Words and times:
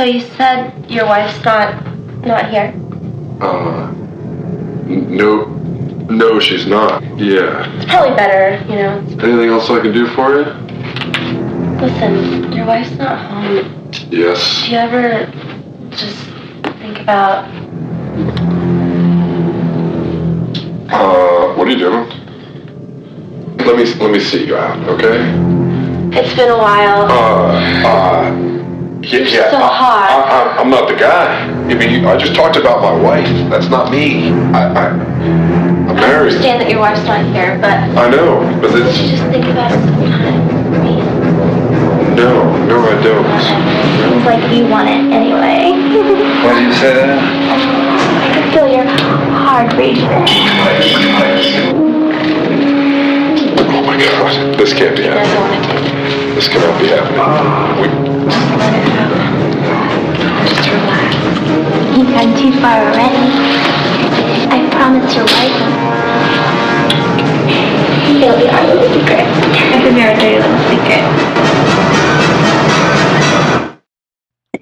So 0.00 0.06
you 0.06 0.20
said 0.20 0.90
your 0.90 1.04
wife's 1.04 1.44
not 1.44 1.84
not 2.24 2.48
here? 2.48 2.72
Uh, 3.38 3.92
no, 4.86 5.44
no, 6.08 6.40
she's 6.40 6.64
not. 6.66 7.02
Yeah. 7.18 7.70
It's 7.76 7.84
probably 7.84 8.16
better, 8.16 8.64
you 8.64 8.76
know. 8.76 8.96
Anything 9.22 9.50
else 9.50 9.68
I 9.68 9.78
can 9.82 9.92
do 9.92 10.06
for 10.14 10.36
you? 10.36 10.44
Listen, 11.84 12.50
your 12.50 12.64
wife's 12.64 12.96
not 12.96 13.18
home. 13.30 13.90
Yes. 14.08 14.64
Do 14.64 14.70
you 14.70 14.78
ever 14.78 15.26
just 15.90 16.16
think 16.80 17.00
about 17.00 17.44
Uh, 20.90 21.54
what 21.56 21.68
are 21.68 21.70
you 21.72 21.76
doing? 21.76 22.08
Let 23.66 23.76
me 23.76 23.84
let 24.00 24.10
me 24.10 24.18
see 24.20 24.46
you 24.46 24.56
out, 24.56 24.78
okay? 24.88 25.20
it's 26.18 26.34
been 26.34 26.48
a 26.48 26.56
while. 26.56 27.02
Uh, 27.02 27.86
uh, 27.86 28.49
yeah, 29.02 29.18
yeah. 29.20 29.50
so 29.50 29.56
I. 29.58 29.68
I, 30.10 30.56
I, 30.56 30.56
I'm 30.60 30.70
not 30.70 30.88
the 30.88 30.96
guy. 30.96 31.44
I 31.70 31.74
mean, 31.74 31.90
you- 32.02 32.08
I 32.08 32.16
just 32.16 32.34
talked 32.34 32.56
about 32.56 32.82
my 32.82 32.92
wife. 33.02 33.26
That's 33.50 33.68
not 33.68 33.90
me. 33.90 34.30
I, 34.52 34.68
I, 34.72 34.86
I 34.90 35.92
married. 35.94 36.32
understand 36.34 36.60
that 36.62 36.70
your 36.70 36.80
wife's 36.80 37.04
not 37.04 37.24
here, 37.34 37.58
but 37.60 37.74
I 37.98 38.08
know, 38.10 38.40
but 38.60 38.70
it's 38.74 38.98
you 39.00 39.10
just 39.16 39.24
think 39.30 39.46
about 39.46 39.72
it 39.72 39.80
sometime, 39.80 40.48
please? 40.80 41.04
no, 42.16 42.44
no, 42.66 42.76
I 42.84 43.02
don't. 43.02 43.26
Seems 44.00 44.24
like 44.26 44.42
you 44.52 44.68
want 44.68 44.88
it 44.88 45.00
anyway. 45.12 45.72
Why 46.44 46.54
do 46.58 46.66
you 46.66 46.72
say 46.74 46.94
that? 46.94 47.18
I 47.20 48.28
can 48.34 48.52
feel 48.52 48.68
your 48.68 48.84
heart 49.34 49.72
racing. 49.74 50.06
Oh 53.72 53.82
my 53.86 53.96
God, 53.96 54.58
this 54.58 54.72
can't 54.72 54.96
be 54.96 55.02
happening. 55.04 55.99
Want 56.30 56.38
it 56.38 56.44
to. 56.44 56.48
This 56.48 56.48
cannot 56.48 56.80
be 56.80 56.88
happening. 56.88 57.20
We, 57.80 57.88
Just 58.30 58.50
let 58.58 58.74
it 58.74 58.88
happen. 58.88 59.22
Just 60.46 60.70
relax. 60.70 61.14
You've 61.96 62.10
gone 62.10 62.32
too 62.38 62.52
far 62.60 62.78
already. 62.90 63.24
I 64.50 64.68
promise 64.70 65.14
you'll 65.14 65.26
like 65.26 65.52
him. 65.52 65.72
It'll 68.22 68.38
be 68.38 68.48
our 68.48 68.66
little 68.66 68.88
secret. 68.94 69.26
It'll 69.74 69.94
be 69.94 70.02
our 70.02 70.14
dirty 70.14 70.38
little 70.38 70.58
secret. 70.68 71.04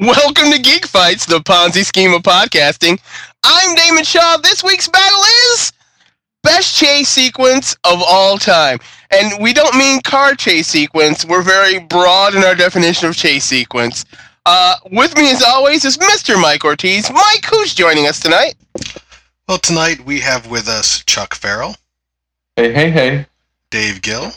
Welcome 0.00 0.52
to 0.52 0.58
Geek 0.62 0.86
Fights, 0.86 1.26
the 1.26 1.40
Ponzi 1.40 1.84
scheme 1.84 2.14
of 2.14 2.22
podcasting. 2.22 3.00
I'm 3.44 3.74
Damon 3.74 4.04
Shaw. 4.04 4.36
This 4.38 4.62
week's 4.62 4.88
battle 4.88 5.20
is 5.52 5.72
best 6.42 6.76
chase 6.76 7.08
sequence 7.08 7.74
of 7.84 8.02
all 8.06 8.38
time. 8.38 8.78
And 9.10 9.42
we 9.42 9.52
don't 9.52 9.76
mean 9.76 10.00
car 10.02 10.34
chase 10.34 10.66
sequence. 10.68 11.24
We're 11.24 11.42
very 11.42 11.78
broad 11.78 12.34
in 12.34 12.44
our 12.44 12.54
definition 12.54 13.08
of 13.08 13.16
chase 13.16 13.44
sequence. 13.44 14.04
Uh, 14.46 14.76
with 14.92 15.14
me, 15.16 15.30
as 15.30 15.42
always, 15.42 15.84
is 15.84 15.98
Mr. 15.98 16.40
Mike 16.40 16.64
Ortiz. 16.64 17.10
Mike, 17.10 17.44
who's 17.44 17.74
joining 17.74 18.06
us 18.06 18.20
tonight? 18.20 18.54
Well, 19.48 19.58
tonight 19.58 20.04
we 20.04 20.20
have 20.20 20.50
with 20.50 20.68
us 20.68 21.02
Chuck 21.04 21.34
Farrell, 21.34 21.76
Hey, 22.56 22.72
hey, 22.72 22.90
hey. 22.90 23.26
Dave 23.70 24.02
Gill, 24.02 24.32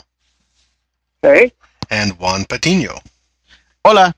Hey, 1.22 1.52
and 1.90 2.18
Juan 2.18 2.44
Patino. 2.44 2.98
Hola. 3.84 4.14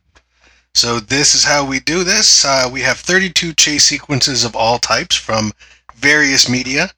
So 0.74 0.98
this 0.98 1.34
is 1.34 1.44
how 1.44 1.64
we 1.64 1.78
do 1.80 2.02
this. 2.02 2.44
Uh, 2.44 2.68
we 2.72 2.80
have 2.82 2.98
32 2.98 3.52
chase 3.54 3.84
sequences 3.84 4.44
of 4.44 4.56
all 4.56 4.78
types 4.78 5.14
from 5.16 5.52
various 5.94 6.48
media. 6.48 6.90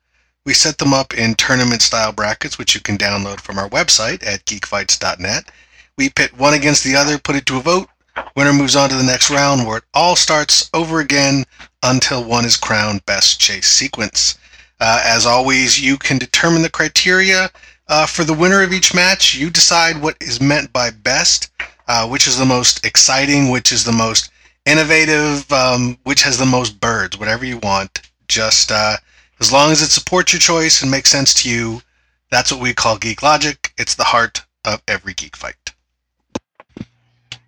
We 0.47 0.55
set 0.55 0.79
them 0.79 0.95
up 0.95 1.13
in 1.13 1.35
tournament-style 1.35 2.13
brackets, 2.13 2.57
which 2.57 2.75
you 2.75 2.81
can 2.81 2.97
download 2.97 3.41
from 3.41 3.59
our 3.59 3.69
website 3.69 4.27
at 4.27 4.47
geekfights.net. 4.47 5.51
We 5.99 6.09
pit 6.09 6.39
one 6.39 6.55
against 6.55 6.85
the 6.85 6.97
other, 6.97 7.19
put 7.19 7.37
it 7.37 7.45
to 7.47 7.59
a 7.59 7.61
vote. 7.61 7.91
Winner 8.35 8.55
moves 8.55 8.75
on 8.75 8.89
to 8.89 8.97
the 8.97 9.03
next 9.03 9.29
round, 9.29 9.67
where 9.67 9.79
it 9.79 9.85
all 9.93 10.17
starts 10.17 10.71
over 10.73 11.01
again 11.01 11.45
until 11.83 12.25
one 12.25 12.47
is 12.47 12.57
crowned 12.57 13.05
best 13.05 13.39
chase 13.39 13.69
sequence. 13.69 14.39
Uh, 14.81 15.03
as 15.05 15.27
always, 15.27 15.79
you 15.79 15.99
can 15.99 16.17
determine 16.17 16.63
the 16.63 16.71
criteria 16.71 17.51
uh, 17.89 18.07
for 18.07 18.25
the 18.25 18.33
winner 18.33 18.63
of 18.63 18.73
each 18.73 18.95
match. 18.95 19.35
You 19.35 19.51
decide 19.51 20.01
what 20.01 20.17
is 20.23 20.41
meant 20.41 20.73
by 20.73 20.89
best 20.91 21.51
uh, 21.89 22.09
which 22.09 22.27
is 22.27 22.39
the 22.39 22.47
most 22.47 22.85
exciting, 22.85 23.51
which 23.51 23.73
is 23.73 23.85
the 23.85 23.93
most 23.93 24.31
innovative, 24.65 25.51
um, 25.53 25.99
which 26.05 26.23
has 26.23 26.39
the 26.39 26.47
most 26.47 26.81
birds, 26.81 27.19
whatever 27.19 27.45
you 27.45 27.59
want. 27.59 28.03
Just 28.29 28.73
uh, 28.73 28.97
as 29.41 29.53
long 29.53 29.71
as 29.71 29.83
it 29.83 29.89
supports 29.89 30.33
your 30.33 30.41
choice 30.41 30.83
and 30.83 30.91
makes 30.91 31.11
sense 31.11 31.35
to 31.43 31.51
you, 31.51 31.83
that's 32.31 32.51
what 32.51 32.61
we 32.61 32.75
call 32.75 32.99
geek 32.99 33.23
logic. 33.23 33.73
It's 33.79 33.95
the 33.95 34.05
heart 34.05 34.43
of 34.65 34.83
every 34.89 35.15
geek 35.15 35.37
fight. 35.37 35.55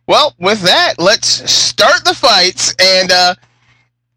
Well, 0.07 0.35
with 0.39 0.63
that, 0.63 0.95
let's 0.99 1.51
start 1.51 2.05
the 2.05 2.15
fights. 2.15 2.75
And 2.81 3.13
uh, 3.13 3.35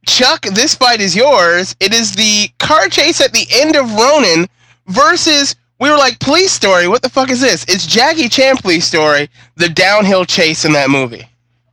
Chuck, 0.05 0.43
this 0.43 0.73
fight 0.75 1.01
is 1.01 1.15
yours. 1.15 1.75
It 1.79 1.93
is 1.93 2.15
the 2.15 2.49
car 2.59 2.87
chase 2.87 3.21
at 3.21 3.33
the 3.33 3.47
end 3.51 3.75
of 3.75 3.93
Ronin 3.93 4.47
versus. 4.87 5.55
We 5.79 5.89
were 5.89 5.97
like, 5.97 6.19
police 6.19 6.51
story. 6.51 6.87
What 6.87 7.01
the 7.01 7.09
fuck 7.09 7.31
is 7.31 7.41
this? 7.41 7.63
It's 7.63 7.87
Jackie 7.87 8.29
Chan 8.29 8.57
police 8.57 8.85
story. 8.85 9.29
The 9.55 9.67
downhill 9.67 10.25
chase 10.25 10.63
in 10.63 10.73
that 10.73 10.91
movie. 10.91 11.25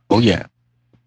Oh, 0.09 0.17
yeah. 0.17 0.47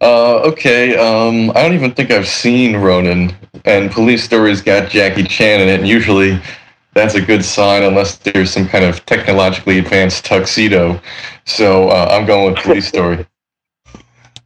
Uh, 0.03 0.41
okay, 0.41 0.97
um, 0.97 1.51
I 1.51 1.63
don't 1.63 1.75
even 1.75 1.93
think 1.93 2.11
I've 2.11 2.27
seen 2.27 2.75
Ronin, 2.77 3.33
and 3.65 3.89
Police 3.89 4.25
Story's 4.25 4.61
got 4.61 4.91
Jackie 4.91 5.23
Chan 5.23 5.61
in 5.61 5.69
it, 5.69 5.79
and 5.79 5.89
usually 5.89 6.41
that's 6.93 7.15
a 7.15 7.21
good 7.21 7.45
sign 7.45 7.85
unless 7.85 8.17
there's 8.17 8.51
some 8.51 8.67
kind 8.67 8.85
of 8.85 9.07
technologically 9.07 9.79
advanced 9.79 10.25
tuxedo. 10.25 11.01
So 11.45 11.89
uh, 11.89 12.09
I'm 12.11 12.27
going 12.27 12.53
with 12.53 12.65
Police 12.65 12.89
Story. 12.89 13.25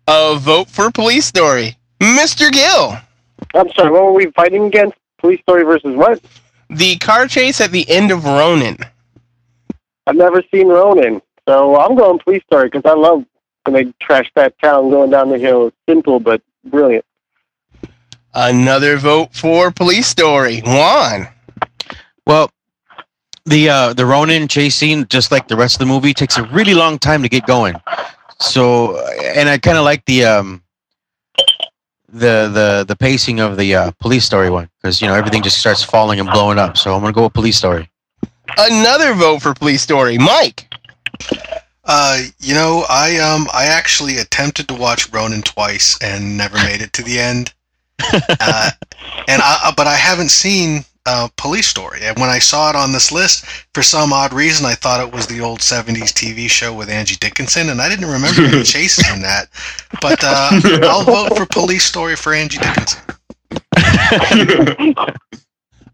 A 0.06 0.36
vote 0.38 0.68
for 0.68 0.90
police 0.90 1.24
story. 1.24 1.78
Mr. 2.00 2.52
Gill. 2.52 2.98
I'm 3.54 3.72
sorry. 3.72 3.90
What 3.90 4.04
were 4.04 4.12
we 4.12 4.30
fighting 4.32 4.66
against? 4.66 4.98
Police 5.18 5.40
story 5.40 5.64
versus 5.64 5.96
what? 5.96 6.20
The 6.68 6.96
car 6.96 7.26
chase 7.26 7.62
at 7.62 7.72
the 7.72 7.88
end 7.88 8.10
of 8.10 8.26
Ronin. 8.26 8.76
I've 10.06 10.16
never 10.16 10.42
seen 10.52 10.68
Ronin, 10.68 11.22
so 11.48 11.80
I'm 11.80 11.96
going 11.96 12.18
police 12.18 12.42
story 12.44 12.68
because 12.68 12.82
I 12.84 12.94
love 12.94 13.24
when 13.66 13.74
they 13.74 13.92
trashed 14.04 14.32
that 14.34 14.58
town 14.58 14.90
going 14.90 15.10
down 15.10 15.30
the 15.30 15.38
hill. 15.38 15.68
It's 15.68 15.76
simple 15.88 16.20
but 16.20 16.42
brilliant. 16.64 17.04
Another 18.34 18.96
vote 18.96 19.34
for 19.34 19.70
police 19.70 20.06
story. 20.06 20.60
Juan. 20.60 21.28
Well, 22.26 22.50
the 23.46 23.68
uh, 23.70 23.92
the 23.94 24.04
Ronin 24.04 24.48
chase 24.48 24.74
scene, 24.74 25.06
just 25.08 25.30
like 25.30 25.48
the 25.48 25.56
rest 25.56 25.76
of 25.76 25.78
the 25.80 25.86
movie, 25.86 26.12
takes 26.12 26.36
a 26.36 26.42
really 26.44 26.74
long 26.74 26.98
time 26.98 27.22
to 27.22 27.28
get 27.28 27.46
going. 27.46 27.76
So, 28.38 28.98
and 29.22 29.48
I 29.48 29.56
kind 29.58 29.78
of 29.78 29.84
like 29.84 30.04
the 30.04 30.24
um, 30.24 30.62
the 32.08 32.50
the 32.52 32.84
the 32.86 32.96
pacing 32.96 33.40
of 33.40 33.56
the 33.56 33.74
uh, 33.74 33.90
police 34.00 34.24
story 34.24 34.50
one 34.50 34.68
because 34.82 35.00
you 35.00 35.06
know 35.06 35.14
everything 35.14 35.42
just 35.42 35.58
starts 35.58 35.82
falling 35.82 36.20
and 36.20 36.28
blowing 36.30 36.58
up. 36.58 36.76
So 36.76 36.94
I'm 36.94 37.00
gonna 37.00 37.12
go 37.12 37.24
with 37.24 37.32
police 37.32 37.56
story. 37.56 37.88
Another 38.58 39.14
vote 39.14 39.40
for 39.42 39.54
police 39.54 39.82
story. 39.82 40.18
Mike. 40.18 40.68
Uh, 41.86 42.20
you 42.40 42.54
know, 42.54 42.84
I 42.88 43.18
um, 43.18 43.46
I 43.52 43.66
actually 43.66 44.18
attempted 44.18 44.68
to 44.68 44.74
watch 44.74 45.10
Ronin 45.12 45.42
twice 45.42 45.96
and 46.02 46.36
never 46.36 46.56
made 46.56 46.82
it 46.82 46.92
to 46.94 47.02
the 47.02 47.18
end. 47.18 47.54
uh, 48.12 48.70
and 49.28 49.40
I, 49.42 49.72
but 49.76 49.86
I 49.86 49.94
haven't 49.94 50.30
seen 50.30 50.84
uh, 51.06 51.28
Police 51.36 51.68
Story. 51.68 52.00
And 52.02 52.18
when 52.18 52.28
I 52.28 52.40
saw 52.40 52.68
it 52.70 52.76
on 52.76 52.92
this 52.92 53.12
list, 53.12 53.46
for 53.72 53.82
some 53.82 54.12
odd 54.12 54.32
reason, 54.32 54.66
I 54.66 54.74
thought 54.74 55.06
it 55.06 55.14
was 55.14 55.26
the 55.28 55.40
old 55.40 55.60
'70s 55.60 56.12
TV 56.12 56.50
show 56.50 56.74
with 56.74 56.90
Angie 56.90 57.16
Dickinson, 57.16 57.70
and 57.70 57.80
I 57.80 57.88
didn't 57.88 58.10
remember 58.10 58.42
any 58.42 58.62
chases 58.64 59.08
in 59.14 59.22
that. 59.22 59.48
But 60.02 60.18
uh, 60.22 60.50
I'll 60.82 61.04
vote 61.04 61.36
for 61.36 61.46
Police 61.46 61.84
Story 61.84 62.16
for 62.16 62.34
Angie 62.34 62.58
Dickinson. 62.58 63.02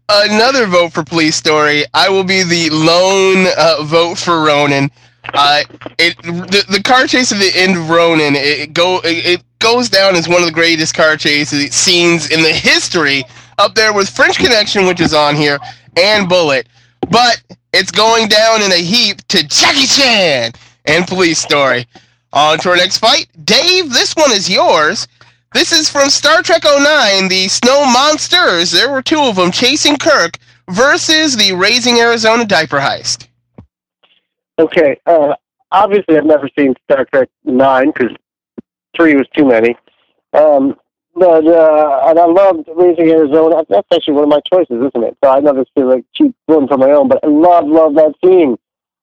Another 0.09 0.67
vote 0.67 0.91
for 0.91 1.03
police 1.03 1.35
story. 1.35 1.85
I 1.93 2.09
will 2.09 2.25
be 2.25 2.43
the 2.43 2.69
lone 2.71 3.47
uh, 3.57 3.83
vote 3.83 4.17
for 4.17 4.43
Ronin. 4.43 4.91
Uh, 5.33 5.63
it 5.99 6.17
the, 6.23 6.65
the 6.69 6.81
car 6.83 7.07
chase 7.07 7.31
at 7.31 7.39
the 7.39 7.51
end 7.55 7.77
of 7.77 7.89
Ronin. 7.89 8.35
It 8.35 8.73
go 8.73 8.99
it, 9.03 9.25
it 9.25 9.43
goes 9.59 9.89
down 9.89 10.15
as 10.15 10.27
one 10.27 10.41
of 10.41 10.45
the 10.45 10.53
greatest 10.53 10.93
car 10.93 11.15
chases 11.15 11.73
scenes 11.73 12.29
in 12.29 12.41
the 12.41 12.51
history. 12.51 13.23
Up 13.57 13.75
there 13.75 13.93
with 13.93 14.09
French 14.09 14.37
Connection, 14.37 14.85
which 14.85 14.99
is 14.99 15.13
on 15.13 15.35
here, 15.35 15.59
and 15.95 16.27
Bullitt. 16.27 16.67
But 17.09 17.41
it's 17.71 17.91
going 17.91 18.27
down 18.27 18.61
in 18.61 18.71
a 18.71 18.81
heap 18.81 19.25
to 19.29 19.47
Jackie 19.47 19.85
Chan 19.85 20.53
and 20.85 21.07
Police 21.07 21.39
Story. 21.39 21.87
On 22.33 22.57
to 22.59 22.69
our 22.69 22.75
next 22.75 22.97
fight. 22.97 23.27
Dave, 23.45 23.91
this 23.91 24.13
one 24.15 24.31
is 24.31 24.49
yours. 24.49 25.07
This 25.53 25.71
is 25.71 25.87
from 25.87 26.09
Star 26.09 26.41
Trek 26.41 26.63
09, 26.63 27.27
the 27.27 27.47
Snow 27.47 27.85
Monsters. 27.85 28.71
There 28.71 28.89
were 28.89 29.03
two 29.03 29.19
of 29.19 29.35
them 29.35 29.51
chasing 29.51 29.97
Kirk 29.97 30.39
versus 30.67 31.37
the 31.37 31.53
Raising 31.53 31.99
Arizona 31.99 32.43
Diaper 32.43 32.79
Heist. 32.79 33.27
Okay. 34.59 34.99
Uh, 35.05 35.35
obviously, 35.71 36.17
I've 36.17 36.25
never 36.25 36.49
seen 36.57 36.75
Star 36.85 37.05
Trek 37.05 37.29
Nine 37.43 37.91
because 37.91 38.15
three 38.95 39.15
was 39.15 39.27
too 39.35 39.45
many. 39.45 39.75
Um, 40.33 40.75
but 41.15 41.45
uh, 41.45 42.01
and 42.07 42.19
I 42.19 42.25
loved 42.25 42.67
Raising 42.75 43.09
Arizona. 43.09 43.63
That's 43.69 43.87
actually 43.93 44.15
one 44.15 44.23
of 44.23 44.29
my 44.29 44.41
choices, 44.51 44.77
isn't 44.77 45.03
it? 45.03 45.17
So 45.23 45.29
I 45.29 45.39
never 45.39 45.63
feel 45.75 45.89
like 45.89 46.05
cheap 46.15 46.35
one 46.47 46.67
for 46.67 46.77
my 46.77 46.91
own, 46.91 47.07
but 47.07 47.19
I 47.23 47.27
love 47.27 47.67
love 47.67 47.93
that 47.95 48.13
scene. 48.23 48.57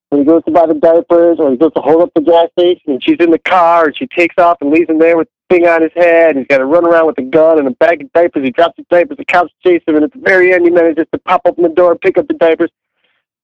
when 0.09 0.21
he 0.21 0.27
goes 0.27 0.43
to 0.45 0.51
buy 0.51 0.67
the 0.67 0.75
diapers 0.75 1.39
or 1.39 1.51
he 1.51 1.57
goes 1.57 1.73
to 1.75 1.81
hold 1.81 2.03
up 2.03 2.11
the 2.15 2.21
gas 2.21 2.49
station 2.59 2.93
and 2.95 3.03
she's 3.03 3.17
in 3.21 3.31
the 3.31 3.39
car 3.39 3.87
and 3.87 3.97
she 3.97 4.07
takes 4.09 4.35
off 4.39 4.59
and 4.61 4.71
leaves 4.71 4.91
him 4.91 4.99
there 4.99 5.17
with 5.17 5.29
the 5.49 5.57
thing 5.57 5.67
on 5.69 5.83
his 5.83 5.93
head 5.95 6.37
he's 6.37 6.47
got 6.49 6.59
to 6.59 6.65
run 6.65 6.85
around 6.85 7.07
with 7.07 7.19
a 7.19 7.23
gun 7.23 7.59
and 7.59 7.69
a 7.69 7.73
bag 7.73 8.03
of 8.03 8.13
diapers. 8.13 8.45
He 8.45 8.51
drops 8.51 8.77
the 8.77 8.85
diapers, 8.91 9.17
the 9.17 9.25
cops 9.25 9.53
chase 9.65 9.83
him, 9.87 9.95
and 9.97 10.05
at 10.05 10.13
the 10.13 10.19
very 10.19 10.53
end 10.53 10.65
he 10.65 10.71
manages 10.71 11.07
to 11.13 11.19
pop 11.21 11.43
open 11.45 11.63
the 11.63 11.69
door, 11.69 11.95
pick 11.97 12.19
up 12.19 12.27
the 12.27 12.35
diapers. 12.35 12.71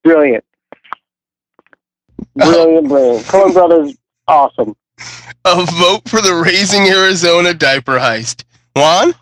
Brilliant. 0.03 0.45
Brilliant, 2.35 2.89
brilliant. 2.89 3.27
Coen 3.27 3.53
Brothers, 3.53 3.97
awesome. 4.29 4.77
A 5.45 5.65
vote 5.65 6.09
for 6.09 6.21
the 6.21 6.35
Raising 6.35 6.89
Arizona 6.89 7.55
diaper 7.55 7.99
heist. 7.99 8.45
Juan? 8.75 9.15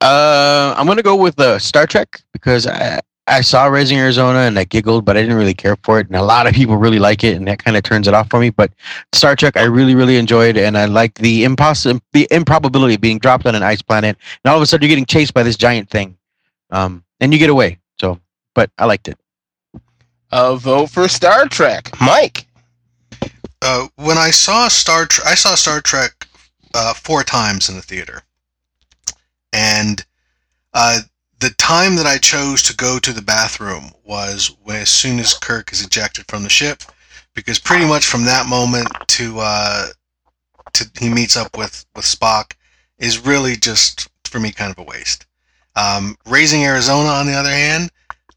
Uh, 0.00 0.74
I'm 0.76 0.86
gonna 0.86 1.02
go 1.02 1.16
with 1.16 1.38
uh, 1.40 1.58
Star 1.58 1.86
Trek 1.86 2.20
because 2.32 2.66
I 2.66 3.00
I 3.26 3.42
saw 3.42 3.66
Raising 3.66 3.98
Arizona 3.98 4.40
and 4.40 4.58
I 4.58 4.64
giggled, 4.64 5.04
but 5.04 5.16
I 5.16 5.20
didn't 5.20 5.36
really 5.36 5.54
care 5.54 5.76
for 5.82 6.00
it, 6.00 6.06
and 6.06 6.16
a 6.16 6.22
lot 6.22 6.46
of 6.46 6.54
people 6.54 6.76
really 6.76 6.98
like 6.98 7.24
it, 7.24 7.36
and 7.36 7.46
that 7.48 7.62
kind 7.62 7.76
of 7.76 7.82
turns 7.82 8.08
it 8.08 8.14
off 8.14 8.30
for 8.30 8.40
me. 8.40 8.50
But 8.50 8.72
Star 9.12 9.36
Trek, 9.36 9.56
I 9.56 9.64
really 9.64 9.94
really 9.94 10.16
enjoyed, 10.16 10.56
and 10.56 10.78
I 10.78 10.86
like 10.86 11.14
the 11.14 11.44
impossible 11.44 12.00
the 12.12 12.28
improbability 12.30 12.94
of 12.94 13.00
being 13.00 13.18
dropped 13.18 13.46
on 13.46 13.54
an 13.54 13.62
ice 13.62 13.82
planet, 13.82 14.16
and 14.44 14.50
all 14.50 14.56
of 14.56 14.62
a 14.62 14.66
sudden 14.66 14.84
you're 14.84 14.90
getting 14.90 15.06
chased 15.06 15.34
by 15.34 15.42
this 15.42 15.56
giant 15.56 15.90
thing, 15.90 16.16
um, 16.70 17.04
and 17.20 17.32
you 17.32 17.38
get 17.38 17.50
away. 17.50 17.78
So, 18.00 18.18
but 18.54 18.70
I 18.78 18.86
liked 18.86 19.08
it. 19.08 19.18
A 20.30 20.56
vote 20.56 20.90
for 20.90 21.08
Star 21.08 21.46
Trek. 21.46 21.90
Mike? 22.00 22.46
Uh, 23.62 23.88
when 23.96 24.18
I 24.18 24.30
saw 24.30 24.68
Star 24.68 25.06
Trek, 25.06 25.26
I 25.26 25.34
saw 25.34 25.54
Star 25.54 25.80
Trek 25.80 26.26
uh, 26.74 26.94
four 26.94 27.24
times 27.24 27.68
in 27.68 27.76
the 27.76 27.82
theater, 27.82 28.22
and 29.52 30.04
uh, 30.74 31.00
the 31.40 31.50
time 31.50 31.96
that 31.96 32.06
I 32.06 32.18
chose 32.18 32.62
to 32.64 32.76
go 32.76 32.98
to 32.98 33.12
the 33.12 33.22
bathroom 33.22 33.90
was 34.04 34.54
when, 34.62 34.76
as 34.76 34.90
soon 34.90 35.18
as 35.18 35.34
Kirk 35.34 35.72
is 35.72 35.84
ejected 35.84 36.26
from 36.28 36.42
the 36.42 36.48
ship, 36.48 36.82
because 37.34 37.58
pretty 37.58 37.86
much 37.86 38.04
from 38.06 38.24
that 38.24 38.46
moment 38.46 38.88
to 39.08 39.38
uh, 39.40 39.88
to 40.74 40.90
he 41.00 41.08
meets 41.08 41.36
up 41.36 41.56
with 41.56 41.84
with 41.96 42.04
Spock 42.04 42.52
is 42.98 43.24
really 43.24 43.56
just 43.56 44.08
for 44.24 44.38
me 44.38 44.52
kind 44.52 44.70
of 44.70 44.78
a 44.78 44.82
waste. 44.82 45.26
Um, 45.74 46.16
Raising 46.26 46.64
Arizona, 46.64 47.08
on 47.08 47.26
the 47.26 47.34
other 47.34 47.50
hand, 47.50 47.90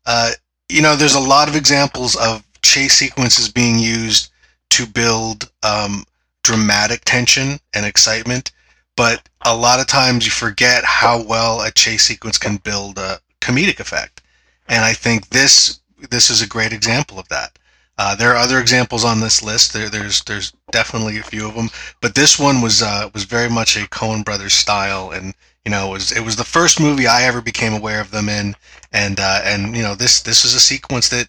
uh, 0.05 0.31
you 0.71 0.81
know, 0.81 0.95
there's 0.95 1.15
a 1.15 1.19
lot 1.19 1.49
of 1.49 1.55
examples 1.55 2.15
of 2.15 2.43
chase 2.61 2.93
sequences 2.93 3.49
being 3.49 3.77
used 3.77 4.31
to 4.69 4.85
build 4.85 5.51
um, 5.63 6.05
dramatic 6.43 7.01
tension 7.03 7.59
and 7.73 7.85
excitement, 7.85 8.51
but 8.95 9.27
a 9.45 9.55
lot 9.55 9.81
of 9.81 9.87
times 9.87 10.25
you 10.25 10.31
forget 10.31 10.83
how 10.85 11.21
well 11.21 11.61
a 11.61 11.71
chase 11.71 12.03
sequence 12.03 12.37
can 12.37 12.55
build 12.57 12.97
a 12.97 13.19
comedic 13.41 13.81
effect. 13.81 14.21
And 14.69 14.85
I 14.85 14.93
think 14.93 15.29
this 15.29 15.79
this 16.09 16.29
is 16.29 16.41
a 16.41 16.47
great 16.47 16.71
example 16.71 17.19
of 17.19 17.27
that. 17.27 17.59
Uh, 17.97 18.15
there 18.15 18.31
are 18.31 18.37
other 18.37 18.59
examples 18.59 19.03
on 19.03 19.19
this 19.19 19.43
list. 19.43 19.73
There, 19.73 19.89
there's 19.89 20.23
there's 20.23 20.53
definitely 20.71 21.17
a 21.17 21.23
few 21.23 21.47
of 21.47 21.55
them, 21.55 21.69
but 22.01 22.15
this 22.15 22.39
one 22.39 22.61
was 22.61 22.81
uh, 22.81 23.09
was 23.13 23.25
very 23.25 23.49
much 23.49 23.75
a 23.75 23.81
Coen 23.89 24.23
Brothers 24.23 24.53
style, 24.53 25.11
and 25.11 25.35
you 25.65 25.71
know 25.71 25.89
it 25.89 25.91
was 25.91 26.11
it 26.11 26.23
was 26.23 26.35
the 26.35 26.43
first 26.43 26.79
movie 26.79 27.07
I 27.07 27.23
ever 27.23 27.41
became 27.41 27.73
aware 27.73 28.01
of 28.01 28.11
them 28.11 28.29
in, 28.29 28.55
and 28.91 29.19
uh, 29.19 29.41
and 29.43 29.75
you 29.75 29.83
know 29.83 29.95
this 29.95 30.21
this 30.21 30.45
is 30.45 30.53
a 30.53 30.59
sequence 30.59 31.09
that 31.09 31.27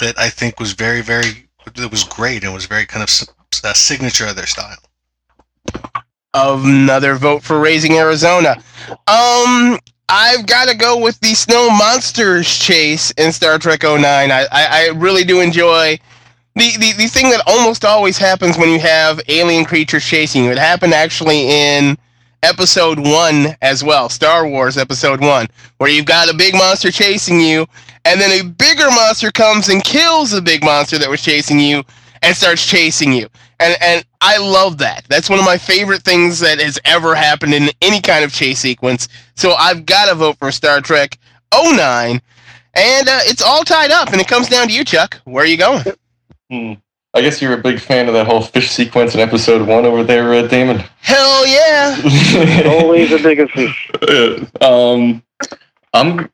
that 0.00 0.18
I 0.18 0.28
think 0.28 0.60
was 0.60 0.72
very 0.72 1.02
very 1.02 1.48
it 1.76 1.90
was 1.90 2.04
great 2.04 2.44
and 2.44 2.52
was 2.52 2.66
very 2.66 2.86
kind 2.86 3.02
of 3.02 3.10
a 3.64 3.74
signature 3.74 4.26
of 4.26 4.36
their 4.36 4.46
style. 4.46 4.76
Another 6.34 7.14
vote 7.14 7.42
for 7.42 7.60
Raising 7.60 7.92
Arizona. 7.92 8.56
Um, 8.88 9.78
I've 10.08 10.46
got 10.46 10.68
to 10.68 10.74
go 10.74 10.98
with 10.98 11.20
the 11.20 11.34
Snow 11.34 11.68
Monsters 11.70 12.58
chase 12.58 13.10
in 13.12 13.32
Star 13.32 13.58
Trek 13.58 13.82
09. 13.82 14.02
I, 14.04 14.26
I, 14.30 14.46
I 14.50 14.86
really 14.94 15.24
do 15.24 15.40
enjoy 15.40 15.98
the, 16.54 16.76
the, 16.78 16.92
the 16.92 17.06
thing 17.06 17.30
that 17.30 17.42
almost 17.46 17.84
always 17.84 18.18
happens 18.18 18.58
when 18.58 18.70
you 18.70 18.78
have 18.80 19.20
alien 19.28 19.64
creatures 19.64 20.04
chasing 20.04 20.44
you. 20.44 20.50
It 20.50 20.58
happened 20.58 20.94
actually 20.94 21.48
in 21.48 21.96
episode 22.42 22.98
one 22.98 23.56
as 23.62 23.84
well, 23.84 24.08
Star 24.08 24.46
Wars 24.46 24.76
episode 24.76 25.20
one, 25.20 25.46
where 25.78 25.90
you've 25.90 26.06
got 26.06 26.28
a 26.28 26.34
big 26.34 26.54
monster 26.54 26.90
chasing 26.90 27.40
you, 27.40 27.66
and 28.04 28.20
then 28.20 28.40
a 28.40 28.48
bigger 28.48 28.90
monster 28.90 29.30
comes 29.30 29.68
and 29.68 29.82
kills 29.84 30.30
the 30.30 30.42
big 30.42 30.64
monster 30.64 30.98
that 30.98 31.08
was 31.08 31.22
chasing 31.22 31.60
you 31.60 31.82
and 32.22 32.36
starts 32.36 32.66
chasing 32.66 33.12
you. 33.12 33.28
And 33.60 33.76
and 33.80 34.04
I 34.20 34.38
love 34.38 34.78
that. 34.78 35.04
That's 35.08 35.30
one 35.30 35.38
of 35.38 35.44
my 35.44 35.58
favorite 35.58 36.02
things 36.02 36.40
that 36.40 36.60
has 36.60 36.78
ever 36.84 37.14
happened 37.14 37.54
in 37.54 37.70
any 37.80 38.00
kind 38.00 38.24
of 38.24 38.32
chase 38.32 38.58
sequence. 38.58 39.08
So 39.36 39.52
I've 39.52 39.86
got 39.86 40.08
to 40.08 40.14
vote 40.14 40.38
for 40.38 40.50
Star 40.50 40.80
Trek 40.80 41.18
09. 41.54 42.20
And 42.74 43.08
uh, 43.08 43.20
it's 43.24 43.42
all 43.42 43.64
tied 43.64 43.90
up, 43.90 44.12
and 44.12 44.20
it 44.20 44.28
comes 44.28 44.48
down 44.48 44.68
to 44.68 44.72
you, 44.72 44.82
Chuck. 44.82 45.20
Where 45.24 45.44
are 45.44 45.46
you 45.46 45.58
going? 45.58 45.84
Hmm. 46.50 46.72
I 47.14 47.20
guess 47.20 47.42
you're 47.42 47.52
a 47.52 47.62
big 47.62 47.78
fan 47.78 48.08
of 48.08 48.14
that 48.14 48.26
whole 48.26 48.40
fish 48.40 48.70
sequence 48.70 49.14
in 49.14 49.20
episode 49.20 49.66
one 49.66 49.84
over 49.84 50.02
there, 50.02 50.32
uh, 50.32 50.46
Damon. 50.46 50.82
Hell 51.00 51.46
yeah! 51.46 52.64
Always 52.80 53.12
a 53.12 53.18
bigger 53.18 53.46
fish. 53.48 53.90
um, 54.60 55.22
I'm. 55.92 56.30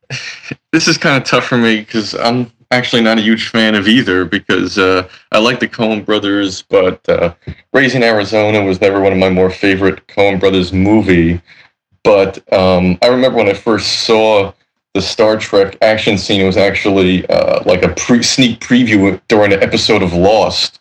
This 0.73 0.87
is 0.87 0.97
kind 0.97 1.21
of 1.21 1.29
tough 1.29 1.47
for 1.47 1.59
me 1.59 1.81
because 1.81 2.15
I'm 2.15 2.53
actually 2.71 3.03
not 3.03 3.19
a 3.19 3.23
huge 3.23 3.49
fan 3.49 3.75
of 3.75 3.89
either 3.89 4.25
because 4.25 4.79
uh, 4.79 5.09
I 5.33 5.39
like 5.39 5.59
the 5.59 5.69
Coen 5.69 6.05
Brothers, 6.05 6.63
but 6.63 7.07
uh, 7.09 7.35
Raising 7.73 8.03
Arizona 8.03 8.63
was 8.63 8.81
never 8.81 9.01
one 9.01 9.13
of 9.13 9.19
my 9.19 9.31
more 9.31 9.51
favorite 9.51 10.07
Coen 10.07 10.39
Brothers 10.39 10.73
movie. 10.73 11.41
But 12.05 12.37
um, 12.53 12.99
I 13.03 13.09
remember 13.09 13.39
when 13.39 13.49
I 13.49 13.55
first 13.55 14.03
saw 14.05 14.53
the 14.95 15.03
Star 15.03 15.37
Trek 15.37 15.77
action 15.83 16.19
scene, 16.19 16.45
was 16.47 16.57
actually 16.57 17.27
uh, 17.29 17.63
like 17.65 17.83
a 17.83 17.91
pre- 17.91 18.23
sneak 18.23 18.61
preview 18.61 19.21
during 19.29 19.53
an 19.53 19.63
episode 19.63 20.03
of 20.03 20.13
Lost. 20.13 20.81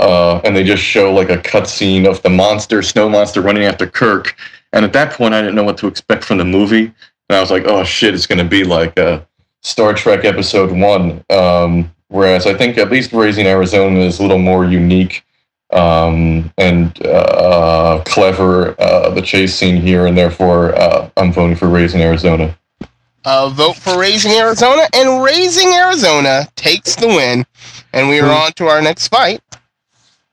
Uh, 0.00 0.40
and 0.44 0.56
they 0.56 0.64
just 0.64 0.82
show 0.82 1.12
like 1.12 1.30
a 1.30 1.38
cutscene 1.38 2.08
of 2.08 2.20
the 2.22 2.30
monster, 2.30 2.82
snow 2.82 3.08
monster, 3.08 3.40
running 3.40 3.64
after 3.64 3.86
Kirk. 3.86 4.36
And 4.72 4.84
at 4.84 4.92
that 4.92 5.12
point, 5.12 5.34
I 5.34 5.40
didn't 5.40 5.54
know 5.54 5.62
what 5.62 5.78
to 5.78 5.86
expect 5.86 6.24
from 6.24 6.38
the 6.38 6.44
movie. 6.44 6.92
And 7.28 7.36
I 7.36 7.40
was 7.40 7.50
like, 7.50 7.64
oh 7.66 7.84
shit, 7.84 8.12
it's 8.12 8.26
going 8.26 8.38
to 8.38 8.44
be 8.44 8.64
like 8.64 8.98
a 8.98 9.26
Star 9.62 9.94
Trek 9.94 10.24
Episode 10.24 10.72
One. 10.72 11.24
Um, 11.30 11.94
whereas 12.08 12.46
I 12.46 12.54
think 12.54 12.76
at 12.76 12.90
least 12.90 13.12
Raising 13.12 13.46
Arizona 13.46 14.00
is 14.00 14.18
a 14.18 14.22
little 14.22 14.38
more 14.38 14.64
unique 14.64 15.24
um, 15.72 16.52
and 16.58 17.04
uh, 17.06 18.02
clever. 18.04 18.80
Uh, 18.80 19.10
the 19.10 19.22
chase 19.22 19.54
scene 19.54 19.80
here, 19.80 20.06
and 20.06 20.18
therefore 20.18 20.74
uh, 20.74 21.08
I'm 21.16 21.32
voting 21.32 21.56
for 21.56 21.68
Raising 21.68 22.00
Arizona. 22.02 22.56
Uh, 23.24 23.48
vote 23.48 23.76
for 23.76 23.98
Raising 23.98 24.32
Arizona, 24.32 24.82
and 24.92 25.22
Raising 25.22 25.72
Arizona 25.72 26.46
takes 26.56 26.94
the 26.96 27.06
win. 27.06 27.46
And 27.92 28.08
we 28.08 28.20
are 28.20 28.30
on 28.30 28.52
to 28.54 28.66
our 28.66 28.82
next 28.82 29.08
fight. 29.08 29.40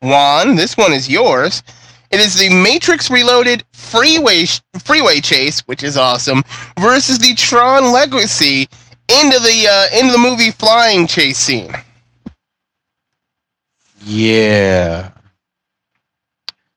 Juan, 0.01 0.55
this 0.55 0.75
one 0.75 0.91
is 0.91 1.07
yours. 1.07 1.63
It 2.09 2.19
is 2.19 2.37
the 2.37 2.49
Matrix 2.49 3.09
Reloaded 3.09 3.63
freeway 3.71 4.45
freeway 4.83 5.21
chase, 5.21 5.61
which 5.61 5.83
is 5.83 5.95
awesome, 5.95 6.43
versus 6.79 7.19
the 7.19 7.33
Tron 7.35 7.93
Legacy 7.93 8.67
into 9.07 9.39
the 9.39 9.67
uh, 9.69 9.97
into 9.97 10.11
the 10.11 10.17
movie 10.17 10.51
flying 10.51 11.07
chase 11.07 11.37
scene. 11.37 11.73
Yeah. 14.03 15.11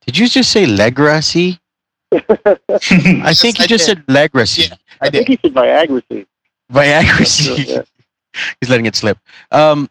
Did 0.07 0.19
you 0.19 0.29
just 0.29 0.53
say 0.53 0.67
legacy? 0.67 1.59
I 2.13 3.35
think 3.35 3.59
you 3.59 3.65
I 3.65 3.67
just 3.67 3.87
said 3.87 4.05
legacy. 4.07 4.63
Yeah, 4.69 4.77
I 5.05 5.09
I 5.09 5.11
think 5.11 5.29
he 5.29 5.39
said 5.43 5.55
Viagra. 5.55 6.27
Viagra. 6.73 7.67
Yeah. 7.67 7.83
He's 8.61 8.69
letting 8.69 8.87
it 8.87 8.97
slip. 8.97 9.19
Um, 9.53 9.89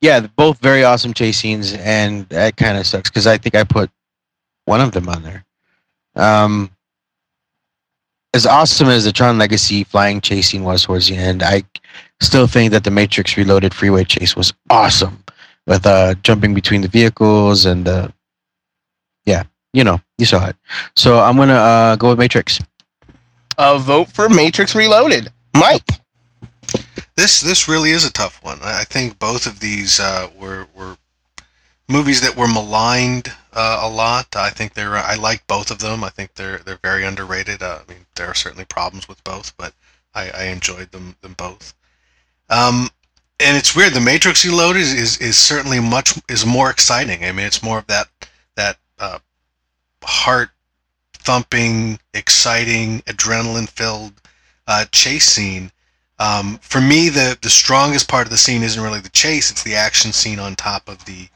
yeah, 0.00 0.26
both 0.36 0.58
very 0.58 0.84
awesome 0.84 1.14
chase 1.14 1.38
scenes, 1.38 1.74
and 1.74 2.28
that 2.28 2.56
kind 2.56 2.78
of 2.78 2.86
sucks 2.86 3.10
because 3.10 3.26
I 3.26 3.38
think 3.38 3.54
I 3.54 3.64
put 3.64 3.90
one 4.64 4.80
of 4.80 4.92
them 4.92 5.08
on 5.08 5.22
there. 5.22 5.44
Um, 6.16 6.70
as 8.34 8.46
awesome 8.46 8.88
as 8.88 9.04
the 9.04 9.12
Tron 9.12 9.38
Legacy 9.38 9.84
flying 9.84 10.20
chase 10.20 10.50
scene 10.50 10.62
was 10.62 10.84
towards 10.84 11.08
the 11.08 11.16
end, 11.16 11.42
I 11.42 11.64
still 12.20 12.46
think 12.46 12.72
that 12.72 12.84
the 12.84 12.90
Matrix 12.90 13.36
Reloaded 13.36 13.74
freeway 13.74 14.04
chase 14.04 14.36
was 14.36 14.52
awesome 14.70 15.24
with 15.66 15.86
uh, 15.86 16.14
jumping 16.22 16.54
between 16.54 16.80
the 16.80 16.88
vehicles 16.88 17.64
and 17.64 17.88
uh, 17.88 18.08
yeah, 19.24 19.44
you 19.72 19.84
know, 19.84 20.00
you 20.18 20.26
saw 20.26 20.46
it. 20.46 20.56
So 20.96 21.20
I'm 21.20 21.36
gonna 21.36 21.54
uh, 21.54 21.96
go 21.96 22.10
with 22.10 22.18
Matrix. 22.18 22.60
A 23.58 23.78
vote 23.78 24.08
for 24.08 24.28
Matrix 24.28 24.74
Reloaded. 24.74 25.32
Mike. 25.54 25.88
This 27.16 27.40
this 27.40 27.66
really 27.66 27.90
is 27.90 28.04
a 28.04 28.12
tough 28.12 28.42
one. 28.42 28.60
I 28.62 28.80
I 28.80 28.84
think 28.84 29.18
both 29.18 29.46
of 29.46 29.58
these 29.58 29.98
uh, 29.98 30.30
were 30.38 30.68
were 30.74 30.96
movies 31.88 32.20
that 32.20 32.36
were 32.36 32.46
maligned 32.46 33.32
uh, 33.52 33.80
a 33.82 33.88
lot. 33.88 34.36
I 34.36 34.50
think 34.50 34.74
they're 34.74 34.96
I 34.96 35.14
like 35.14 35.46
both 35.48 35.72
of 35.72 35.80
them. 35.80 36.04
I 36.04 36.10
think 36.10 36.34
they're 36.34 36.58
they're 36.58 36.78
very 36.82 37.04
underrated. 37.04 37.62
Uh, 37.62 37.80
I 37.82 37.92
mean, 37.92 38.06
there 38.14 38.28
are 38.28 38.34
certainly 38.34 38.64
problems 38.64 39.08
with 39.08 39.22
both, 39.24 39.56
but 39.56 39.74
I, 40.14 40.30
I 40.30 40.44
enjoyed 40.44 40.92
them 40.92 41.16
them 41.22 41.34
both. 41.34 41.74
Um, 42.50 42.88
and 43.40 43.56
it's 43.56 43.74
weird. 43.74 43.94
The 43.94 44.00
Matrix 44.00 44.44
Reloaded 44.44 44.82
is, 44.82 44.92
is 44.92 45.18
is 45.18 45.36
certainly 45.36 45.80
much 45.80 46.18
is 46.28 46.46
more 46.46 46.70
exciting. 46.70 47.24
I 47.24 47.32
mean, 47.32 47.46
it's 47.46 47.62
more 47.62 47.78
of 47.78 47.86
that 47.88 48.08
that 48.54 48.76
uh, 49.00 49.18
heart 50.04 50.50
thumping, 51.28 52.00
exciting, 52.14 53.02
adrenaline 53.02 53.68
filled 53.68 54.14
uh, 54.66 54.86
chase 54.92 55.26
scene 55.26 55.70
Um, 56.20 56.58
for 56.62 56.80
me, 56.80 57.10
the 57.10 57.38
the 57.42 57.50
strongest 57.50 58.08
part 58.08 58.26
of 58.26 58.30
the 58.30 58.38
scene 58.38 58.62
isn't 58.64 58.82
really 58.82 59.00
the 59.00 59.10
chase; 59.10 59.50
it's 59.50 59.62
the 59.64 59.76
action 59.76 60.12
scene 60.12 60.40
on 60.40 60.56
top 60.56 60.88
of 60.88 61.04
the 61.04 61.28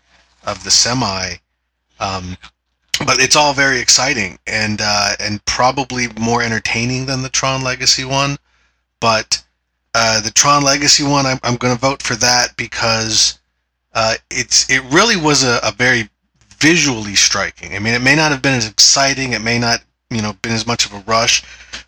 of 0.45 0.65
the 0.65 0.71
semi. 0.73 1.37
Um, 2.01 2.37
but 3.07 3.21
it's 3.21 3.37
all 3.37 3.55
very 3.55 3.81
exciting 3.81 4.39
and 4.47 4.81
uh, 4.83 5.15
and 5.21 5.45
probably 5.45 6.09
more 6.21 6.43
entertaining 6.43 7.07
than 7.07 7.23
the 7.23 7.31
Tron 7.31 7.63
Legacy 7.63 8.05
one. 8.05 8.39
But 9.01 9.43
uh, 9.95 10.21
the 10.23 10.33
Tron 10.33 10.65
Legacy 10.65 11.05
one, 11.05 11.27
I'm, 11.27 11.39
I'm 11.45 11.57
going 11.57 11.75
to 11.75 11.81
vote 11.81 12.03
for 12.03 12.17
that 12.17 12.57
because 12.57 13.41
uh, 13.95 14.15
it's 14.31 14.69
it 14.71 14.83
really 14.93 15.17
was 15.17 15.45
a, 15.45 15.61
a 15.63 15.73
very 15.73 16.11
visually 16.63 17.17
striking. 17.17 17.75
I 17.75 17.81
mean, 17.81 17.93
it 17.93 18.03
may 18.03 18.15
not 18.15 18.31
have 18.31 18.41
been 18.41 18.55
as 18.55 18.69
exciting, 18.69 19.33
it 19.33 19.43
may 19.43 19.59
not 19.59 19.83
you 20.11 20.23
know 20.23 20.33
been 20.43 20.53
as 20.53 20.67
much 20.67 20.87
of 20.87 20.93
a 20.93 21.01
rush, 21.01 21.43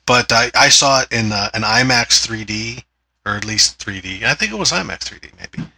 but 0.04 0.32
I, 0.32 0.50
I 0.54 0.68
saw 0.68 1.02
it 1.02 1.12
in 1.12 1.30
uh, 1.32 1.48
an 1.54 1.62
IMAX 1.62 2.26
3D 2.26 2.82
or 3.24 3.36
at 3.36 3.44
least 3.44 3.84
3D. 3.84 4.24
I 4.24 4.34
think 4.34 4.52
it 4.52 4.58
was 4.58 4.72
IMAX 4.72 5.04
3D 5.08 5.30
maybe, 5.38 5.70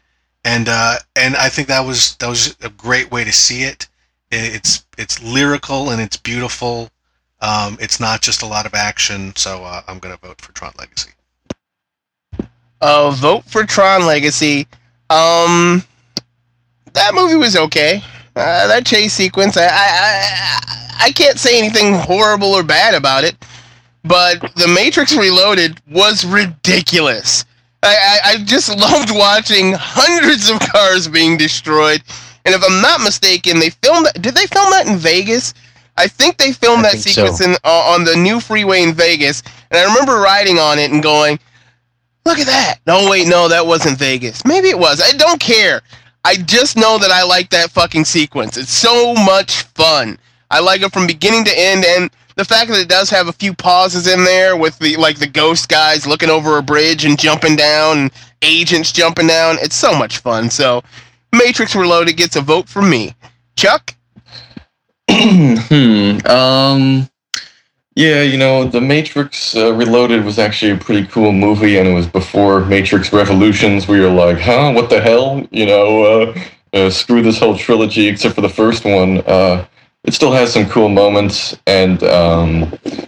and 0.44 0.68
uh, 0.68 0.96
and 1.14 1.36
I 1.36 1.50
think 1.50 1.68
that 1.68 1.84
was 1.84 2.16
that 2.16 2.28
was 2.28 2.56
a 2.62 2.70
great 2.70 3.10
way 3.10 3.22
to 3.22 3.32
see 3.32 3.64
it. 3.64 3.86
It's 4.30 4.86
it's 4.96 5.22
lyrical 5.22 5.90
and 5.90 6.00
it's 6.00 6.16
beautiful. 6.16 6.90
Um, 7.40 7.76
it's 7.78 8.00
not 8.00 8.22
just 8.22 8.42
a 8.42 8.46
lot 8.46 8.64
of 8.64 8.74
action, 8.74 9.36
so 9.36 9.62
uh, 9.62 9.82
I'm 9.86 9.98
going 9.98 10.16
to 10.16 10.26
vote 10.26 10.40
for 10.40 10.52
Tron 10.52 10.72
Legacy. 10.78 11.10
Uh, 12.80 13.10
vote 13.10 13.44
for 13.44 13.64
Tron 13.64 14.06
Legacy. 14.06 14.66
Um, 15.10 15.84
that 16.94 17.14
movie 17.14 17.36
was 17.36 17.56
okay. 17.56 18.02
Uh, 18.36 18.66
that 18.68 18.84
chase 18.84 19.14
sequence, 19.14 19.56
I, 19.56 19.64
I, 19.64 19.68
I, 19.70 20.96
I 21.06 21.10
can't 21.12 21.38
say 21.38 21.58
anything 21.58 21.94
horrible 21.94 22.48
or 22.52 22.62
bad 22.62 22.94
about 22.94 23.24
it. 23.24 23.34
But 24.04 24.40
The 24.56 24.68
Matrix 24.68 25.16
Reloaded 25.16 25.80
was 25.90 26.24
ridiculous. 26.24 27.44
I, 27.82 27.96
I, 27.96 28.30
I 28.32 28.44
just 28.44 28.68
loved 28.78 29.10
watching 29.10 29.72
hundreds 29.72 30.50
of 30.50 30.60
cars 30.60 31.08
being 31.08 31.36
destroyed. 31.38 32.02
And 32.44 32.54
if 32.54 32.62
I'm 32.62 32.80
not 32.82 33.00
mistaken, 33.00 33.58
they 33.58 33.70
filmed. 33.70 34.08
Did 34.20 34.34
they 34.34 34.46
film 34.46 34.70
that 34.70 34.86
in 34.86 34.96
Vegas? 34.98 35.54
I 35.96 36.06
think 36.06 36.36
they 36.36 36.52
filmed 36.52 36.84
I 36.84 36.92
that 36.92 36.98
sequence 36.98 37.38
so. 37.38 37.44
in 37.46 37.56
uh, 37.64 37.92
on 37.94 38.04
the 38.04 38.14
new 38.14 38.38
freeway 38.38 38.82
in 38.82 38.92
Vegas. 38.92 39.42
And 39.70 39.78
I 39.80 39.84
remember 39.84 40.20
riding 40.20 40.58
on 40.58 40.78
it 40.78 40.92
and 40.92 41.02
going, 41.02 41.40
"Look 42.24 42.38
at 42.38 42.46
that!" 42.46 42.76
No, 42.86 43.10
wait, 43.10 43.26
no, 43.26 43.48
that 43.48 43.66
wasn't 43.66 43.98
Vegas. 43.98 44.44
Maybe 44.44 44.68
it 44.68 44.78
was. 44.78 45.00
I 45.02 45.16
don't 45.16 45.40
care. 45.40 45.82
I 46.26 46.34
just 46.38 46.76
know 46.76 46.98
that 46.98 47.12
I 47.12 47.22
like 47.22 47.50
that 47.50 47.70
fucking 47.70 48.04
sequence. 48.04 48.56
It's 48.56 48.72
so 48.72 49.14
much 49.14 49.62
fun. 49.76 50.18
I 50.50 50.58
like 50.58 50.82
it 50.82 50.92
from 50.92 51.06
beginning 51.06 51.44
to 51.44 51.56
end, 51.56 51.84
and 51.84 52.10
the 52.34 52.44
fact 52.44 52.68
that 52.70 52.80
it 52.80 52.88
does 52.88 53.08
have 53.10 53.28
a 53.28 53.32
few 53.32 53.54
pauses 53.54 54.08
in 54.08 54.24
there 54.24 54.56
with 54.56 54.76
the 54.80 54.96
like 54.96 55.20
the 55.20 55.28
ghost 55.28 55.68
guys 55.68 56.04
looking 56.04 56.28
over 56.28 56.58
a 56.58 56.62
bridge 56.64 57.04
and 57.04 57.16
jumping 57.16 57.54
down, 57.54 57.98
and 57.98 58.10
agents 58.42 58.90
jumping 58.90 59.28
down. 59.28 59.58
It's 59.60 59.76
so 59.76 59.96
much 59.96 60.18
fun. 60.18 60.50
So, 60.50 60.82
Matrix 61.32 61.76
Reloaded 61.76 62.16
gets 62.16 62.34
a 62.34 62.40
vote 62.40 62.68
from 62.68 62.90
me. 62.90 63.14
Chuck, 63.54 63.94
hmm. 65.08 66.26
Um. 66.26 67.08
Yeah, 67.96 68.20
you 68.20 68.36
know, 68.36 68.64
The 68.68 68.80
Matrix 68.82 69.56
uh, 69.56 69.72
Reloaded 69.72 70.22
was 70.22 70.38
actually 70.38 70.72
a 70.72 70.76
pretty 70.76 71.06
cool 71.06 71.32
movie, 71.32 71.78
and 71.78 71.88
it 71.88 71.94
was 71.94 72.06
before 72.06 72.60
Matrix 72.66 73.10
Revolutions. 73.10 73.88
We 73.88 74.00
were 74.00 74.10
like, 74.10 74.38
huh, 74.38 74.72
what 74.72 74.90
the 74.90 75.00
hell? 75.00 75.46
You 75.50 75.64
know, 75.64 76.04
uh, 76.04 76.40
uh, 76.74 76.90
screw 76.90 77.22
this 77.22 77.38
whole 77.38 77.56
trilogy 77.56 78.06
except 78.06 78.34
for 78.34 78.42
the 78.42 78.50
first 78.50 78.84
one. 78.84 79.22
Uh, 79.26 79.66
it 80.04 80.12
still 80.12 80.30
has 80.30 80.52
some 80.52 80.68
cool 80.68 80.90
moments, 80.90 81.56
and 81.66 82.02
um, 82.04 82.64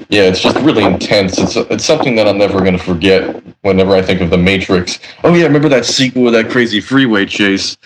yeah, 0.08 0.22
it's 0.22 0.40
just 0.40 0.56
really 0.60 0.84
intense. 0.84 1.38
It's 1.38 1.54
it's 1.56 1.84
something 1.84 2.16
that 2.16 2.26
I'm 2.26 2.38
never 2.38 2.64
gonna 2.64 2.78
forget 2.78 3.44
whenever 3.60 3.94
I 3.94 4.00
think 4.00 4.22
of 4.22 4.30
The 4.30 4.38
Matrix. 4.38 5.00
Oh 5.22 5.34
yeah, 5.34 5.44
remember 5.44 5.68
that 5.68 5.84
sequel 5.84 6.22
with 6.22 6.32
that 6.32 6.50
crazy 6.50 6.80
freeway 6.80 7.26
chase? 7.26 7.76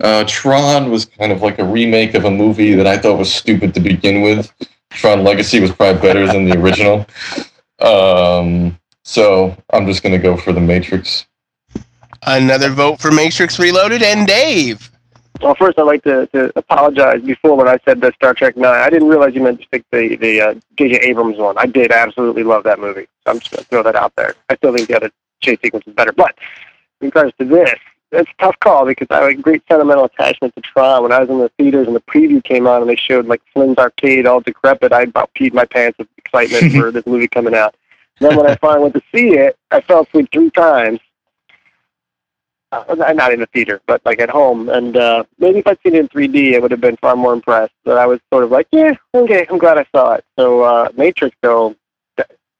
Uh, 0.00 0.24
Tron 0.26 0.90
was 0.90 1.04
kind 1.04 1.30
of 1.30 1.40
like 1.40 1.60
a 1.60 1.64
remake 1.64 2.14
of 2.14 2.24
a 2.24 2.30
movie 2.32 2.74
that 2.74 2.86
I 2.88 2.98
thought 2.98 3.16
was 3.16 3.32
stupid 3.32 3.74
to 3.74 3.80
begin 3.80 4.22
with. 4.22 4.52
Tron 4.90 5.22
Legacy 5.24 5.60
was 5.60 5.70
probably 5.72 6.00
better 6.00 6.26
than 6.26 6.44
the 6.46 6.58
original. 6.58 7.06
Um, 7.80 8.78
so 9.04 9.56
I'm 9.72 9.86
just 9.86 10.02
gonna 10.02 10.18
go 10.18 10.36
for 10.36 10.52
The 10.52 10.60
Matrix. 10.60 11.26
another 12.26 12.70
vote 12.70 13.00
for 13.00 13.10
Matrix 13.12 13.58
Reloaded, 13.58 14.02
and 14.02 14.26
Dave. 14.26 14.90
Well, 15.40 15.54
first 15.54 15.78
I'd 15.78 15.82
like 15.82 16.02
to, 16.02 16.26
to 16.28 16.50
apologize 16.58 17.22
before 17.22 17.56
when 17.56 17.68
I 17.68 17.78
said 17.84 18.00
the 18.00 18.12
Star 18.16 18.34
Trek 18.34 18.56
Nine. 18.56 18.74
I 18.74 18.90
didn't 18.90 19.06
realize 19.08 19.34
you 19.36 19.42
meant 19.42 19.60
to 19.60 19.68
pick 19.68 19.84
the 19.92 20.16
the 20.16 20.40
uh, 20.40 20.54
J.J. 20.76 20.96
Abrams 21.08 21.38
one. 21.38 21.56
I 21.58 21.66
did 21.66 21.92
absolutely 21.92 22.42
love 22.42 22.64
that 22.64 22.80
movie. 22.80 23.06
So 23.24 23.30
I'm 23.32 23.38
just 23.38 23.52
going 23.52 23.62
to 23.62 23.68
throw 23.68 23.82
that 23.84 23.94
out 23.94 24.12
there. 24.16 24.34
I 24.48 24.56
still 24.56 24.74
think 24.74 24.88
the 24.88 24.96
other 24.96 25.10
chase 25.40 25.58
sequence 25.62 25.86
is 25.86 25.94
better. 25.94 26.10
But 26.10 26.34
in 27.00 27.06
regards 27.06 27.32
to 27.38 27.44
this, 27.44 27.78
it's 28.12 28.30
a 28.30 28.42
tough 28.42 28.58
call 28.60 28.86
because 28.86 29.06
I 29.10 29.20
have 29.20 29.28
a 29.30 29.34
great 29.34 29.62
sentimental 29.68 30.04
attachment 30.04 30.54
to 30.56 30.62
Tron. 30.62 31.02
When 31.02 31.12
I 31.12 31.20
was 31.20 31.28
in 31.28 31.38
the 31.38 31.50
theaters 31.58 31.86
and 31.86 31.94
the 31.94 32.00
preview 32.00 32.42
came 32.42 32.66
on 32.66 32.80
and 32.80 32.90
they 32.90 32.96
showed 32.96 33.26
like 33.26 33.42
Flynn's 33.52 33.78
Arcade 33.78 34.26
all 34.26 34.40
decrepit, 34.40 34.92
I 34.92 35.02
about 35.02 35.30
peed 35.34 35.52
my 35.52 35.64
pants 35.64 35.98
with 35.98 36.08
excitement 36.16 36.72
for 36.80 36.90
this 36.90 37.06
movie 37.06 37.28
coming 37.28 37.54
out. 37.54 37.74
then 38.20 38.36
when 38.36 38.46
I 38.46 38.56
finally 38.56 38.82
went 38.84 38.94
to 38.94 39.02
see 39.14 39.36
it, 39.36 39.56
I 39.70 39.80
fell 39.80 40.02
asleep 40.02 40.30
three 40.32 40.50
times. 40.50 41.00
Uh, 42.70 42.94
not 43.14 43.32
in 43.32 43.40
the 43.40 43.46
theater, 43.46 43.80
but 43.86 44.02
like 44.04 44.20
at 44.20 44.28
home. 44.28 44.68
And 44.68 44.94
uh, 44.94 45.24
maybe 45.38 45.60
if 45.60 45.66
I'd 45.66 45.78
seen 45.82 45.94
it 45.94 46.00
in 46.00 46.08
3D, 46.08 46.54
I 46.54 46.58
would 46.58 46.70
have 46.70 46.82
been 46.82 46.98
far 46.98 47.16
more 47.16 47.32
impressed. 47.32 47.72
But 47.82 47.96
I 47.96 48.04
was 48.04 48.20
sort 48.30 48.44
of 48.44 48.50
like, 48.50 48.68
yeah, 48.72 48.92
okay, 49.14 49.46
I'm 49.48 49.56
glad 49.56 49.78
I 49.78 49.86
saw 49.90 50.12
it. 50.12 50.24
So 50.38 50.64
uh, 50.64 50.90
Matrix, 50.94 51.34
though, 51.40 51.74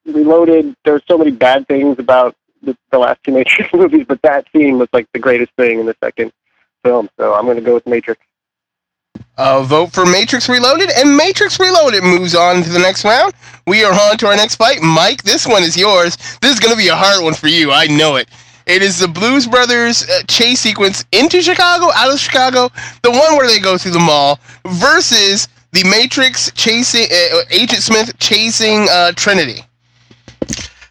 Reloaded. 0.07 0.75
There's 0.85 1.03
so 1.07 1.19
many 1.19 1.31
bad 1.31 1.69
things 1.69 1.99
about 1.99 2.35
the, 2.63 2.77
the 2.91 2.99
last 2.99 3.23
two 3.25 3.33
Matrix 3.33 3.73
movies, 3.75 4.05
but 4.07 4.21
that 4.23 4.47
scene 4.53 4.79
was 4.79 4.89
like 4.93 5.09
the 5.13 5.19
greatest 5.19 5.53
thing 5.53 5.81
in 5.81 5.87
the 5.87 5.97
second 6.03 6.33
film. 6.85 7.09
So 7.19 7.35
I'm 7.35 7.45
going 7.45 7.57
to 7.57 7.63
go 7.63 7.75
with 7.75 7.87
Matrix. 7.87 8.21
Uh, 9.37 9.63
vote 9.63 9.93
for 9.93 10.05
Matrix 10.05 10.49
Reloaded, 10.49 10.91
and 10.97 11.17
Matrix 11.17 11.59
Reloaded 11.59 12.03
moves 12.03 12.35
on 12.35 12.63
to 12.63 12.71
the 12.71 12.79
next 12.79 13.05
round. 13.05 13.33
We 13.67 13.85
are 13.85 13.93
on 13.93 14.17
to 14.19 14.27
our 14.27 14.37
next 14.37 14.57
fight. 14.57 14.83
Mike, 14.83 15.23
this 15.23 15.47
one 15.47 15.63
is 15.63 15.77
yours. 15.77 16.17
This 16.41 16.53
is 16.53 16.61
going 16.61 16.73
to 16.73 16.79
be 16.79 16.89
a 16.89 16.97
hard 16.97 17.23
one 17.23 17.35
for 17.35 17.49
you. 17.49 17.71
I 17.71 17.87
know 17.87 18.17
it. 18.17 18.29
It 18.67 18.83
is 18.83 18.99
the 18.99 19.09
Blues 19.09 19.47
Brothers 19.47 20.09
uh, 20.09 20.23
chase 20.29 20.61
sequence 20.61 21.05
into 21.13 21.41
Chicago, 21.41 21.91
out 21.95 22.13
of 22.13 22.21
Chicago, 22.21 22.69
the 23.03 23.11
one 23.11 23.37
where 23.37 23.49
they 23.49 23.61
go 23.61 23.79
through 23.79 23.93
the 23.93 23.99
mall, 23.99 24.39
versus 24.67 25.49
the 25.73 25.85
Matrix 25.85 26.51
chasing 26.53 27.07
uh, 27.11 27.41
Agent 27.51 27.83
Smith 27.83 28.19
chasing 28.19 28.87
uh, 28.91 29.13
Trinity. 29.13 29.63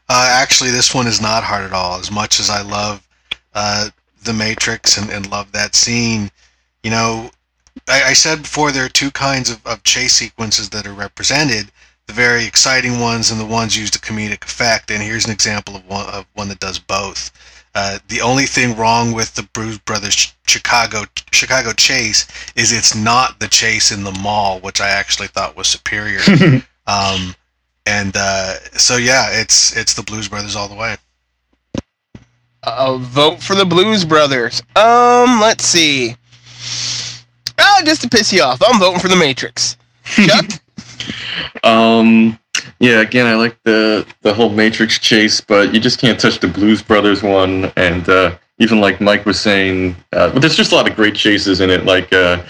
Uh, 0.09 0.29
actually, 0.31 0.71
this 0.71 0.93
one 0.93 1.07
is 1.07 1.21
not 1.21 1.43
hard 1.43 1.63
at 1.63 1.73
all. 1.73 1.99
As 1.99 2.11
much 2.11 2.39
as 2.39 2.49
I 2.49 2.61
love 2.61 3.05
uh, 3.53 3.89
the 4.23 4.33
Matrix 4.33 4.97
and, 4.97 5.09
and 5.09 5.29
love 5.29 5.51
that 5.51 5.75
scene, 5.75 6.31
you 6.83 6.91
know, 6.91 7.29
I, 7.87 8.03
I 8.03 8.13
said 8.13 8.43
before 8.43 8.71
there 8.71 8.85
are 8.85 8.89
two 8.89 9.11
kinds 9.11 9.49
of, 9.49 9.65
of 9.65 9.83
chase 9.83 10.13
sequences 10.13 10.69
that 10.69 10.87
are 10.87 10.93
represented: 10.93 11.71
the 12.05 12.13
very 12.13 12.45
exciting 12.45 12.99
ones 12.99 13.31
and 13.31 13.39
the 13.39 13.45
ones 13.45 13.77
used 13.77 13.93
to 13.93 13.99
comedic 13.99 14.45
effect. 14.45 14.91
And 14.91 15.03
here's 15.03 15.25
an 15.25 15.31
example 15.31 15.75
of 15.75 15.87
one 15.87 16.05
of 16.09 16.25
one 16.33 16.47
that 16.49 16.59
does 16.59 16.79
both. 16.79 17.31
Uh, 17.75 17.99
the 18.07 18.21
only 18.21 18.45
thing 18.45 18.75
wrong 18.75 19.11
with 19.11 19.35
the 19.35 19.43
Blues 19.53 19.77
Brothers 19.77 20.33
Chicago 20.47 21.03
Chicago 21.31 21.73
chase 21.73 22.25
is 22.55 22.71
it's 22.71 22.95
not 22.95 23.39
the 23.39 23.47
chase 23.47 23.91
in 23.91 24.03
the 24.03 24.11
mall, 24.11 24.59
which 24.61 24.81
I 24.81 24.89
actually 24.89 25.27
thought 25.27 25.57
was 25.57 25.67
superior. 25.67 26.21
um, 26.87 27.35
and 27.87 28.13
uh, 28.15 28.53
so 28.77 28.97
yeah, 28.97 29.29
it's 29.31 29.75
it's 29.75 29.93
the 29.93 30.03
Blues 30.03 30.27
Brothers 30.27 30.55
all 30.55 30.67
the 30.67 30.75
way. 30.75 30.95
Uh, 32.63 32.97
vote 32.97 33.41
for 33.41 33.55
the 33.55 33.65
Blues 33.65 34.03
Brothers. 34.03 34.61
Um, 34.75 35.39
let's 35.39 35.63
see. 35.63 36.15
Oh, 37.59 37.81
just 37.85 38.01
to 38.01 38.09
piss 38.09 38.33
you 38.33 38.41
off, 38.43 38.61
I'm 38.65 38.79
voting 38.79 38.99
for 38.99 39.07
the 39.07 39.15
Matrix. 39.15 39.77
Chuck, 40.03 40.45
Um, 41.63 42.37
yeah, 42.79 43.01
again, 43.01 43.25
I 43.25 43.35
like 43.35 43.57
the 43.63 44.05
the 44.21 44.33
whole 44.33 44.49
Matrix 44.49 44.99
chase, 44.99 45.41
but 45.41 45.73
you 45.73 45.79
just 45.79 45.99
can't 45.99 46.19
touch 46.19 46.39
the 46.39 46.47
Blues 46.47 46.81
Brothers 46.81 47.23
one. 47.23 47.71
And 47.77 48.07
uh, 48.09 48.35
even 48.59 48.81
like 48.81 48.99
Mike 49.01 49.25
was 49.25 49.39
saying, 49.39 49.95
uh, 50.13 50.29
but 50.29 50.39
there's 50.41 50.55
just 50.55 50.71
a 50.71 50.75
lot 50.75 50.89
of 50.89 50.95
great 50.95 51.15
chases 51.15 51.61
in 51.61 51.69
it. 51.69 51.85
Like 51.85 52.11
uh, 52.11 52.43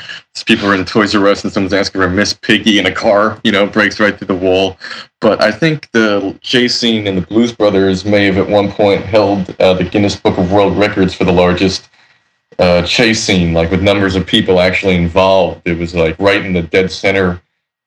people 0.43 0.67
are 0.67 0.75
in 0.75 0.85
Toys 0.85 1.15
R 1.15 1.27
Us 1.27 1.43
and 1.43 1.53
someone's 1.53 1.73
asking 1.73 2.01
for 2.01 2.09
Miss 2.09 2.33
Piggy 2.33 2.79
in 2.79 2.85
a 2.85 2.91
car, 2.91 3.39
you 3.43 3.51
know, 3.51 3.67
breaks 3.67 3.99
right 3.99 4.17
through 4.17 4.27
the 4.27 4.35
wall. 4.35 4.77
But 5.19 5.41
I 5.41 5.51
think 5.51 5.89
the 5.91 6.37
chase 6.41 6.77
scene 6.77 7.07
in 7.07 7.15
the 7.15 7.21
Blues 7.21 7.51
Brothers 7.51 8.05
may 8.05 8.25
have 8.25 8.37
at 8.37 8.47
one 8.47 8.71
point 8.71 9.01
held 9.03 9.55
uh, 9.59 9.73
the 9.73 9.83
Guinness 9.83 10.15
Book 10.15 10.37
of 10.37 10.51
World 10.51 10.77
Records 10.77 11.13
for 11.13 11.23
the 11.23 11.31
largest 11.31 11.89
uh, 12.59 12.81
chase 12.83 13.23
scene, 13.23 13.53
like 13.53 13.71
with 13.71 13.81
numbers 13.81 14.15
of 14.15 14.25
people 14.25 14.59
actually 14.59 14.95
involved. 14.95 15.61
It 15.65 15.77
was 15.77 15.95
like 15.95 16.17
right 16.19 16.43
in 16.43 16.53
the 16.53 16.63
dead 16.63 16.91
center 16.91 17.41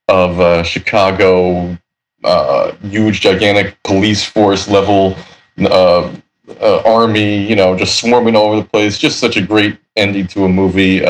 of 0.08 0.40
uh, 0.40 0.62
Chicago, 0.62 1.76
uh, 2.24 2.72
huge, 2.82 3.20
gigantic 3.20 3.80
police 3.82 4.24
force 4.24 4.68
level 4.68 5.16
uh, 5.60 6.12
uh, 6.60 6.82
army, 6.84 7.46
you 7.46 7.54
know, 7.54 7.76
just 7.76 8.00
swarming 8.00 8.34
all 8.34 8.46
over 8.46 8.62
the 8.62 8.68
place. 8.68 8.98
Just 8.98 9.20
such 9.20 9.36
a 9.36 9.42
great 9.42 9.78
ending 9.96 10.26
to 10.28 10.44
a 10.44 10.48
movie. 10.48 11.04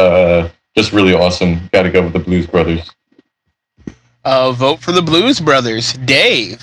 Just 0.77 0.93
really 0.93 1.15
awesome. 1.15 1.69
Got 1.73 1.83
to 1.83 1.91
go 1.91 2.03
with 2.03 2.12
the 2.12 2.19
Blues 2.21 2.47
Brothers. 2.47 2.91
uh, 4.25 4.53
vote 4.53 4.81
for 4.81 4.93
the 4.93 5.03
Blues 5.03 5.41
Brothers. 5.41 5.93
Dave, 5.95 6.62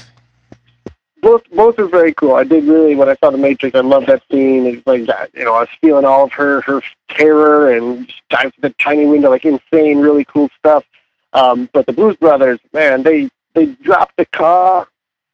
both 1.22 1.44
both 1.52 1.78
are 1.80 1.88
very 1.88 2.14
cool. 2.14 2.36
I 2.36 2.44
did 2.44 2.64
really 2.66 2.96
when 2.96 3.10
I 3.10 3.16
saw 3.16 3.32
the 3.32 3.38
Matrix. 3.38 3.76
I 3.76 3.82
loved 3.82 4.08
that 4.08 4.24
scene. 4.32 4.66
It's 4.66 4.86
like 4.88 5.06
that, 5.08 5.32
you 5.34 5.44
know, 5.44 5.56
I 5.56 5.62
was 5.62 5.70
feeling 5.82 6.06
all 6.06 6.26
of 6.26 6.32
her 6.34 6.62
her 6.62 6.82
terror 7.10 7.76
and 7.76 8.08
just 8.08 8.22
dive 8.30 8.54
to 8.56 8.62
the 8.62 8.70
tiny 8.80 9.06
window, 9.06 9.30
like 9.30 9.46
insane, 9.46 10.00
really 10.00 10.26
cool 10.26 10.50
stuff. 10.58 10.86
Um, 11.34 11.70
but 11.74 11.86
the 11.86 11.94
Blues 11.94 12.16
Brothers, 12.16 12.60
man, 12.74 13.04
they 13.04 13.30
they 13.54 13.66
dropped 13.66 14.16
the 14.18 14.26
car 14.26 14.88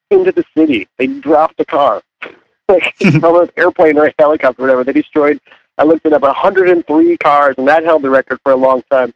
into 0.10 0.32
the 0.32 0.46
city. 0.58 0.88
They 0.98 1.08
dropped 1.08 1.58
the 1.58 1.66
car, 1.66 2.02
like 2.70 2.96
from 3.20 3.42
an 3.42 3.50
airplane 3.58 3.98
or 3.98 4.08
a 4.08 4.14
helicopter, 4.18 4.62
or 4.62 4.66
whatever. 4.66 4.84
They 4.84 4.94
destroyed. 4.94 5.40
I 5.78 5.84
looked 5.84 6.06
it 6.06 6.14
up, 6.14 6.22
103 6.22 7.18
cars, 7.18 7.56
and 7.58 7.68
that 7.68 7.84
held 7.84 8.04
the 8.04 8.10
record 8.10 8.40
for 8.44 8.52
a 8.52 8.56
long 8.56 8.84
time 8.92 9.14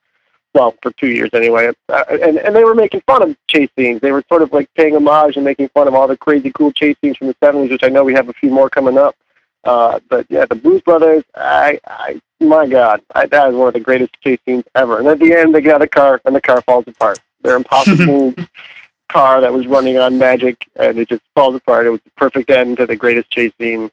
well, 0.58 0.76
for 0.82 0.92
two 0.94 1.08
years 1.08 1.30
anyway. 1.34 1.72
Uh, 1.88 2.04
and 2.10 2.38
and 2.38 2.56
they 2.56 2.64
were 2.64 2.74
making 2.74 3.02
fun 3.02 3.22
of 3.22 3.38
chase 3.48 3.70
scenes. 3.78 4.02
They 4.02 4.12
were 4.12 4.24
sort 4.28 4.42
of 4.42 4.52
like 4.52 4.74
paying 4.74 4.96
homage 4.96 5.36
and 5.36 5.46
making 5.46 5.70
fun 5.70 5.88
of 5.88 5.94
all 5.94 6.08
the 6.08 6.18
crazy 6.18 6.52
cool 6.52 6.72
chase 6.72 6.96
scenes 7.00 7.18
from 7.18 7.28
the 7.28 7.36
'70s, 7.36 7.70
which 7.70 7.84
I 7.84 7.90
know 7.90 8.04
we 8.04 8.14
have 8.14 8.30
a 8.30 8.34
few 8.34 8.50
more 8.50 8.70
coming 8.70 8.98
up. 8.98 9.16
Uh, 9.64 10.00
but 10.10 10.26
yeah, 10.30 10.46
the 10.46 10.56
Blues 10.56 10.82
Brothers, 10.82 11.24
I, 11.36 11.80
I, 11.86 12.22
my 12.40 12.68
God, 12.68 13.02
I, 13.14 13.26
that 13.28 13.50
is 13.50 13.56
one 13.56 13.68
of 13.68 13.74
the 13.74 13.80
greatest 13.80 14.14
chase 14.22 14.40
scenes 14.46 14.64
ever. 14.76 15.00
And 15.00 15.08
at 15.08 15.20
the 15.20 15.34
end, 15.34 15.54
they 15.54 15.62
get 15.62 15.76
out 15.76 15.82
a 15.82 15.88
car, 15.88 16.22
and 16.26 16.36
the 16.36 16.42
car 16.42 16.62
falls 16.62 16.86
apart. 16.88 17.20
Their 17.42 17.58
impossible 17.58 18.34
car 19.10 19.42
that 19.42 19.52
was 19.52 19.68
running 19.68 19.98
on 19.98 20.18
magic, 20.18 20.68
and 20.78 20.98
it 20.98 21.10
just 21.10 21.24
falls 21.36 21.56
apart. 21.56 21.86
It 21.86 21.90
was 21.90 22.02
the 22.04 22.12
perfect 22.12 22.50
end 22.50 22.78
to 22.78 22.86
the 22.86 22.96
greatest 22.96 23.30
chase 23.30 23.52
scene, 23.60 23.92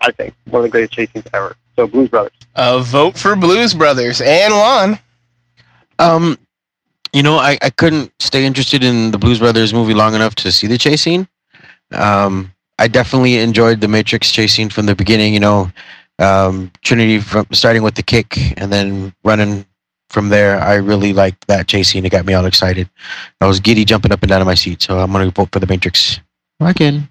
I 0.00 0.12
think, 0.12 0.34
one 0.50 0.60
of 0.60 0.64
the 0.64 0.70
greatest 0.70 0.92
chase 0.92 1.10
scenes 1.10 1.26
ever. 1.32 1.56
So 1.76 1.86
Blues 1.86 2.08
Brothers. 2.08 2.32
A 2.54 2.80
vote 2.80 3.16
for 3.16 3.34
Blues 3.36 3.74
Brothers 3.74 4.20
and 4.20 4.52
Juan. 4.52 4.98
Um, 5.98 6.38
you 7.12 7.22
know, 7.22 7.36
I, 7.36 7.58
I 7.62 7.70
couldn't 7.70 8.12
stay 8.20 8.44
interested 8.44 8.82
in 8.82 9.10
the 9.10 9.18
Blues 9.18 9.38
Brothers 9.38 9.72
movie 9.72 9.94
long 9.94 10.14
enough 10.14 10.34
to 10.36 10.52
see 10.52 10.66
the 10.66 10.78
chase 10.78 11.02
scene. 11.02 11.28
Um, 11.92 12.52
I 12.78 12.88
definitely 12.88 13.36
enjoyed 13.36 13.80
the 13.80 13.88
Matrix 13.88 14.32
chase 14.32 14.54
scene 14.54 14.70
from 14.70 14.86
the 14.86 14.94
beginning. 14.94 15.34
You 15.34 15.40
know, 15.40 15.72
um, 16.18 16.70
Trinity 16.82 17.20
from 17.20 17.46
starting 17.52 17.82
with 17.82 17.94
the 17.94 18.02
kick 18.02 18.58
and 18.60 18.72
then 18.72 19.14
running 19.24 19.66
from 20.08 20.28
there. 20.28 20.58
I 20.60 20.74
really 20.74 21.12
liked 21.12 21.46
that 21.48 21.68
chase 21.68 21.90
scene. 21.90 22.04
It 22.04 22.10
got 22.10 22.26
me 22.26 22.34
all 22.34 22.46
excited. 22.46 22.88
I 23.40 23.46
was 23.46 23.60
giddy 23.60 23.84
jumping 23.84 24.12
up 24.12 24.22
and 24.22 24.28
down 24.28 24.40
in 24.40 24.46
my 24.46 24.54
seat. 24.54 24.82
So 24.82 24.98
I'm 24.98 25.12
gonna 25.12 25.30
vote 25.30 25.50
for 25.52 25.58
the 25.58 25.66
Matrix. 25.66 26.20
Again. 26.60 27.08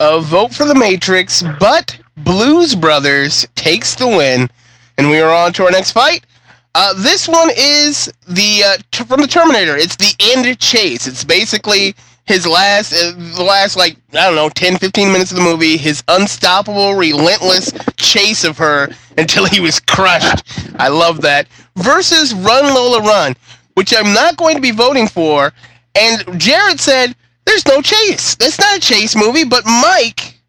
A 0.00 0.20
vote 0.20 0.52
for 0.52 0.64
the 0.64 0.74
Matrix, 0.74 1.42
but 1.60 1.96
Blues 2.16 2.74
Brothers 2.74 3.46
takes 3.54 3.94
the 3.94 4.08
win, 4.08 4.50
and 4.98 5.08
we 5.08 5.20
are 5.20 5.32
on 5.32 5.52
to 5.52 5.64
our 5.64 5.70
next 5.70 5.92
fight. 5.92 6.26
Uh, 6.74 6.92
this 6.94 7.28
one 7.28 7.50
is 7.56 8.12
the 8.26 8.64
uh, 8.66 8.76
t- 8.90 9.04
from 9.04 9.20
the 9.20 9.28
Terminator. 9.28 9.76
It's 9.76 9.94
the 9.94 10.12
end 10.20 10.58
chase. 10.58 11.06
It's 11.06 11.22
basically 11.22 11.94
his 12.24 12.44
last, 12.44 12.92
uh, 12.92 13.12
the 13.36 13.44
last 13.44 13.76
like 13.76 13.96
I 14.12 14.26
don't 14.26 14.34
know, 14.34 14.48
10, 14.48 14.78
15 14.78 15.12
minutes 15.12 15.30
of 15.30 15.36
the 15.36 15.44
movie. 15.44 15.76
His 15.76 16.02
unstoppable, 16.08 16.94
relentless 16.94 17.72
chase 17.96 18.42
of 18.42 18.58
her 18.58 18.88
until 19.16 19.46
he 19.46 19.60
was 19.60 19.78
crushed. 19.78 20.42
I 20.80 20.88
love 20.88 21.20
that. 21.20 21.46
Versus 21.76 22.34
Run 22.34 22.74
Lola 22.74 23.00
Run, 23.00 23.36
which 23.74 23.94
I'm 23.96 24.12
not 24.12 24.36
going 24.36 24.56
to 24.56 24.62
be 24.62 24.72
voting 24.72 25.06
for. 25.06 25.52
And 25.94 26.40
Jared 26.40 26.80
said 26.80 27.14
there's 27.46 27.66
no 27.66 27.80
chase. 27.82 28.34
That's 28.36 28.58
not 28.58 28.78
a 28.78 28.80
chase 28.80 29.16
movie. 29.16 29.44
But 29.44 29.64
Mike 29.66 30.40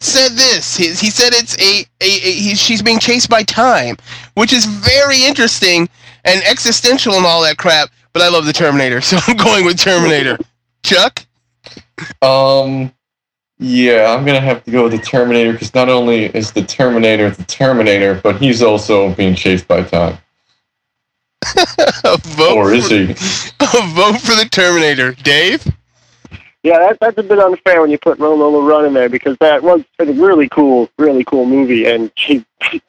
said 0.00 0.32
this. 0.32 0.76
He, 0.76 0.88
he 0.88 1.10
said 1.10 1.32
it's 1.34 1.58
a, 1.60 1.86
a, 2.02 2.06
a 2.06 2.32
he, 2.32 2.54
she's 2.54 2.82
being 2.82 2.98
chased 3.00 3.30
by 3.30 3.42
time, 3.44 3.96
which 4.34 4.52
is 4.52 4.66
very 4.66 5.24
interesting 5.24 5.88
and 6.24 6.42
existential 6.44 7.14
and 7.14 7.26
all 7.26 7.42
that 7.42 7.58
crap. 7.58 7.90
But 8.12 8.22
I 8.22 8.28
love 8.30 8.46
the 8.46 8.52
Terminator, 8.52 9.00
so 9.02 9.18
I'm 9.28 9.36
going 9.36 9.64
with 9.64 9.78
Terminator. 9.78 10.38
Chuck, 10.84 11.26
Um, 12.22 12.92
yeah, 13.58 14.14
I'm 14.14 14.24
gonna 14.26 14.40
have 14.40 14.64
to 14.64 14.70
go 14.72 14.84
with 14.84 14.92
the 14.92 14.98
Terminator 14.98 15.52
because 15.52 15.74
not 15.74 15.88
only 15.88 16.26
is 16.26 16.52
the 16.52 16.62
Terminator 16.64 17.30
the 17.30 17.44
Terminator, 17.44 18.20
but 18.22 18.36
he's 18.40 18.62
also 18.62 19.14
being 19.14 19.34
chased 19.34 19.68
by 19.68 19.82
time. 19.82 20.18
vote 22.24 22.58
Or 22.58 22.72
is 22.72 22.88
for, 22.88 22.90
he? 22.90 23.10
a 23.60 23.88
vote 23.94 24.20
for 24.20 24.34
the 24.36 24.48
Terminator. 24.50 25.12
Dave, 25.22 25.66
Yeah, 26.64 26.78
that, 26.78 26.98
that's 26.98 27.18
a 27.18 27.22
bit 27.22 27.38
unfair 27.38 27.82
when 27.82 27.90
you 27.90 27.98
put 27.98 28.18
Lola 28.18 28.62
Run 28.62 28.86
in 28.86 28.94
there 28.94 29.10
because 29.10 29.36
that 29.40 29.62
was 29.62 29.84
a 29.98 30.06
really 30.06 30.48
cool, 30.48 30.88
really 30.98 31.22
cool 31.22 31.44
movie, 31.44 31.84
and 31.86 32.10
she, 32.16 32.42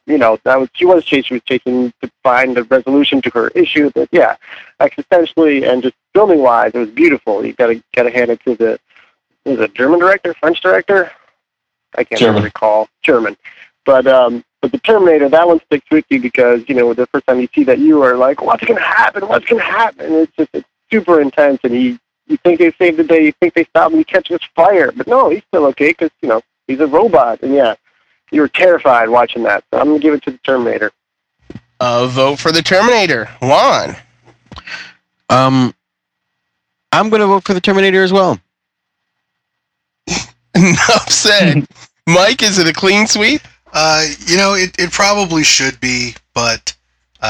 you 0.06 0.18
know, 0.18 0.40
that 0.46 0.58
was 0.58 0.70
she 0.74 0.86
was 0.86 1.04
chasing, 1.04 1.24
she 1.24 1.34
was 1.34 1.44
chasing 1.44 1.94
to 2.02 2.10
find 2.24 2.58
a 2.58 2.64
resolution 2.64 3.22
to 3.24 3.30
her 3.32 3.50
issue. 3.50 3.92
But 3.94 4.08
yeah, 4.14 4.38
existentially 4.80 5.70
and 5.70 5.84
just 5.84 5.96
filming 6.14 6.40
wise, 6.40 6.72
it 6.74 6.80
was 6.80 6.90
beautiful. 6.90 7.46
You 7.46 7.52
gotta 7.52 7.84
gotta 7.94 8.12
hand 8.12 8.32
it 8.32 8.40
to 8.46 8.56
the 8.56 8.80
was 9.44 9.60
it 9.60 9.74
German 9.74 10.00
director, 10.00 10.34
French 10.36 10.62
director? 10.62 11.12
I 11.98 12.06
can't 12.06 12.22
German. 12.22 12.44
recall 12.44 12.88
German, 13.04 13.36
but 13.86 14.08
um, 14.08 14.46
but 14.62 14.72
the 14.72 14.80
Terminator 14.80 15.28
that 15.28 15.46
one 15.46 15.60
sticks 15.66 15.86
with 15.92 16.06
you 16.10 16.22
because 16.22 16.64
you 16.70 16.76
know 16.76 16.94
the 16.94 17.08
first 17.08 17.28
time 17.28 17.42
you 17.42 17.50
see 17.54 17.66
that 17.66 17.80
you 17.80 18.02
are 18.04 18.16
like, 18.16 18.42
what's 18.42 18.64
gonna 18.64 18.80
happen? 18.80 19.28
What's 19.28 19.46
gonna 19.46 19.62
happen? 19.62 20.14
It's 20.14 20.36
just 20.38 20.50
it's 20.54 20.68
super 20.90 21.20
intense, 21.20 21.60
and 21.66 21.74
he 21.74 22.00
you 22.28 22.38
think 22.38 22.60
they 22.60 22.72
saved 22.74 22.98
the 22.98 23.04
day, 23.04 23.26
you 23.26 23.32
think 23.34 23.54
they 23.54 23.66
stopped 23.66 23.94
him, 23.94 24.00
you 24.00 24.06
catch 24.06 24.30
this 24.30 24.42
fire, 24.56 24.92
but 24.92 25.08
no, 25.08 25.30
he's 25.30 25.44
still 25.48 25.66
okay 25.68 25.90
because 25.90 26.10
you 26.22 26.30
know 26.30 26.42
he's 26.68 26.80
a 26.80 26.88
robot, 26.88 27.42
and 27.42 27.54
yeah, 27.54 27.76
you 28.32 28.42
were 28.42 28.48
terrified 28.48 29.10
watching 29.10 29.44
that. 29.44 29.64
So 29.72 29.80
I'm 29.80 29.88
gonna 29.88 30.00
give 30.00 30.14
it 30.14 30.24
to 30.24 30.32
the 30.32 30.38
Terminator. 30.40 30.92
a 31.80 32.08
vote 32.08 32.40
for 32.40 32.52
the 32.52 32.62
Terminator. 32.62 33.30
Juan, 33.42 33.96
Um, 35.30 35.74
I'm 36.92 37.10
gonna 37.10 37.28
vote 37.28 37.44
for 37.46 37.54
the 37.54 37.62
Terminator 37.62 38.04
as 38.04 38.12
well. 38.14 38.40
enough 40.56 41.10
said. 41.10 41.66
Mike, 42.08 42.44
is 42.44 42.60
it 42.60 42.68
a 42.68 42.74
clean 42.74 43.08
sweep? 43.08 43.42
Uh, 43.74 44.06
you 44.28 44.38
know, 44.38 44.54
it, 44.54 44.76
it 44.80 44.92
probably 44.92 45.44
should 45.44 45.80
be, 45.80 46.14
but 46.34 46.74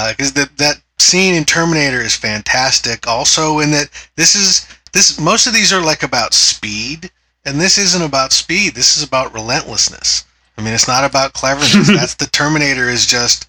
because 0.10 0.34
that 0.34 0.50
that 0.58 0.82
scene 1.00 1.34
in 1.34 1.46
Terminator 1.46 2.02
is 2.02 2.16
fantastic. 2.16 3.08
Also, 3.08 3.60
in 3.60 3.72
that 3.72 3.90
this 4.16 4.36
is 4.36 4.68
this 4.96 5.20
most 5.20 5.46
of 5.46 5.54
these 5.54 5.74
are 5.74 5.82
like 5.82 6.04
about 6.04 6.34
speed, 6.34 7.12
and 7.44 7.60
this 7.60 7.78
isn't 7.78 8.02
about 8.02 8.32
speed. 8.32 8.74
This 8.74 8.96
is 8.96 9.04
about 9.04 9.34
relentlessness. 9.34 10.24
I 10.58 10.62
mean, 10.62 10.74
it's 10.74 10.88
not 10.88 11.04
about 11.04 11.34
cleverness. 11.34 11.88
That's 11.96 12.16
the 12.16 12.28
Terminator 12.28 12.90
is 12.90 13.06
just 13.06 13.48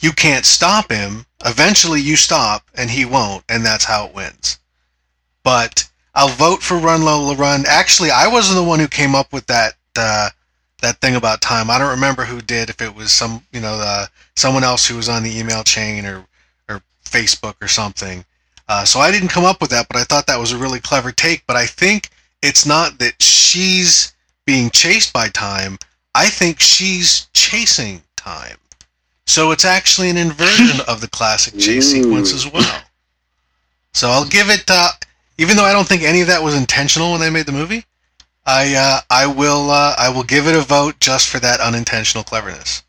you 0.00 0.12
can't 0.12 0.44
stop 0.44 0.90
him. 0.90 1.24
Eventually, 1.44 2.00
you 2.00 2.16
stop, 2.16 2.64
and 2.74 2.90
he 2.90 3.04
won't, 3.04 3.44
and 3.48 3.64
that's 3.64 3.84
how 3.84 4.06
it 4.06 4.14
wins. 4.14 4.58
But 5.44 5.88
I'll 6.14 6.28
vote 6.28 6.62
for 6.62 6.76
Run 6.76 7.02
Lola 7.02 7.36
Run. 7.36 7.64
Actually, 7.68 8.10
I 8.10 8.26
wasn't 8.26 8.56
the 8.56 8.68
one 8.68 8.80
who 8.80 8.88
came 8.88 9.14
up 9.14 9.32
with 9.32 9.46
that. 9.46 9.74
Uh, 9.96 10.30
that 10.82 11.00
thing 11.00 11.16
about 11.16 11.40
time. 11.40 11.70
I 11.70 11.78
don't 11.78 11.90
remember 11.90 12.24
who 12.24 12.42
did. 12.42 12.68
If 12.68 12.82
it 12.82 12.94
was 12.94 13.10
some, 13.10 13.42
you 13.50 13.60
know, 13.60 13.78
uh, 13.80 14.06
someone 14.34 14.62
else 14.62 14.86
who 14.86 14.96
was 14.96 15.08
on 15.08 15.22
the 15.22 15.38
email 15.38 15.64
chain 15.64 16.04
or 16.04 16.26
or 16.68 16.82
Facebook 17.04 17.54
or 17.62 17.68
something. 17.68 18.24
Uh, 18.68 18.84
so 18.84 18.98
I 19.00 19.10
didn't 19.10 19.28
come 19.28 19.44
up 19.44 19.60
with 19.60 19.70
that, 19.70 19.86
but 19.88 19.96
I 19.96 20.04
thought 20.04 20.26
that 20.26 20.40
was 20.40 20.52
a 20.52 20.58
really 20.58 20.80
clever 20.80 21.12
take. 21.12 21.46
But 21.46 21.56
I 21.56 21.66
think 21.66 22.10
it's 22.42 22.66
not 22.66 22.98
that 22.98 23.20
she's 23.22 24.14
being 24.44 24.70
chased 24.70 25.12
by 25.12 25.28
time. 25.28 25.78
I 26.14 26.28
think 26.28 26.60
she's 26.60 27.26
chasing 27.34 28.02
time. 28.16 28.56
So 29.26 29.50
it's 29.50 29.64
actually 29.64 30.10
an 30.10 30.16
inversion 30.16 30.80
of 30.88 31.00
the 31.00 31.08
classic 31.08 31.54
chase 31.58 31.90
sequence 31.90 32.32
as 32.32 32.50
well. 32.50 32.82
So 33.92 34.08
I'll 34.08 34.26
give 34.26 34.50
it, 34.50 34.64
uh, 34.68 34.90
even 35.38 35.56
though 35.56 35.64
I 35.64 35.72
don't 35.72 35.86
think 35.86 36.02
any 36.02 36.20
of 36.20 36.28
that 36.28 36.42
was 36.42 36.56
intentional 36.56 37.12
when 37.12 37.20
they 37.20 37.30
made 37.30 37.46
the 37.46 37.52
movie. 37.52 37.84
I 38.46 38.74
uh, 38.74 39.00
I 39.10 39.26
will 39.26 39.70
uh, 39.70 39.96
I 39.98 40.08
will 40.08 40.22
give 40.22 40.46
it 40.46 40.54
a 40.54 40.60
vote 40.60 41.00
just 41.00 41.28
for 41.28 41.40
that 41.40 41.60
unintentional 41.60 42.22
cleverness. 42.22 42.84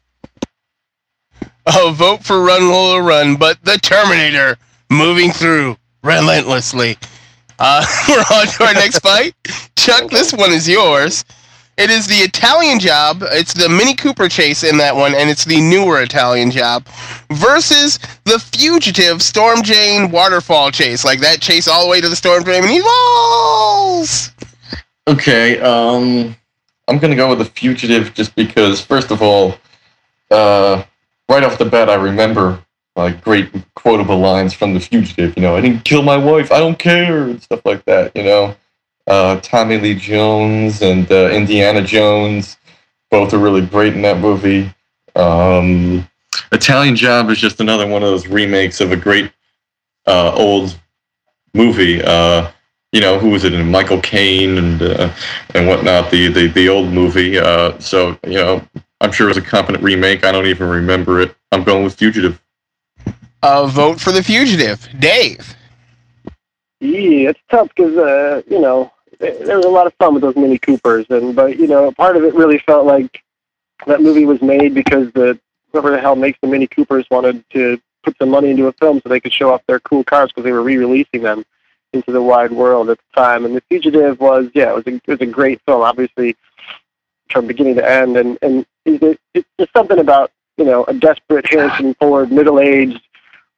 A 1.66 1.92
vote 1.92 2.24
for 2.24 2.42
Run 2.44 2.70
Lola 2.70 3.02
Run, 3.02 3.36
but 3.36 3.58
the 3.63 3.78
Terminator 3.80 4.58
moving 4.89 5.32
through 5.32 5.78
relentlessly. 6.04 6.97
Uh, 7.60 7.86
we're 8.10 8.38
on 8.38 8.47
to 8.47 8.63
our 8.65 8.73
next 8.73 9.00
fight. 9.00 9.34
Chuck, 9.76 10.10
this 10.10 10.34
one 10.34 10.52
is 10.52 10.67
yours. 10.67 11.26
It 11.78 11.91
is 11.91 12.08
the 12.08 12.15
Italian 12.15 12.80
job. 12.80 13.19
It's 13.21 13.54
the 13.54 13.69
Mini 13.69 13.93
Cooper 13.93 14.28
chase 14.28 14.63
in 14.63 14.78
that 14.78 14.95
one, 14.95 15.13
and 15.13 15.30
it's 15.30 15.45
the 15.45 15.62
newer 15.62 16.02
Italian 16.02 16.50
job 16.50 16.88
versus 17.32 18.00
the 18.23 18.39
fugitive 18.39 19.21
Storm 19.21 19.62
Drain 19.62 20.10
waterfall 20.10 20.71
chase. 20.71 21.06
Like 21.06 21.19
that 21.19 21.39
chase 21.39 21.67
all 21.67 21.84
the 21.84 21.89
way 21.89 22.02
to 22.02 22.10
the 22.10 22.15
Storm 22.15 22.43
Drain 22.43 22.63
and 22.63 22.71
he 22.71 22.82
falls. 22.82 24.32
Okay, 25.08 25.60
um, 25.60 26.36
I'm 26.88 26.97
gonna 26.97 27.15
go 27.15 27.30
with 27.30 27.39
the 27.39 27.45
fugitive 27.45 28.12
just 28.15 28.36
because, 28.36 28.82
first 28.82 29.12
of 29.12 29.21
all, 29.21 29.56
uh, 30.32 30.84
right 31.30 31.43
off 31.43 31.60
the 31.60 31.65
bat, 31.65 31.91
I 31.91 31.95
remember 31.95 32.60
like 32.98 33.24
great 33.24 33.50
quotable 33.76 34.18
lines 34.18 34.54
from 34.54 34.74
the 34.74 34.80
fugitive. 34.80 35.36
You 35.38 35.44
know, 35.44 35.56
I 35.56 35.62
didn't 35.62 35.86
kill 35.86 36.02
my 36.02 36.18
wife. 36.18 36.52
I 36.52 36.58
don't 36.60 36.78
care, 36.80 37.24
and 37.24 37.42
stuff 37.42 37.62
like 37.64 37.86
that. 37.86 38.16
You 38.16 38.24
know, 38.24 38.56
uh, 39.06 39.40
Tommy 39.42 39.78
Lee 39.78 39.96
Jones 39.96 40.82
and 40.82 41.10
uh, 41.12 41.30
Indiana 41.30 41.82
Jones, 41.84 42.58
both 43.12 43.34
are 43.34 43.38
really 43.38 43.66
great 43.66 43.94
in 43.94 44.02
that 44.02 44.20
movie. 44.20 44.74
Um, 45.16 46.08
Italian 46.52 46.96
Job 46.96 47.30
is 47.30 47.38
just 47.38 47.62
another 47.62 47.88
one 47.88 48.04
of 48.04 48.10
those 48.10 48.28
remakes 48.28 48.82
of 48.82 48.92
a 48.92 48.98
great 48.98 49.32
uh, 50.08 50.34
old 50.34 50.78
movie. 51.54 52.02
Uh, 52.04 52.52
you 52.94 53.02
know, 53.02 53.20
who 53.20 53.30
was 53.30 53.44
it 53.44 53.52
Michael 53.64 54.02
Caine 54.02 54.58
and 54.58 54.82
uh, 54.82 55.14
and 55.54 55.68
whatnot, 55.68 56.10
the, 56.10 56.30
the 56.30 56.48
the 56.48 56.70
old 56.70 56.92
movie. 56.92 57.38
Uh, 57.38 57.78
so 57.80 58.18
you 58.26 58.36
know, 58.36 58.66
I'm 59.02 59.12
sure 59.12 59.28
it 59.28 59.36
was 59.36 59.38
a 59.38 59.42
competent 59.42 59.84
remake. 59.84 60.26
I 60.26 60.32
don't 60.32 60.48
even 60.48 60.68
remember 60.68 61.22
it. 61.22 61.36
I'm 61.52 61.64
going 61.64 61.84
with 61.84 61.96
Fugitive. 61.96 62.42
A 63.43 63.67
vote 63.67 64.00
for 64.00 64.12
the 64.12 64.23
fugitive. 64.23 64.88
Dave. 65.00 65.56
Yeah, 66.80 67.30
it's 67.30 67.39
tough 67.50 67.69
because 67.76 67.95
uh, 67.97 68.41
you 68.50 68.60
know 68.60 68.91
there 69.19 69.58
was 69.58 69.65
a 69.65 69.69
lot 69.69 69.88
of 69.88 69.93
fun 69.95 70.13
with 70.13 70.21
those 70.23 70.36
Mini 70.36 70.58
Coopers, 70.58 71.06
and 71.10 71.36
but 71.36 71.58
you 71.58 71.67
know 71.67 71.91
part 71.91 72.15
of 72.15 72.23
it 72.23 72.34
really 72.36 72.60
felt 72.60 72.86
like 72.86 73.23
that 73.86 74.02
movie 74.02 74.26
was 74.26 74.41
made 74.41 74.73
because 74.73 75.12
the 75.13 75.39
whoever 75.71 75.91
the 75.91 76.00
hell 76.00 76.15
makes 76.15 76.39
the 76.41 76.47
Mini 76.47 76.67
Coopers 76.67 77.06
wanted 77.10 77.43
to 77.52 77.80
put 78.04 78.17
some 78.17 78.30
money 78.30 78.50
into 78.50 78.67
a 78.67 78.73
film 78.73 79.02
so 79.02 79.10
they 79.10 79.19
could 79.19 79.34
show 79.34 79.52
off 79.52 79.62
their 79.67 79.80
cool 79.82 80.04
cars 80.04 80.30
because 80.30 80.43
they 80.43 80.52
were 80.52 80.63
re-releasing 80.63 81.21
them 81.21 81.43
into 81.93 82.12
the 82.12 82.21
wide 82.21 82.52
world 82.52 82.89
at 82.89 82.97
the 82.97 83.21
time. 83.21 83.45
And 83.45 83.56
The 83.56 83.62
Fugitive 83.69 84.19
was 84.19 84.50
yeah, 84.54 84.71
it 84.71 84.76
was 84.76 84.88
a, 84.88 84.95
it 84.95 85.08
was 85.08 85.21
a 85.21 85.26
great 85.26 85.62
film, 85.65 85.82
obviously 85.82 86.36
from 87.30 87.47
beginning 87.47 87.76
to 87.76 87.89
end, 87.89 88.17
and 88.17 88.38
and 88.41 88.65
it, 88.86 89.19
it's 89.34 89.47
just 89.60 89.73
something 89.73 90.00
about 90.00 90.32
you 90.58 90.65
know 90.65 90.84
a 90.86 90.93
desperate 90.93 91.47
Harrison 91.47 91.93
Ford, 91.95 92.32
middle-aged, 92.32 93.02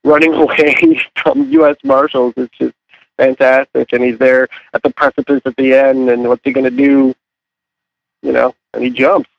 running 0.03 0.33
away 0.43 1.01
from 1.21 1.51
U.S. 1.51 1.77
Marshals. 1.83 2.33
It's 2.37 2.57
just 2.57 2.75
fantastic, 3.17 3.93
and 3.93 4.03
he's 4.03 4.17
there 4.17 4.47
at 4.73 4.81
the 4.83 4.91
precipice 4.91 5.41
at 5.45 5.55
the 5.57 5.73
end, 5.73 6.09
and 6.09 6.27
what's 6.27 6.43
he 6.43 6.51
going 6.51 6.65
to 6.65 6.71
do? 6.71 7.13
You 8.21 8.31
know, 8.31 8.53
and 8.73 8.83
he 8.83 8.89
jumps. 8.89 9.29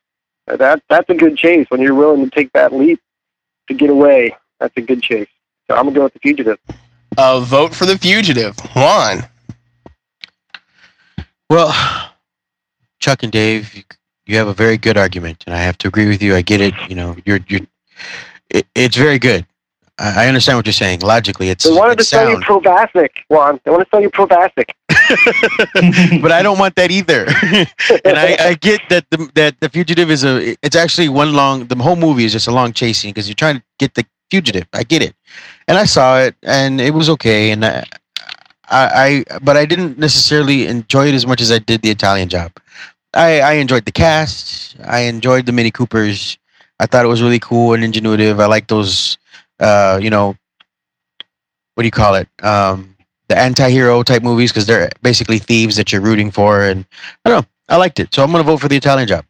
That 0.46 0.82
that's 0.88 1.08
a 1.10 1.14
good 1.14 1.36
chase 1.36 1.66
when 1.68 1.80
you're 1.80 1.94
willing 1.94 2.24
to 2.24 2.30
take 2.30 2.52
that 2.52 2.72
leap 2.72 3.00
to 3.68 3.74
get 3.74 3.90
away. 3.90 4.36
That's 4.58 4.76
a 4.76 4.80
good 4.80 5.02
chase. 5.02 5.28
So 5.68 5.76
I'm 5.76 5.84
gonna 5.84 5.94
go 5.94 6.04
with 6.04 6.14
the 6.14 6.18
fugitive. 6.18 6.58
A 7.18 7.40
vote 7.40 7.74
for 7.74 7.86
the 7.86 7.98
fugitive. 7.98 8.58
Juan. 8.74 9.24
Well, 11.48 12.10
Chuck 13.00 13.22
and 13.22 13.32
Dave, 13.32 13.74
you, 13.74 13.82
you 14.26 14.36
have 14.36 14.48
a 14.48 14.54
very 14.54 14.76
good 14.76 14.96
argument, 14.96 15.44
and 15.46 15.54
I 15.54 15.58
have 15.58 15.78
to 15.78 15.88
agree 15.88 16.08
with 16.08 16.22
you. 16.22 16.34
I 16.34 16.42
get 16.42 16.60
it. 16.60 16.74
You 16.88 16.96
know, 16.96 17.16
you're 17.24 17.40
you're. 17.48 17.66
It, 18.48 18.66
it's 18.74 18.96
very 18.96 19.18
good. 19.18 19.46
I, 20.00 20.24
I 20.24 20.28
understand 20.28 20.58
what 20.58 20.66
you're 20.66 20.72
saying. 20.72 21.00
Logically, 21.00 21.50
it's 21.50 21.64
They 21.64 21.72
wanted 21.72 21.96
to 21.96 22.00
it's 22.00 22.08
sell 22.08 22.28
you 22.28 22.42
sound, 22.42 22.44
Provasic, 22.44 23.10
Juan. 23.28 23.60
They 23.64 23.70
want 23.70 23.84
to 23.84 23.90
sell 23.90 24.00
you 24.00 24.10
Provasic. 24.10 24.70
but 26.22 26.32
I 26.32 26.42
don't 26.42 26.58
want 26.58 26.74
that 26.76 26.90
either. 26.90 27.26
and 28.04 28.18
I, 28.18 28.36
I 28.40 28.54
get 28.54 28.80
that 28.88 29.04
the 29.10 29.30
that 29.34 29.60
the 29.60 29.68
fugitive 29.68 30.10
is 30.10 30.24
a. 30.24 30.56
It's 30.62 30.76
actually 30.76 31.08
one 31.08 31.34
long. 31.34 31.66
The 31.66 31.76
whole 31.76 31.96
movie 31.96 32.24
is 32.24 32.32
just 32.32 32.48
a 32.48 32.52
long 32.52 32.72
chasing 32.72 33.10
because 33.10 33.28
you're 33.28 33.34
trying 33.34 33.56
to 33.56 33.62
get 33.78 33.94
the 33.94 34.04
fugitive. 34.30 34.66
I 34.72 34.82
get 34.82 35.02
it, 35.02 35.14
and 35.68 35.78
I 35.78 35.84
saw 35.84 36.18
it, 36.18 36.34
and 36.42 36.80
it 36.80 36.94
was 36.94 37.08
okay, 37.10 37.50
and 37.50 37.64
I, 37.64 37.84
I, 38.70 39.24
I 39.30 39.38
but 39.40 39.56
I 39.56 39.66
didn't 39.66 39.98
necessarily 39.98 40.66
enjoy 40.66 41.08
it 41.08 41.14
as 41.14 41.26
much 41.26 41.40
as 41.40 41.52
I 41.52 41.58
did 41.58 41.82
the 41.82 41.90
Italian 41.90 42.28
job. 42.28 42.52
I, 43.14 43.40
I 43.40 43.52
enjoyed 43.54 43.84
the 43.84 43.92
cast. 43.92 44.76
I 44.84 45.00
enjoyed 45.00 45.46
the 45.46 45.52
Mini 45.52 45.70
Coopers. 45.70 46.38
I 46.78 46.86
thought 46.86 47.04
it 47.04 47.08
was 47.08 47.22
really 47.22 47.40
cool 47.40 47.74
and 47.74 47.82
ingenuitive. 47.82 48.40
I 48.40 48.46
like 48.46 48.68
those, 48.68 49.18
uh, 49.60 49.98
you 50.02 50.10
know, 50.10 50.36
what 51.74 51.82
do 51.82 51.86
you 51.86 51.92
call 51.92 52.14
it? 52.14 52.28
Um, 52.42 52.96
the 53.28 53.38
anti-hero 53.38 54.02
type 54.02 54.22
movies 54.22 54.50
because 54.50 54.66
they're 54.66 54.90
basically 55.02 55.38
thieves 55.38 55.76
that 55.76 55.92
you're 55.92 56.00
rooting 56.00 56.30
for, 56.30 56.62
and 56.62 56.84
I 57.24 57.30
don't 57.30 57.42
know. 57.42 57.46
I 57.68 57.76
liked 57.76 58.00
it, 58.00 58.12
so 58.12 58.24
I'm 58.24 58.32
gonna 58.32 58.42
vote 58.42 58.58
for 58.58 58.68
the 58.68 58.76
Italian 58.76 59.06
job. 59.06 59.24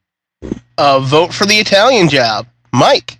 A 0.78 1.00
vote 1.00 1.34
for 1.34 1.44
the 1.44 1.56
Italian 1.56 2.08
job. 2.08 2.46
Mike. 2.72 3.18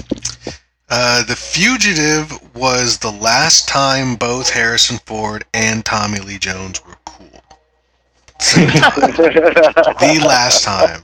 Uh, 0.88 1.22
the 1.24 1.36
Fugitive 1.36 2.32
was 2.56 2.98
the 2.98 3.10
last 3.10 3.68
time 3.68 4.16
both 4.16 4.50
Harrison 4.50 4.98
Ford 5.06 5.44
and 5.54 5.84
Tommy 5.84 6.18
Lee 6.20 6.38
Jones 6.38 6.84
were 6.84 6.96
cool. 7.04 7.28
the 8.54 10.20
last 10.26 10.64
time, 10.64 11.02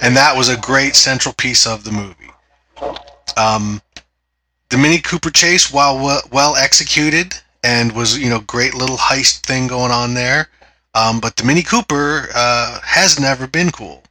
and 0.00 0.16
that 0.16 0.34
was 0.36 0.48
a 0.48 0.56
great 0.56 0.96
central 0.96 1.34
piece 1.34 1.66
of 1.66 1.84
the 1.84 1.92
movie. 1.92 2.14
Um, 3.36 3.82
the 4.70 4.78
Mini 4.78 4.98
Cooper 4.98 5.30
chase, 5.30 5.72
while 5.72 5.96
well, 5.96 6.22
well 6.30 6.56
executed 6.56 7.34
and 7.64 7.92
was 7.92 8.18
you 8.18 8.30
know 8.30 8.40
great 8.40 8.74
little 8.74 8.96
heist 8.96 9.40
thing 9.46 9.66
going 9.66 9.90
on 9.90 10.14
there, 10.14 10.48
um, 10.94 11.20
but 11.20 11.36
the 11.36 11.44
Mini 11.44 11.62
Cooper 11.62 12.28
uh, 12.34 12.80
has 12.82 13.18
never 13.18 13.46
been 13.46 13.70
cool. 13.70 14.02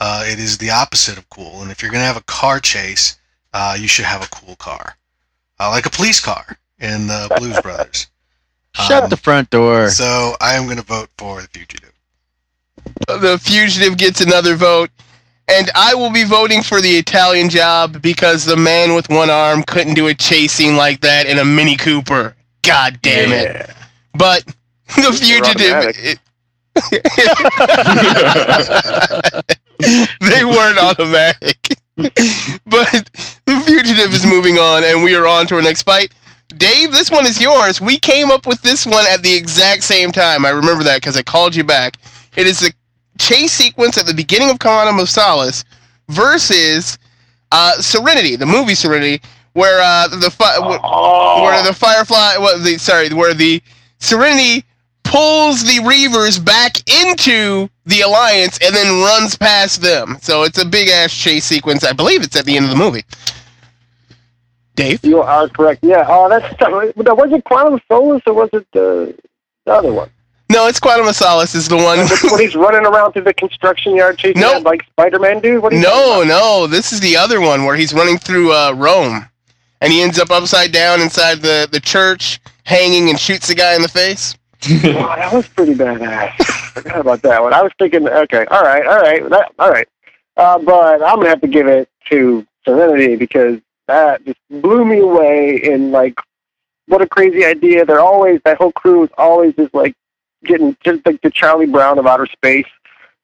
Uh, 0.00 0.24
it 0.26 0.38
is 0.38 0.58
the 0.58 0.70
opposite 0.70 1.18
of 1.18 1.28
cool, 1.30 1.62
and 1.62 1.70
if 1.70 1.82
you're 1.82 1.90
gonna 1.90 2.04
have 2.04 2.16
a 2.16 2.22
car 2.22 2.60
chase, 2.60 3.18
uh, 3.52 3.76
you 3.78 3.88
should 3.88 4.04
have 4.04 4.22
a 4.22 4.28
cool 4.28 4.54
car, 4.56 4.96
uh, 5.58 5.70
like 5.70 5.86
a 5.86 5.90
police 5.90 6.20
car 6.20 6.58
in 6.78 7.06
the 7.08 7.34
Blues 7.38 7.60
Brothers. 7.60 8.06
Shut 8.74 9.04
Um, 9.04 9.10
the 9.10 9.16
front 9.16 9.50
door. 9.50 9.88
So 9.90 10.34
I 10.40 10.54
am 10.54 10.66
going 10.66 10.76
to 10.76 10.84
vote 10.84 11.08
for 11.18 11.40
the 11.42 11.48
fugitive. 11.48 11.92
The 13.08 13.38
fugitive 13.42 13.96
gets 13.96 14.20
another 14.20 14.54
vote. 14.54 14.90
And 15.48 15.70
I 15.74 15.94
will 15.94 16.10
be 16.10 16.24
voting 16.24 16.62
for 16.62 16.80
the 16.80 16.90
Italian 16.90 17.48
job 17.48 18.02
because 18.02 18.44
the 18.44 18.56
man 18.56 18.94
with 18.94 19.08
one 19.08 19.30
arm 19.30 19.62
couldn't 19.62 19.94
do 19.94 20.08
a 20.08 20.14
chasing 20.14 20.76
like 20.76 21.00
that 21.00 21.26
in 21.26 21.38
a 21.38 21.44
Mini 21.44 21.76
Cooper. 21.76 22.36
God 22.62 22.98
damn 23.00 23.32
it. 23.32 23.70
But 24.14 24.44
the 24.96 25.12
fugitive. 25.12 25.94
It, 25.96 26.18
they 30.20 30.44
weren't 30.44 30.78
automatic. 30.78 31.76
but 31.96 33.10
the 33.46 33.62
fugitive 33.66 34.14
is 34.14 34.24
moving 34.24 34.58
on, 34.58 34.84
and 34.84 35.02
we 35.02 35.16
are 35.16 35.26
on 35.26 35.46
to 35.48 35.56
our 35.56 35.62
next 35.62 35.82
fight. 35.82 36.14
Dave, 36.56 36.92
this 36.92 37.10
one 37.10 37.26
is 37.26 37.40
yours. 37.40 37.80
We 37.80 37.98
came 37.98 38.30
up 38.30 38.46
with 38.46 38.62
this 38.62 38.86
one 38.86 39.04
at 39.10 39.22
the 39.22 39.34
exact 39.34 39.82
same 39.82 40.12
time. 40.12 40.46
I 40.46 40.50
remember 40.50 40.84
that 40.84 41.00
because 41.00 41.16
I 41.16 41.22
called 41.22 41.54
you 41.54 41.64
back. 41.64 41.96
It 42.36 42.46
is 42.46 42.60
the 42.60 42.72
chase 43.18 43.52
sequence 43.52 43.98
at 43.98 44.06
the 44.06 44.14
beginning 44.14 44.50
of 44.50 44.58
Quantum 44.58 44.98
of 44.98 45.08
Solace 45.08 45.64
versus 46.08 46.98
uh, 47.52 47.72
Serenity, 47.80 48.36
the 48.36 48.46
movie 48.46 48.74
Serenity, 48.74 49.20
where 49.52 49.80
uh, 49.82 50.08
the 50.08 50.30
fi- 50.30 50.56
wh- 50.56 51.42
where 51.42 51.62
the 51.66 51.74
Firefly, 51.74 52.36
well, 52.38 52.58
the 52.58 52.78
sorry, 52.78 53.08
where 53.10 53.34
the 53.34 53.62
Serenity 53.98 54.64
pulls 55.04 55.64
the 55.64 55.80
Reavers 55.82 56.42
back 56.42 56.76
into 57.04 57.68
the 57.86 58.02
Alliance 58.02 58.58
and 58.62 58.74
then 58.74 59.00
runs 59.02 59.36
past 59.36 59.80
them. 59.80 60.18
So 60.20 60.42
it's 60.42 60.58
a 60.58 60.64
big 60.66 60.88
ass 60.88 61.12
chase 61.12 61.44
sequence. 61.44 61.84
I 61.84 61.92
believe 61.92 62.22
it's 62.22 62.36
at 62.36 62.44
the 62.44 62.56
end 62.56 62.66
of 62.66 62.70
the 62.70 62.76
movie. 62.76 63.04
Dave. 64.74 65.04
You 65.04 65.22
are 65.22 65.48
correct. 65.48 65.82
Yeah. 65.82 66.04
Oh, 66.06 66.28
that's 66.28 66.54
was 66.60 67.32
it 67.32 67.44
Quantum 67.44 67.74
of 67.74 67.80
Solace 67.88 68.22
or 68.26 68.34
was 68.34 68.50
it 68.52 68.66
the, 68.72 69.18
the 69.64 69.72
other 69.72 69.92
one? 69.92 70.10
No, 70.50 70.66
it's 70.66 70.80
Quantum 70.80 71.06
of 71.06 71.14
Solace 71.14 71.54
is 71.54 71.68
the 71.68 71.76
one. 71.76 71.98
when 72.30 72.40
he's 72.40 72.56
running 72.56 72.86
around 72.86 73.12
through 73.12 73.24
the 73.24 73.34
construction 73.34 73.94
yard 73.94 74.16
chasing 74.18 74.40
Nope. 74.40 74.64
like 74.64 74.84
Spider-Man 74.86 75.40
dude? 75.40 75.62
What 75.62 75.72
No, 75.74 76.22
no, 76.26 76.66
this 76.66 76.92
is 76.92 77.00
the 77.00 77.16
other 77.16 77.40
one 77.40 77.64
where 77.64 77.76
he's 77.76 77.92
running 77.92 78.16
through 78.18 78.52
uh, 78.52 78.72
Rome, 78.72 79.28
and 79.82 79.92
he 79.92 80.00
ends 80.00 80.18
up 80.18 80.30
upside 80.30 80.72
down 80.72 81.00
inside 81.02 81.40
the, 81.42 81.68
the 81.70 81.80
church, 81.80 82.40
hanging 82.64 83.10
and 83.10 83.20
shoots 83.20 83.48
the 83.48 83.54
guy 83.54 83.74
in 83.74 83.82
the 83.82 83.88
face. 83.88 84.36
that 84.60 85.30
was 85.32 85.46
pretty 85.48 85.74
badass. 85.74 86.32
I 86.40 86.80
forgot 86.80 87.00
about 87.00 87.22
that 87.22 87.42
one. 87.42 87.52
I 87.52 87.62
was 87.62 87.72
thinking, 87.78 88.08
okay, 88.08 88.44
all 88.50 88.62
right, 88.62 88.86
all 88.86 89.00
right, 89.00 89.28
that, 89.30 89.52
all 89.58 89.70
right. 89.70 89.88
Uh, 90.36 90.58
but 90.58 91.02
I'm 91.02 91.16
gonna 91.16 91.28
have 91.28 91.40
to 91.42 91.48
give 91.48 91.66
it 91.66 91.88
to 92.10 92.46
Serenity 92.64 93.16
because 93.16 93.60
that 93.86 94.24
just 94.24 94.38
blew 94.50 94.84
me 94.84 95.00
away. 95.00 95.60
In 95.62 95.90
like, 95.90 96.18
what 96.86 97.02
a 97.02 97.06
crazy 97.06 97.44
idea! 97.44 97.84
They're 97.84 98.00
always 98.00 98.40
that 98.44 98.56
whole 98.56 98.72
crew 98.72 99.04
is 99.04 99.10
always 99.18 99.54
just 99.54 99.74
like 99.74 99.94
getting 100.44 100.76
just 100.84 101.04
like 101.06 101.20
the 101.22 101.30
Charlie 101.30 101.66
Brown 101.66 101.98
of 101.98 102.06
outer 102.06 102.26
space. 102.26 102.66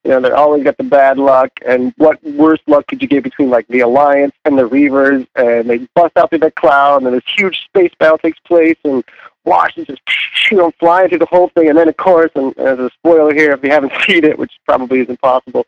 You 0.04 0.10
know, 0.10 0.20
they're 0.20 0.36
always 0.36 0.62
got 0.62 0.76
the 0.76 0.84
bad 0.84 1.16
luck, 1.16 1.50
and 1.66 1.94
what 1.96 2.22
worse 2.22 2.60
luck 2.66 2.86
could 2.88 3.00
you 3.00 3.08
get 3.08 3.24
between 3.24 3.48
like 3.48 3.66
the 3.68 3.80
Alliance 3.80 4.34
and 4.44 4.58
the 4.58 4.68
Reavers? 4.68 5.26
And 5.34 5.68
they 5.68 5.78
bust 5.94 6.16
out 6.18 6.28
through 6.28 6.40
the 6.40 6.50
cloud, 6.50 6.98
and 6.98 7.06
then 7.06 7.14
this 7.14 7.22
huge 7.26 7.64
space 7.64 7.92
battle 7.98 8.18
takes 8.18 8.38
place, 8.40 8.76
and 8.84 9.02
Wash 9.46 9.78
is 9.78 9.86
just 9.86 10.02
you 10.50 10.58
know 10.58 10.72
flying 10.78 11.08
through 11.08 11.20
the 11.20 11.26
whole 11.26 11.48
thing, 11.48 11.68
and 11.70 11.78
then 11.78 11.88
of 11.88 11.96
course, 11.96 12.30
and 12.34 12.56
as 12.58 12.78
a 12.78 12.90
spoiler 12.98 13.32
here, 13.32 13.52
if 13.52 13.64
you 13.64 13.70
haven't 13.70 13.92
seen 14.06 14.24
it, 14.24 14.38
which 14.38 14.52
probably 14.66 15.00
is 15.00 15.08
impossible, 15.08 15.66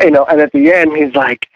you 0.00 0.10
know, 0.10 0.24
and 0.24 0.40
at 0.40 0.52
the 0.52 0.72
end 0.72 0.96
he's 0.96 1.14
like, 1.14 1.46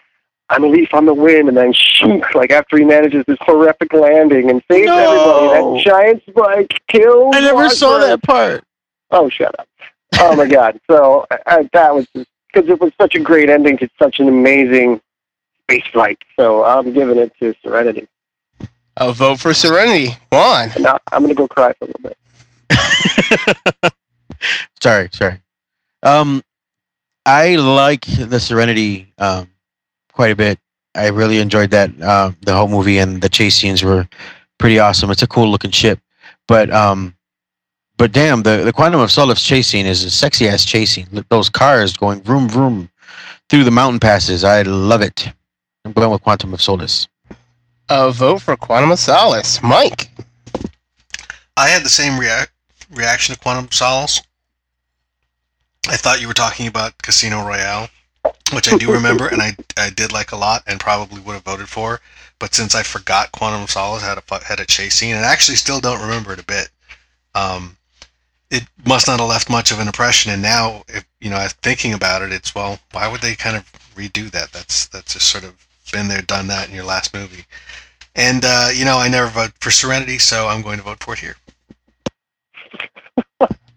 "I'm 0.49 0.63
a 0.63 0.67
leaf 0.67 0.93
on 0.93 1.05
the 1.07 1.13
wind," 1.15 1.47
and 1.47 1.57
then 1.57 1.73
shoot, 1.73 2.23
like 2.35 2.51
after 2.51 2.77
he 2.77 2.83
manages 2.83 3.23
this 3.27 3.37
horrific 3.41 3.93
landing 3.93 4.51
and 4.51 4.61
saves 4.71 4.85
No. 4.85 4.97
everybody, 4.97 5.83
that 5.83 5.91
giant 5.91 6.23
spike 6.29 6.81
kills. 6.87 7.35
I 7.35 7.39
never 7.41 7.67
saw 7.69 7.97
that 7.97 8.21
part. 8.21 8.63
Oh, 9.15 9.29
shut 9.29 9.57
up. 9.57 9.67
Oh 10.19 10.35
my 10.35 10.47
God. 10.47 10.79
So 10.91 11.25
I, 11.31 11.37
I, 11.47 11.69
that 11.73 11.95
was 11.95 12.05
because 12.13 12.69
it 12.69 12.79
was 12.79 12.91
such 12.99 13.15
a 13.15 13.19
great 13.19 13.49
ending 13.49 13.77
to 13.79 13.89
such 13.97 14.19
an 14.19 14.27
amazing 14.27 15.01
space 15.63 15.85
flight. 15.91 16.19
So 16.37 16.63
I'm 16.63 16.93
giving 16.93 17.17
it 17.17 17.31
to 17.39 17.55
Serenity. 17.63 18.07
A 18.97 19.11
vote 19.11 19.39
for 19.39 19.53
Serenity. 19.53 20.15
Juan. 20.31 20.69
Now 20.79 20.99
I'm 21.11 21.21
gonna 21.23 21.33
go 21.33 21.47
cry 21.47 21.73
for 21.73 21.85
a 21.85 21.87
little 21.87 22.15
bit. 23.81 23.93
sorry, 24.81 25.09
sorry. 25.11 25.41
Um, 26.03 26.43
I 27.25 27.55
like 27.55 28.05
the 28.05 28.39
Serenity 28.39 29.11
um, 29.17 29.49
quite 30.13 30.31
a 30.31 30.35
bit. 30.35 30.59
I 30.93 31.07
really 31.07 31.39
enjoyed 31.39 31.71
that. 31.71 31.89
Uh, 32.01 32.31
the 32.41 32.53
whole 32.53 32.67
movie 32.67 32.99
and 32.99 33.21
the 33.21 33.29
chase 33.29 33.55
scenes 33.55 33.83
were 33.83 34.07
pretty 34.59 34.77
awesome. 34.77 35.09
It's 35.09 35.23
a 35.23 35.27
cool 35.27 35.49
looking 35.49 35.71
ship, 35.71 35.99
but 36.47 36.69
um, 36.69 37.15
but 37.97 38.11
damn, 38.11 38.43
the 38.43 38.57
the 38.63 38.73
Quantum 38.73 38.99
of 38.99 39.11
Solace 39.11 39.41
chase 39.41 39.67
scene 39.67 39.85
is 39.85 40.03
a 40.03 40.11
sexy 40.11 40.47
ass 40.47 40.65
chasing. 40.65 41.07
Those 41.29 41.49
cars 41.49 41.95
going 41.95 42.21
vroom 42.21 42.49
vroom 42.49 42.89
through 43.49 43.63
the 43.63 43.71
mountain 43.71 43.99
passes. 43.99 44.43
I 44.43 44.63
love 44.63 45.01
it. 45.01 45.31
I'm 45.85 45.93
going 45.93 46.11
with 46.11 46.21
Quantum 46.21 46.53
of 46.53 46.61
Solace. 46.61 47.07
A 47.89 48.11
vote 48.11 48.41
for 48.41 48.57
Quantum 48.57 48.91
of 48.91 48.99
Solace. 48.99 49.61
Mike. 49.61 50.09
I 51.55 51.69
had 51.69 51.83
the 51.83 51.89
same 51.89 52.19
react 52.19 52.51
reaction 52.91 53.33
to 53.33 53.39
Quantum 53.41 53.65
of 53.65 53.73
Solace. 53.73 54.21
I 55.87 55.95
thought 55.95 56.19
you 56.19 56.27
were 56.27 56.33
talking 56.33 56.67
about 56.67 56.97
Casino 56.97 57.45
Royale, 57.45 57.89
which 58.53 58.71
I 58.71 58.77
do 58.77 58.91
remember 58.91 59.27
and 59.27 59.41
I, 59.41 59.55
I 59.77 59.91
did 59.91 60.11
like 60.11 60.31
a 60.31 60.35
lot 60.35 60.63
and 60.65 60.79
probably 60.79 61.21
would 61.21 61.33
have 61.33 61.43
voted 61.43 61.69
for. 61.69 62.01
But 62.39 62.53
since 62.53 62.75
I 62.75 62.83
forgot 62.83 63.31
Quantum 63.31 63.63
of 63.63 63.71
Solace 63.71 64.03
had 64.03 64.17
a 64.17 64.43
had 64.43 64.59
a 64.59 64.65
chase 64.65 64.95
scene 64.95 65.15
and 65.15 65.23
I 65.23 65.31
actually 65.31 65.55
still 65.55 65.79
don't 65.79 66.01
remember 66.01 66.33
it 66.33 66.39
a 66.39 66.45
bit, 66.45 66.69
um, 67.35 67.77
it 68.55 68.63
must 68.85 69.07
not 69.07 69.19
have 69.19 69.27
left 69.29 69.49
much 69.49 69.71
of 69.71 69.79
an 69.79 69.87
impression. 69.87 70.31
And 70.31 70.41
now, 70.41 70.83
if 70.87 71.05
you 71.19 71.29
know, 71.29 71.45
thinking 71.61 71.93
about 71.93 72.21
it, 72.21 72.31
it's 72.31 72.55
well, 72.55 72.79
why 72.91 73.07
would 73.07 73.21
they 73.21 73.35
kind 73.35 73.57
of 73.57 73.69
redo 73.95 74.31
that? 74.31 74.51
That's 74.51 74.87
that's 74.87 75.13
just 75.13 75.27
sort 75.27 75.43
of 75.43 75.53
been 75.91 76.07
there, 76.07 76.21
done 76.21 76.47
that 76.47 76.69
in 76.69 76.75
your 76.75 76.85
last 76.85 77.13
movie. 77.13 77.45
And 78.15 78.43
uh, 78.45 78.69
you 78.73 78.85
know, 78.85 78.97
I 78.97 79.09
never 79.09 79.29
vote 79.29 79.51
for 79.59 79.71
Serenity, 79.71 80.17
so 80.17 80.47
I'm 80.47 80.61
going 80.61 80.77
to 80.77 80.83
vote 80.83 81.03
for 81.03 81.13
it 81.13 81.19
here. 81.19 81.35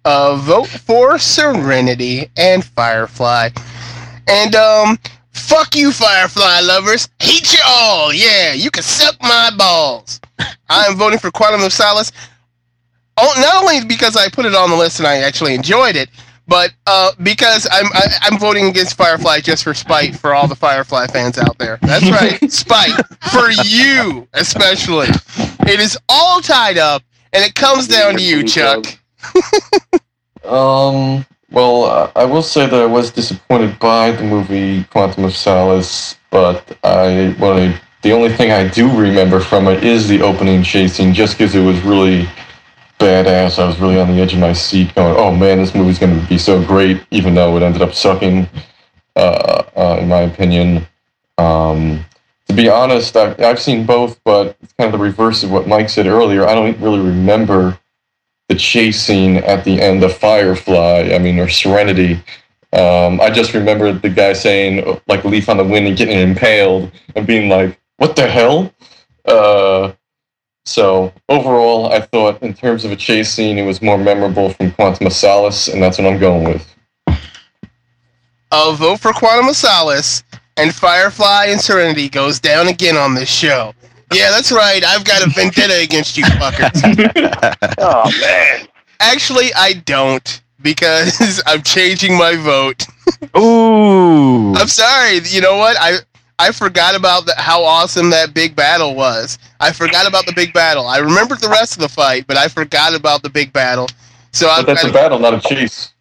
A 0.05 0.37
vote 0.41 0.69
for 0.69 1.19
Serenity 1.19 2.31
and 2.37 2.64
Firefly. 2.64 3.51
And 4.29 4.55
um, 4.55 4.99
fuck 5.33 5.75
you, 5.75 5.91
Firefly 5.91 6.61
lovers. 6.61 7.09
Hate 7.21 7.53
you 7.53 7.61
all. 7.67 8.12
Yeah, 8.12 8.53
you 8.53 8.71
can 8.71 8.85
suck 8.85 9.17
my 9.21 9.51
balls. 9.57 10.21
I 10.69 10.85
am 10.85 10.97
voting 10.97 11.19
for 11.19 11.31
Quantum 11.33 11.62
of 11.62 11.73
Solace. 11.73 12.12
Oh, 13.21 13.35
not 13.41 13.63
only 13.63 13.85
because 13.85 14.17
I 14.17 14.29
put 14.29 14.47
it 14.47 14.55
on 14.55 14.71
the 14.71 14.77
list 14.77 15.01
and 15.01 15.09
I 15.09 15.17
actually 15.19 15.55
enjoyed 15.55 15.97
it, 15.97 16.09
but 16.47 16.73
uh, 16.87 17.13
because 17.23 17.67
I'm 17.71 17.87
I, 17.93 18.07
I'm 18.23 18.39
voting 18.39 18.67
against 18.67 18.97
Firefly 18.97 19.41
just 19.41 19.65
for 19.65 19.75
spite 19.75 20.17
for 20.17 20.35
all 20.35 20.47
the 20.47 20.57
Firefly 20.57 21.09
fans 21.09 21.37
out 21.37 21.59
there. 21.59 21.79
That's 21.83 22.11
right, 22.11 22.51
spite 22.53 22.95
for 23.33 23.51
you 23.65 24.27
especially. 24.35 25.09
It 25.67 25.81
is 25.81 25.99
all 26.09 26.41
tied 26.41 26.79
up, 26.79 27.03
and 27.33 27.45
it 27.45 27.55
comes 27.55 27.89
down 27.89 28.15
to 28.15 28.23
you, 28.23 28.43
Chuck. 28.45 28.85
Um. 30.45 31.27
Well, 31.51 31.85
uh, 31.85 32.11
I 32.15 32.25
will 32.25 32.43
say 32.43 32.67
that 32.67 32.81
I 32.81 32.87
was 32.87 33.11
disappointed 33.11 33.79
by 33.79 34.13
the 34.13 34.23
movie 34.23 34.85
Quantum 34.85 35.25
of 35.25 35.35
Solace, 35.35 36.17
but 36.31 36.79
I 36.85 37.35
well, 37.39 37.59
I, 37.59 37.81
the 38.03 38.13
only 38.13 38.31
thing 38.33 38.53
I 38.53 38.69
do 38.69 38.89
remember 38.99 39.41
from 39.41 39.67
it 39.67 39.83
is 39.85 40.09
the 40.09 40.23
opening 40.23 40.63
chase 40.63 40.95
scene, 40.95 41.13
just 41.13 41.37
because 41.37 41.55
it 41.55 41.65
was 41.65 41.81
really 41.83 42.29
badass. 42.99 43.59
I 43.59 43.67
was 43.67 43.79
really 43.79 43.99
on 43.99 44.09
the 44.09 44.21
edge 44.21 44.33
of 44.33 44.41
my 44.41 44.53
seat, 44.53 44.95
going, 44.95 45.17
"Oh 45.17 45.35
man, 45.35 45.59
this 45.59 45.75
movie's 45.75 45.99
going 45.99 46.19
to 46.19 46.27
be 46.27 46.39
so 46.39 46.63
great," 46.65 47.05
even 47.11 47.35
though 47.35 47.57
it 47.57 47.63
ended 47.63 47.83
up 47.83 47.95
sucking, 47.95 48.49
uh, 49.17 49.63
uh, 49.77 49.99
in 50.01 50.09
my 50.09 50.21
opinion. 50.21 50.87
Um, 51.39 52.05
to 52.49 52.55
be 52.55 52.69
honest, 52.69 53.17
I've, 53.17 53.39
I've 53.41 53.61
seen 53.61 53.85
both, 53.85 54.21
but 54.25 54.57
it's 54.63 54.73
kind 54.73 54.93
of 54.93 54.99
the 54.99 55.05
reverse 55.05 55.43
of 55.43 55.51
what 55.51 55.69
Mike 55.69 55.89
said 55.89 56.07
earlier. 56.07 56.47
I 56.47 56.55
don't 56.55 56.79
really 56.81 57.01
remember 57.01 57.79
the 58.49 58.55
chase 58.55 59.01
scene 59.01 59.37
at 59.37 59.65
the 59.65 59.81
end 59.81 60.03
of 60.03 60.17
Firefly, 60.17 61.11
I 61.15 61.19
mean, 61.19 61.39
or 61.39 61.49
Serenity. 61.49 62.15
Um, 62.73 63.21
I 63.21 63.31
just 63.31 63.55
remember 63.55 63.93
the 63.93 64.09
guy 64.09 64.33
saying, 64.33 65.01
like, 65.07 65.25
leaf 65.25 65.49
on 65.49 65.59
the 65.59 65.65
wind 65.65 65.87
and 65.87 65.97
getting 65.97 66.19
impaled 66.19 66.91
and 67.15 67.27
being 67.27 67.49
like, 67.51 67.79
what 67.99 68.17
the 68.17 68.27
hell? 68.27 68.73
Uh, 69.27 69.93
so 70.69 71.13
overall, 71.31 71.91
I 71.93 72.01
thought 72.01 72.43
in 72.43 72.53
terms 72.53 72.85
of 72.85 72.93
a 72.93 72.97
chase 72.97 73.33
scene, 73.33 73.57
it 73.57 73.65
was 73.65 73.81
more 73.81 73.97
memorable 73.97 74.51
from 74.51 74.71
Quantum 74.73 75.07
of 75.07 75.13
Solace, 75.15 75.69
and 75.69 75.83
that's 75.83 75.99
what 75.99 76.07
I'm 76.07 76.21
going 76.21 76.45
with. 76.45 76.75
I'll 78.53 78.75
vote 78.75 79.01
for 79.01 79.13
Quantum 79.13 79.49
of 79.49 79.57
Solace 79.57 80.23
and 80.59 80.75
Firefly 80.75 81.47
and 81.47 81.61
Serenity 81.61 82.09
goes 82.09 82.39
down 82.39 82.69
again 82.69 82.97
on 82.97 83.15
this 83.15 83.31
show. 83.31 83.75
Yeah, 84.13 84.31
that's 84.31 84.53
right. 84.53 84.85
I've 84.85 85.05
got 85.05 85.27
a 85.27 85.31
vendetta 85.31 85.81
against 85.83 86.17
you 86.19 86.25
fuckers. 86.25 86.85
Oh 87.79 88.11
man. 88.21 88.67
Actually, 89.01 89.55
I 89.55 89.75
don't 89.75 90.43
because 90.61 91.43
I'm 91.47 91.63
changing 91.63 92.17
my 92.19 92.37
vote. 92.37 92.87
Ooh. 93.39 94.55
I'm 94.55 94.67
sorry. 94.67 95.21
You 95.25 95.41
know 95.41 95.57
what? 95.57 95.77
I 95.79 95.99
I 96.38 96.53
forgot 96.53 96.94
about 96.94 97.27
the, 97.27 97.35
how 97.37 97.64
awesome 97.64 98.11
that 98.11 98.33
big 98.35 98.55
battle 98.55 98.94
was. 98.94 99.38
I 99.61 99.72
forgot 99.72 100.07
about 100.07 100.27
the 100.27 100.33
big 100.33 100.53
battle. 100.53 100.87
I 100.87 100.98
remembered 100.98 101.40
the 101.40 101.48
rest 101.48 101.74
of 101.74 101.81
the 101.81 101.88
fight, 101.88 102.27
but 102.29 102.37
I 102.37 102.48
forgot 102.48 102.94
about 102.94 103.22
the 103.22 103.29
big 103.31 103.53
battle. 103.53 103.88
So 104.33 104.46
But 104.46 104.61
I've 104.61 104.66
that's 104.66 104.83
got 104.83 104.90
a 104.90 104.92
battle, 104.94 105.18
not 105.18 105.35
a 105.35 105.40
chase. 105.40 105.92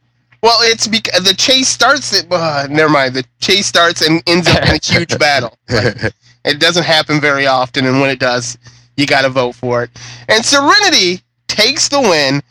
well, 0.44 0.60
it's 0.62 0.88
because 0.88 1.24
the 1.24 1.34
chase 1.34 1.68
starts. 1.68 2.14
At, 2.20 2.28
uh, 2.32 2.68
never 2.70 2.90
mind. 2.90 3.16
The 3.16 3.26
chase 3.40 3.66
starts 3.66 4.08
and 4.08 4.22
ends 4.28 4.48
up 4.48 4.62
in 4.64 4.76
a 4.76 4.80
huge 4.84 5.18
battle. 5.20 5.58
Like, 5.70 6.14
it 6.46 6.60
doesn't 6.60 6.84
happen 6.84 7.20
very 7.20 7.48
often, 7.48 7.86
and 7.88 8.00
when 8.00 8.10
it 8.12 8.20
does, 8.20 8.58
you 8.96 9.06
got 9.08 9.24
to 9.24 9.30
vote 9.30 9.54
for 9.56 9.84
it. 9.84 9.90
And 10.30 10.46
Serenity 10.46 11.22
takes 11.48 11.90
the 11.90 12.00
win, 12.00 12.42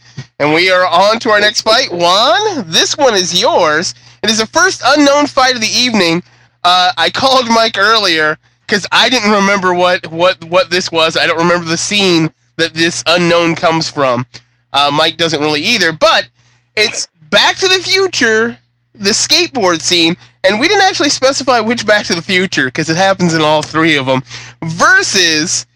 and 0.40 0.52
we 0.52 0.70
are 0.70 0.86
on 0.86 1.20
to 1.20 1.30
our 1.30 1.40
next 1.40 1.60
fight. 1.62 1.92
Juan, 1.92 2.68
this 2.68 2.96
one 2.96 3.14
is 3.14 3.40
yours. 3.40 3.94
It 4.24 4.30
is 4.30 4.38
the 4.38 4.46
first 4.46 4.82
unknown 4.84 5.26
fight 5.28 5.54
of 5.54 5.60
the 5.60 5.68
evening. 5.68 6.22
Uh, 6.66 6.90
I 6.96 7.10
called 7.10 7.46
Mike 7.46 7.78
earlier 7.78 8.36
because 8.62 8.88
I 8.90 9.08
didn't 9.08 9.30
remember 9.30 9.72
what, 9.72 10.04
what, 10.08 10.42
what 10.46 10.68
this 10.68 10.90
was. 10.90 11.16
I 11.16 11.24
don't 11.24 11.38
remember 11.38 11.64
the 11.64 11.76
scene 11.76 12.28
that 12.56 12.74
this 12.74 13.04
unknown 13.06 13.54
comes 13.54 13.88
from. 13.88 14.26
Uh, 14.72 14.90
Mike 14.92 15.16
doesn't 15.16 15.40
really 15.40 15.60
either, 15.62 15.92
but 15.92 16.28
it's 16.74 17.06
Back 17.30 17.54
to 17.58 17.68
the 17.68 17.78
Future, 17.78 18.58
the 18.94 19.10
skateboard 19.10 19.80
scene, 19.80 20.16
and 20.42 20.58
we 20.58 20.66
didn't 20.66 20.82
actually 20.82 21.10
specify 21.10 21.60
which 21.60 21.86
Back 21.86 22.04
to 22.06 22.16
the 22.16 22.22
Future 22.22 22.64
because 22.64 22.90
it 22.90 22.96
happens 22.96 23.32
in 23.32 23.42
all 23.42 23.62
three 23.62 23.96
of 23.96 24.06
them, 24.06 24.22
versus 24.64 25.66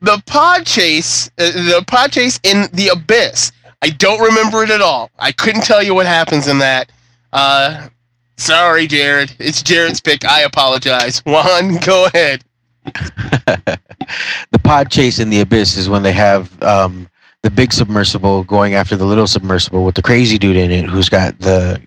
the 0.00 0.22
pod 0.24 0.64
chase, 0.64 1.28
uh, 1.36 1.50
the 1.50 1.84
pod 1.86 2.10
chase 2.10 2.40
in 2.42 2.68
the 2.72 2.88
abyss. 2.88 3.52
I 3.82 3.90
don't 3.90 4.20
remember 4.20 4.62
it 4.62 4.70
at 4.70 4.80
all. 4.80 5.10
I 5.18 5.30
couldn't 5.30 5.64
tell 5.64 5.82
you 5.82 5.94
what 5.94 6.06
happens 6.06 6.48
in 6.48 6.58
that. 6.60 6.90
Uh, 7.34 7.90
sorry, 8.38 8.86
Jared. 8.86 9.34
It's 9.38 9.62
Jared's 9.62 10.00
pick. 10.00 10.24
I 10.24 10.42
apologize. 10.42 11.20
Juan, 11.26 11.76
go 11.78 12.06
ahead. 12.06 12.44
the 12.84 14.58
pod 14.62 14.90
chase 14.90 15.18
in 15.18 15.28
the 15.28 15.40
abyss 15.40 15.76
is 15.76 15.88
when 15.88 16.02
they 16.02 16.12
have 16.12 16.60
um, 16.62 17.08
the 17.42 17.50
big 17.50 17.72
submersible 17.72 18.44
going 18.44 18.74
after 18.74 18.96
the 18.96 19.04
little 19.04 19.26
submersible 19.26 19.84
with 19.84 19.94
the 19.94 20.02
crazy 20.02 20.38
dude 20.38 20.56
in 20.56 20.70
it 20.70 20.86
who's 20.86 21.08
got 21.08 21.38
the 21.38 21.80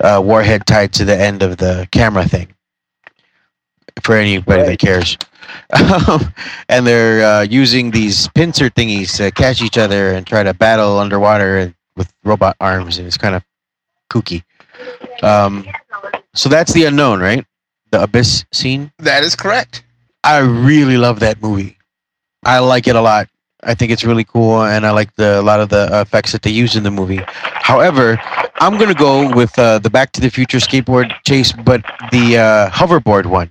uh, 0.00 0.20
warhead 0.24 0.66
tied 0.66 0.92
to 0.92 1.04
the 1.04 1.16
end 1.16 1.42
of 1.42 1.56
the 1.56 1.88
camera 1.90 2.26
thing. 2.26 2.54
For 4.02 4.14
anybody 4.14 4.62
that 4.62 4.78
cares. 4.78 5.18
Um, 5.72 6.32
and 6.68 6.86
they're 6.86 7.24
uh, 7.24 7.42
using 7.42 7.90
these 7.90 8.28
pincer 8.28 8.70
thingies 8.70 9.16
to 9.16 9.30
catch 9.32 9.60
each 9.60 9.76
other 9.76 10.12
and 10.12 10.26
try 10.26 10.42
to 10.42 10.54
battle 10.54 10.98
underwater 10.98 11.74
with 11.96 12.12
robot 12.22 12.56
arms, 12.60 12.98
and 12.98 13.06
it's 13.06 13.18
kind 13.18 13.34
of 13.34 13.42
kooky. 14.08 14.44
Um, 15.22 15.66
so 16.34 16.48
that's 16.48 16.72
the 16.72 16.84
unknown, 16.84 17.20
right? 17.20 17.44
The 17.90 18.02
abyss 18.02 18.44
scene. 18.52 18.92
That 18.98 19.24
is 19.24 19.34
correct. 19.34 19.84
I 20.24 20.38
really 20.38 20.96
love 20.96 21.20
that 21.20 21.40
movie. 21.42 21.78
I 22.44 22.58
like 22.58 22.86
it 22.86 22.96
a 22.96 23.00
lot. 23.00 23.28
I 23.64 23.74
think 23.74 23.90
it's 23.90 24.04
really 24.04 24.24
cool, 24.24 24.62
and 24.62 24.86
I 24.86 24.90
like 24.90 25.14
the 25.16 25.40
a 25.40 25.42
lot 25.42 25.58
of 25.60 25.68
the 25.68 25.88
effects 26.00 26.30
that 26.32 26.42
they 26.42 26.50
use 26.50 26.76
in 26.76 26.84
the 26.84 26.90
movie. 26.90 27.20
However, 27.26 28.18
I'm 28.60 28.78
gonna 28.78 28.94
go 28.94 29.34
with 29.34 29.58
uh, 29.58 29.78
the 29.80 29.90
Back 29.90 30.12
to 30.12 30.20
the 30.20 30.30
Future 30.30 30.58
skateboard 30.58 31.12
chase, 31.26 31.52
but 31.52 31.82
the 32.12 32.38
uh, 32.38 32.70
hoverboard 32.70 33.26
one. 33.26 33.50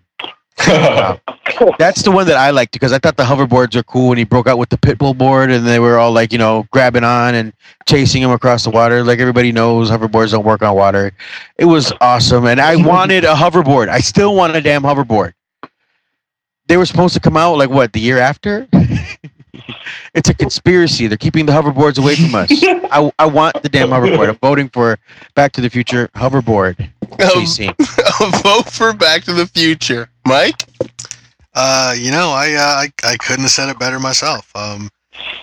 That's 1.77 2.01
the 2.01 2.11
one 2.11 2.25
that 2.27 2.35
I 2.35 2.49
liked 2.49 2.73
because 2.73 2.91
I 2.91 2.97
thought 2.97 3.15
the 3.15 3.23
hoverboards 3.23 3.75
are 3.75 3.83
cool 3.83 4.09
when 4.09 4.17
he 4.17 4.23
broke 4.23 4.47
out 4.47 4.57
with 4.57 4.69
the 4.69 4.77
pitbull 4.77 5.15
board 5.15 5.51
and 5.51 5.65
they 5.65 5.79
were 5.79 5.97
all 5.97 6.11
like, 6.11 6.31
you 6.31 6.39
know, 6.39 6.65
grabbing 6.71 7.03
on 7.03 7.35
and 7.35 7.53
chasing 7.87 8.23
him 8.23 8.31
across 8.31 8.63
the 8.63 8.71
water. 8.71 9.03
Like 9.03 9.19
everybody 9.19 9.51
knows 9.51 9.91
hoverboards 9.91 10.31
don't 10.31 10.45
work 10.45 10.63
on 10.63 10.75
water. 10.75 11.13
It 11.57 11.65
was 11.65 11.93
awesome. 12.01 12.45
And 12.47 12.59
I 12.59 12.75
wanted 12.75 13.23
a 13.23 13.33
hoverboard. 13.33 13.87
I 13.89 13.99
still 13.99 14.35
want 14.35 14.55
a 14.55 14.61
damn 14.61 14.81
hoverboard. 14.81 15.33
They 16.67 16.75
were 16.75 16.85
supposed 16.85 17.13
to 17.13 17.19
come 17.19 17.37
out 17.37 17.57
like 17.57 17.69
what, 17.69 17.93
the 17.93 17.99
year 17.99 18.17
after? 18.17 18.67
it's 20.13 20.29
a 20.29 20.33
conspiracy. 20.33 21.07
They're 21.07 21.17
keeping 21.17 21.45
the 21.45 21.53
hoverboards 21.53 21.99
away 21.99 22.15
from 22.15 22.33
us. 22.35 22.49
I, 22.91 23.11
I 23.19 23.25
want 23.25 23.61
the 23.61 23.69
damn 23.69 23.89
hoverboard. 23.89 24.29
I'm 24.29 24.37
voting 24.37 24.69
for 24.69 24.97
Back 25.35 25.51
to 25.53 25.61
the 25.61 25.69
Future 25.69 26.09
hoverboard. 26.15 26.89
Um, 27.13 27.29
chasing. 27.33 27.73
vote 28.43 28.69
for 28.69 28.93
Back 28.93 29.23
to 29.23 29.33
the 29.33 29.47
Future. 29.47 30.09
Mike? 30.25 30.63
Uh, 31.53 31.95
you 31.97 32.11
know, 32.11 32.29
I, 32.29 32.53
uh, 32.53 32.85
I 32.85 32.91
I 33.03 33.17
couldn't 33.17 33.43
have 33.43 33.51
said 33.51 33.69
it 33.69 33.79
better 33.79 33.99
myself. 33.99 34.55
Um, 34.55 34.89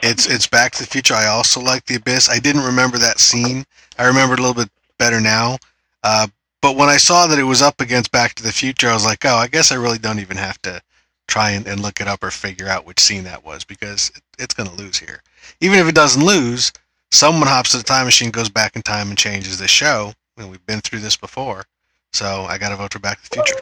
it's 0.03 0.27
it's 0.27 0.47
Back 0.47 0.73
to 0.73 0.83
the 0.83 0.89
Future. 0.89 1.15
I 1.15 1.27
also 1.27 1.61
like 1.61 1.85
The 1.87 1.97
Abyss. 1.97 2.29
I 2.29 2.39
didn't 2.39 2.63
remember 2.63 2.99
that 2.99 3.19
scene. 3.19 3.65
I 3.99 4.07
remember 4.07 4.35
it 4.35 4.41
a 4.41 4.43
little 4.43 4.63
bit 4.63 4.71
better 4.99 5.21
now. 5.21 5.59
Uh, 6.03 6.29
but 6.63 6.77
when 6.77 6.89
I 6.89 6.97
saw 6.97 7.27
that 7.27 7.39
it 7.39 7.45
was 7.45 7.63
up 7.63 7.81
against 7.81 8.13
Back 8.13 8.35
to 8.35 8.43
the 8.43 8.53
Future, 8.53 8.89
I 8.89 8.95
was 8.95 9.05
like, 9.05 9.25
oh, 9.25 9.37
I 9.37 9.49
guess 9.49 9.73
I 9.73 9.77
really 9.77 9.99
don't 9.99 10.21
even 10.21 10.37
have 10.37 10.61
to 10.63 10.81
try 11.27 11.51
and, 11.51 11.67
and 11.67 11.81
look 11.81 12.01
it 12.01 12.09
up 12.09 12.23
or 12.23 12.31
figure 12.31 12.69
out 12.69 12.87
which 12.87 13.01
scene 13.01 13.25
that 13.25 13.45
was 13.45 13.65
because 13.65 14.11
it, 14.15 14.23
it's 14.39 14.55
going 14.55 14.69
to 14.69 14.75
lose 14.77 14.99
here. 14.99 15.23
Even 15.61 15.79
if 15.79 15.89
it 15.89 15.95
doesn't 15.95 16.25
lose, 16.25 16.73
someone 17.11 17.49
hops 17.49 17.73
to 17.73 17.79
the 17.79 17.83
time 17.83 18.07
machine, 18.07 18.31
goes 18.31 18.49
back 18.49 18.77
in 18.77 18.83
time, 18.83 19.09
and 19.09 19.19
changes 19.19 19.59
the 19.59 19.69
show. 19.69 20.13
And 20.37 20.51
we've 20.51 20.65
been 20.67 20.81
through 20.81 20.99
this 21.01 21.17
before, 21.17 21.65
so 22.13 22.45
I 22.49 22.59
got 22.59 22.71
to 22.71 22.77
vote 22.77 22.93
for 22.93 22.99
Back 22.99 23.23
to 23.23 23.31
the 23.31 23.37
Future. 23.37 23.61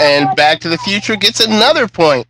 and 0.00 0.34
Back 0.36 0.58
to 0.60 0.68
the 0.68 0.78
Future 0.78 1.14
gets 1.16 1.38
another 1.40 1.86
point. 1.86 2.26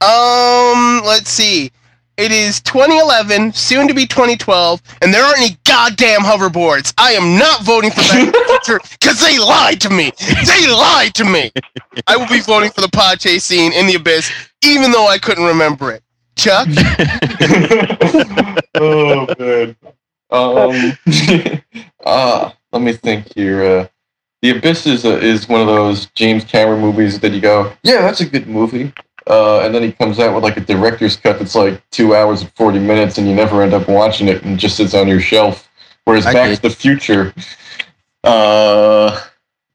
Um, 0.00 1.02
let's 1.04 1.30
see. 1.30 1.72
It 2.16 2.30
is 2.32 2.60
2011, 2.60 3.54
soon 3.54 3.88
to 3.88 3.94
be 3.94 4.06
2012, 4.06 4.80
and 5.02 5.12
there 5.12 5.24
aren't 5.24 5.38
any 5.38 5.56
goddamn 5.66 6.20
hoverboards. 6.20 6.92
I 6.98 7.12
am 7.12 7.36
not 7.38 7.62
voting 7.62 7.90
for 7.90 8.02
Back 8.02 8.26
to 8.26 8.30
the 8.30 8.44
Future 8.64 8.80
because 9.00 9.20
they 9.20 9.38
lied 9.38 9.80
to 9.80 9.90
me. 9.90 10.12
They 10.46 10.68
lied 10.70 11.14
to 11.14 11.24
me. 11.24 11.50
I 12.06 12.16
will 12.16 12.28
be 12.28 12.40
voting 12.40 12.70
for 12.70 12.82
the 12.82 12.90
pod 12.90 13.18
chase 13.20 13.44
scene 13.44 13.72
in 13.72 13.86
the 13.86 13.94
abyss, 13.96 14.30
even 14.62 14.92
though 14.92 15.08
I 15.08 15.18
couldn't 15.18 15.44
remember 15.44 15.90
it. 15.92 16.02
Chuck, 16.36 16.68
oh 18.76 19.26
man. 19.38 19.76
Um, 20.30 20.92
uh, 22.06 22.50
let 22.72 22.82
me 22.82 22.92
think 22.92 23.32
here. 23.34 23.62
Uh, 23.62 23.88
the 24.42 24.50
Abyss 24.50 24.86
is, 24.86 25.04
uh, 25.04 25.18
is 25.18 25.48
one 25.48 25.60
of 25.60 25.66
those 25.66 26.06
James 26.14 26.44
Cameron 26.44 26.80
movies 26.80 27.20
that 27.20 27.32
you 27.32 27.40
go, 27.40 27.72
yeah, 27.82 28.00
that's 28.00 28.20
a 28.20 28.26
good 28.26 28.46
movie. 28.46 28.92
Uh, 29.26 29.60
and 29.60 29.74
then 29.74 29.82
he 29.82 29.92
comes 29.92 30.18
out 30.18 30.34
with 30.34 30.42
like 30.42 30.56
a 30.56 30.60
director's 30.60 31.16
cut 31.16 31.38
that's 31.38 31.54
like 31.54 31.82
two 31.90 32.14
hours 32.14 32.40
and 32.42 32.52
40 32.54 32.78
minutes, 32.78 33.18
and 33.18 33.28
you 33.28 33.34
never 33.34 33.62
end 33.62 33.74
up 33.74 33.86
watching 33.88 34.28
it 34.28 34.42
and 34.42 34.54
it 34.54 34.56
just 34.56 34.76
sits 34.76 34.94
on 34.94 35.08
your 35.08 35.20
shelf. 35.20 35.68
Whereas 36.04 36.26
I 36.26 36.32
Back 36.32 36.48
did. 36.48 36.56
to 36.56 36.62
the 36.62 36.70
Future, 36.70 37.34
uh, 38.24 39.20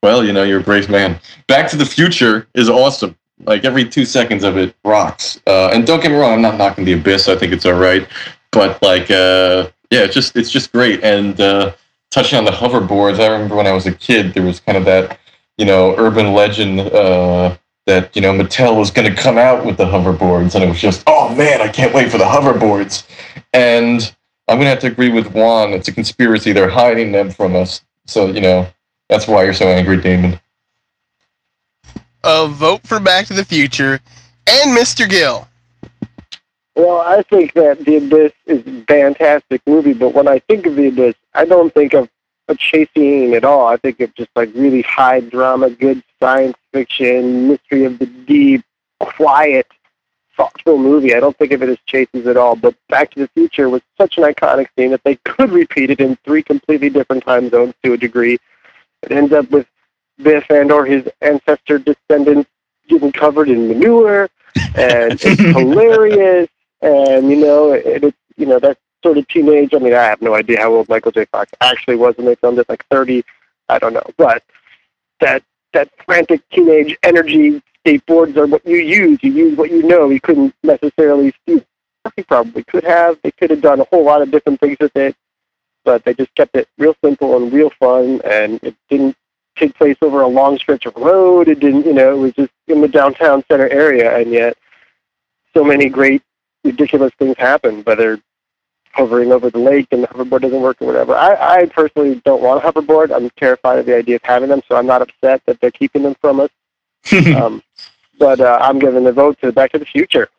well, 0.02 0.24
you 0.24 0.34
know, 0.34 0.44
you're 0.44 0.60
a 0.60 0.64
brave 0.64 0.90
man. 0.90 1.20
Back 1.48 1.70
to 1.70 1.78
the 1.78 1.86
Future 1.86 2.48
is 2.56 2.70
awesome. 2.70 3.16
Like 3.46 3.66
every 3.66 3.88
two 3.88 4.06
seconds 4.06 4.44
of 4.44 4.58
it 4.58 4.76
rocks. 4.84 5.40
Uh, 5.46 5.70
and 5.74 5.86
don't 5.86 6.02
get 6.02 6.12
me 6.12 6.18
wrong, 6.18 6.34
I'm 6.34 6.42
not 6.42 6.58
knocking 6.58 6.86
the 6.86 6.94
Abyss. 6.94 7.28
I 7.28 7.36
think 7.36 7.54
it's 7.54 7.66
all 7.66 7.74
right. 7.74 8.08
But 8.52 8.82
like, 8.82 9.12
uh, 9.12 9.70
yeah, 9.92 10.02
it's 10.02 10.14
just 10.14 10.36
it's 10.36 10.50
just 10.50 10.72
great. 10.72 11.04
And 11.04 11.40
uh, 11.40 11.74
touching 12.16 12.40
on 12.40 12.46
the 12.46 12.52
hoverboards, 12.52 13.20
I 13.20 13.28
remember 13.28 13.58
when 13.58 13.68
I 13.68 13.74
was 13.74 13.86
a 13.86 13.92
kid, 13.92 14.34
there 14.34 14.44
was 14.44 14.62
kind 14.62 14.78
of 14.78 14.86
that, 14.86 15.20
you 15.58 15.66
know, 15.66 15.94
urban 15.98 16.34
legend 16.34 16.80
uh, 16.80 17.58
that 17.86 18.16
you 18.16 18.22
know 18.22 18.34
Mattel 18.34 18.78
was 18.78 18.90
going 18.90 19.14
to 19.14 19.22
come 19.22 19.38
out 19.38 19.66
with 19.66 19.78
the 19.78 19.86
hoverboards, 19.86 20.56
and 20.56 20.64
it 20.64 20.70
was 20.70 20.80
just, 20.80 21.04
oh 21.08 21.36
man, 21.36 21.62
I 21.62 21.68
can't 21.68 21.94
wait 21.94 22.10
for 22.10 22.18
the 22.18 22.24
hoverboards. 22.24 23.06
And 23.54 24.16
I'm 24.48 24.58
going 24.58 24.66
to 24.66 24.70
have 24.70 24.80
to 24.80 24.88
agree 24.88 25.10
with 25.10 25.34
Juan. 25.34 25.74
It's 25.74 25.90
a 25.90 25.92
conspiracy. 25.92 26.54
They're 26.54 26.70
hiding 26.70 27.12
them 27.12 27.30
from 27.32 27.56
us. 27.56 27.82
So 28.08 28.28
you 28.28 28.42
know, 28.42 28.68
that's 29.10 29.28
why 29.28 29.44
you're 29.44 29.54
so 29.54 29.68
angry, 29.68 29.98
Damon. 30.02 30.40
uh, 32.24 32.48
vote 32.48 32.82
for 32.88 33.00
Back 33.00 33.28
to 33.28 33.34
the 33.34 33.46
Future, 33.46 34.00
and 34.48 34.78
Mr. 34.78 35.10
Gill. 35.10 35.48
Well, 36.76 37.00
I 37.02 37.22
think 37.24 37.54
that 37.54 37.86
The 37.86 37.98
Abyss 37.98 38.34
is 38.46 38.68
a 38.68 38.86
fantastic 38.86 39.62
movie, 39.66 39.94
but 39.94 40.14
when 40.14 40.28
I 40.28 40.40
think 40.40 40.66
of 40.66 40.76
The 40.76 40.88
Abyss, 40.88 41.16
I 41.34 41.46
don't 41.46 41.74
think 41.74 41.94
of 41.94 42.10
a 42.48 42.56
chase 42.56 42.90
scene 42.96 43.34
at 43.34 43.44
all. 43.44 43.68
I 43.68 43.78
think 43.78 44.00
of 44.02 44.14
just 44.16 44.30
like 44.36 44.50
really 44.54 44.82
high 44.82 45.22
drama, 45.22 45.70
good 45.70 46.04
science 46.20 46.58
fiction, 46.74 47.48
mystery 47.48 47.86
of 47.86 47.98
the 47.98 48.06
deep, 48.06 48.64
quiet, 49.00 49.68
thoughtful 50.36 50.78
movie. 50.78 51.16
I 51.16 51.20
don't 51.20 51.38
think 51.38 51.54
of 51.54 51.64
it 51.64 51.70
as 51.70 51.78
chases 51.86 52.28
at 52.28 52.38
all. 52.38 52.56
But 52.56 52.76
Back 52.90 53.12
to 53.12 53.22
the 53.22 53.30
Future 53.30 53.70
was 53.70 53.82
such 53.98 54.18
an 54.18 54.24
iconic 54.24 54.68
scene 54.78 54.92
that 54.92 55.04
they 55.04 55.16
could 55.24 55.52
repeat 55.52 55.90
it 55.90 56.00
in 56.00 56.18
three 56.26 56.44
completely 56.44 56.90
different 56.90 57.24
time 57.24 57.50
zones 57.50 57.74
to 57.84 57.94
a 57.94 57.98
degree. 57.98 58.38
It 59.04 59.12
ends 59.12 59.34
up 59.34 59.50
with 59.50 59.68
Biff 60.22 60.46
and 60.50 60.72
or 60.72 60.86
his 60.86 61.08
ancestor 61.22 61.80
descendants 61.80 62.50
getting 62.88 63.12
covered 63.12 63.50
in 63.50 63.68
manure, 63.68 64.30
and 64.76 65.14
it's 65.22 65.24
hilarious. 65.58 66.48
And 66.82 67.30
you 67.30 67.38
know, 67.38 67.74
it, 67.74 68.04
it's 68.04 68.18
you 68.38 68.46
know 68.46 68.60
that 68.60 68.78
sort 69.04 69.18
of 69.18 69.28
teenage. 69.28 69.74
I 69.74 69.80
mean, 69.80 69.94
I 69.94 70.04
have 70.04 70.22
no 70.22 70.36
idea 70.36 70.60
how 70.60 70.74
old 70.74 70.90
Michael 70.90 71.12
J. 71.12 71.26
Fox 71.26 71.52
actually 71.62 71.96
was 71.96 72.18
when 72.18 72.28
they 72.28 72.36
filmed 72.36 72.60
it, 72.60 72.70
like 72.70 72.86
thirty. 72.88 73.24
I 73.70 73.80
don't 73.80 73.94
know, 73.94 74.04
but 74.18 74.44
that 75.20 75.44
that 75.74 75.90
frantic 76.06 76.48
teenage 76.50 76.98
energy 77.04 77.62
skateboards 77.86 78.38
are 78.38 78.48
what 78.48 78.66
you 78.66 78.78
use. 78.78 79.20
You 79.22 79.32
use 79.32 79.58
what 79.58 79.72
you 79.72 79.84
know. 79.84 80.10
You 80.10 80.22
couldn't 80.22 80.54
necessarily 80.64 81.34
see. 81.48 81.64
Probably 82.28 82.64
could 82.64 82.84
have. 82.84 83.18
They 83.24 83.32
could 83.32 83.50
have 83.50 83.62
done 83.62 83.80
a 83.80 83.84
whole 83.86 84.06
lot 84.06 84.22
of 84.22 84.30
different 84.30 84.60
things 84.60 84.78
with 84.80 84.96
it, 84.96 85.16
but 85.84 86.06
they 86.06 86.14
just 86.14 86.34
kept 86.36 86.56
it 86.56 86.68
real 86.78 86.96
simple 87.04 87.36
and 87.36 87.52
real 87.52 87.72
fun, 87.80 88.22
and 88.24 88.60
it 88.64 88.76
didn't 88.90 89.16
take 89.56 89.74
place 89.76 89.98
over 90.02 90.22
a 90.22 90.28
long 90.28 90.58
stretch 90.58 90.86
of 90.86 90.96
road. 90.96 91.48
It 91.48 91.60
didn't, 91.60 91.86
you 91.86 91.94
know, 91.94 92.14
it 92.14 92.20
was 92.20 92.34
just 92.34 92.52
in 92.68 92.82
the 92.82 92.88
downtown 92.88 93.44
center 93.50 93.68
area, 93.70 94.16
and 94.18 94.32
yet 94.32 94.56
so 95.56 95.64
many 95.64 95.90
great, 95.90 96.22
ridiculous 96.66 97.14
things 97.18 97.36
happen, 97.38 97.82
whether 97.84 98.20
hovering 98.92 99.32
over 99.32 99.50
the 99.50 99.60
lake 99.60 99.88
and 99.92 100.04
the 100.04 100.08
hoverboard 100.08 100.42
doesn't 100.42 100.62
work 100.62 100.82
or 100.82 100.88
whatever. 100.88 101.16
I, 101.16 101.62
I 101.62 101.66
personally 101.68 102.22
don't 102.26 102.42
want 102.42 102.64
a 102.64 102.72
hoverboard. 102.72 103.14
I'm 103.14 103.30
terrified 103.32 103.80
of 103.80 103.86
the 103.86 103.96
idea 103.96 104.16
of 104.16 104.24
having 104.24 104.50
them, 104.50 104.62
so 104.68 104.76
I'm 104.76 104.86
not 104.86 105.02
upset 105.02 105.42
that 105.46 105.60
they're 105.60 105.72
keeping 105.72 106.04
them 106.04 106.16
from 106.20 106.40
us. 106.40 106.50
um, 107.36 107.62
but 108.18 108.40
uh, 108.40 108.58
I'm 108.62 108.80
giving 108.80 109.04
the 109.04 109.12
vote 109.12 109.40
to 109.42 109.52
Back 109.52 109.72
to 109.74 109.80
the 109.80 109.86
Future. 109.86 110.30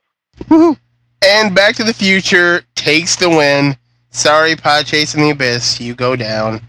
Woo! 0.48 0.76
And 1.22 1.54
Back 1.54 1.76
to 1.76 1.84
the 1.84 1.94
Future 1.94 2.62
takes 2.74 3.16
the 3.16 3.28
win. 3.28 3.76
Sorry, 4.10 4.56
Pod 4.56 4.86
Chase 4.86 5.14
in 5.14 5.20
the 5.20 5.30
Abyss. 5.30 5.80
You 5.80 5.94
go 5.94 6.16
down. 6.16 6.60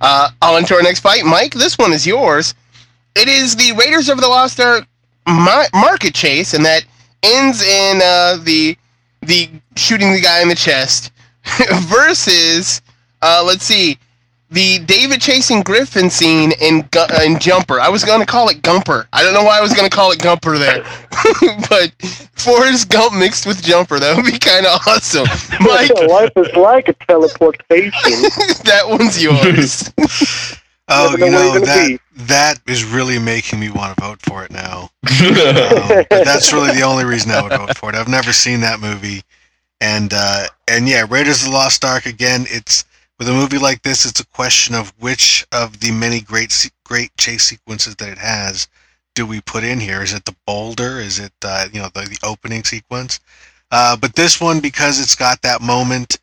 Uh, 0.00 0.30
on 0.42 0.64
to 0.64 0.74
our 0.74 0.82
next 0.82 1.00
fight. 1.00 1.24
Mike, 1.24 1.54
this 1.54 1.76
one 1.76 1.92
is 1.92 2.06
yours. 2.06 2.54
It 3.16 3.28
is 3.28 3.56
the 3.56 3.72
Raiders 3.72 4.08
of 4.08 4.20
the 4.20 4.28
Lost 4.28 4.60
Ark 4.60 4.86
ma- 5.26 5.66
market 5.72 6.14
chase, 6.14 6.54
and 6.54 6.64
that 6.64 6.84
ends 7.22 7.62
in 7.62 8.00
uh, 8.02 8.38
the 8.42 8.76
the 9.26 9.48
shooting 9.76 10.12
the 10.12 10.20
guy 10.20 10.40
in 10.42 10.48
the 10.48 10.54
chest 10.54 11.12
versus, 11.88 12.82
uh, 13.22 13.42
let's 13.46 13.64
see, 13.64 13.98
the 14.50 14.78
David 14.80 15.20
chasing 15.20 15.62
Griffin 15.62 16.08
scene 16.08 16.52
in 16.60 16.82
Gu- 16.92 17.00
uh, 17.00 17.20
in 17.24 17.38
Jumper. 17.40 17.80
I 17.80 17.88
was 17.88 18.04
going 18.04 18.20
to 18.20 18.26
call 18.26 18.48
it 18.48 18.62
Gumper. 18.62 19.06
I 19.12 19.22
don't 19.22 19.34
know 19.34 19.42
why 19.42 19.58
I 19.58 19.60
was 19.60 19.72
going 19.72 19.88
to 19.88 19.94
call 19.94 20.12
it 20.12 20.20
Gumper 20.20 20.58
there, 20.58 20.84
but 21.68 21.92
Forrest 22.32 22.88
Gump 22.88 23.14
mixed 23.14 23.46
with 23.46 23.62
Jumper 23.62 23.98
that 23.98 24.16
would 24.16 24.26
be 24.26 24.38
kind 24.38 24.64
of 24.66 24.80
awesome. 24.86 25.26
Mike, 25.60 25.90
Life 26.08 26.32
is 26.36 26.54
like 26.56 26.88
a 26.88 26.94
teleportation. 27.06 27.92
that 28.64 28.84
one's 28.86 29.20
yours. 29.22 29.90
Oh, 30.88 31.08
Never 31.10 31.18
know 31.18 31.26
you 31.26 31.32
know 31.32 31.52
you're 31.54 31.60
that 31.66 31.88
be. 31.88 31.98
That 32.16 32.60
is 32.66 32.84
really 32.84 33.18
making 33.18 33.60
me 33.60 33.70
want 33.70 33.96
to 33.96 34.02
vote 34.02 34.20
for 34.22 34.44
it 34.44 34.50
now. 34.50 34.90
Um, 35.24 36.04
but 36.08 36.24
that's 36.24 36.52
really 36.52 36.72
the 36.72 36.82
only 36.82 37.04
reason 37.04 37.30
I 37.30 37.42
would 37.42 37.52
vote 37.52 37.76
for 37.76 37.88
it. 37.88 37.94
I've 37.94 38.08
never 38.08 38.32
seen 38.32 38.60
that 38.60 38.80
movie, 38.80 39.22
and 39.80 40.12
uh, 40.14 40.46
and 40.68 40.88
yeah, 40.88 41.06
Raiders 41.08 41.42
of 41.42 41.48
the 41.48 41.54
Lost 41.54 41.84
Ark 41.84 42.06
again. 42.06 42.44
It's 42.48 42.84
with 43.18 43.28
a 43.28 43.32
movie 43.32 43.58
like 43.58 43.82
this, 43.82 44.04
it's 44.04 44.20
a 44.20 44.26
question 44.26 44.74
of 44.74 44.92
which 44.98 45.46
of 45.52 45.80
the 45.80 45.90
many 45.92 46.20
great 46.20 46.70
great 46.84 47.16
chase 47.16 47.44
sequences 47.44 47.96
that 47.96 48.08
it 48.08 48.18
has 48.18 48.68
do 49.14 49.24
we 49.24 49.40
put 49.40 49.64
in 49.64 49.80
here? 49.80 50.02
Is 50.02 50.12
it 50.12 50.24
the 50.24 50.34
boulder? 50.46 50.98
Is 50.98 51.18
it 51.18 51.32
uh, 51.42 51.68
you 51.72 51.80
know 51.80 51.88
the, 51.94 52.02
the 52.02 52.18
opening 52.26 52.64
sequence? 52.64 53.20
Uh, 53.70 53.96
but 53.96 54.14
this 54.14 54.40
one 54.40 54.60
because 54.60 55.00
it's 55.00 55.14
got 55.14 55.42
that 55.42 55.60
moment 55.60 56.18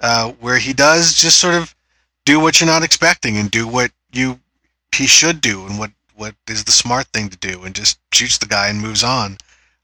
uh, 0.00 0.30
where 0.40 0.58
he 0.58 0.72
does 0.72 1.14
just 1.14 1.38
sort 1.38 1.54
of 1.54 1.74
do 2.24 2.40
what 2.40 2.60
you're 2.60 2.68
not 2.68 2.84
expecting 2.84 3.36
and 3.36 3.50
do 3.50 3.66
what 3.66 3.90
you 4.12 4.40
he 4.96 5.06
should 5.06 5.40
do 5.40 5.66
and 5.66 5.78
what 5.78 5.90
what 6.14 6.34
is 6.48 6.64
the 6.64 6.72
smart 6.72 7.06
thing 7.08 7.28
to 7.28 7.36
do 7.36 7.64
and 7.64 7.74
just 7.74 7.98
shoots 8.12 8.38
the 8.38 8.46
guy 8.46 8.68
and 8.68 8.80
moves 8.80 9.04
on 9.04 9.36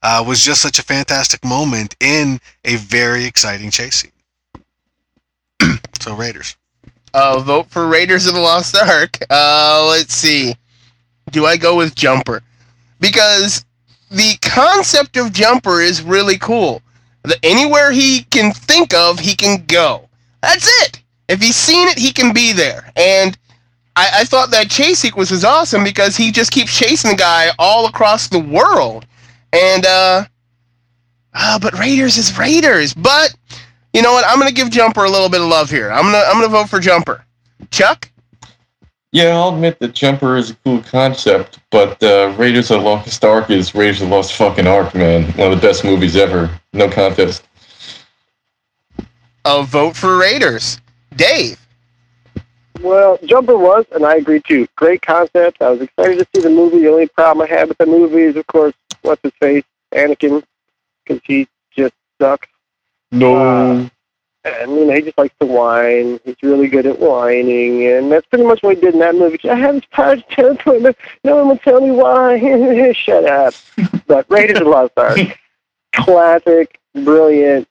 uh, 0.03 0.23
was 0.25 0.41
just 0.41 0.61
such 0.61 0.79
a 0.79 0.83
fantastic 0.83 1.43
moment 1.45 1.95
in 1.99 2.39
a 2.65 2.75
very 2.75 3.25
exciting 3.25 3.71
chase 3.71 4.03
scene. 4.03 4.11
so 5.99 6.13
Raiders. 6.13 6.57
Uh, 7.13 7.39
vote 7.39 7.67
for 7.69 7.87
Raiders 7.87 8.27
of 8.27 8.33
the 8.33 8.39
Lost 8.39 8.75
Ark. 8.75 9.17
Uh, 9.29 9.87
let's 9.89 10.13
see. 10.13 10.55
Do 11.31 11.45
I 11.45 11.57
go 11.57 11.77
with 11.77 11.95
Jumper? 11.95 12.41
Because 12.99 13.65
the 14.11 14.35
concept 14.41 15.15
of 15.17 15.31
Jumper 15.31 15.79
is 15.79 16.01
really 16.01 16.37
cool. 16.37 16.81
The, 17.23 17.37
anywhere 17.43 17.91
he 17.91 18.23
can 18.23 18.51
think 18.51 18.93
of, 18.93 19.19
he 19.19 19.35
can 19.35 19.63
go. 19.67 20.09
That's 20.41 20.67
it. 20.83 21.01
If 21.29 21.41
he's 21.41 21.55
seen 21.55 21.87
it, 21.87 21.97
he 21.97 22.11
can 22.11 22.33
be 22.33 22.51
there. 22.51 22.91
And 22.95 23.37
I, 23.95 24.09
I 24.21 24.23
thought 24.25 24.51
that 24.51 24.69
chase 24.69 24.99
sequence 24.99 25.31
was 25.31 25.43
awesome 25.43 25.83
because 25.83 26.15
he 26.15 26.31
just 26.31 26.51
keeps 26.51 26.75
chasing 26.75 27.11
the 27.11 27.17
guy 27.17 27.49
all 27.59 27.85
across 27.85 28.27
the 28.27 28.39
world. 28.39 29.05
And, 29.51 29.85
uh, 29.85 30.25
uh 31.33 31.59
but 31.59 31.77
Raiders 31.77 32.17
is 32.17 32.35
Raiders. 32.37 32.93
But, 32.93 33.35
you 33.93 34.01
know 34.01 34.13
what? 34.13 34.25
I'm 34.27 34.39
going 34.39 34.49
to 34.49 34.55
give 34.55 34.71
Jumper 34.71 35.03
a 35.03 35.09
little 35.09 35.29
bit 35.29 35.41
of 35.41 35.47
love 35.47 35.69
here. 35.69 35.91
I'm 35.91 36.03
going 36.03 36.13
to 36.13 36.27
I'm 36.27 36.33
going 36.33 36.49
to 36.49 36.51
vote 36.51 36.69
for 36.69 36.79
Jumper. 36.79 37.23
Chuck? 37.69 38.09
Yeah, 39.13 39.35
I'll 39.35 39.53
admit 39.53 39.77
that 39.77 39.93
Jumper 39.93 40.37
is 40.37 40.49
a 40.49 40.55
cool 40.65 40.81
concept, 40.81 41.59
but 41.69 42.01
uh, 42.01 42.33
Raiders 42.35 42.71
of 42.71 42.79
the 42.79 42.83
Lost 42.83 43.23
Ark 43.23 43.51
is 43.51 43.75
Raiders 43.75 44.01
of 44.01 44.09
the 44.09 44.15
Lost 44.15 44.33
fucking 44.33 44.65
Ark, 44.65 44.95
man. 44.95 45.31
One 45.33 45.51
of 45.51 45.61
the 45.61 45.67
best 45.67 45.83
movies 45.83 46.15
ever. 46.15 46.49
No 46.73 46.89
contest. 46.89 47.43
A 49.45 49.61
vote 49.61 49.95
for 49.95 50.17
Raiders. 50.17 50.81
Dave. 51.15 51.62
Well, 52.83 53.17
Jumper 53.23 53.57
was, 53.57 53.85
and 53.93 54.05
I 54.05 54.17
agree 54.17 54.41
too. 54.41 54.67
Great 54.75 55.01
concept. 55.01 55.61
I 55.61 55.69
was 55.69 55.79
excited 55.79 56.19
to 56.19 56.27
see 56.35 56.41
the 56.41 56.49
movie. 56.49 56.79
The 56.79 56.89
only 56.89 57.07
problem 57.07 57.47
I 57.49 57.49
had 57.49 57.69
with 57.69 57.77
the 57.77 57.85
movie 57.85 58.23
is, 58.23 58.35
of 58.35 58.45
course, 58.47 58.73
what's 59.03 59.21
his 59.23 59.31
face, 59.39 59.63
Anakin, 59.93 60.43
because 61.05 61.21
he 61.23 61.47
just 61.71 61.93
sucks. 62.19 62.49
No. 63.13 63.37
Uh, 63.37 63.89
and 64.45 64.71
you 64.71 64.85
know 64.85 64.93
he 64.95 65.01
just 65.01 65.17
likes 65.17 65.33
to 65.39 65.45
whine. 65.45 66.19
He's 66.25 66.35
really 66.43 66.67
good 66.67 66.85
at 66.85 66.99
whining, 66.99 67.87
and 67.87 68.11
that's 68.11 68.27
pretty 68.27 68.43
much 68.43 68.61
what 68.61 68.75
he 68.75 68.81
did 68.81 68.95
in 68.95 68.99
that 68.99 69.15
movie. 69.15 69.39
I 69.49 69.55
have 69.55 69.75
this 69.75 69.85
pirate 69.91 70.29
territory, 70.29 70.81
but 70.81 70.97
no 71.23 71.37
one 71.37 71.47
will 71.47 71.57
tell 71.59 71.79
me 71.79 71.91
why. 71.91 72.91
Shut 72.93 73.23
up. 73.23 73.53
But 74.07 74.25
Raiders 74.29 74.57
of 74.57 74.65
the 74.65 74.69
Lost 74.69 74.91
Ark, 74.97 75.19
classic, 75.93 76.79
brilliant, 76.93 77.67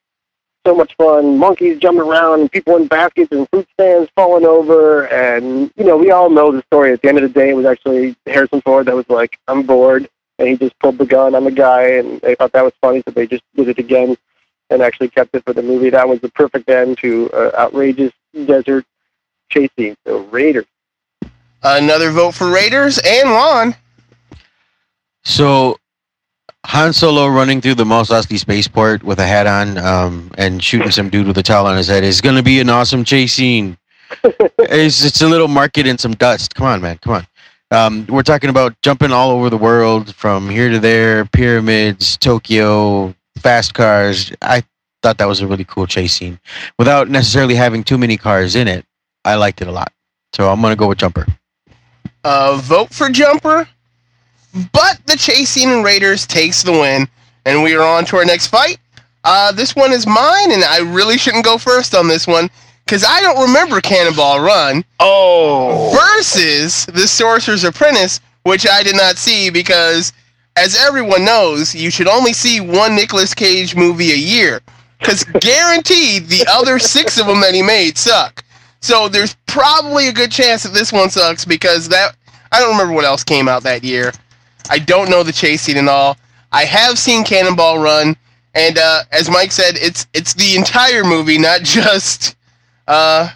so 0.67 0.75
much 0.75 0.95
fun. 0.97 1.39
Monkeys 1.39 1.79
jumping 1.79 2.03
around, 2.03 2.41
and 2.41 2.53
people 2.53 2.77
in 2.77 2.87
baskets, 2.87 3.33
and 3.33 3.49
fruit 3.51 3.69
stands 3.73 4.11
falling 4.15 4.45
over, 4.45 5.07
and 5.07 5.73
you 5.77 5.85
know 5.85 5.97
we 5.97 6.11
all 6.11 6.31
know 6.31 6.53
the 6.53 6.63
story. 6.63 6.93
At 6.93 7.03
the 7.03 7.09
end 7.09 7.19
of 7.19 7.23
the 7.23 7.41
day, 7.41 7.51
it 7.51 7.57
was 7.57 7.67
actually 7.67 8.17
Harrison 8.27 8.61
Ford 8.63 8.87
that 8.87 8.97
was 8.97 9.09
like, 9.09 9.39
"I'm 9.49 9.63
bored." 9.65 10.09
And 10.39 10.49
he 10.49 10.57
just 10.57 10.79
pulled 10.79 10.99
the 10.99 11.07
gun 11.07 11.35
on 11.35 11.45
the 11.45 11.51
guy, 11.51 11.83
and 11.99 12.21
they 12.21 12.35
thought 12.35 12.53
that 12.53 12.65
was 12.65 12.73
funny, 12.81 13.03
so 13.07 13.13
they 13.13 13.27
just 13.27 13.45
did 13.55 13.69
it 13.69 13.79
again 13.79 14.17
and 14.71 14.83
actually 14.83 15.09
kept 15.09 15.35
it 15.35 15.45
for 15.45 15.53
the 15.53 15.63
movie. 15.63 15.91
That 15.91 16.09
was 16.09 16.21
the 16.21 16.31
perfect 16.31 16.69
end 16.69 16.99
to 16.99 17.31
uh, 17.33 17.51
outrageous 17.57 18.13
desert 18.47 18.85
chase 19.51 19.71
scene. 19.79 19.97
So 20.07 20.21
Raiders. 20.25 20.65
Another 21.63 22.11
vote 22.11 22.33
for 22.35 22.51
Raiders 22.51 22.99
and 22.99 23.31
Juan. 23.31 23.77
So 25.25 25.79
Han 26.67 26.93
Solo 26.93 27.27
running 27.27 27.61
through 27.61 27.75
the 27.75 27.85
Mos 27.85 28.11
Eisley 28.11 28.39
spaceport 28.39 29.03
with 29.03 29.19
a 29.19 29.27
hat 29.27 29.47
on 29.47 29.79
um, 29.79 30.31
and 30.39 30.63
shooting 30.63 30.91
some 30.91 31.11
dude 31.11 31.27
with 31.27 31.37
a 31.39 31.43
towel 31.43 31.67
on 31.67 31.77
his 31.77 31.89
head 31.89 32.05
is 32.05 32.21
going 32.21 32.37
to 32.37 32.43
be 32.43 32.61
an 32.61 32.71
awesome 32.71 33.05
chase 33.05 33.35
scene. 33.35 33.77
it's, 34.59 35.05
it's 35.05 35.23
a 35.23 35.29
little 35.29 35.49
market 35.49 35.87
and 35.87 35.99
some 35.99 36.15
dust. 36.15 36.55
Come 36.55 36.67
on, 36.67 36.81
man. 36.81 36.99
Come 36.99 37.15
on. 37.15 37.27
Um, 37.73 38.07
we're 38.09 38.23
talking 38.23 38.51
about 38.51 38.81
jumping 38.83 39.13
all 39.13 39.31
over 39.31 39.49
the 39.49 39.57
world 39.57 40.15
from 40.15 40.49
here 40.49 40.71
to 40.71 40.79
there, 40.79 41.25
pyramids, 41.25 42.17
Tokyo, 42.19 43.15
fast 43.39 43.75
cars. 43.75 44.31
I 44.43 44.63
thought 45.03 45.19
that 45.19 45.27
was 45.27 45.41
a 45.41 45.47
really 45.47 45.65
cool 45.65 45.87
chase 45.87 46.13
scene 46.13 46.39
without 46.79 47.09
necessarily 47.09 47.55
having 47.55 47.83
too 47.83 47.99
many 47.99 48.17
cars 48.17 48.57
in 48.57 48.69
it. 48.69 48.85
I 49.25 49.37
liked 49.37 49.63
it 49.63 49.69
a 49.69 49.73
lot. 49.73 49.93
So 50.35 50.51
I'm 50.51 50.61
going 50.61 50.73
to 50.73 50.77
go 50.77 50.87
with 50.87 50.99
Jumper. 50.99 51.27
Uh, 52.25 52.57
vote 52.63 52.93
for 52.93 53.09
Jumper. 53.09 53.69
But 54.73 55.01
the 55.07 55.17
chase 55.17 55.51
scene 55.51 55.71
in 55.71 55.83
Raiders 55.83 56.27
takes 56.27 56.63
the 56.63 56.73
win, 56.73 57.09
and 57.47 57.63
we 57.63 57.75
are 57.75 57.83
on 57.83 58.05
to 58.07 58.17
our 58.17 58.25
next 58.25 58.49
fight. 58.49 58.79
Uh, 59.25 59.53
this 59.53 59.77
one 59.77 59.93
is 59.93 60.07
mine, 60.07 60.51
and 60.53 60.65
I 60.65 60.81
really 60.81 61.17
shouldn't 61.17 61.45
go 61.45 61.59
first 61.59 61.95
on 61.95 62.09
this 62.09 62.27
one 62.27 62.51
because 62.85 63.05
I 63.05 63.21
don't 63.21 63.47
remember 63.47 63.81
Cannonball 63.81 64.41
Run. 64.41 64.85
Oh. 65.01 65.91
Versus 65.95 66.87
The 66.87 67.07
Sorcerer's 67.07 67.65
Apprentice, 67.65 68.21
which 68.43 68.67
I 68.69 68.83
did 68.83 68.97
not 68.97 69.17
see 69.17 69.49
because, 69.49 70.13
as 70.57 70.77
everyone 70.77 71.25
knows, 71.25 71.75
you 71.75 71.91
should 71.91 72.09
only 72.09 72.33
see 72.33 72.61
one 72.61 72.95
Nicolas 72.95 73.35
Cage 73.35 73.77
movie 73.77 74.13
a 74.13 74.17
year 74.17 74.61
because 74.99 75.25
guaranteed 75.25 76.27
the 76.27 76.45
other 76.51 76.79
six 76.79 77.19
of 77.19 77.27
them 77.27 77.41
that 77.41 77.55
he 77.55 77.63
made 77.63 77.97
suck. 77.97 78.45
So 78.81 79.09
there's 79.09 79.37
probably 79.47 80.09
a 80.09 80.13
good 80.13 80.33
chance 80.33 80.65
that 80.65 80.75
this 80.75 80.93
one 80.93 81.09
sucks 81.09 81.45
because 81.45 81.89
that 81.89 82.17
I 82.51 82.61
don't 82.61 82.73
remember 82.73 82.93
what 82.93 83.05
else 83.05 83.25
came 83.25 83.49
out 83.49 83.63
that 83.63 83.85
year. 83.85 84.13
I 84.71 84.79
don't 84.79 85.11
know 85.11 85.23
the 85.23 85.33
chase 85.33 85.63
scene 85.63 85.77
and 85.77 85.89
all. 85.89 86.17
I 86.53 86.65
have 86.65 86.99
seen 86.99 87.25
Cannonball 87.25 87.79
Run, 87.79 88.17
and 88.55 88.79
uh, 88.79 89.03
as 89.11 89.31
Mike 89.31 89.53
said, 89.53 89.77
it's 89.77 90.07
it's 90.13 90.35
the 90.35 90.57
entire 90.57 91.05
movie, 91.05 91.39
not 91.39 91.63
just 91.63 92.37
uh, 92.89 93.31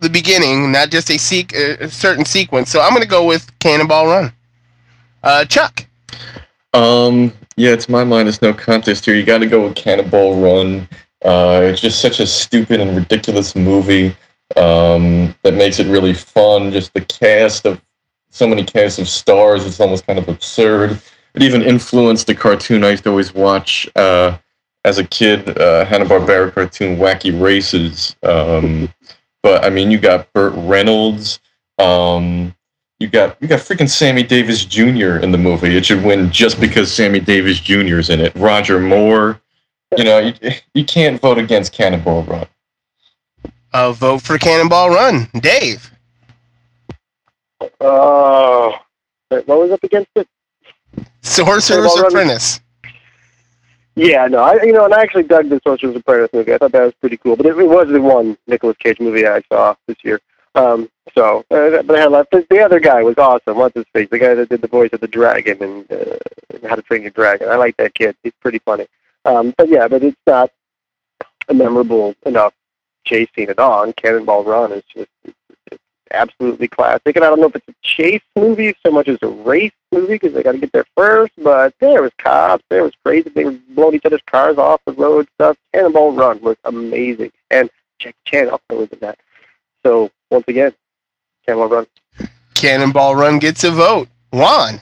the 0.00 0.10
beginning, 0.10 0.72
not 0.72 0.90
just 0.90 1.10
a, 1.10 1.84
a 1.84 1.88
certain 1.88 2.24
sequence. 2.24 2.70
So 2.70 2.80
I'm 2.80 2.92
gonna 2.92 3.06
go 3.06 3.26
with 3.26 3.50
Cannonball 3.58 4.06
Run. 4.06 4.32
Uh, 5.22 5.44
Chuck. 5.44 5.86
Um, 6.74 7.32
yeah, 7.56 7.70
it's 7.70 7.88
my 7.88 8.04
mind. 8.04 8.26
There's 8.26 8.42
no 8.42 8.52
contest 8.52 9.04
here. 9.04 9.14
You 9.14 9.24
got 9.24 9.38
to 9.38 9.46
go 9.46 9.64
with 9.64 9.76
Cannonball 9.76 10.40
Run. 10.40 10.88
Uh, 11.24 11.60
it's 11.64 11.80
just 11.80 12.00
such 12.00 12.20
a 12.20 12.26
stupid 12.26 12.80
and 12.80 12.96
ridiculous 12.96 13.56
movie 13.56 14.14
um, 14.56 15.34
that 15.42 15.54
makes 15.54 15.78
it 15.78 15.86
really 15.86 16.12
fun. 16.12 16.72
Just 16.72 16.92
the 16.92 17.00
cast 17.00 17.64
of 17.64 17.80
so 18.34 18.48
many 18.48 18.64
casts 18.64 18.98
of 18.98 19.08
stars. 19.08 19.64
It's 19.64 19.78
almost 19.78 20.06
kind 20.06 20.18
of 20.18 20.28
absurd. 20.28 21.00
It 21.34 21.42
even 21.42 21.62
influenced 21.62 22.26
the 22.26 22.34
cartoon 22.34 22.82
I 22.82 22.90
used 22.90 23.04
to 23.04 23.10
always 23.10 23.32
watch 23.32 23.88
uh, 23.94 24.36
as 24.84 24.98
a 24.98 25.04
kid, 25.04 25.56
uh, 25.56 25.84
Hanna 25.84 26.04
Barbera 26.04 26.52
cartoon 26.52 26.96
Wacky 26.96 27.40
Races. 27.40 28.16
Um, 28.24 28.92
but 29.42 29.64
I 29.64 29.70
mean, 29.70 29.90
you 29.90 29.98
got 29.98 30.32
Burt 30.32 30.52
Reynolds. 30.56 31.38
Um, 31.78 32.54
you 32.98 33.08
got 33.08 33.40
you 33.40 33.46
got 33.46 33.60
freaking 33.60 33.88
Sammy 33.88 34.24
Davis 34.24 34.64
Jr. 34.64 35.18
in 35.18 35.30
the 35.30 35.38
movie. 35.38 35.76
It 35.76 35.86
should 35.86 36.02
win 36.02 36.30
just 36.32 36.60
because 36.60 36.92
Sammy 36.92 37.20
Davis 37.20 37.60
Jr. 37.60 37.98
is 37.98 38.10
in 38.10 38.20
it. 38.20 38.34
Roger 38.34 38.80
Moore. 38.80 39.40
You 39.96 40.04
know, 40.04 40.18
you, 40.18 40.34
you 40.74 40.84
can't 40.84 41.20
vote 41.20 41.38
against 41.38 41.72
Cannonball 41.72 42.24
Run. 42.24 42.46
Uh, 43.72 43.92
vote 43.92 44.22
for 44.22 44.38
Cannonball 44.38 44.90
Run. 44.90 45.28
Dave. 45.40 45.93
Oh. 47.80 48.74
what 49.28 49.46
was 49.46 49.70
up 49.70 49.82
against 49.84 50.10
it? 50.16 50.28
Sorcerer's. 51.22 51.94
Apprentice. 51.98 52.60
Yeah, 53.96 54.26
no, 54.26 54.38
I 54.38 54.62
you 54.62 54.72
know, 54.72 54.84
and 54.84 54.94
I 54.94 55.02
actually 55.02 55.22
dug 55.22 55.48
the 55.48 55.60
Sorcerer's 55.64 55.96
Apprentice 55.96 56.30
movie. 56.32 56.52
I 56.52 56.58
thought 56.58 56.72
that 56.72 56.82
was 56.82 56.94
pretty 57.00 57.16
cool, 57.16 57.36
but 57.36 57.46
it, 57.46 57.56
it 57.56 57.68
was 57.68 57.88
the 57.88 58.00
one 58.00 58.36
Nicolas 58.46 58.76
Cage 58.78 58.98
movie 58.98 59.26
I 59.26 59.40
saw 59.48 59.74
this 59.86 59.96
year. 60.02 60.20
Um, 60.56 60.88
so, 61.16 61.44
uh, 61.50 61.82
but 61.82 61.96
I 61.96 62.00
had 62.00 62.12
left. 62.12 62.30
The, 62.32 62.46
the 62.50 62.60
other 62.60 62.80
guy 62.80 63.02
was 63.02 63.16
awesome. 63.18 63.56
What's 63.56 63.74
his 63.74 63.86
face? 63.92 64.08
The 64.10 64.18
guy 64.18 64.34
that 64.34 64.48
did 64.48 64.62
the 64.62 64.68
voice 64.68 64.90
of 64.92 65.00
the 65.00 65.08
dragon 65.08 65.62
and 65.62 65.92
uh, 65.92 66.68
How 66.68 66.74
to 66.74 66.82
Train 66.82 67.02
Your 67.02 67.10
Dragon. 67.12 67.48
I 67.48 67.56
like 67.56 67.76
that 67.76 67.94
kid. 67.94 68.16
He's 68.22 68.32
pretty 68.40 68.58
funny. 68.58 68.86
Um, 69.24 69.54
but 69.56 69.68
yeah, 69.68 69.86
but 69.88 70.02
it's 70.02 70.16
not 70.26 70.50
a 71.48 71.54
memorable 71.54 72.14
enough 72.26 72.52
chase 73.04 73.28
scene 73.34 73.50
at 73.50 73.58
all. 73.58 73.84
And 73.84 73.96
Cannonball 73.96 74.44
Run 74.44 74.72
is 74.72 74.82
just 74.92 75.10
absolutely 76.12 76.68
classic. 76.68 77.16
And 77.16 77.24
I 77.24 77.28
don't 77.28 77.40
know 77.40 77.46
if 77.46 77.56
it's 77.56 77.68
a 77.68 77.74
chase 77.82 78.22
movie 78.36 78.74
so 78.84 78.92
much 78.92 79.08
as 79.08 79.18
a 79.22 79.28
race 79.28 79.72
movie 79.92 80.14
because 80.14 80.32
they 80.32 80.42
got 80.42 80.52
to 80.52 80.58
get 80.58 80.72
there 80.72 80.86
first. 80.96 81.32
But 81.38 81.74
there 81.80 82.02
was 82.02 82.12
cops. 82.18 82.64
There 82.70 82.82
was 82.82 82.92
crazy. 83.04 83.30
They 83.30 83.44
were 83.44 83.58
blowing 83.70 83.96
each 83.96 84.04
other's 84.04 84.22
cars 84.26 84.58
off 84.58 84.80
the 84.86 84.92
road 84.92 85.28
stuff. 85.34 85.56
Cannonball 85.72 86.12
Run 86.12 86.40
was 86.40 86.56
amazing, 86.64 87.32
and 87.50 87.70
Jackie 87.98 88.16
Chan 88.24 88.48
also 88.48 88.80
was 88.80 88.88
in 88.90 88.98
that. 89.00 89.18
So 89.84 90.10
once 90.30 90.44
again, 90.48 90.74
Cannonball 91.46 91.68
Run. 91.68 91.86
Cannonball 92.54 93.16
Run 93.16 93.38
gets 93.38 93.64
a 93.64 93.70
vote. 93.70 94.08
Juan. 94.32 94.80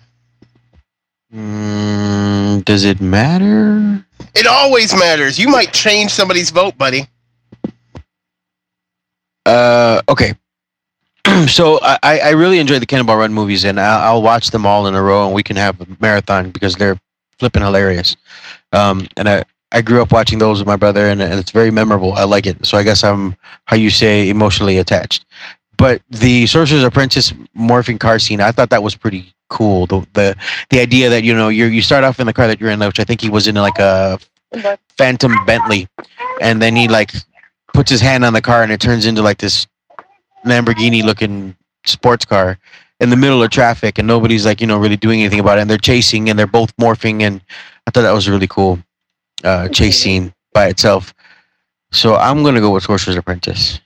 Mm, 1.34 2.64
does 2.64 2.84
it 2.84 3.00
matter? 3.00 4.04
It 4.34 4.46
always 4.46 4.94
matters. 4.94 5.38
You 5.38 5.48
might 5.48 5.72
change 5.72 6.10
somebody's 6.10 6.50
vote, 6.50 6.76
buddy. 6.78 7.06
Uh, 9.44 10.00
okay. 10.08 10.34
so 11.48 11.78
I, 11.82 12.20
I 12.20 12.30
really 12.30 12.58
enjoy 12.58 12.78
the 12.78 12.86
Cannonball 12.86 13.16
Run 13.16 13.32
movies, 13.32 13.64
and 13.64 13.80
I'll, 13.80 14.14
I'll 14.14 14.22
watch 14.22 14.50
them 14.50 14.66
all 14.66 14.86
in 14.86 14.94
a 14.94 15.02
row, 15.02 15.26
and 15.26 15.34
we 15.34 15.42
can 15.42 15.56
have 15.56 15.80
a 15.80 15.86
marathon 16.00 16.50
because 16.50 16.74
they're 16.76 16.98
flipping 17.38 17.62
hilarious. 17.62 18.16
Um, 18.72 19.06
and 19.16 19.28
I, 19.28 19.44
I 19.72 19.82
grew 19.82 20.02
up 20.02 20.12
watching 20.12 20.38
those 20.38 20.58
with 20.58 20.66
my 20.66 20.76
brother, 20.76 21.06
and, 21.08 21.22
and 21.22 21.34
it's 21.34 21.50
very 21.50 21.70
memorable. 21.70 22.12
I 22.14 22.24
like 22.24 22.46
it. 22.46 22.66
So 22.66 22.76
I 22.76 22.82
guess 22.82 23.02
I'm 23.02 23.36
how 23.64 23.76
you 23.76 23.90
say 23.90 24.28
emotionally 24.28 24.78
attached. 24.78 25.24
But 25.76 26.02
the 26.10 26.46
Sorcerer's 26.46 26.84
Apprentice 26.84 27.32
morphing 27.56 27.98
car 27.98 28.18
scene, 28.18 28.40
I 28.40 28.52
thought 28.52 28.70
that 28.70 28.82
was 28.82 28.94
pretty 28.94 29.32
cool. 29.48 29.86
The 29.86 30.06
the 30.12 30.36
the 30.70 30.80
idea 30.80 31.08
that 31.10 31.24
you 31.24 31.34
know 31.34 31.48
you 31.48 31.66
you 31.66 31.82
start 31.82 32.04
off 32.04 32.20
in 32.20 32.26
the 32.26 32.32
car 32.32 32.46
that 32.46 32.60
you're 32.60 32.70
in, 32.70 32.78
which 32.80 33.00
I 33.00 33.04
think 33.04 33.20
he 33.20 33.30
was 33.30 33.48
in 33.48 33.54
like 33.54 33.78
a 33.78 34.18
Phantom 34.98 35.32
Bentley, 35.46 35.88
and 36.40 36.60
then 36.60 36.76
he 36.76 36.88
like 36.88 37.12
puts 37.72 37.90
his 37.90 38.00
hand 38.00 38.24
on 38.24 38.34
the 38.34 38.42
car 38.42 38.62
and 38.62 38.70
it 38.70 38.80
turns 38.80 39.06
into 39.06 39.22
like 39.22 39.38
this 39.38 39.66
Lamborghini 40.44 41.02
looking 41.02 41.56
sports 41.84 42.24
car 42.24 42.58
in 43.00 43.10
the 43.10 43.16
middle 43.16 43.42
of 43.42 43.50
traffic 43.50 43.98
and 43.98 44.06
nobody's 44.06 44.46
like 44.46 44.60
you 44.60 44.66
know 44.66 44.78
really 44.78 44.96
doing 44.96 45.20
anything 45.20 45.40
about 45.40 45.58
it 45.58 45.62
and 45.62 45.70
they're 45.70 45.78
chasing 45.78 46.30
and 46.30 46.38
they're 46.38 46.46
both 46.46 46.74
morphing 46.76 47.22
and 47.22 47.40
I 47.86 47.90
thought 47.90 48.02
that 48.02 48.12
was 48.12 48.28
a 48.28 48.30
really 48.30 48.46
cool 48.46 48.78
uh, 49.44 49.68
chase 49.68 50.00
scene 50.00 50.32
by 50.52 50.68
itself. 50.68 51.12
So 51.90 52.14
I'm 52.14 52.42
gonna 52.42 52.60
go 52.60 52.70
with 52.70 52.84
Sorcerer's 52.84 53.16
Apprentice 53.16 53.80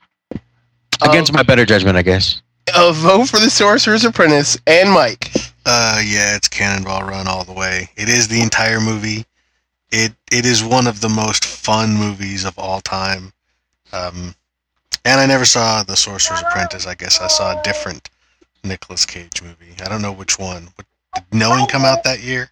against 1.03 1.33
my 1.33 1.43
better 1.43 1.65
judgment, 1.65 1.97
I 1.97 2.03
guess. 2.03 2.43
A 2.77 2.93
vote 2.93 3.29
for 3.29 3.39
the 3.39 3.51
Sorcerer's 3.51 4.05
Apprentice 4.05 4.59
and 4.67 4.91
Mike. 4.91 5.31
Uh, 5.65 6.01
yeah, 6.05 6.37
it's 6.37 6.49
Cannonball 6.49 7.03
Run 7.03 7.27
all 7.27 7.45
the 7.45 7.53
way. 7.53 7.89
It 7.97 8.09
is 8.09 8.29
the 8.29 8.41
entire 8.41 8.81
movie. 8.81 9.25
It 9.91 10.13
it 10.31 10.45
is 10.45 10.63
one 10.63 10.87
of 10.87 11.01
the 11.01 11.09
most 11.09 11.45
fun 11.45 11.95
movies 11.95 12.45
of 12.45 12.59
all 12.59 12.81
time. 12.81 13.33
Um, 13.93 14.35
and 15.07 15.21
I 15.21 15.27
never 15.27 15.45
saw 15.45 15.83
The 15.85 15.97
Sorcerer's 15.97 16.43
Apprentice. 16.43 16.87
I 16.87 16.95
guess 16.95 17.21
I 17.21 17.29
saw 17.29 17.59
a 17.59 17.63
different 17.63 18.11
Nicolas 18.65 19.07
Cage 19.07 19.41
movie. 19.43 19.75
I 19.81 19.89
don't 19.89 20.03
know 20.03 20.13
which 20.13 20.39
one. 20.39 20.69
What, 20.75 20.87
did 21.15 21.25
Knowing 21.33 21.67
come 21.67 21.85
out 21.85 22.03
that 22.05 22.23
year? 22.23 22.51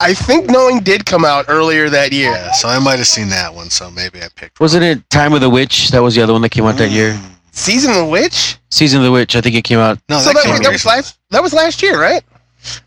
I 0.00 0.14
think 0.14 0.50
Knowing 0.50 0.80
did 0.80 1.06
come 1.06 1.24
out 1.24 1.44
earlier 1.48 1.88
that 1.90 2.12
year. 2.12 2.32
Yeah, 2.32 2.52
so 2.52 2.68
I 2.68 2.78
might 2.78 2.96
have 2.96 3.06
seen 3.06 3.28
that 3.28 3.54
one. 3.54 3.70
So 3.70 3.90
maybe 3.90 4.20
I 4.20 4.28
picked. 4.34 4.58
Wasn't 4.58 4.82
it 4.82 5.08
Time 5.10 5.34
of 5.34 5.40
the 5.40 5.50
Witch? 5.50 5.90
That 5.90 6.00
was 6.00 6.14
the 6.14 6.22
other 6.22 6.32
one 6.32 6.42
that 6.42 6.50
came 6.50 6.64
out 6.64 6.76
that 6.78 6.90
year. 6.90 7.12
Mm. 7.12 7.30
Season 7.52 7.90
of 7.90 7.98
the 7.98 8.06
Witch? 8.06 8.58
Season 8.70 9.00
of 9.00 9.04
the 9.04 9.12
Witch. 9.12 9.36
I 9.36 9.40
think 9.40 9.54
it 9.54 9.62
came 9.62 9.78
out. 9.78 9.98
No, 10.08 10.18
so 10.18 10.26
that, 10.26 10.34
that, 10.34 10.42
came 10.44 10.52
was, 10.52 10.60
out 10.60 10.64
that 10.64 10.72
was 10.72 10.84
last 10.86 11.18
that 11.30 11.42
was 11.42 11.52
last 11.52 11.82
year, 11.82 12.00
right? 12.00 12.22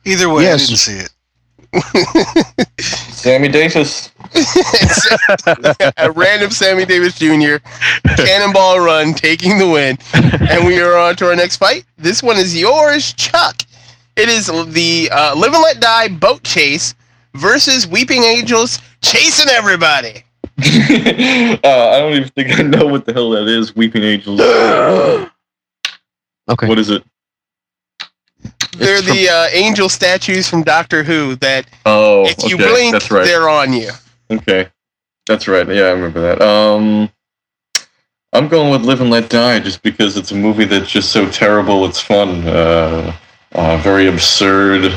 Either 0.03 0.29
way, 0.29 0.43
Yes. 0.43 0.63
I 0.63 0.65
didn't 0.65 0.77
see 0.79 0.93
it. 0.93 1.09
Sammy 2.80 3.47
Davis. 3.47 4.11
a 5.97 6.11
random 6.11 6.51
Sammy 6.51 6.86
Davis 6.86 7.17
Jr. 7.17 7.57
cannonball 8.15 8.80
run, 8.80 9.13
taking 9.13 9.57
the 9.57 9.67
win, 9.67 9.97
and 10.49 10.65
we 10.65 10.80
are 10.80 10.97
on 10.97 11.15
to 11.17 11.28
our 11.28 11.36
next 11.36 11.57
fight. 11.57 11.86
This 11.97 12.21
one 12.21 12.38
is 12.38 12.59
yours, 12.59 13.13
Chuck. 13.13 13.61
It 14.15 14.30
is 14.30 14.47
the 14.47 15.09
uh, 15.11 15.36
Live 15.36 15.53
and 15.53 15.61
Let 15.61 15.80
Die 15.80 16.07
boat 16.09 16.43
chase 16.43 16.95
versus 17.36 17.88
Weeping 17.88 18.23
Angels 18.23 18.80
chasing 19.01 19.49
everybody. 19.49 20.23
uh, 20.59 21.59
I 21.63 21.99
don't 21.99 22.13
even 22.13 22.30
think 22.30 22.59
I 22.59 22.63
know 22.63 22.88
what 22.88 23.05
the 23.05 23.13
hell 23.13 23.30
that 23.32 23.47
is. 23.47 23.75
Weeping 23.75 24.03
Angels. 24.03 24.41
Okay. 24.41 25.30
What 26.67 26.80
is 26.80 26.89
it? 26.89 27.03
They're 28.78 29.01
from- 29.01 29.15
the 29.15 29.30
uh, 29.30 29.47
angel 29.51 29.89
statues 29.89 30.47
from 30.49 30.63
Doctor 30.63 31.03
Who 31.03 31.36
that 31.38 31.67
Oh, 31.86 32.25
if 32.25 32.38
you 32.49 32.55
okay, 32.55 32.67
blink, 32.69 32.93
that's 32.93 33.11
right. 33.11 33.25
they're 33.25 33.49
on 33.49 33.73
you. 33.73 33.91
Okay, 34.32 34.67
that's 35.25 35.47
right. 35.47 35.67
Yeah, 35.67 35.84
I 35.84 35.91
remember 35.91 36.21
that. 36.21 36.41
Um, 36.41 37.09
I'm 38.34 38.47
going 38.49 38.71
with 38.71 38.84
Live 38.84 39.01
and 39.01 39.09
Let 39.09 39.30
Die 39.30 39.59
just 39.59 39.82
because 39.84 40.17
it's 40.17 40.32
a 40.32 40.36
movie 40.36 40.65
that's 40.65 40.89
just 40.91 41.11
so 41.11 41.30
terrible. 41.30 41.86
It's 41.86 42.01
fun. 42.01 42.45
Uh, 42.47 43.15
uh, 43.53 43.78
very 43.78 44.07
absurd. 44.07 44.93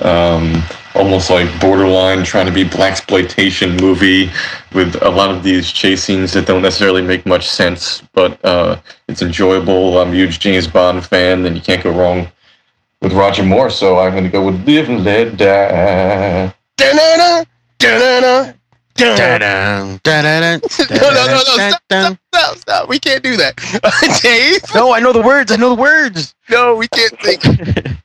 Um, 0.00 0.62
almost 0.94 1.30
like 1.30 1.48
borderline 1.60 2.24
trying 2.24 2.46
to 2.46 2.52
be 2.52 2.64
black 2.64 2.92
exploitation 2.92 3.76
movie 3.76 4.30
with 4.74 4.96
a 5.02 5.08
lot 5.10 5.30
of 5.30 5.42
these 5.42 5.70
chase 5.70 6.02
scenes 6.02 6.32
that 6.32 6.46
don't 6.46 6.62
necessarily 6.62 7.02
make 7.02 7.24
much 7.26 7.46
sense, 7.48 8.02
but 8.14 8.42
uh, 8.44 8.80
it's 9.06 9.22
enjoyable. 9.22 9.98
I'm 10.00 10.08
a 10.10 10.14
huge 10.14 10.40
James 10.40 10.66
Bond 10.66 11.04
fan, 11.04 11.44
and 11.46 11.54
you 11.54 11.62
can't 11.62 11.82
go 11.84 11.90
wrong 11.92 12.26
with 13.02 13.12
Roger 13.12 13.42
Moore. 13.42 13.70
So 13.70 13.98
I'm 13.98 14.12
going 14.12 14.24
to 14.24 14.30
go 14.30 14.44
with 14.46 14.66
Live 14.66 14.88
and 14.88 15.04
Let 15.04 15.36
Die. 15.36 16.54
Da-na-na, 16.78 17.44
da-na-na, 17.78 18.52
da-na. 18.94 19.38
Da-dun, 19.38 20.00
da-dun, 20.02 20.60
No, 20.90 20.96
no, 20.96 21.26
no, 21.26 21.26
no, 21.26 21.42
da-dun, 21.44 21.70
stop, 21.70 21.82
dun. 21.88 22.02
stop, 22.02 22.18
stop, 22.34 22.56
stop. 22.58 22.88
We 22.88 22.98
can't 22.98 23.22
do 23.22 23.36
that. 23.36 23.56
Dave, 24.22 24.62
No, 24.74 24.92
I 24.94 25.00
know 25.00 25.12
the 25.12 25.20
words. 25.22 25.50
I 25.52 25.56
know 25.56 25.74
the 25.74 25.80
words. 25.80 26.34
no, 26.50 26.74
we 26.76 26.88
can't 26.88 27.18
think. 27.20 27.42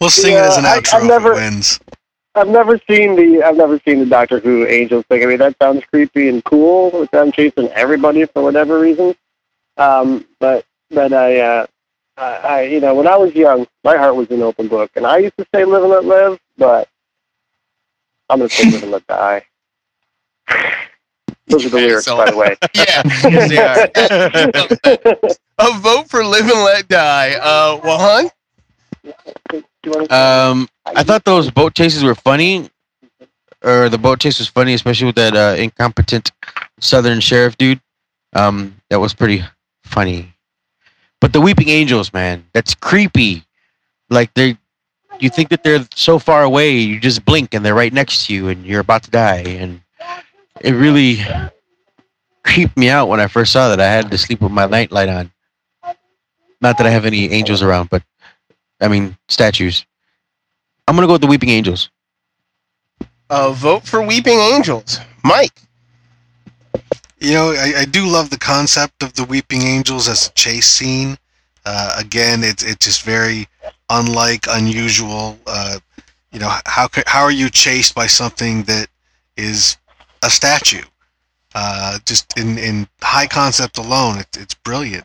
We'll 0.00 0.08
sing 0.08 0.32
it 0.32 0.38
as 0.38 0.56
an 0.56 0.64
Yeah, 0.64 0.70
I- 0.72 0.78
outro 0.80 0.94
I've 0.94 1.02
if 1.02 1.08
never- 1.08 1.32
it 1.32 1.36
wins. 1.36 1.78
I've 2.34 2.48
never 2.48 2.80
seen 2.88 3.16
the 3.16 3.42
I've 3.42 3.56
never 3.56 3.78
seen 3.86 3.98
the 3.98 4.06
Doctor 4.06 4.38
Who 4.38 4.64
Angels 4.66 5.04
thing. 5.10 5.22
I 5.22 5.26
mean, 5.26 5.38
that 5.38 5.56
sounds 5.60 5.84
creepy 5.84 6.28
and 6.30 6.42
cool 6.44 6.90
with 6.92 7.10
them 7.10 7.32
chasing 7.32 7.68
everybody 7.72 8.24
for 8.24 8.42
whatever 8.42 8.78
reason. 8.80 9.14
Um, 9.76 10.24
but 10.38 10.64
but 10.90 11.12
I, 11.12 11.40
uh, 11.40 11.66
I, 12.20 12.24
I 12.36 12.62
you 12.62 12.80
know 12.80 12.94
when 12.94 13.06
I 13.06 13.16
was 13.16 13.34
young, 13.34 13.66
my 13.84 13.96
heart 13.96 14.14
was 14.14 14.30
an 14.30 14.42
open 14.42 14.68
book, 14.68 14.90
and 14.96 15.06
I 15.06 15.18
used 15.18 15.36
to 15.38 15.46
say 15.54 15.64
live 15.64 15.82
and 15.82 15.90
let 15.90 16.04
live, 16.04 16.38
but 16.58 16.88
I'm 18.28 18.38
gonna 18.38 18.48
say 18.50 18.70
live 18.70 18.82
and 18.82 18.92
let 18.92 19.06
die. 19.06 19.42
Those 21.46 21.66
are 21.66 21.70
the 21.70 21.76
lyrics, 21.78 22.04
So- 22.04 22.16
by 22.16 22.30
the 22.30 22.36
way. 22.36 22.56
Yeah, 22.74 23.02
yes, 23.30 23.48
they 23.48 23.58
are. 25.18 25.34
A 25.58 25.78
vote 25.78 26.08
for 26.08 26.24
Live 26.24 26.44
and 26.48 26.62
Let 26.64 26.88
Die. 26.88 27.32
Uh, 27.34 27.78
Wahan? 27.80 28.30
Do 29.82 29.92
Um, 30.10 30.68
I 30.86 31.02
thought 31.02 31.24
those 31.24 31.50
boat 31.50 31.74
chases 31.74 32.02
were 32.04 32.14
funny, 32.14 32.70
or 33.62 33.88
the 33.88 33.98
boat 33.98 34.20
chase 34.20 34.38
was 34.38 34.48
funny, 34.48 34.74
especially 34.74 35.06
with 35.06 35.16
that 35.16 35.34
uh, 35.36 35.56
incompetent 35.60 36.30
Southern 36.80 37.20
sheriff 37.20 37.58
dude. 37.58 37.80
Um, 38.32 38.76
that 38.90 39.00
was 39.00 39.12
pretty 39.12 39.42
funny. 39.84 40.32
But 41.20 41.32
the 41.32 41.40
Weeping 41.40 41.68
Angels, 41.68 42.12
man, 42.12 42.44
that's 42.52 42.74
creepy. 42.74 43.44
Like 44.08 44.32
they, 44.34 44.56
you 45.18 45.30
think 45.30 45.50
that 45.50 45.62
they're 45.62 45.86
so 45.94 46.18
far 46.18 46.42
away, 46.42 46.76
you 46.78 46.98
just 46.98 47.24
blink 47.24 47.54
and 47.54 47.64
they're 47.64 47.74
right 47.74 47.92
next 47.92 48.26
to 48.26 48.34
you, 48.34 48.48
and 48.48 48.64
you're 48.64 48.80
about 48.80 49.02
to 49.04 49.10
die. 49.10 49.40
And 49.46 49.82
it 50.62 50.72
really 50.72 51.18
creeped 52.44 52.76
me 52.76 52.88
out 52.88 53.08
when 53.08 53.20
I 53.20 53.26
first 53.26 53.52
saw 53.52 53.68
that. 53.68 53.80
I 53.80 53.86
had 53.86 54.10
to 54.10 54.18
sleep 54.18 54.40
with 54.40 54.52
my 54.52 54.66
night 54.66 54.90
light 54.90 55.08
on. 55.08 55.30
Not 56.60 56.78
that 56.78 56.86
I 56.86 56.90
have 56.90 57.04
any 57.04 57.30
angels 57.30 57.62
around, 57.62 57.90
but 57.90 58.02
I 58.80 58.88
mean 58.88 59.16
statues. 59.28 59.84
I'm 60.88 60.94
gonna 60.94 61.06
go 61.06 61.14
with 61.14 61.22
the 61.22 61.28
Weeping 61.28 61.50
Angels. 61.50 61.90
A 63.30 63.52
vote 63.52 63.84
for 63.86 64.02
Weeping 64.02 64.38
Angels. 64.38 64.98
Mike? 65.22 65.62
You 67.20 67.34
know, 67.34 67.50
I, 67.52 67.80
I 67.80 67.84
do 67.84 68.06
love 68.06 68.30
the 68.30 68.38
concept 68.38 69.02
of 69.02 69.12
the 69.12 69.24
Weeping 69.24 69.62
Angels 69.62 70.08
as 70.08 70.28
a 70.28 70.32
chase 70.32 70.66
scene. 70.66 71.18
Uh, 71.66 71.94
again, 71.98 72.42
it's 72.42 72.62
it's 72.62 72.86
just 72.86 73.02
very 73.02 73.46
unlike, 73.90 74.46
unusual. 74.48 75.38
Uh, 75.46 75.78
you 76.32 76.38
know, 76.38 76.48
how 76.64 76.88
how 77.06 77.22
are 77.22 77.30
you 77.30 77.50
chased 77.50 77.94
by 77.94 78.06
something 78.06 78.62
that 78.64 78.88
is 79.36 79.76
a 80.22 80.30
statue? 80.30 80.82
Uh, 81.54 81.98
just 82.06 82.38
in, 82.38 82.56
in 82.56 82.88
high 83.02 83.26
concept 83.26 83.76
alone, 83.76 84.18
it, 84.18 84.28
it's 84.38 84.54
brilliant. 84.54 85.04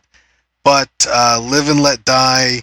But 0.64 0.90
uh, 1.10 1.42
Live 1.44 1.68
and 1.68 1.82
Let 1.82 2.06
Die 2.06 2.62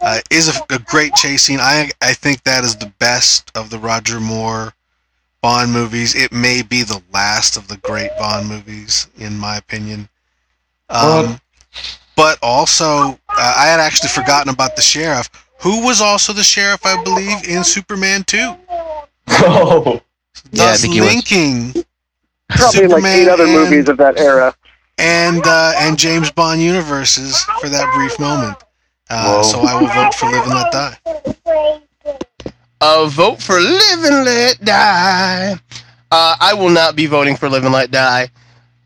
uh, 0.00 0.20
is 0.30 0.48
a, 0.48 0.74
a 0.74 0.78
great 0.80 1.14
chase 1.14 1.44
scene. 1.44 1.60
I 1.60 1.90
I 2.02 2.14
think 2.14 2.42
that 2.42 2.64
is 2.64 2.74
the 2.74 2.92
best 2.98 3.56
of 3.56 3.70
the 3.70 3.78
Roger 3.78 4.18
Moore 4.18 4.74
Bond 5.42 5.72
movies. 5.72 6.14
It 6.14 6.32
may 6.32 6.62
be 6.62 6.82
the 6.82 7.02
last 7.12 7.56
of 7.56 7.68
the 7.68 7.76
great 7.78 8.10
Bond 8.18 8.48
movies, 8.48 9.06
in 9.18 9.38
my 9.38 9.56
opinion. 9.56 10.08
Um, 10.88 11.40
but 12.16 12.38
also, 12.42 12.86
uh, 13.28 13.54
I 13.56 13.66
had 13.66 13.80
actually 13.80 14.08
forgotten 14.08 14.52
about 14.52 14.74
the 14.76 14.82
sheriff, 14.82 15.28
who 15.60 15.84
was 15.84 16.00
also 16.00 16.32
the 16.32 16.42
sheriff, 16.42 16.84
I 16.84 17.02
believe, 17.04 17.46
in 17.48 17.62
Superman 17.64 18.24
2. 18.24 18.54
Oh, 19.30 20.00
Yeah, 20.50 20.64
I 20.64 20.66
Thus 20.72 20.80
think 20.82 20.94
he 20.94 21.00
was. 21.00 21.14
linking 21.14 21.84
Probably 22.48 22.86
like 22.88 23.04
eight 23.04 23.24
Superman 23.24 23.28
other 23.28 23.44
and- 23.44 23.52
movies 23.52 23.88
of 23.88 23.96
that 23.98 24.18
era. 24.18 24.54
and 24.96 25.42
uh, 25.46 25.72
and 25.76 25.98
James 25.98 26.30
Bond 26.30 26.60
universes 26.60 27.40
for 27.60 27.68
that 27.68 27.92
brief 27.94 28.18
moment. 28.18 28.56
Uh, 29.10 29.42
so 29.42 29.60
I 29.60 29.80
will 29.80 29.88
vote 29.88 30.14
for 30.14 30.26
Live 30.30 30.44
and 30.44 30.54
Let 30.54 30.72
Die. 30.72 31.82
A 32.80 33.08
vote 33.08 33.42
for 33.42 33.60
Live 33.60 34.04
and 34.04 34.24
Let 34.24 34.64
Die. 34.64 35.52
Uh, 36.12 36.36
I 36.40 36.54
will 36.54 36.70
not 36.70 36.94
be 36.94 37.06
voting 37.06 37.36
for 37.36 37.48
Live 37.48 37.64
and 37.64 37.72
Let 37.72 37.90
Die. 37.90 38.28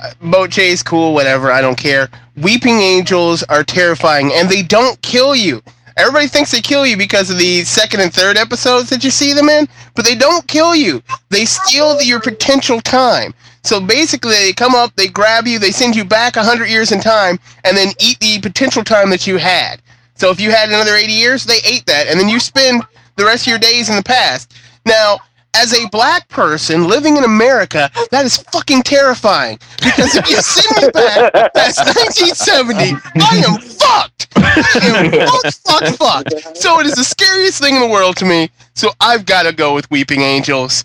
Uh, 0.01 0.12
Boat 0.22 0.51
chase, 0.51 0.82
cool, 0.82 1.12
whatever. 1.12 1.53
I 1.53 1.61
don't 1.61 1.76
care. 1.76 2.09
Weeping 2.38 2.78
angels 2.78 3.43
are 3.45 3.62
terrifying, 3.62 4.32
and 4.32 4.49
they 4.49 4.62
don't 4.62 5.01
kill 5.03 5.36
you. 5.36 5.62
Everybody 5.99 6.26
thinks 6.26 6.51
they 6.51 6.62
kill 6.62 6.86
you 6.86 6.97
because 6.97 7.28
of 7.30 7.36
the 7.36 7.64
second 7.64 8.01
and 8.01 8.11
third 8.11 8.38
episodes 8.38 8.88
that 8.88 9.05
you 9.05 9.11
see 9.11 9.34
them 9.34 9.51
in, 9.51 9.68
but 9.95 10.07
they 10.07 10.14
don't 10.14 10.49
kill 10.49 10.74
you. 10.74 11.03
They 11.28 11.45
steal 11.45 12.01
your 12.01 12.20
potential 12.20 12.80
time. 12.80 13.34
So 13.62 13.78
basically, 13.78 14.36
they 14.36 14.55
come 14.55 14.74
up, 14.74 14.97
they 14.97 15.09
grab 15.09 15.47
you, 15.47 15.59
they 15.59 15.70
send 15.70 15.95
you 15.95 16.07
back 16.07 16.36
100 16.36 16.64
years 16.70 16.93
in 16.93 17.01
time, 17.01 17.38
and 17.64 17.76
then 17.76 17.88
eat 18.01 18.18
the 18.20 18.40
potential 18.40 18.84
time 18.84 19.11
that 19.11 19.26
you 19.26 19.36
had. 19.36 19.82
So 20.14 20.30
if 20.30 20.40
you 20.40 20.51
had 20.51 20.70
another 20.70 20.95
80 20.95 21.12
years, 21.12 21.45
they 21.45 21.59
ate 21.66 21.84
that, 21.86 22.07
and 22.07 22.18
then 22.18 22.30
you 22.30 22.40
spend 22.40 22.82
the 23.17 23.25
rest 23.25 23.47
of 23.47 23.51
your 23.51 23.59
days 23.59 23.89
in 23.89 23.97
the 23.97 24.03
past. 24.03 24.55
Now, 24.87 25.19
as 25.55 25.75
a 25.75 25.89
black 25.89 26.29
person 26.29 26.89
living 26.89 27.17
in 27.17 27.25
America, 27.25 27.91
that 28.11 28.25
is 28.25 28.39
fucking 28.39 28.83
terrifying. 28.83 29.59
Because 29.77 30.17
if 30.17 30.29
you 30.29 30.37
send 30.43 30.85
me 30.87 30.91
back 30.93 31.33
past 31.55 31.79
1970, 31.79 32.97
I 33.21 33.43
am 33.47 33.61
fucked. 33.61 34.29
I 34.37 35.11
am 35.13 35.29
fucked, 35.29 35.99
fucked, 35.99 36.33
fucked. 36.33 36.57
So 36.57 36.81
it 36.81 36.87
is 36.87 36.95
the 36.95 37.05
scariest 37.05 37.61
thing 37.61 37.75
in 37.75 37.83
the 37.83 37.89
world 37.89 38.17
to 38.17 38.25
me. 38.25 38.51
So 38.75 38.91
I've 39.01 39.27
got 39.27 39.43
to 39.43 39.53
go 39.53 39.75
with 39.75 39.91
Weeping 39.91 40.23
Angels. 40.23 40.85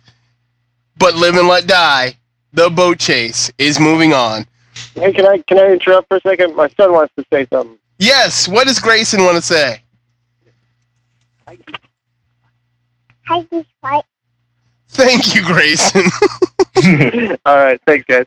But 0.97 1.15
Live 1.15 1.35
and 1.35 1.47
Let 1.47 1.67
Die, 1.67 2.17
the 2.53 2.69
boat 2.69 2.99
chase, 2.99 3.51
is 3.57 3.79
moving 3.79 4.13
on. 4.13 4.47
Hey, 4.95 5.13
can 5.13 5.25
I 5.25 5.37
can 5.39 5.59
I 5.59 5.71
interrupt 5.71 6.07
for 6.07 6.17
a 6.17 6.21
second? 6.21 6.55
My 6.55 6.67
son 6.69 6.91
wants 6.91 7.13
to 7.15 7.25
say 7.31 7.47
something. 7.51 7.77
Yes, 7.99 8.47
what 8.47 8.67
does 8.67 8.79
Grayson 8.79 9.23
want 9.23 9.35
to 9.35 9.41
say? 9.41 9.81
Hi, 11.47 11.57
this 13.51 13.65
fight. 13.81 14.03
Thank 14.89 15.35
you, 15.35 15.43
Grayson. 15.45 16.03
All 17.45 17.55
right, 17.57 17.79
thanks, 17.85 18.05
guys. 18.07 18.25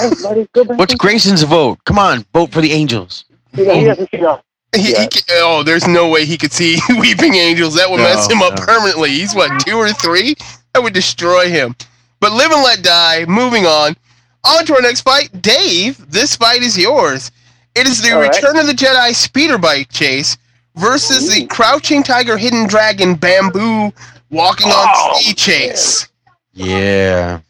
Everybody, 0.00 0.48
go 0.54 0.64
back. 0.64 0.78
What's 0.78 0.94
Grayson's 0.94 1.42
vote? 1.42 1.78
Come 1.84 1.98
on, 1.98 2.24
vote 2.32 2.50
for 2.52 2.60
the 2.60 2.72
Angels. 2.72 3.24
You 3.54 3.66
know, 3.66 3.74
he 3.74 3.84
hasn't 3.84 4.10
seen 4.10 4.24
all. 4.24 4.42
He, 4.74 4.82
he 4.82 4.92
Yeah. 4.92 5.06
ca- 5.06 5.22
oh, 5.42 5.62
there's 5.62 5.86
no 5.86 6.08
way 6.08 6.24
he 6.24 6.36
could 6.36 6.52
see 6.52 6.78
Weeping 6.98 7.34
Angels. 7.34 7.74
That 7.74 7.90
would 7.90 7.98
mess 7.98 8.28
No, 8.28 8.36
him 8.36 8.42
up 8.42 8.58
no. 8.58 8.64
permanently. 8.66 9.10
He's 9.10 9.34
what, 9.34 9.60
two 9.64 9.76
or 9.76 9.90
three? 9.92 10.34
That 10.74 10.82
would 10.82 10.92
destroy 10.94 11.48
him. 11.48 11.74
But 12.20 12.32
Live 12.32 12.50
and 12.50 12.62
Let 12.62 12.82
Die, 12.82 13.24
moving 13.26 13.64
on. 13.66 13.96
On 14.44 14.64
to 14.66 14.74
our 14.74 14.82
next 14.82 15.02
fight. 15.02 15.42
Dave, 15.42 16.10
this 16.10 16.36
fight 16.36 16.62
is 16.62 16.76
yours. 16.76 17.30
It 17.74 17.86
is 17.86 18.02
the 18.02 18.12
All 18.12 18.20
right. 18.20 18.34
Return 18.34 18.56
of 18.58 18.66
the 18.66 18.72
Jedi 18.72 19.14
speeder 19.14 19.58
bike 19.58 19.90
chase 19.90 20.36
versus 20.78 21.34
the 21.34 21.46
Crouching 21.46 22.02
Tiger, 22.02 22.36
Hidden 22.36 22.66
Dragon, 22.68 23.14
Bamboo, 23.14 23.92
Walking 24.30 24.68
on 24.68 24.86
Oh, 24.88 25.18
Sea 25.18 25.34
chase. 25.34 26.08
Yeah. 26.52 27.40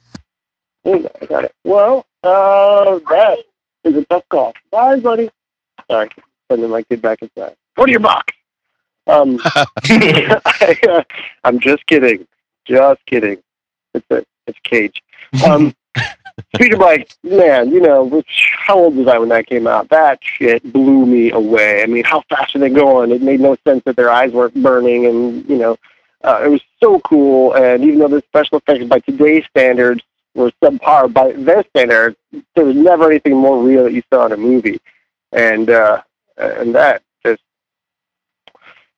Ooh, 0.87 1.09
I 1.21 1.27
got 1.27 1.45
it. 1.45 1.55
Well, 1.65 2.07
uh, 2.23 2.99
that 3.11 3.39
is 3.85 3.97
a 3.97 4.05
tough 4.07 4.25
call. 4.31 4.55
Bye, 4.71 5.01
buddy. 5.01 5.31
Sorry, 5.91 6.09
sending 6.51 6.71
my 6.71 6.83
kid 6.83 7.03
back 7.03 7.21
inside. 7.23 7.57
Go 7.77 7.85
to 7.87 7.91
your 7.91 8.01
box. 8.01 8.33
Um, 9.07 9.41
I, 9.45 9.67
uh, 10.89 11.03
I'm 11.45 11.59
just 11.59 11.87
kidding. 11.87 12.27
Just 12.67 13.05
kidding. 13.07 13.39
It's 13.95 14.07
a 14.11 14.25
It's 14.47 14.59
a 14.59 14.69
cage. 14.69 15.03
Um, 15.47 15.75
speeder 16.55 16.77
bike, 16.77 17.11
man. 17.23 17.71
You 17.71 17.81
know, 17.81 18.05
which 18.05 18.53
how 18.59 18.79
old 18.79 18.97
was 18.97 19.07
I 19.07 19.19
when 19.19 19.29
that 19.31 19.47
came 19.47 19.67
out? 19.67 19.89
That 19.89 20.19
shit 20.23 20.73
blew 20.73 21.07
me 21.07 21.31
away. 21.31 21.83
I 21.83 21.87
mean, 21.87 22.05
how 22.05 22.23
fast 22.29 22.55
are 22.57 22.59
they 22.59 22.71
going? 22.71 23.11
It 23.11 23.23
made 23.23 23.41
no 23.41 23.57
sense 23.67 23.83
that 23.85 23.97
their 23.97 24.11
eyes 24.11 24.33
weren't 24.33 24.55
burning, 24.55 25.07
and 25.07 25.49
you 25.49 25.57
know, 25.57 25.77
uh, 26.25 26.41
it 26.45 26.49
was 26.49 26.63
so 26.83 27.01
cool. 27.01 27.55
And 27.55 27.85
even 27.85 27.99
though 27.99 28.09
the 28.09 28.23
special 28.29 28.59
effects 28.59 28.85
by 28.85 29.01
today's 29.01 29.45
standards 29.51 30.03
were 30.35 30.53
subpar 30.63 31.13
by 31.13 31.33
their 31.33 31.65
standards, 31.71 32.17
there 32.55 32.65
was 32.65 32.77
never 32.77 33.11
anything 33.11 33.37
more 33.37 33.63
real 33.63 33.85
that 33.85 33.93
you 33.93 34.03
saw 34.13 34.27
in 34.27 34.33
a 34.33 34.37
movie, 34.37 34.81
and 35.33 35.71
uh, 35.71 36.03
and 36.37 36.75
that 36.75 37.03
just 37.25 37.43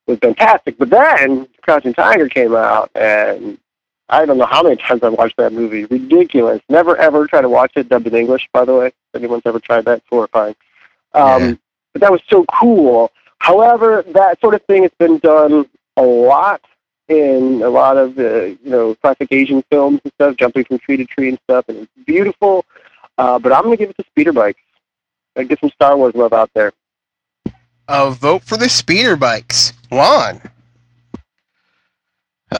was 0.07 0.19
fantastic. 0.19 0.79
But 0.79 0.91
then 0.91 1.49
Crouching 1.63 1.95
Tiger 1.95 2.29
came 2.29 2.55
out, 2.55 2.91
and 2.95 3.59
I 4.11 4.27
don't 4.27 4.39
know 4.39 4.47
how 4.47 4.63
many 4.63 4.77
times 4.77 5.03
I've 5.03 5.13
watched 5.13 5.37
that 5.37 5.53
movie. 5.53 5.85
Ridiculous. 5.85 6.61
Never 6.69 6.97
ever 6.97 7.27
try 7.27 7.41
to 7.41 7.49
watch 7.49 7.73
it 7.77 7.89
dubbed 7.89 8.07
in 8.09 8.15
English, 8.15 8.49
by 8.53 8.65
the 8.65 8.75
way. 8.75 8.87
If 8.89 8.95
anyone's 9.15 9.43
ever 9.47 9.61
tried 9.61 9.85
that, 9.87 9.99
it's 9.99 10.07
horrifying. 10.11 10.57
Um, 11.15 11.43
Yeah. 11.43 11.55
But 11.93 12.03
that 12.03 12.13
was 12.13 12.21
so 12.29 12.45
cool. 12.53 13.11
However, 13.39 14.05
that 14.09 14.41
sort 14.41 14.55
of 14.55 14.63
thing 14.67 14.83
has 14.83 14.93
been 14.99 15.19
done 15.19 15.67
a 15.97 16.03
lot 16.03 16.61
in 17.09 17.63
a 17.63 17.69
lot 17.69 17.97
of 17.97 18.17
uh, 18.19 18.45
you 18.45 18.59
know 18.65 18.95
classic 18.97 19.29
Asian 19.33 19.63
films 19.71 20.01
and 20.05 20.13
stuff, 20.15 20.37
jumping 20.37 20.65
from 20.65 20.79
tree 20.79 20.97
to 20.97 21.05
tree 21.05 21.31
and 21.31 21.39
stuff, 21.45 21.65
and 21.69 21.79
it's 21.79 22.07
beautiful. 22.07 22.65
Uh, 23.19 23.39
but 23.39 23.53
I'm 23.53 23.65
gonna 23.65 23.77
give 23.77 23.91
it 23.91 23.97
to 23.99 24.05
speeder 24.07 24.33
bikes. 24.33 24.61
I 25.37 25.45
get 25.45 25.61
some 25.61 25.71
Star 25.71 25.97
Wars 25.97 26.15
love 26.15 26.33
out 26.33 26.51
there. 26.55 26.73
A 27.89 28.11
vote 28.11 28.45
for 28.45 28.57
the 28.57 28.69
speeder 28.69 29.17
bikes. 29.17 29.73
Juan. 29.91 30.41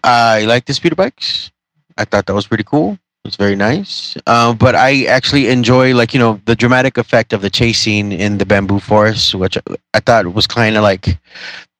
I 0.05 0.45
like 0.45 0.67
the 0.67 0.75
speeder 0.75 0.95
bikes. 0.95 1.51
I 1.97 2.05
thought 2.05 2.27
that 2.27 2.35
was 2.35 2.47
pretty 2.47 2.65
cool. 2.65 2.93
It 2.93 3.29
was 3.29 3.37
very 3.37 3.57
nice. 3.57 4.17
Uh, 4.27 4.55
but 4.55 4.75
I 4.75 5.05
actually 5.05 5.49
enjoy 5.49 5.95
like 5.95 6.15
you 6.15 6.21
know 6.21 6.41
the 6.47 6.57
dramatic 6.57 6.97
effect 6.97 7.33
of 7.33 7.43
the 7.43 7.51
chase 7.51 7.79
scene 7.79 8.13
in 8.13 8.39
the 8.39 8.47
bamboo 8.47 8.81
forest, 8.81 9.35
which 9.35 9.59
I 9.93 10.01
thought 10.01 10.33
was 10.33 10.47
kind 10.47 10.77
of 10.77 10.83
like 10.83 11.19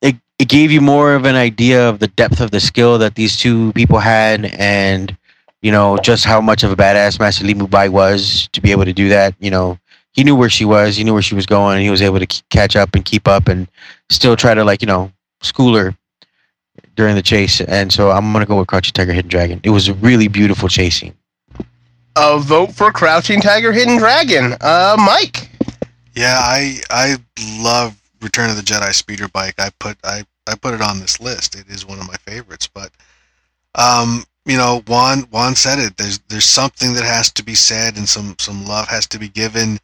it. 0.03 0.17
It 0.39 0.49
gave 0.49 0.71
you 0.71 0.81
more 0.81 1.15
of 1.15 1.25
an 1.25 1.37
idea 1.37 1.89
of 1.89 1.99
the 1.99 2.09
depth 2.09 2.41
of 2.41 2.51
the 2.51 2.61
skill 2.61 2.99
that 2.99 3.15
these 3.15 3.37
two 3.39 3.73
people 3.73 3.99
had, 3.99 4.47
and 4.59 5.17
you 5.63 5.73
know 5.73 5.97
just 5.99 6.25
how 6.25 6.41
much 6.41 6.63
of 6.63 6.73
a 6.73 6.77
badass 6.77 7.19
Master 7.19 7.45
Li 7.45 7.55
Mu 7.55 7.67
Bai 7.67 7.89
was 7.89 8.49
to 8.53 8.61
be 8.61 8.71
able 8.71 8.85
to 8.85 8.93
do 8.93 9.09
that. 9.09 9.35
You 9.39 9.51
know, 9.51 9.79
he 10.13 10.25
knew 10.25 10.37
where 10.37 10.51
she 10.51 10.67
was, 10.67 10.97
he 10.97 11.05
knew 11.05 11.15
where 11.15 11.23
she 11.23 11.35
was 11.35 11.47
going, 11.47 11.77
and 11.77 11.85
he 11.85 11.91
was 11.91 12.03
able 12.03 12.19
to 12.19 12.43
catch 12.51 12.77
up 12.77 12.95
and 12.95 13.05
keep 13.05 13.27
up, 13.27 13.49
and 13.49 13.67
still 14.11 14.37
try 14.37 14.53
to 14.53 14.65
like 14.65 14.83
you 14.83 14.87
know 14.87 15.11
school 15.41 15.75
her 15.75 15.97
during 17.01 17.15
the 17.15 17.23
chase. 17.23 17.63
And 17.63 17.91
so 17.91 18.11
I'm 18.11 18.31
gonna 18.31 18.45
go 18.45 18.59
with 18.59 18.69
Crouching 18.69 18.93
Tiger, 18.93 19.15
Hidden 19.15 19.31
Dragon. 19.31 19.59
It 19.65 19.71
was 19.71 19.89
a 19.89 19.95
really 19.95 20.29
beautiful 20.29 20.69
chase 20.69 21.01
scene. 21.01 21.15
A 22.15 22.39
vote 22.39 22.75
for 22.75 22.93
Crouching 22.93 23.41
Tiger, 23.41 23.73
Hidden 23.73 23.97
Dragon. 23.97 24.55
Uh, 24.61 24.97
Mike. 24.99 25.49
Yeah, 26.15 26.39
I 26.39 26.79
I 26.91 27.17
love 27.59 27.99
Return 28.21 28.51
of 28.51 28.57
the 28.57 28.63
Jedi 28.63 28.93
speeder 28.93 29.29
bike. 29.29 29.55
I 29.59 29.71
put 29.79 29.97
I 30.05 30.25
I 30.47 30.57
put 30.57 30.75
it 30.75 30.83
on 30.83 31.01
this 31.01 31.21
list. 31.21 31.55
It 31.55 31.69
is 31.69 31.87
one 31.87 31.99
of 31.99 32.07
my 32.07 32.17
favorites. 32.17 32.69
But 32.69 32.91
um, 33.77 34.25
you 34.45 34.59
know, 34.59 34.83
Juan 34.87 35.21
Juan 35.31 35.55
said 35.55 35.79
it. 35.79 35.97
There's 35.97 36.19
there's 36.29 36.45
something 36.45 36.93
that 36.95 37.05
has 37.05 37.33
to 37.33 37.43
be 37.43 37.55
said, 37.55 37.97
and 37.97 38.07
some 38.07 38.37
some 38.39 38.67
love 38.67 38.89
has 38.89 39.07
to 39.07 39.19
be 39.19 39.29
given 39.29 39.79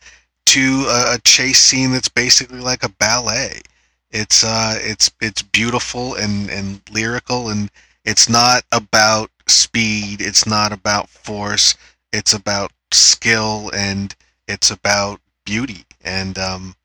to 0.46 0.84
a, 0.90 1.14
a 1.14 1.18
chase 1.24 1.60
scene 1.60 1.92
that's 1.92 2.10
basically 2.10 2.60
like 2.60 2.84
a 2.84 2.90
ballet. 2.90 3.62
It's 4.11 4.44
uh 4.44 4.74
it's 4.78 5.11
it's 5.20 5.42
beautiful 5.42 6.14
and 6.14 6.48
and 6.50 6.80
lyrical, 6.90 7.48
and 7.50 7.70
it's 8.04 8.28
not 8.28 8.64
about 8.72 9.30
speed. 9.48 10.20
It's 10.20 10.46
not 10.46 10.72
about 10.72 11.09
force. 11.09 11.74
It's 12.12 12.32
about 12.32 12.72
skill 12.92 13.70
and 13.74 14.14
it's 14.48 14.70
about 14.70 15.20
beauty. 15.44 15.84
And 16.04 16.38
um, 16.38 16.76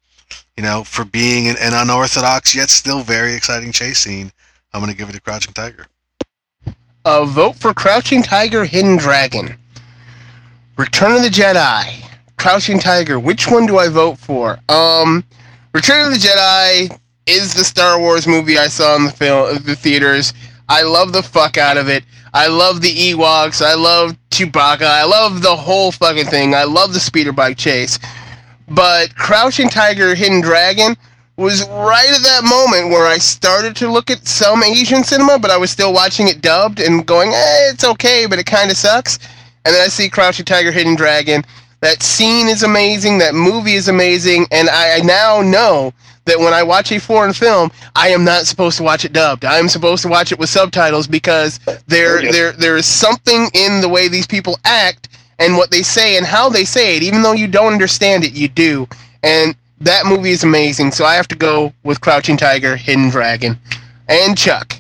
you 0.58 0.64
know, 0.64 0.84
for 0.84 1.06
being 1.06 1.48
an, 1.48 1.56
an 1.60 1.74
unorthodox 1.74 2.56
yet 2.56 2.70
still 2.70 3.02
very 3.02 3.34
exciting 3.34 3.72
chase 3.72 4.00
scene, 4.00 4.32
I'm 4.74 4.86
to 4.86 4.96
give 4.96 5.10
it 5.10 5.14
to 5.14 5.22
Crouching 5.22 5.54
Tiger. 5.54 5.88
A 7.06 7.26
vote 7.26 7.56
for 7.56 7.74
Crouching 7.74 8.22
Tiger, 8.22 8.66
Hidden 8.66 8.98
Dragon. 8.98 9.58
Return 10.78 11.14
of 11.14 11.24
the 11.24 11.30
Jedi. 11.30 12.06
Crouching 12.38 12.80
Tiger. 12.80 13.20
Which 13.20 13.48
one 13.48 13.66
do 13.66 13.78
I 13.78 13.90
vote 13.90 14.18
for? 14.18 14.60
Um, 14.70 15.24
Return 15.74 16.08
of 16.08 16.14
the 16.14 16.28
Jedi 16.28 16.98
is 17.32 17.54
the 17.54 17.64
Star 17.64 18.00
Wars 18.00 18.28
movie 18.28 18.58
I 18.58 18.68
saw 18.68 18.96
in 18.98 19.06
the 19.06 19.12
film, 19.12 19.58
the 19.64 19.76
theaters. 19.76 20.34
I 20.68 20.84
love 20.84 21.14
the 21.14 21.24
fuck 21.24 21.58
out 21.58 21.78
of 21.78 21.88
it. 21.88 22.04
I 22.34 22.48
love 22.48 22.82
the 22.82 22.94
Ewoks. 22.94 23.66
I 23.66 23.74
love 23.74 24.18
Chewbacca. 24.30 24.84
I 24.84 25.06
love 25.06 25.42
the 25.42 25.56
whole 25.56 25.92
fucking 25.92 26.26
thing. 26.26 26.54
I 26.54 26.66
love 26.66 26.94
the 26.94 27.00
speeder 27.00 27.32
bike 27.32 27.58
chase. 27.58 28.00
But 28.68 29.16
Crouching 29.16 29.70
Tiger, 29.70 30.14
Hidden 30.14 30.42
Dragon 30.42 30.96
was 31.38 31.68
right 31.70 32.10
at 32.10 32.22
that 32.24 32.44
moment 32.44 32.90
where 32.90 33.08
I 33.08 33.18
started 33.18 33.76
to 33.78 33.92
look 33.92 34.12
at 34.12 34.28
some 34.28 34.64
Asian 34.64 35.04
cinema, 35.04 35.40
but 35.40 35.52
I 35.52 35.58
was 35.58 35.72
still 35.72 35.94
watching 35.94 36.28
it 36.28 36.42
dubbed 36.42 36.80
and 36.80 37.06
going, 37.06 37.30
eh, 37.30 37.72
it's 37.72 37.84
okay, 37.84 38.26
but 38.30 38.40
it 38.40 38.46
kind 38.46 38.70
of 38.70 38.78
sucks. 38.78 39.20
And 39.66 39.74
then 39.74 39.84
I 39.84 39.88
see 39.88 40.10
Crouching 40.10 40.46
Tiger, 40.46 40.72
Hidden 40.72 40.96
Dragon. 40.96 41.44
That 41.82 42.04
scene 42.04 42.48
is 42.48 42.64
amazing. 42.64 43.18
That 43.18 43.36
movie 43.36 43.74
is 43.74 43.88
amazing. 43.88 44.48
And 44.52 44.70
I, 44.70 44.98
I 44.98 45.00
now 45.00 45.42
know 45.42 45.94
that 46.26 46.40
when 46.40 46.54
I 46.54 46.64
watch 46.64 46.92
a 46.92 47.00
foreign 47.00 47.34
film, 47.34 47.72
I 47.96 48.10
am 48.10 48.24
not 48.24 48.46
supposed 48.46 48.78
to 48.78 48.84
watch 48.84 49.06
it 49.06 49.14
dubbed. 49.14 49.46
I 49.46 49.58
am 49.58 49.68
supposed 49.68 50.04
to 50.04 50.10
watch 50.10 50.32
it 50.32 50.40
with 50.40 50.50
subtitles 50.50 51.08
because 51.08 51.60
there, 51.88 52.22
there, 52.22 52.52
there 52.52 52.78
is 52.78 52.86
something 52.86 53.50
in 53.54 53.82
the 53.82 53.90
way 53.90 54.08
these 54.08 54.28
people 54.28 54.60
act 54.66 55.10
and 55.40 55.58
what 55.58 55.72
they 55.72 55.82
say 55.82 56.18
and 56.18 56.26
how 56.26 56.50
they 56.50 56.64
say 56.64 56.98
it. 56.98 57.04
Even 57.04 57.24
though 57.24 57.34
you 57.34 57.48
don't 57.48 57.74
understand 57.74 58.24
it, 58.24 58.34
you 58.34 58.48
do. 58.48 58.88
And 59.24 59.56
that 59.80 60.06
movie 60.06 60.32
is 60.32 60.44
amazing. 60.44 60.92
So 60.92 61.06
I 61.06 61.16
have 61.16 61.28
to 61.30 61.36
go 61.36 61.74
with 61.84 62.02
Crouching 62.02 62.38
Tiger, 62.38 62.76
Hidden 62.76 63.10
Dragon, 63.10 63.58
and 64.08 64.38
Chuck. 64.38 64.76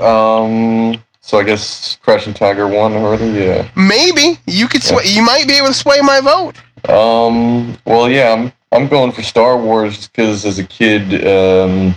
Um, 0.00 1.02
so 1.20 1.38
I 1.38 1.42
guess 1.44 1.98
Crouching 2.02 2.32
Tiger 2.32 2.66
won 2.66 2.94
already. 2.94 3.26
Yeah. 3.26 3.68
Maybe 3.76 4.38
you 4.46 4.66
could 4.68 4.82
sway. 4.82 5.04
You 5.04 5.22
might 5.22 5.46
be 5.46 5.54
able 5.54 5.68
to 5.68 5.74
sway 5.74 6.00
my 6.00 6.20
vote. 6.20 6.56
Um. 6.88 7.76
Well, 7.84 8.08
yeah. 8.08 8.32
I'm 8.32 8.52
I'm 8.70 8.88
going 8.88 9.12
for 9.12 9.22
Star 9.22 9.56
Wars 9.56 10.08
because 10.08 10.44
as 10.44 10.58
a 10.58 10.64
kid, 10.64 11.26
um, 11.26 11.94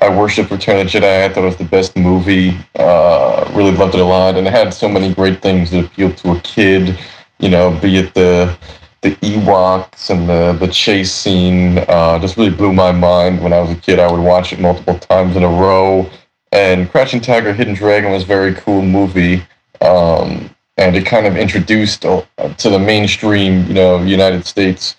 I 0.00 0.08
worshipped 0.08 0.50
Return 0.50 0.80
of 0.80 0.90
the 0.90 0.98
Jedi. 0.98 1.24
I 1.24 1.28
thought 1.28 1.44
it 1.44 1.46
was 1.46 1.56
the 1.56 1.64
best 1.64 1.96
movie. 1.96 2.56
Uh, 2.74 3.50
really 3.54 3.72
loved 3.72 3.94
it 3.94 4.00
a 4.00 4.04
lot, 4.04 4.36
and 4.36 4.46
it 4.46 4.52
had 4.52 4.74
so 4.74 4.88
many 4.88 5.14
great 5.14 5.40
things 5.40 5.70
that 5.70 5.84
appealed 5.84 6.16
to 6.18 6.32
a 6.32 6.40
kid. 6.40 6.98
You 7.38 7.50
know, 7.50 7.78
be 7.80 7.98
it 7.98 8.14
the 8.14 8.56
the 9.02 9.14
Ewoks 9.16 10.10
and 10.10 10.28
the 10.28 10.56
the 10.58 10.72
chase 10.72 11.12
scene. 11.12 11.78
Uh, 11.88 12.18
just 12.18 12.36
really 12.36 12.50
blew 12.50 12.72
my 12.72 12.90
mind 12.90 13.40
when 13.40 13.52
I 13.52 13.60
was 13.60 13.70
a 13.70 13.76
kid. 13.76 14.00
I 14.00 14.10
would 14.10 14.20
watch 14.20 14.52
it 14.52 14.60
multiple 14.60 14.98
times 14.98 15.36
in 15.36 15.44
a 15.44 15.48
row. 15.48 16.10
And 16.50 16.90
Crouching 16.90 17.20
Tiger, 17.20 17.52
Hidden 17.52 17.74
Dragon 17.74 18.10
was 18.10 18.24
a 18.24 18.26
very 18.26 18.54
cool 18.54 18.82
movie. 18.82 19.42
Um, 19.80 20.50
and 20.78 20.96
it 20.96 21.04
kind 21.04 21.26
of 21.26 21.36
introduced 21.36 22.04
uh, 22.04 22.22
to 22.56 22.70
the 22.70 22.78
mainstream, 22.78 23.66
you 23.66 23.74
know, 23.74 24.02
United 24.02 24.46
States, 24.46 24.96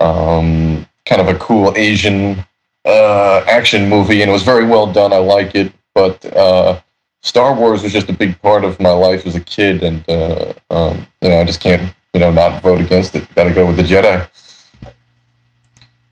um, 0.00 0.86
kind 1.06 1.20
of 1.20 1.28
a 1.28 1.38
cool 1.38 1.72
Asian 1.76 2.44
uh, 2.84 3.44
action 3.46 3.88
movie, 3.88 4.22
and 4.22 4.30
it 4.30 4.32
was 4.32 4.42
very 4.42 4.64
well 4.64 4.90
done. 4.90 5.12
I 5.12 5.18
like 5.18 5.54
it, 5.54 5.72
but 5.94 6.24
uh, 6.36 6.80
Star 7.22 7.54
Wars 7.54 7.82
was 7.82 7.92
just 7.92 8.08
a 8.08 8.12
big 8.12 8.40
part 8.40 8.64
of 8.64 8.80
my 8.80 8.90
life 8.90 9.26
as 9.26 9.36
a 9.36 9.40
kid, 9.40 9.82
and 9.82 10.08
uh, 10.08 10.52
um, 10.70 11.06
you 11.20 11.28
know, 11.28 11.40
I 11.40 11.44
just 11.44 11.60
can't, 11.60 11.94
you 12.14 12.20
know, 12.20 12.30
not 12.30 12.62
vote 12.62 12.80
against 12.80 13.14
it. 13.14 13.32
Got 13.34 13.44
to 13.44 13.54
go 13.54 13.66
with 13.66 13.76
the 13.76 13.82
Jedi. 13.82 14.28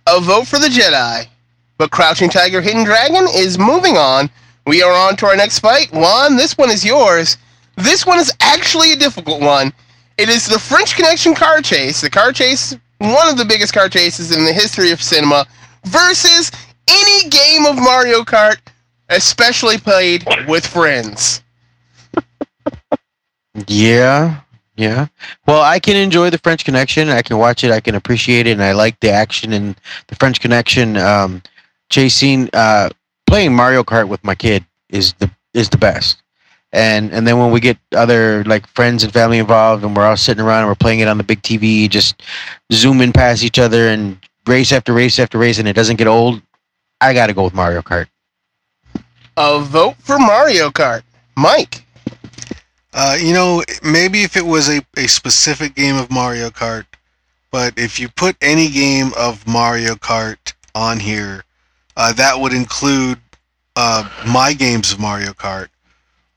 A 0.06 0.20
vote 0.20 0.46
for 0.46 0.58
the 0.58 0.68
Jedi. 0.68 1.26
But 1.78 1.90
Crouching 1.92 2.28
Tiger, 2.28 2.60
Hidden 2.60 2.84
Dragon 2.84 3.26
is 3.32 3.58
moving 3.58 3.96
on. 3.96 4.28
We 4.66 4.82
are 4.82 4.92
on 4.92 5.16
to 5.16 5.26
our 5.26 5.36
next 5.36 5.60
fight. 5.60 5.90
Juan, 5.92 6.36
this 6.36 6.58
one 6.58 6.70
is 6.70 6.84
yours. 6.84 7.38
This 7.76 8.04
one 8.04 8.18
is 8.18 8.32
actually 8.40 8.92
a 8.92 8.96
difficult 8.96 9.40
one. 9.40 9.72
It 10.18 10.28
is 10.28 10.46
the 10.46 10.58
French 10.58 10.96
Connection 10.96 11.34
car 11.34 11.62
chase. 11.62 12.00
The 12.00 12.10
car 12.10 12.32
chase, 12.32 12.76
one 12.98 13.28
of 13.28 13.36
the 13.36 13.44
biggest 13.44 13.72
car 13.72 13.88
chases 13.88 14.36
in 14.36 14.44
the 14.44 14.52
history 14.52 14.90
of 14.90 15.02
cinema, 15.02 15.46
versus 15.84 16.50
any 16.88 17.28
game 17.28 17.66
of 17.66 17.76
Mario 17.76 18.22
Kart, 18.22 18.58
especially 19.08 19.78
played 19.78 20.26
with 20.46 20.66
friends. 20.66 21.42
Yeah, 23.66 24.40
yeah. 24.76 25.08
Well, 25.46 25.62
I 25.62 25.80
can 25.80 25.96
enjoy 25.96 26.30
the 26.30 26.38
French 26.38 26.64
Connection. 26.64 27.08
I 27.08 27.22
can 27.22 27.38
watch 27.38 27.64
it. 27.64 27.70
I 27.70 27.80
can 27.80 27.94
appreciate 27.94 28.46
it, 28.46 28.52
and 28.52 28.62
I 28.62 28.72
like 28.72 29.00
the 29.00 29.10
action 29.10 29.52
in 29.52 29.74
the 30.06 30.14
French 30.14 30.40
Connection. 30.40 30.96
Um, 30.96 31.42
chasing, 31.90 32.48
uh, 32.52 32.90
playing 33.26 33.54
Mario 33.54 33.82
Kart 33.82 34.08
with 34.08 34.22
my 34.22 34.34
kid 34.34 34.64
is 34.88 35.14
the 35.14 35.30
is 35.54 35.68
the 35.68 35.78
best. 35.78 36.22
And 36.72 37.12
and 37.12 37.26
then 37.26 37.38
when 37.38 37.50
we 37.50 37.60
get 37.60 37.78
other 37.96 38.44
like 38.44 38.66
friends 38.66 39.02
and 39.02 39.12
family 39.12 39.38
involved, 39.38 39.84
and 39.84 39.96
we're 39.96 40.06
all 40.06 40.16
sitting 40.16 40.44
around 40.44 40.60
and 40.60 40.68
we're 40.68 40.74
playing 40.74 41.00
it 41.00 41.08
on 41.08 41.18
the 41.18 41.24
big 41.24 41.42
TV, 41.42 41.88
just 41.88 42.22
zooming 42.72 43.12
past 43.12 43.42
each 43.42 43.58
other 43.58 43.88
and 43.88 44.18
race 44.46 44.72
after 44.72 44.92
race 44.92 45.18
after 45.18 45.38
race, 45.38 45.58
and 45.58 45.66
it 45.66 45.74
doesn't 45.74 45.96
get 45.96 46.06
old. 46.06 46.42
I 47.00 47.14
got 47.14 47.28
to 47.28 47.34
go 47.34 47.44
with 47.44 47.54
Mario 47.54 47.80
Kart. 47.80 48.06
A 49.36 49.60
vote 49.60 49.96
for 49.98 50.18
Mario 50.18 50.68
Kart. 50.70 51.02
Mike. 51.36 51.84
Uh, 52.92 53.16
you 53.20 53.32
know, 53.32 53.62
maybe 53.82 54.22
if 54.22 54.36
it 54.36 54.44
was 54.44 54.68
a, 54.68 54.82
a 54.96 55.06
specific 55.06 55.74
game 55.74 55.96
of 55.96 56.10
Mario 56.10 56.50
Kart, 56.50 56.84
but 57.50 57.78
if 57.78 58.00
you 58.00 58.08
put 58.08 58.36
any 58.42 58.68
game 58.68 59.12
of 59.16 59.46
Mario 59.46 59.94
Kart 59.94 60.54
on 60.74 60.98
here, 60.98 61.44
uh, 61.96 62.12
that 62.14 62.38
would 62.40 62.52
include 62.52 63.18
uh, 63.76 64.08
my 64.26 64.52
games 64.52 64.92
of 64.92 64.98
Mario 64.98 65.32
Kart, 65.32 65.68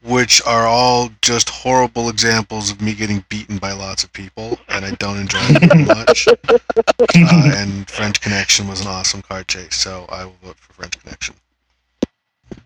which 0.04 0.42
are 0.46 0.66
all 0.66 1.10
just 1.22 1.50
horrible 1.50 2.10
examples 2.10 2.72
of 2.72 2.82
me 2.82 2.94
getting 2.94 3.24
beaten 3.30 3.58
by 3.58 3.72
lots 3.72 4.04
of 4.04 4.12
people, 4.14 4.58
and 4.70 4.84
I 4.84 4.92
don't 4.92 5.20
enjoy 5.20 5.40
it 5.42 5.70
very 5.70 5.86
much. 5.86 6.28
Uh, 6.28 7.52
and 7.56 7.90
French 7.90 8.20
Connection 8.22 8.68
was 8.68 8.82
an 8.82 8.88
awesome 8.88 9.22
kart 9.22 9.48
chase, 9.48 9.76
so 9.76 10.06
I 10.10 10.26
will 10.26 10.36
vote 10.44 10.58
for 10.58 10.74
French 10.74 11.00
Connection. 11.00 11.36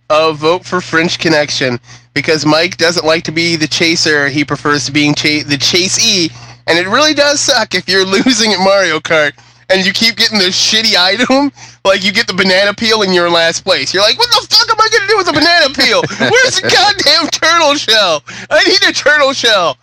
Uh, 0.10 0.32
vote 0.34 0.66
for 0.66 0.82
French 0.82 1.20
Connection 1.20 1.80
because 2.14 2.46
Mike 2.46 2.78
doesn't 2.78 3.06
like 3.06 3.24
to 3.24 3.32
be 3.32 3.56
the 3.56 3.68
chaser. 3.68 4.30
He 4.30 4.46
prefers 4.46 4.86
to 4.86 4.92
being 4.92 5.14
cha- 5.14 5.44
the 5.46 5.58
chasee, 5.58 6.32
and 6.68 6.78
it 6.78 6.88
really 6.88 7.14
does 7.14 7.40
suck 7.40 7.76
if 7.76 7.90
you're 7.90 8.06
losing 8.26 8.54
at 8.54 8.60
Mario 8.60 9.00
Kart 9.00 9.34
and 9.70 9.86
you 9.86 9.94
keep 9.94 10.16
getting 10.16 10.40
the 10.40 10.46
shitty 10.46 10.96
item. 10.96 11.52
Like 11.86 12.04
you 12.04 12.12
get 12.12 12.26
the 12.26 12.34
banana 12.34 12.74
peel 12.74 13.04
and 13.04 13.14
you're 13.14 13.28
in 13.28 13.34
last 13.34 13.64
place. 13.64 13.94
You're 13.94 14.02
like, 14.02 14.18
what 14.18 14.30
the 14.30 14.48
fuck 14.50 14.68
am 14.68 14.76
I 14.82 14.90
gonna 14.92 15.08
do 15.08 15.18
with 15.18 15.28
a 15.28 15.34
banana 15.34 15.72
peel? 15.72 16.02
Where's 16.32 16.60
the 16.60 16.68
goddamn 16.68 17.30
turtle 17.30 17.76
shell? 17.76 18.24
I 18.50 18.64
need 18.66 18.82
a 18.90 18.92
turtle 18.92 19.34
shell. 19.34 19.78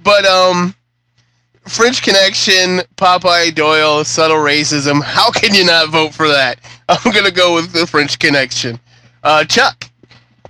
But 0.00 0.26
um, 0.26 0.74
French 1.66 2.02
Connection, 2.02 2.80
Popeye 2.96 3.54
Doyle, 3.54 4.04
subtle 4.04 4.36
racism. 4.36 5.02
How 5.02 5.30
can 5.30 5.54
you 5.54 5.64
not 5.64 5.88
vote 5.88 6.12
for 6.12 6.28
that? 6.28 6.60
I'm 6.88 7.12
gonna 7.12 7.30
go 7.30 7.54
with 7.54 7.72
the 7.72 7.86
French 7.86 8.18
Connection. 8.18 8.78
Uh, 9.22 9.44
Chuck. 9.44 9.90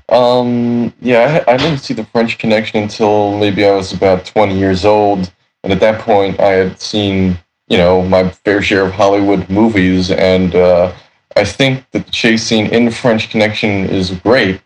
Um, 0.09 0.93
yeah, 1.01 1.45
I, 1.47 1.55
I 1.55 1.57
didn't 1.57 1.79
see 1.79 1.95
the 1.95 2.05
French 2.05 2.39
Connection 2.39 2.83
until 2.83 3.39
maybe 3.39 3.65
I 3.65 3.75
was 3.75 3.93
about 3.93 4.25
20 4.25 4.57
years 4.57 4.85
old, 4.85 5.33
and 5.65 5.73
at 5.73 5.81
that 5.81 6.01
point, 6.01 6.39
I 6.39 6.51
had 6.51 6.81
seen, 6.81 7.39
you 7.69 7.77
know, 7.77 8.03
my 8.03 8.29
fair 8.29 8.63
share 8.63 8.87
of 8.87 8.93
Hollywood 8.93 9.49
movies, 9.51 10.11
and 10.11 10.55
uh, 10.55 10.93
I 11.35 11.45
think 11.45 11.85
that 11.91 12.07
the 12.07 12.13
chase 12.13 12.43
scene 12.45 12.67
in 12.67 12.91
French 12.91 13.31
Connection 13.31 13.87
is 13.87 14.13
great, 14.13 14.61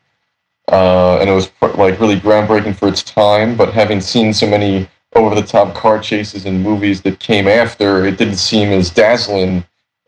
uh, 0.71 1.19
and 1.19 1.29
it 1.29 1.33
was 1.33 1.51
like 1.61 1.99
really 1.99 2.21
groundbreaking 2.21 2.77
for 2.77 2.89
its 2.89 3.03
time. 3.03 3.57
But 3.57 3.73
having 3.73 4.01
seen 4.01 4.33
so 4.35 4.47
many 4.47 4.89
over-the-top 5.15 5.75
car 5.75 5.99
chases 5.99 6.45
in 6.47 6.63
movies 6.63 7.01
that 7.03 7.19
came 7.19 7.49
after, 7.49 8.05
it 8.05 8.19
didn't 8.19 8.37
seem 8.37 8.69
as 8.69 8.91
dazzling 8.91 9.65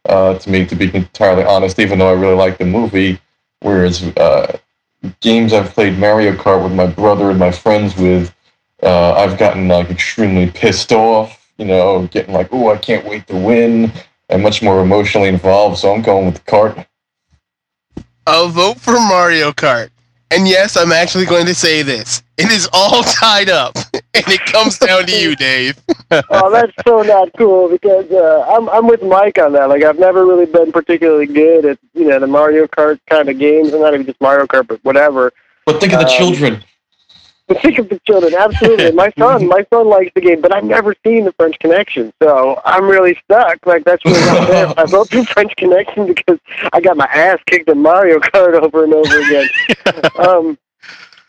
uh, 0.08 0.38
to 0.38 0.50
me, 0.50 0.64
to 0.66 0.76
be 0.76 0.94
entirely 0.94 1.44
honest. 1.44 1.78
Even 1.78 1.98
though 1.98 2.10
I 2.10 2.12
really 2.12 2.36
liked 2.36 2.58
the 2.58 2.66
movie, 2.66 3.18
whereas 3.60 4.02
uh, 4.16 4.58
games 5.20 5.52
I've 5.52 5.70
played 5.70 5.98
Mario 5.98 6.32
Kart 6.34 6.62
with 6.62 6.72
my 6.72 6.86
brother 6.86 7.30
and 7.30 7.38
my 7.38 7.50
friends 7.50 7.96
with, 7.96 8.32
uh, 8.82 9.14
I've 9.14 9.38
gotten 9.38 9.66
like 9.66 9.90
extremely 9.90 10.50
pissed 10.50 10.92
off. 10.92 11.41
You 11.58 11.66
know, 11.66 12.06
getting 12.08 12.34
like, 12.34 12.48
oh, 12.52 12.70
I 12.72 12.78
can't 12.78 13.06
wait 13.06 13.26
to 13.28 13.36
win, 13.36 13.92
and 14.28 14.42
much 14.42 14.62
more 14.62 14.80
emotionally 14.80 15.28
involved. 15.28 15.78
So 15.78 15.94
I'm 15.94 16.02
going 16.02 16.26
with 16.26 16.36
the 16.36 16.50
cart. 16.50 16.86
I'll 18.26 18.48
vote 18.48 18.78
for 18.80 18.92
Mario 18.92 19.52
Kart. 19.52 19.90
And 20.30 20.48
yes, 20.48 20.76
I'm 20.78 20.92
actually 20.92 21.26
going 21.26 21.44
to 21.46 21.54
say 21.54 21.82
this. 21.82 22.22
It 22.38 22.50
is 22.50 22.66
all 22.72 23.02
tied 23.02 23.50
up, 23.50 23.76
and 23.94 24.24
it 24.28 24.40
comes 24.46 24.78
down 24.78 25.04
to 25.06 25.12
you, 25.12 25.36
Dave. 25.36 25.78
oh, 26.30 26.50
that's 26.50 26.72
so 26.86 27.02
not 27.02 27.28
cool 27.36 27.68
because 27.68 28.10
uh, 28.10 28.46
I'm 28.48 28.68
I'm 28.70 28.86
with 28.88 29.02
Mike 29.02 29.38
on 29.38 29.52
that. 29.52 29.68
Like 29.68 29.82
I've 29.82 29.98
never 29.98 30.24
really 30.24 30.46
been 30.46 30.72
particularly 30.72 31.26
good 31.26 31.66
at 31.66 31.78
you 31.92 32.06
know 32.08 32.18
the 32.18 32.26
Mario 32.26 32.66
Kart 32.66 32.98
kind 33.10 33.28
of 33.28 33.38
games, 33.38 33.72
and 33.72 33.82
not 33.82 33.92
even 33.92 34.06
just 34.06 34.20
Mario 34.22 34.46
Kart, 34.46 34.66
but 34.66 34.82
whatever. 34.84 35.32
But 35.66 35.80
think 35.80 35.92
of 35.92 36.00
the 36.00 36.06
Um, 36.06 36.16
children. 36.16 36.64
Think 37.60 37.78
of 37.78 37.88
the 37.88 37.98
children, 38.06 38.34
absolutely. 38.34 38.92
My 38.92 39.12
son, 39.18 39.46
my 39.46 39.66
son 39.72 39.88
likes 39.88 40.10
the 40.14 40.20
game, 40.20 40.40
but 40.40 40.54
I've 40.54 40.64
never 40.64 40.94
seen 41.04 41.24
the 41.24 41.32
French 41.32 41.58
Connection, 41.58 42.12
so 42.22 42.60
I'm 42.64 42.84
really 42.84 43.18
stuck. 43.24 43.64
Like 43.66 43.84
that's 43.84 44.04
really 44.04 44.20
not 44.20 44.48
fair. 44.48 44.74
I 44.76 44.86
vote 44.86 45.10
for 45.10 45.24
French 45.32 45.54
Connection 45.56 46.06
because 46.06 46.38
I 46.72 46.80
got 46.80 46.96
my 46.96 47.06
ass 47.06 47.38
kicked 47.46 47.68
in 47.68 47.82
Mario 47.82 48.18
Kart 48.18 48.54
over 48.54 48.84
and 48.84 48.94
over 48.94 49.20
again. 49.20 49.48
um, 50.18 50.58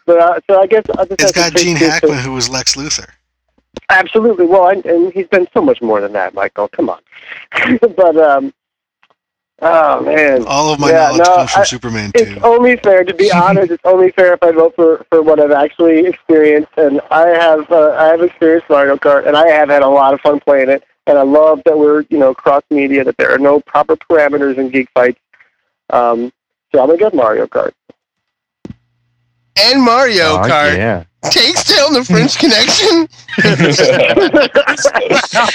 but 0.05 0.19
uh, 0.19 0.39
so 0.49 0.61
I 0.61 0.67
guess 0.67 0.83
I 0.97 1.05
just 1.05 1.21
It's 1.21 1.31
got 1.31 1.53
Gene 1.55 1.77
Hackman, 1.77 2.19
who 2.19 2.33
was 2.33 2.49
Lex 2.49 2.75
Luthor. 2.75 3.09
Absolutely. 3.89 4.45
Well, 4.45 4.65
I, 4.65 4.73
and 4.73 5.11
he's 5.13 5.27
been 5.27 5.47
so 5.53 5.61
much 5.61 5.81
more 5.81 6.01
than 6.01 6.13
that, 6.13 6.33
Michael. 6.33 6.67
Come 6.67 6.89
on. 6.89 7.01
but 7.81 8.17
um, 8.17 8.53
oh 9.63 10.01
man, 10.03 10.43
All 10.45 10.73
of 10.73 10.79
my 10.79 10.89
Yeah, 10.91 11.07
knowledge 11.09 11.27
no, 11.27 11.35
comes 11.35 11.51
from 11.51 11.61
I- 11.61 11.65
Superman 11.65 12.11
it's 12.15 12.31
2. 12.31 12.39
only 12.43 12.77
fair 12.77 13.03
to 13.03 13.13
be 13.13 13.31
honest. 13.43 13.71
It's 13.71 13.83
only 13.85 14.11
fair 14.11 14.33
if 14.33 14.43
I 14.43 14.51
vote 14.51 14.73
for 14.75 15.05
for 15.09 15.21
what 15.21 15.39
I've 15.39 15.51
actually 15.51 16.05
experienced, 16.05 16.71
and 16.77 17.01
I 17.11 17.27
have 17.29 17.69
uh, 17.71 17.91
I 17.97 18.05
have 18.07 18.21
experienced 18.21 18.69
Mario 18.69 18.95
Kart, 18.97 19.27
and 19.27 19.35
I 19.37 19.47
have 19.49 19.69
had 19.69 19.81
a 19.81 19.87
lot 19.87 20.13
of 20.13 20.21
fun 20.21 20.39
playing 20.39 20.69
it. 20.69 20.83
And 21.07 21.17
I 21.17 21.23
love 21.23 21.61
that 21.65 21.77
we're 21.77 22.05
you 22.09 22.17
know 22.17 22.33
cross 22.33 22.63
media, 22.69 23.03
that 23.03 23.17
there 23.17 23.31
are 23.33 23.37
no 23.37 23.59
proper 23.61 23.95
parameters 23.95 24.57
in 24.57 24.69
geek 24.69 24.89
fights. 24.93 25.19
Um, 25.89 26.31
so 26.71 26.81
I'm 26.81 26.87
gonna 26.87 26.97
go 26.99 27.05
with 27.05 27.13
Mario 27.13 27.45
Kart. 27.47 27.71
And 29.59 29.83
Mario 29.83 30.23
Oh, 30.23 30.41
Kart 30.45 30.75
yeah. 30.77 31.03
takes 31.29 31.63
down 31.65 31.93
the 31.93 32.03
French 32.03 32.37
Connection. 32.43 33.07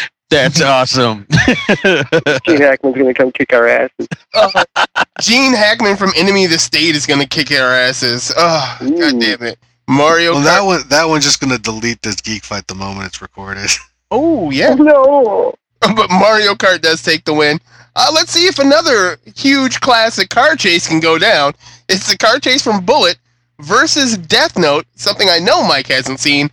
That's 0.31 0.61
awesome. 0.61 1.27
Gene 1.85 2.61
Hackman's 2.61 2.97
gonna 2.97 3.15
come 3.15 3.33
kick 3.33 3.53
our 3.55 3.67
asses. 3.67 4.09
Uh, 4.35 4.65
Gene 5.21 5.55
Hackman 5.55 5.97
from 5.97 6.11
Enemy 6.17 6.45
of 6.47 6.51
the 6.51 6.59
State 6.59 6.95
is 6.95 7.07
going 7.07 7.21
to 7.21 7.27
kick 7.27 7.51
our 7.51 7.73
asses. 7.73 8.33
Oh, 8.37 8.79
Ooh. 8.83 8.99
god 8.99 9.21
damn 9.21 9.43
it. 9.43 9.59
Mario 9.89 10.33
Well, 10.35 10.41
Kart. 10.43 10.45
that 10.45 10.61
one, 10.65 10.89
that 10.91 11.05
one's 11.09 11.25
just 11.25 11.41
going 11.41 11.51
to 11.57 11.59
delete 11.59 12.03
this 12.03 12.21
geek 12.21 12.45
fight 12.45 12.67
the 12.67 12.75
moment 12.75 13.07
it's 13.07 13.23
recorded. 13.23 13.71
oh, 14.11 14.51
yeah. 14.51 14.75
No. 14.75 15.55
but 15.81 16.11
Mario 16.11 16.55
Kart 16.55 16.83
does 16.83 17.03
take 17.03 17.25
the 17.25 17.33
win. 17.33 17.59
Uh, 17.97 18.11
let's 18.15 18.31
see 18.31 18.47
if 18.47 18.59
another 18.59 19.17
huge 19.35 19.81
classic 19.81 20.29
car 20.29 20.57
chase 20.57 20.87
can 20.87 21.01
go 21.01 21.19
down. 21.19 21.55
It's 21.89 22.11
the 22.11 22.19
car 22.19 22.39
chase 22.39 22.63
from 22.63 22.85
Bullitt 22.85 23.19
versus 23.61 24.17
Death 24.19 24.59
Note, 24.59 24.87
something 24.95 25.29
I 25.29 25.39
know 25.39 25.67
Mike 25.67 25.87
hasn't 25.89 26.21
seen. 26.21 26.51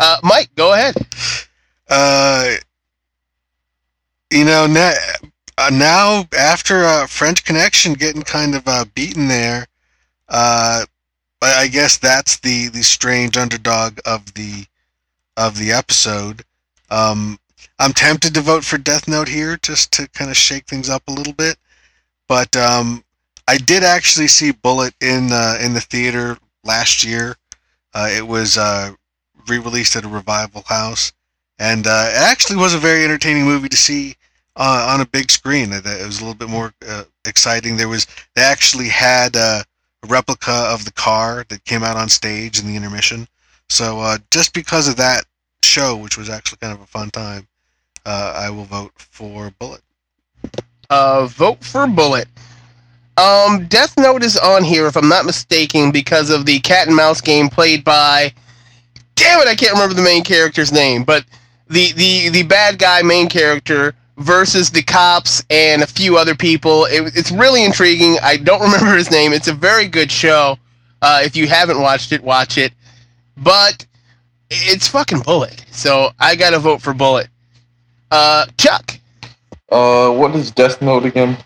Uh, 0.00 0.16
Mike, 0.22 0.48
go 0.56 0.72
ahead. 0.72 0.94
Uh, 1.90 2.54
you 4.30 4.44
know, 4.44 4.66
now, 4.66 4.92
uh, 5.56 5.70
now 5.72 6.24
after 6.36 6.84
uh, 6.84 7.06
French 7.06 7.44
Connection 7.44 7.94
getting 7.94 8.22
kind 8.22 8.54
of 8.54 8.66
uh, 8.66 8.84
beaten 8.94 9.28
there, 9.28 9.66
uh, 10.28 10.84
I, 11.40 11.68
guess 11.68 11.96
that's 11.96 12.38
the 12.40 12.68
the 12.68 12.82
strange 12.82 13.36
underdog 13.36 13.98
of 14.04 14.34
the 14.34 14.66
of 15.36 15.56
the 15.56 15.72
episode. 15.72 16.44
Um, 16.90 17.38
I'm 17.78 17.92
tempted 17.92 18.34
to 18.34 18.40
vote 18.40 18.64
for 18.64 18.76
Death 18.76 19.08
Note 19.08 19.28
here 19.28 19.56
just 19.56 19.92
to 19.92 20.08
kind 20.08 20.30
of 20.30 20.36
shake 20.36 20.66
things 20.66 20.90
up 20.90 21.02
a 21.08 21.12
little 21.12 21.32
bit, 21.32 21.56
but 22.28 22.54
um, 22.56 23.04
I 23.46 23.56
did 23.56 23.84
actually 23.84 24.28
see 24.28 24.50
Bullitt 24.50 24.94
in 25.00 25.32
uh, 25.32 25.58
in 25.60 25.74
the 25.74 25.80
theater 25.80 26.36
last 26.64 27.04
year. 27.04 27.36
Uh, 27.94 28.08
it 28.10 28.26
was 28.26 28.58
uh, 28.58 28.92
re-released 29.48 29.96
at 29.96 30.04
a 30.04 30.08
revival 30.08 30.62
house 30.66 31.12
and 31.58 31.86
uh, 31.86 32.10
it 32.10 32.16
actually 32.16 32.56
was 32.56 32.74
a 32.74 32.78
very 32.78 33.04
entertaining 33.04 33.44
movie 33.44 33.68
to 33.68 33.76
see 33.76 34.14
uh, 34.56 34.88
on 34.92 35.00
a 35.00 35.06
big 35.06 35.30
screen. 35.30 35.72
It, 35.72 35.86
it 35.86 36.06
was 36.06 36.20
a 36.20 36.24
little 36.24 36.34
bit 36.34 36.48
more 36.48 36.72
uh, 36.86 37.04
exciting. 37.24 37.76
There 37.76 37.88
was 37.88 38.06
they 38.34 38.42
actually 38.42 38.88
had 38.88 39.36
uh, 39.36 39.62
a 40.02 40.06
replica 40.06 40.52
of 40.52 40.84
the 40.84 40.92
car 40.92 41.44
that 41.48 41.64
came 41.64 41.82
out 41.82 41.96
on 41.96 42.08
stage 42.08 42.60
in 42.60 42.66
the 42.66 42.76
intermission. 42.76 43.26
So 43.68 44.00
uh, 44.00 44.18
just 44.30 44.54
because 44.54 44.88
of 44.88 44.96
that 44.96 45.24
show, 45.62 45.96
which 45.96 46.16
was 46.16 46.30
actually 46.30 46.58
kind 46.58 46.72
of 46.72 46.80
a 46.80 46.86
fun 46.86 47.10
time, 47.10 47.46
uh, 48.06 48.34
I 48.36 48.50
will 48.50 48.64
vote 48.64 48.92
for 48.96 49.50
Bullitt. 49.58 49.82
Vote 50.90 51.62
for 51.62 51.86
Bullitt. 51.86 52.28
Um, 53.18 53.66
Death 53.66 53.98
Note 53.98 54.22
is 54.22 54.36
on 54.36 54.62
here, 54.62 54.86
if 54.86 54.96
I'm 54.96 55.08
not 55.08 55.26
mistaken, 55.26 55.90
because 55.90 56.30
of 56.30 56.46
the 56.46 56.60
cat 56.60 56.86
and 56.86 56.94
mouse 56.94 57.20
game 57.20 57.48
played 57.48 57.82
by. 57.82 58.32
Damn 59.16 59.40
it, 59.40 59.48
I 59.48 59.56
can't 59.56 59.72
remember 59.72 59.94
the 59.94 60.02
main 60.02 60.22
character's 60.22 60.70
name, 60.70 61.02
but 61.02 61.24
the 61.68 61.92
the 61.92 62.28
the 62.30 62.42
bad 62.44 62.78
guy 62.78 63.02
main 63.02 63.28
character 63.28 63.94
versus 64.16 64.70
the 64.70 64.82
cops 64.82 65.44
and 65.50 65.82
a 65.82 65.86
few 65.86 66.16
other 66.16 66.34
people. 66.34 66.86
It, 66.86 67.16
it's 67.16 67.30
really 67.30 67.64
intriguing. 67.64 68.18
I 68.22 68.36
don't 68.36 68.60
remember 68.72 68.96
his 68.96 69.10
name. 69.10 69.32
It's 69.32 69.48
a 69.48 69.52
very 69.54 69.88
good 69.88 70.10
show. 70.10 70.58
Uh, 71.00 71.20
if 71.24 71.36
you 71.36 71.46
haven't 71.46 71.80
watched 71.80 72.12
it, 72.12 72.22
watch 72.22 72.58
it. 72.58 72.72
But 73.36 73.86
it's 74.50 74.88
fucking 74.88 75.20
Bullitt, 75.20 75.64
so 75.70 76.10
I 76.18 76.34
gotta 76.34 76.58
vote 76.58 76.82
for 76.82 76.92
Bullitt. 76.94 77.28
Uh, 78.10 78.46
Chuck. 78.56 78.98
Uh, 79.70 80.10
what 80.10 80.34
is 80.34 80.50
Death 80.50 80.80
Note 80.80 81.04
again? 81.04 81.36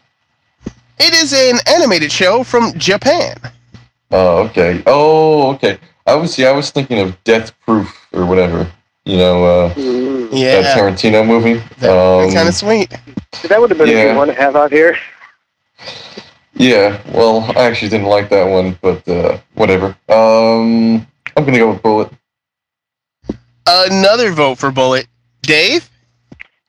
It 0.99 1.13
is 1.15 1.33
an 1.33 1.59
animated 1.67 2.13
show 2.13 2.45
from 2.45 2.73
Japan. 2.79 3.37
Oh, 4.13 4.45
okay. 4.45 4.83
Oh, 4.87 5.53
okay. 5.55 5.79
I 6.07 6.15
was 6.15 6.35
see. 6.35 6.47
I 6.47 6.53
was 6.53 6.71
thinking 6.71 7.01
of 7.01 7.23
Death 7.25 7.53
Proof 7.67 8.07
or 8.13 8.25
whatever. 8.25 8.71
You 9.05 9.17
know, 9.17 9.45
uh, 9.45 9.75
Mm. 9.75 10.12
That 10.33 10.77
Tarantino 10.77 11.27
movie. 11.27 11.63
that, 11.79 11.91
um, 11.97 12.33
kind 12.33 12.49
of 12.49 12.55
sweet. 12.55 12.91
That 13.49 13.61
would 13.61 13.71
have 13.71 13.79
been 13.79 13.89
a 13.89 13.93
Yeah. 13.93 14.05
good 14.09 14.17
one 14.17 14.29
to 14.29 14.35
have 14.35 14.57
out 14.57 14.73
here. 14.73 14.97
Yeah. 16.55 17.01
Well, 17.13 17.45
I 17.57 17.65
actually 17.65 17.89
didn't 17.91 18.07
like 18.07 18.29
that 18.31 18.45
one, 18.45 18.79
but 18.81 19.07
uh, 19.09 19.39
whatever. 19.55 19.97
Um, 20.09 21.07
I'm 21.37 21.45
gonna 21.45 21.59
go 21.59 21.71
with 21.73 21.83
Bullitt. 21.83 22.11
Another 23.67 24.33
vote 24.33 24.59
for 24.59 24.71
Bullitt. 24.71 25.07
Dave? 25.43 25.89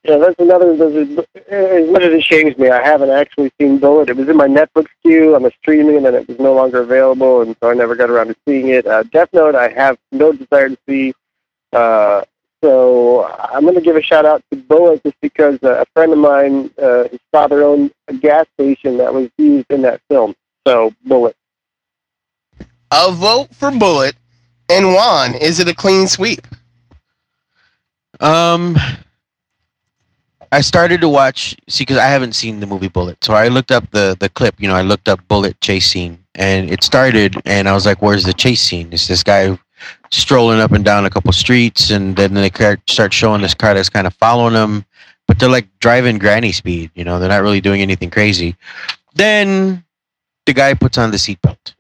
Yeah, 0.04 0.18
that's 0.18 0.36
another. 0.40 0.76
There's 0.76 1.18
a, 1.18 1.26
as 1.54 1.90
much 1.90 2.02
as 2.04 2.14
it 2.14 2.24
shames 2.24 2.58
me, 2.58 2.70
I 2.70 2.84
haven't 2.84 3.10
actually 3.12 3.52
seen 3.60 3.78
Bullitt. 3.80 4.10
It 4.10 4.18
was 4.18 4.28
in 4.28 4.36
my 4.36 4.48
Netflix 4.48 4.88
queue. 5.02 5.36
I'm 5.36 5.46
a 5.46 5.52
streaming, 5.62 5.98
and 5.98 6.06
then 6.06 6.16
it 6.16 6.28
was 6.28 6.40
no 6.40 6.54
longer 6.54 6.82
available, 6.82 7.42
and 7.42 7.56
so 7.62 7.70
I 7.70 7.74
never 7.74 7.96
got 7.96 8.10
around 8.10 8.28
to 8.28 8.36
seeing 8.48 8.68
it. 8.70 8.86
Uh, 8.86 9.04
Death 9.04 9.30
Note, 9.32 9.56
I 9.56 9.70
have 9.70 9.98
no 10.12 10.34
desire 10.34 10.70
to 10.70 10.78
see. 10.88 11.14
Uh, 11.72 12.24
so 12.64 13.26
I'm 13.26 13.64
going 13.64 13.76
to 13.76 13.82
give 13.82 13.98
a 13.98 14.02
shout 14.02 14.26
out 14.26 14.42
to 14.50 14.58
Bullitt 14.58 15.04
just 15.04 15.20
because 15.22 15.60
uh, 15.64 15.82
a 15.82 15.86
friend 15.94 16.14
of 16.14 16.18
mine, 16.18 16.72
uh, 16.82 17.10
his 17.10 17.20
father 17.30 17.62
owned 17.62 17.92
a 18.08 18.14
gas 18.14 18.46
station 18.54 18.98
that 18.98 19.14
was 19.14 19.30
used 19.38 19.66
in 19.70 19.82
that 19.82 20.00
film. 20.10 20.34
So 20.66 20.94
Bullitt. 21.04 21.36
A 22.92 23.12
vote 23.12 23.54
for 23.54 23.70
Bullitt. 23.70 24.16
And 24.70 24.94
Juan, 24.94 25.36
is 25.36 25.60
it 25.60 25.68
a 25.68 25.76
clean 25.76 26.08
sweep? 26.08 26.48
Um, 28.22 28.78
I 30.54 30.62
started 30.62 31.02
to 31.02 31.10
watch 31.10 31.58
see 31.68 31.84
because 31.84 31.98
I 31.98 32.08
haven't 32.08 32.34
seen 32.34 32.62
the 32.62 32.66
movie 32.66 32.88
Bullitt, 32.88 33.22
so 33.24 33.34
I 33.34 33.50
looked 33.50 33.72
up 33.72 33.92
the 33.92 34.16
the 34.18 34.30
clip. 34.30 34.56
You 34.58 34.70
know, 34.70 34.76
I 34.76 34.84
looked 34.84 35.10
up 35.10 35.20
Bullitt 35.28 35.60
chase 35.60 35.88
scene, 35.88 36.24
and 36.36 36.70
it 36.70 36.84
started, 36.84 37.36
and 37.44 37.68
I 37.68 37.74
was 37.74 37.86
like, 37.86 38.02
"Where's 38.02 38.24
the 38.24 38.34
chase 38.34 38.62
scene?" 38.62 38.94
It's 38.94 39.08
this 39.08 39.24
guy 39.24 39.58
strolling 40.14 40.60
up 40.60 40.72
and 40.72 40.86
down 40.86 41.06
a 41.06 41.10
couple 41.10 41.32
streets, 41.32 41.90
and 41.90 42.16
then 42.16 42.34
they 42.34 42.52
start 42.88 43.14
showing 43.14 43.42
this 43.42 43.54
car 43.54 43.74
that's 43.74 43.90
kind 43.90 44.08
of 44.08 44.14
following 44.14 44.54
them, 44.54 44.86
but 45.28 45.40
they're 45.40 45.50
like 45.50 45.68
driving 45.80 46.18
granny 46.18 46.52
speed. 46.52 46.92
You 46.94 47.04
know, 47.04 47.20
they're 47.20 47.30
not 47.30 47.42
really 47.42 47.62
doing 47.62 47.82
anything 47.82 48.10
crazy. 48.10 48.56
Then 49.16 49.84
the 50.46 50.54
guy 50.54 50.74
puts 50.74 50.98
on 50.98 51.12
the 51.12 51.18
seatbelt. 51.18 51.74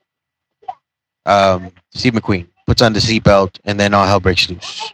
Um, 1.25 1.71
Steve 1.91 2.13
McQueen 2.13 2.47
puts 2.65 2.81
on 2.81 2.93
the 2.93 2.99
seatbelt, 2.99 3.59
and 3.65 3.79
then 3.79 3.93
all 3.93 4.05
hell 4.05 4.19
breaks 4.19 4.49
loose. 4.49 4.91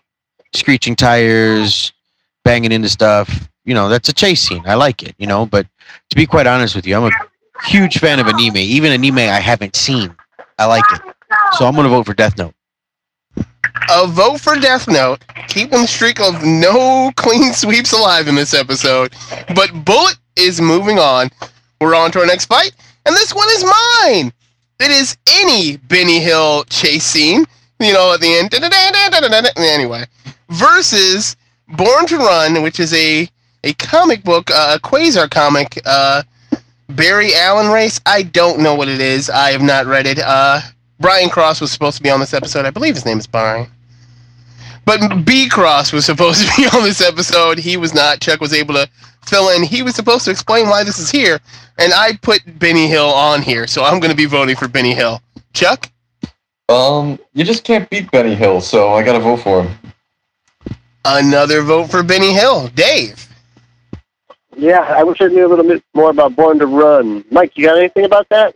Screeching 0.54 0.96
tires, 0.96 1.94
banging 2.44 2.72
into 2.72 2.90
stuff. 2.90 3.50
You 3.66 3.74
know, 3.74 3.88
that's 3.88 4.10
a 4.10 4.14
chase 4.14 4.42
scene. 4.42 4.64
I 4.66 4.76
like 4.76 5.04
it. 5.04 5.16
You 5.18 5.28
know, 5.28 5.46
but 5.46 5.68
to 6.10 6.16
be 6.16 6.26
quite 6.26 6.48
honest 6.48 6.76
with 6.76 6.86
you, 6.86 6.96
I'm 6.96 7.06
a 7.06 7.66
huge 7.66 8.00
fan 8.00 8.20
of 8.20 8.28
anime. 8.28 8.58
Even 8.58 8.92
anime 8.92 9.20
I 9.20 9.40
haven't 9.40 9.76
seen, 9.76 10.16
I 10.58 10.66
like 10.66 10.84
it. 10.94 11.02
So 11.54 11.66
I'm 11.66 11.76
gonna 11.76 11.90
vote 11.90 12.06
for 12.06 12.14
Death 12.14 12.38
Note. 12.38 12.54
A 13.92 14.06
vote 14.08 14.40
for 14.40 14.56
Death 14.56 14.88
Note, 14.88 15.24
keeping 15.48 15.82
the 15.82 15.88
streak 15.88 16.20
of 16.20 16.44
no 16.44 17.12
clean 17.16 17.54
sweeps 17.54 17.92
alive 17.92 18.28
in 18.28 18.36
this 18.36 18.54
episode. 18.54 19.14
But 19.56 19.86
Bullitt 19.86 20.18
is 20.36 20.62
moving 20.62 21.00
on. 21.00 21.30
We're 21.82 21.96
on 21.96 22.12
to 22.12 22.20
our 22.20 22.26
next 22.26 22.46
fight, 22.46 22.74
and 23.06 23.16
this 23.16 23.34
one 23.34 23.48
is 23.52 23.64
mine. 23.64 24.34
It 24.80 24.92
is 24.92 25.18
any 25.30 25.78
Benny 25.78 26.20
Hill 26.20 26.64
chase 26.66 27.04
scene, 27.04 27.46
you 27.80 27.94
know, 27.94 28.14
at 28.14 28.22
the 28.22 28.34
end. 28.34 28.54
Anyway, 29.58 30.06
versus 30.50 31.36
Born 31.68 32.06
to 32.08 32.18
Run, 32.18 32.62
which 32.62 32.80
is 32.80 32.94
a 32.94 33.30
a 33.64 33.74
comic 33.74 34.24
book, 34.24 34.50
uh, 34.52 34.78
a 34.78 34.80
Quasar 34.80 35.30
comic, 35.30 35.80
uh, 35.86 36.24
Barry 36.90 37.36
Allen 37.36 37.72
race. 37.72 38.00
I 38.06 38.24
don't 38.24 38.60
know 38.60 38.76
what 38.76 38.88
it 38.88 39.02
is. 39.02 39.30
I 39.30 39.52
have 39.52 39.62
not 39.62 39.86
read 39.86 40.08
it. 40.08 40.20
Uh, 40.20 40.62
Brian 41.00 41.30
Cross 41.30 41.62
was 41.62 41.72
supposed 41.72 41.97
to 41.97 42.04
be 42.04 42.10
on 42.10 42.20
this 42.20 42.34
episode. 42.34 42.66
I 42.66 42.72
believe 42.72 42.95
his 42.95 43.06
name 43.06 43.20
is 43.20 43.28
Brian. 43.28 43.68
But 44.86 45.24
B 45.26 45.47
Cross 45.47 45.93
was 45.93 46.06
supposed 46.06 46.41
to 46.47 46.56
be 46.58 46.68
on 46.68 46.84
this 46.84 47.02
episode. 47.02 47.58
He 47.60 47.78
was 47.78 47.93
not. 47.93 48.22
Chuck 48.22 48.41
was 48.41 48.54
able 48.54 48.74
to 48.74 48.89
fill 49.26 49.50
in. 49.50 49.64
He 49.64 49.84
was 49.84 49.95
supposed 49.95 50.26
to 50.26 50.32
explain 50.32 50.68
why 50.68 50.84
this 50.84 51.00
is 51.00 51.12
here, 51.12 51.39
and 51.78 51.93
I 51.93 52.18
put 52.22 52.41
Benny 52.60 52.88
Hill 52.88 53.10
on 53.10 53.41
here, 53.41 53.68
so 53.68 53.84
I'm 53.84 54.00
going 54.00 54.12
to 54.12 54.18
be 54.18 54.26
voting 54.26 54.56
for 54.56 54.68
Benny 54.68 54.93
Hill. 54.93 55.22
Chuck? 55.54 55.89
Um, 56.70 57.20
you 57.34 57.43
just 57.43 57.64
can't 57.64 57.89
beat 57.89 58.12
Benny 58.12 58.36
Hill, 58.36 58.62
so 58.62 58.93
I 58.93 59.04
gotta 59.04 59.20
vote 59.20 59.38
for 59.38 59.64
him. 59.64 59.76
Another 61.04 61.64
vote 61.64 61.89
for 61.89 62.04
Benny 62.04 62.32
Hill. 62.32 62.68
Dave? 62.76 63.28
Yeah, 64.56 64.82
I 64.82 65.04
wish 65.04 65.20
I 65.22 65.28
knew 65.28 65.47
a 65.47 65.50
little 65.50 65.66
bit 65.66 65.84
more 65.95 66.12
about 66.12 66.36
Born 66.36 66.60
to 66.60 66.68
Run. 66.68 67.26
Mike, 67.32 67.58
you 67.58 67.66
got 67.66 67.78
anything 67.80 68.06
about 68.06 68.30
that? 68.30 68.56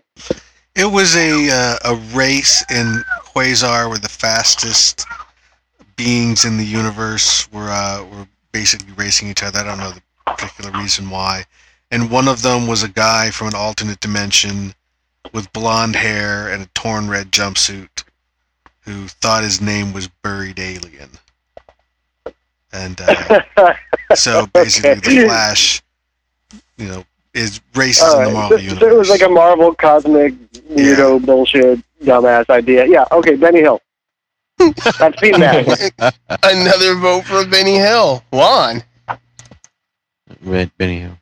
It 0.75 0.85
was 0.91 1.15
a 1.15 1.49
uh, 1.51 1.75
a 1.85 1.95
race 2.15 2.63
in 2.71 3.03
Quasar 3.25 3.89
where 3.89 3.99
the 3.99 4.09
fastest 4.09 5.05
beings 5.95 6.45
in 6.45 6.57
the 6.57 6.65
universe 6.65 7.51
were 7.51 7.69
uh, 7.69 8.03
were 8.03 8.27
basically 8.51 8.91
racing 8.93 9.27
each 9.29 9.43
other. 9.43 9.59
I 9.59 9.63
don't 9.63 9.77
know 9.77 9.91
the 9.91 10.01
particular 10.25 10.71
reason 10.79 11.09
why. 11.09 11.45
And 11.91 12.09
one 12.09 12.27
of 12.27 12.41
them 12.41 12.65
was 12.65 12.81
a 12.81 12.89
guy 12.89 13.29
from 13.29 13.49
an 13.49 13.55
alternate 13.55 13.99
dimension 13.99 14.73
with 15.31 15.53
blonde 15.53 15.95
hair 15.95 16.47
and 16.49 16.63
a 16.63 16.69
torn 16.73 17.07
red 17.07 17.31
jumpsuit 17.31 18.03
who 18.81 19.07
thought 19.07 19.43
his 19.43 19.61
name 19.61 19.93
was 19.93 20.07
Buried 20.07 20.59
Alien. 20.59 21.11
And 22.71 22.99
uh, 22.99 23.75
so 24.15 24.47
basically, 24.47 24.91
Okay. 24.91 25.21
the 25.21 25.25
Flash, 25.27 25.83
you 26.77 26.87
know, 26.87 27.05
is 27.33 27.61
races 27.75 28.03
All 28.03 28.19
in 28.21 28.27
the. 28.27 28.33
Marvel 28.33 28.57
So- 28.57 28.63
universe. 28.63 28.79
so 28.81 28.89
it 28.89 28.97
was 28.97 29.09
like 29.09 29.21
a 29.21 29.29
Marvel 29.29 29.73
cosmic 29.75 30.33
weirdo 30.71 31.25
bullshit 31.25 31.79
dumbass 32.03 32.49
idea. 32.49 32.85
Yeah, 32.85 33.05
okay, 33.11 33.35
Benny 33.35 33.59
Hill. 33.61 33.79
I've 34.59 35.15
seen 35.19 35.39
that. 35.39 36.15
Another 36.43 36.95
vote 36.95 37.25
for 37.25 37.45
Benny 37.45 37.75
Hill. 37.75 38.23
Juan? 38.31 38.83
Red 40.43 40.71
Benny 40.77 40.99
Hill. 41.01 41.17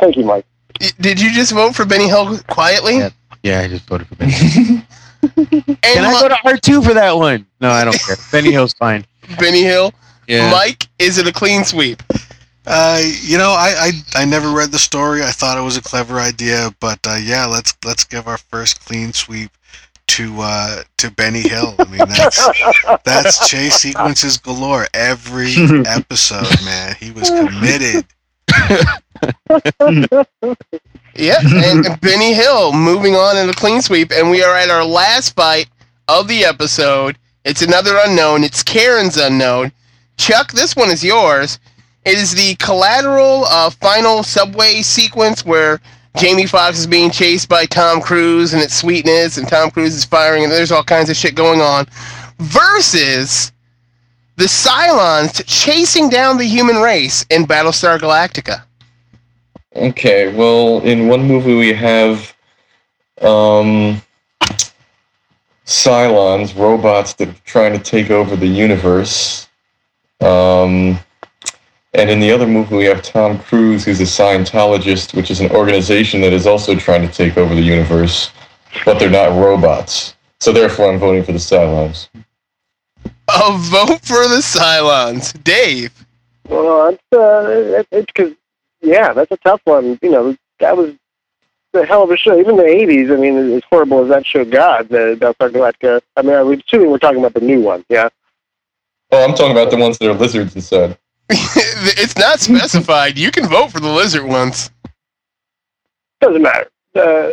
Thank 0.00 0.16
you, 0.16 0.24
Mike. 0.24 0.46
y- 0.80 0.90
Did 1.00 1.20
you 1.20 1.32
just 1.32 1.52
vote 1.52 1.74
for 1.74 1.84
Benny 1.84 2.06
Hill 2.08 2.38
quietly? 2.48 2.98
Yeah. 2.98 3.10
Yeah, 3.42 3.60
I 3.60 3.68
just 3.68 3.86
voted 3.86 4.06
for 4.08 4.14
Benny. 4.16 4.32
Hill. 4.32 4.82
And 5.20 5.82
Can 5.82 6.04
I 6.04 6.12
Mi- 6.12 6.20
go 6.20 6.28
to 6.28 6.36
R 6.44 6.56
two 6.58 6.80
for 6.80 6.94
that 6.94 7.16
one? 7.16 7.44
No, 7.60 7.70
I 7.70 7.82
don't 7.84 7.98
care. 8.00 8.14
Benny 8.30 8.52
Hill's 8.52 8.72
fine. 8.74 9.04
Benny 9.40 9.62
Hill? 9.64 9.92
Yeah. 10.28 10.48
Mike, 10.52 10.86
is 11.00 11.18
it 11.18 11.26
a 11.26 11.32
clean 11.32 11.64
sweep? 11.64 12.02
Uh, 12.70 13.00
you 13.22 13.38
know, 13.38 13.50
I, 13.50 13.92
I 14.14 14.22
I 14.22 14.24
never 14.26 14.50
read 14.50 14.72
the 14.72 14.78
story. 14.78 15.22
I 15.22 15.30
thought 15.30 15.56
it 15.56 15.62
was 15.62 15.78
a 15.78 15.82
clever 15.82 16.20
idea, 16.20 16.70
but 16.80 16.98
uh, 17.06 17.14
yeah, 17.16 17.46
let's 17.46 17.74
let's 17.84 18.04
give 18.04 18.28
our 18.28 18.36
first 18.36 18.84
clean 18.84 19.12
sweep 19.14 19.50
to 20.08 20.34
uh, 20.38 20.82
to 20.98 21.10
Benny 21.12 21.40
Hill. 21.40 21.74
I 21.78 21.84
mean, 21.84 22.00
that's 22.08 22.46
that's 23.04 23.48
chase 23.48 23.76
sequences 23.76 24.36
galore 24.36 24.86
every 24.92 25.54
episode, 25.86 26.62
man. 26.64 26.94
He 27.00 27.10
was 27.10 27.30
committed. 27.30 28.04
Yeah, 31.14 31.40
and 31.42 31.84
and 31.84 32.00
Benny 32.00 32.32
Hill 32.32 32.72
moving 32.72 33.16
on 33.16 33.36
in 33.36 33.48
a 33.48 33.52
clean 33.52 33.82
sweep, 33.82 34.12
and 34.12 34.30
we 34.30 34.44
are 34.44 34.56
at 34.56 34.70
our 34.70 34.84
last 34.84 35.34
fight 35.34 35.68
of 36.06 36.28
the 36.28 36.44
episode. 36.44 37.18
It's 37.44 37.62
another 37.62 37.98
unknown. 38.04 38.44
It's 38.44 38.62
Karen's 38.62 39.16
unknown. 39.16 39.72
Chuck, 40.16 40.52
this 40.52 40.76
one 40.76 40.90
is 40.90 41.02
yours. 41.02 41.58
It 42.04 42.16
is 42.16 42.34
the 42.34 42.54
collateral 42.56 43.44
uh, 43.46 43.70
final 43.70 44.22
subway 44.22 44.82
sequence 44.82 45.44
where 45.44 45.80
Jamie 46.16 46.46
Foxx 46.46 46.78
is 46.78 46.86
being 46.86 47.10
chased 47.10 47.48
by 47.48 47.66
Tom 47.66 48.00
Cruise 48.00 48.54
and 48.54 48.62
it's 48.62 48.74
sweetness, 48.74 49.36
and 49.36 49.46
Tom 49.46 49.70
Cruise 49.70 49.94
is 49.94 50.04
firing, 50.04 50.42
and 50.44 50.52
there's 50.52 50.72
all 50.72 50.82
kinds 50.82 51.10
of 51.10 51.16
shit 51.16 51.34
going 51.34 51.60
on. 51.60 51.86
Versus 52.38 53.52
the 54.36 54.44
Cylons 54.44 55.42
chasing 55.46 56.08
down 56.08 56.38
the 56.38 56.44
human 56.44 56.76
race 56.76 57.26
in 57.30 57.44
Battlestar 57.44 57.98
Galactica. 57.98 58.62
Okay, 59.76 60.32
well, 60.34 60.80
in 60.80 61.08
one 61.08 61.22
movie 61.22 61.54
we 61.54 61.72
have 61.72 62.34
um, 63.20 64.00
Cylons, 65.66 66.56
robots 66.56 67.12
that 67.14 67.28
are 67.28 67.36
trying 67.44 67.72
to 67.74 67.78
take 67.78 68.10
over 68.10 68.36
the 68.36 68.46
universe. 68.46 69.48
Um, 70.20 70.98
and 71.94 72.10
in 72.10 72.20
the 72.20 72.30
other 72.30 72.46
movie 72.46 72.76
we 72.76 72.84
have 72.84 73.02
Tom 73.02 73.38
Cruise, 73.38 73.84
who's 73.84 74.00
a 74.00 74.04
Scientologist, 74.04 75.14
which 75.14 75.30
is 75.30 75.40
an 75.40 75.50
organization 75.50 76.20
that 76.20 76.32
is 76.32 76.46
also 76.46 76.74
trying 76.74 77.06
to 77.06 77.12
take 77.12 77.36
over 77.36 77.54
the 77.54 77.62
universe, 77.62 78.30
but 78.84 78.98
they're 78.98 79.10
not 79.10 79.38
robots. 79.38 80.14
So 80.40 80.52
therefore 80.52 80.92
I'm 80.92 80.98
voting 80.98 81.24
for 81.24 81.32
the 81.32 81.38
Cylons. 81.38 82.08
A 83.04 83.58
vote 83.58 84.00
for 84.02 84.26
the 84.28 84.40
Cylons. 84.42 85.42
Dave. 85.44 85.92
Well, 86.48 86.88
it's 86.88 87.02
uh, 87.12 87.78
it, 87.78 87.88
it's 87.90 88.06
because 88.06 88.34
yeah, 88.80 89.12
that's 89.12 89.30
a 89.30 89.36
tough 89.38 89.60
one. 89.64 89.98
You 90.02 90.10
know, 90.10 90.36
that 90.60 90.76
was 90.76 90.94
a 91.74 91.84
hell 91.84 92.02
of 92.02 92.10
a 92.10 92.16
show. 92.16 92.38
Even 92.38 92.52
in 92.52 92.56
the 92.56 92.62
'80s, 92.62 93.12
I 93.12 93.20
mean, 93.20 93.36
as 93.52 93.62
horrible 93.68 94.02
as 94.02 94.08
that 94.08 94.24
show 94.24 94.44
got, 94.44 94.88
the 94.88 95.16
Battlestar 95.20 95.50
Galactica. 95.50 96.00
I 96.16 96.22
mean, 96.22 96.34
I'm 96.34 96.52
assuming 96.52 96.90
we're 96.90 96.98
talking 96.98 97.18
about 97.18 97.34
the 97.34 97.40
new 97.40 97.60
one. 97.60 97.84
Yeah. 97.88 98.08
Oh, 99.10 99.24
I'm 99.24 99.34
talking 99.34 99.52
about 99.52 99.70
the 99.70 99.76
ones 99.76 99.98
that 99.98 100.08
are 100.08 100.14
lizards 100.14 100.54
instead. 100.54 100.98
it's 101.30 102.16
not 102.16 102.40
specified. 102.40 103.18
You 103.18 103.30
can 103.30 103.46
vote 103.46 103.70
for 103.70 103.80
the 103.80 103.88
lizard 103.88 104.24
ones. 104.24 104.70
Doesn't 106.20 106.42
matter. 106.42 106.70
Uh, 106.94 107.32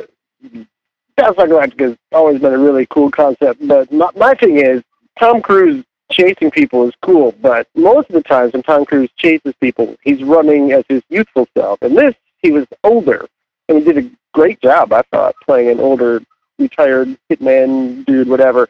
Battlestar 1.18 1.48
Galactica 1.48 1.90
has 1.90 1.98
always 2.12 2.42
been 2.42 2.54
a 2.54 2.58
really 2.58 2.86
cool 2.88 3.10
concept, 3.10 3.66
but 3.66 3.92
my, 3.92 4.10
my 4.16 4.34
thing 4.34 4.58
is 4.58 4.84
Tom 5.18 5.42
Cruise 5.42 5.86
chasing 6.12 6.52
people 6.52 6.88
is 6.88 6.94
cool, 7.02 7.34
but 7.42 7.68
most 7.76 8.10
of 8.10 8.16
the 8.16 8.22
times 8.22 8.54
when 8.54 8.64
Tom 8.64 8.86
Cruise 8.86 9.10
chases 9.18 9.54
people, 9.62 9.96
he's 10.04 10.22
running 10.24 10.72
as 10.74 10.84
his 10.90 11.02
youthful 11.10 11.48
self. 11.58 11.82
And 11.82 11.98
this, 11.98 12.14
he 12.42 12.52
was 12.52 12.66
older, 12.84 13.28
and 13.70 13.80
he 13.80 13.84
did 13.84 13.98
a 14.06 14.12
great 14.34 14.62
job, 14.62 14.92
I 14.94 15.04
thought, 15.12 15.36
playing 15.44 15.70
an 15.70 15.80
older, 15.80 16.22
retired 16.60 17.18
hitman 17.32 18.06
dude, 18.06 18.28
whatever. 18.28 18.68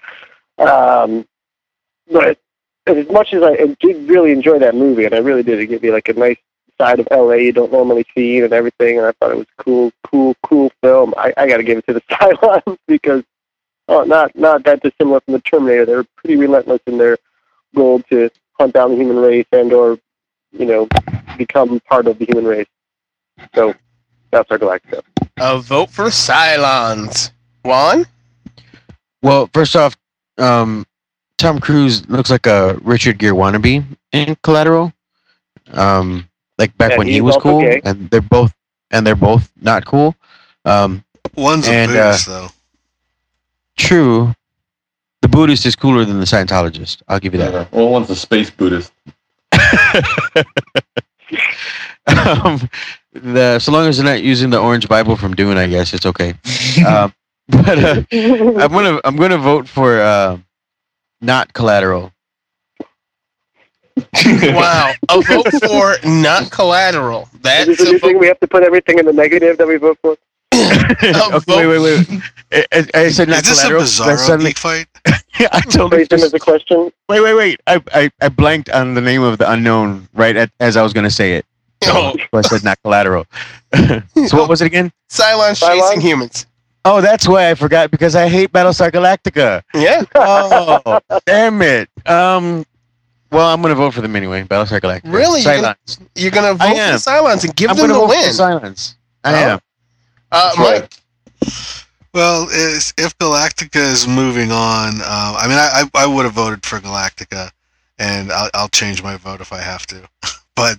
Um, 0.60 1.26
but 2.12 2.38
as 2.88 3.08
much 3.10 3.34
as 3.34 3.44
I 3.44 3.56
did 3.80 4.10
really 4.10 4.32
enjoy 4.32 4.60
that 4.60 4.76
movie, 4.76 5.06
and 5.06 5.16
I 5.16 5.20
really 5.20 5.44
did, 5.44 5.60
it 5.60 5.68
gave 5.68 5.82
me 5.82 5.92
like 5.92 6.10
a 6.10 6.14
nice 6.14 6.38
side 6.78 7.00
of 7.00 7.08
LA 7.12 7.36
you 7.36 7.52
don't 7.52 7.72
normally 7.72 8.06
see 8.16 8.42
and 8.42 8.54
everything, 8.54 8.98
and 8.98 9.08
I 9.08 9.12
thought 9.14 9.32
it 9.32 9.38
was 9.38 9.48
a 9.58 9.64
cool, 9.64 9.92
cool, 10.04 10.36
cool 10.44 10.72
film. 10.82 11.14
I, 11.18 11.34
I 11.38 11.48
got 11.48 11.58
to 11.58 11.64
give 11.64 11.78
it 11.78 11.88
to 11.88 11.94
the 11.94 12.02
Cylons 12.12 12.78
because 12.88 13.24
oh, 13.88 14.04
not 14.04 14.36
not 14.36 14.64
that 14.66 14.82
dissimilar 14.82 15.22
from 15.22 15.34
the 15.34 15.42
Terminator. 15.42 15.86
They're 15.86 16.06
pretty 16.18 16.36
relentless 16.36 16.82
in 16.88 16.98
their 16.98 17.18
goal 17.76 18.02
to 18.10 18.30
hunt 18.60 18.74
down 18.74 18.92
the 18.92 18.98
human 18.98 19.18
race 19.18 19.48
and 19.52 19.72
or 19.74 19.98
you 20.52 20.66
know 20.66 20.88
become 21.38 21.80
part 21.82 22.08
of 22.08 22.20
the 22.20 22.26
human 22.26 22.46
race. 22.46 22.68
So 23.54 23.74
that's 24.32 24.50
our 24.52 24.58
Galactica. 24.58 25.02
A 25.38 25.60
vote 25.60 25.90
for 25.90 26.06
Cylons. 26.06 27.32
Juan? 27.64 28.06
Well, 29.22 29.50
first 29.54 29.76
off, 29.76 29.98
um, 30.38 30.86
Tom 31.38 31.60
Cruise 31.60 32.08
looks 32.10 32.30
like 32.30 32.48
a 32.48 32.76
Richard 32.82 33.18
Gere 33.18 33.34
wannabe 33.34 33.84
in 34.12 34.36
Collateral. 34.44 34.94
Um, 35.74 36.28
like 36.58 36.76
back 36.78 36.92
Yeah, 36.92 36.98
when 36.98 37.08
he 37.08 37.22
was 37.22 37.36
cool, 37.38 37.62
gay. 37.62 37.82
and 37.84 38.10
they're 38.10 38.22
both 38.22 38.54
and 38.92 39.06
they're 39.06 39.16
both 39.16 39.52
not 39.62 39.86
cool. 39.86 40.16
Um, 40.64 41.04
One's 41.36 41.68
a 41.68 41.72
And, 41.74 41.92
Buddhist, 41.92 42.28
though. 42.28 42.48
true, 43.78 44.34
the 45.22 45.28
Buddhist 45.28 45.66
is 45.66 45.76
cooler 45.76 46.06
than 46.06 46.20
the 46.20 46.26
Scientologist. 46.26 47.02
I'll 47.08 47.20
give 47.20 47.34
you 47.34 47.40
that. 47.40 47.52
Yeah. 47.54 47.66
Well, 47.72 47.90
one's 47.90 48.10
a 48.10 48.16
space 48.16 48.50
Buddhist. 48.50 48.92
um, 52.08 52.70
the 53.14 53.60
so 53.60 53.72
long 53.72 53.88
as 53.88 53.98
they're 53.98 54.06
not 54.06 54.22
using 54.24 54.50
the 54.50 54.60
orange 54.60 54.88
Bible 54.88 55.16
from 55.16 55.34
Dune, 55.36 55.58
I 55.58 55.68
guess 55.68 55.94
it's 55.94 56.06
okay. 56.06 56.34
Um, 56.86 57.14
but 57.48 57.78
uh, 57.80 58.04
I'm 58.12 58.72
gonna 58.72 59.00
I'm 59.04 59.16
gonna 59.18 59.38
vote 59.38 59.68
for 59.68 60.02
uh, 60.02 60.38
not 61.26 61.54
Collateral. 61.54 62.12
Wow. 64.26 64.92
A 65.10 65.22
vote 65.22 65.48
for 65.68 65.96
not 66.08 66.52
collateral. 66.52 67.30
Is 67.34 67.40
That's 67.42 67.66
this 67.68 67.80
a 67.82 67.84
a 67.84 67.92
new 67.94 68.00
thing? 68.00 68.20
We 68.20 68.28
have 68.28 68.40
to 68.42 68.48
put 68.48 68.64
everything 68.64 69.00
in 69.00 69.06
the 69.06 69.14
negative 69.14 69.58
that 69.58 69.68
we 69.68 69.78
vote 69.78 69.98
for. 70.02 70.18
okay, 70.54 71.68
wait, 71.68 71.80
wait, 71.80 71.80
wait. 72.10 72.22
I, 72.52 72.66
I- 72.74 73.00
I 73.02 73.10
said 73.10 73.30
not 73.30 73.44
Is 73.44 73.50
this 73.50 73.60
a 73.60 73.68
Collateral. 73.68 73.84
bizarro 73.84 74.06
That's 74.08 74.26
suddenly- 74.26 74.50
geek 74.52 74.58
fight? 74.58 74.88
I 75.52 75.62
totally 75.62 75.90
Phrase 75.90 76.08
them 76.10 76.20
just, 76.20 76.26
as 76.28 76.34
a 76.34 76.40
question. 76.40 76.92
wait, 77.10 77.22
wait, 77.22 77.34
wait. 77.36 77.60
I, 77.68 77.82
I, 77.94 78.12
I 78.22 78.30
blanked 78.30 78.70
on 78.70 78.94
the 78.96 79.02
name 79.02 79.22
of 79.22 79.38
the 79.38 79.50
unknown 79.52 80.08
right 80.14 80.36
at, 80.36 80.50
as 80.60 80.76
I 80.78 80.82
was 80.82 80.92
gonna 80.94 81.10
say 81.12 81.34
it. 81.34 81.46
Oh, 81.86 82.14
So 82.18 82.38
I 82.38 82.42
said 82.42 82.64
not 82.64 82.82
Collateral. 82.84 83.26
so 83.76 84.02
what 84.38 84.50
was 84.50 84.62
it 84.62 84.66
again? 84.66 84.92
Cylons 85.10 85.62
Cylons? 85.62 85.80
chasing 85.80 86.02
humans. 86.02 86.46
Oh, 86.86 87.02
that's 87.02 87.28
why 87.28 87.50
I 87.50 87.56
forgot 87.56 87.90
because 87.92 88.16
I 88.16 88.30
hate 88.30 88.52
Battlestar 88.52 88.92
Galactica. 88.92 89.64
Yeah. 89.74 90.04
Oh, 90.16 91.00
damn 91.26 91.62
it. 91.64 91.90
Um, 92.06 92.64
well, 93.32 93.48
I'm 93.54 93.62
gonna 93.62 93.76
vote 93.76 93.94
for 93.96 94.02
them 94.02 94.16
anyway. 94.16 94.44
Battlestar 94.44 94.80
Galactica. 94.80 95.12
Really? 95.12 95.42
You're 95.42 95.56
gonna- 95.62 95.76
Silence. 95.88 96.00
You're 96.16 96.32
going 96.32 96.46
to 96.46 96.54
vote 96.54 96.68
for 96.70 96.74
the 96.76 96.80
am. 96.80 96.96
Cylons 97.00 97.44
and 97.44 97.56
give 97.56 97.72
I'm 97.72 97.76
them 97.78 97.88
gonna 97.88 97.94
the 98.00 98.06
vote 98.08 98.14
for 98.14 98.22
win. 98.22 98.34
silence. 98.34 98.96
I 99.24 99.34
Oh. 99.34 99.36
am. 99.50 99.60
Uh, 100.32 100.52
Mike, 100.58 100.94
Well, 102.14 102.48
if 102.52 103.18
Galactica 103.18 103.76
is 103.92 104.08
moving 104.08 104.52
on, 104.52 105.02
uh, 105.02 105.36
I 105.38 105.48
mean, 105.48 105.58
I, 105.58 105.84
I, 105.96 106.04
I 106.04 106.06
would 106.08 106.24
have 106.26 106.34
voted 106.34 106.66
for 106.66 106.80
Galactica, 106.80 107.50
and 107.98 108.32
I'll, 108.32 108.50
I'll 108.54 108.70
change 108.70 109.04
my 109.04 109.18
vote 109.18 109.42
if 109.42 109.52
I 109.52 109.60
have 109.60 109.86
to. 109.88 110.08
but 110.56 110.78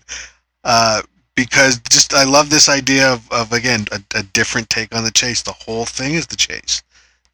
uh, 0.64 1.02
because 1.36 1.78
just 1.90 2.14
I 2.14 2.24
love 2.24 2.50
this 2.50 2.68
idea 2.68 3.12
of, 3.12 3.30
of 3.30 3.52
again 3.52 3.86
a, 3.92 4.02
a 4.18 4.22
different 4.24 4.70
take 4.70 4.94
on 4.94 5.04
the 5.04 5.12
chase. 5.12 5.42
The 5.42 5.52
whole 5.52 5.84
thing 5.84 6.14
is 6.14 6.26
the 6.26 6.36
chase. 6.36 6.82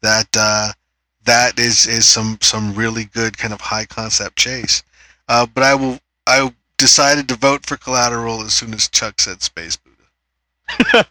That 0.01 0.27
uh, 0.37 0.73
that 1.25 1.57
is 1.57 1.85
is 1.87 2.07
some 2.07 2.37
some 2.41 2.75
really 2.75 3.05
good 3.05 3.37
kind 3.37 3.53
of 3.53 3.61
high 3.61 3.85
concept 3.85 4.37
chase. 4.37 4.83
Uh, 5.27 5.47
but 5.53 5.63
I 5.63 5.75
will 5.75 5.99
I 6.27 6.53
decided 6.77 7.27
to 7.29 7.35
vote 7.35 7.65
for 7.65 7.77
Collateral 7.77 8.43
as 8.43 8.53
soon 8.53 8.73
as 8.73 8.89
Chuck 8.89 9.19
said 9.21 9.41
Space 9.41 9.77
Buddha. 9.77 9.93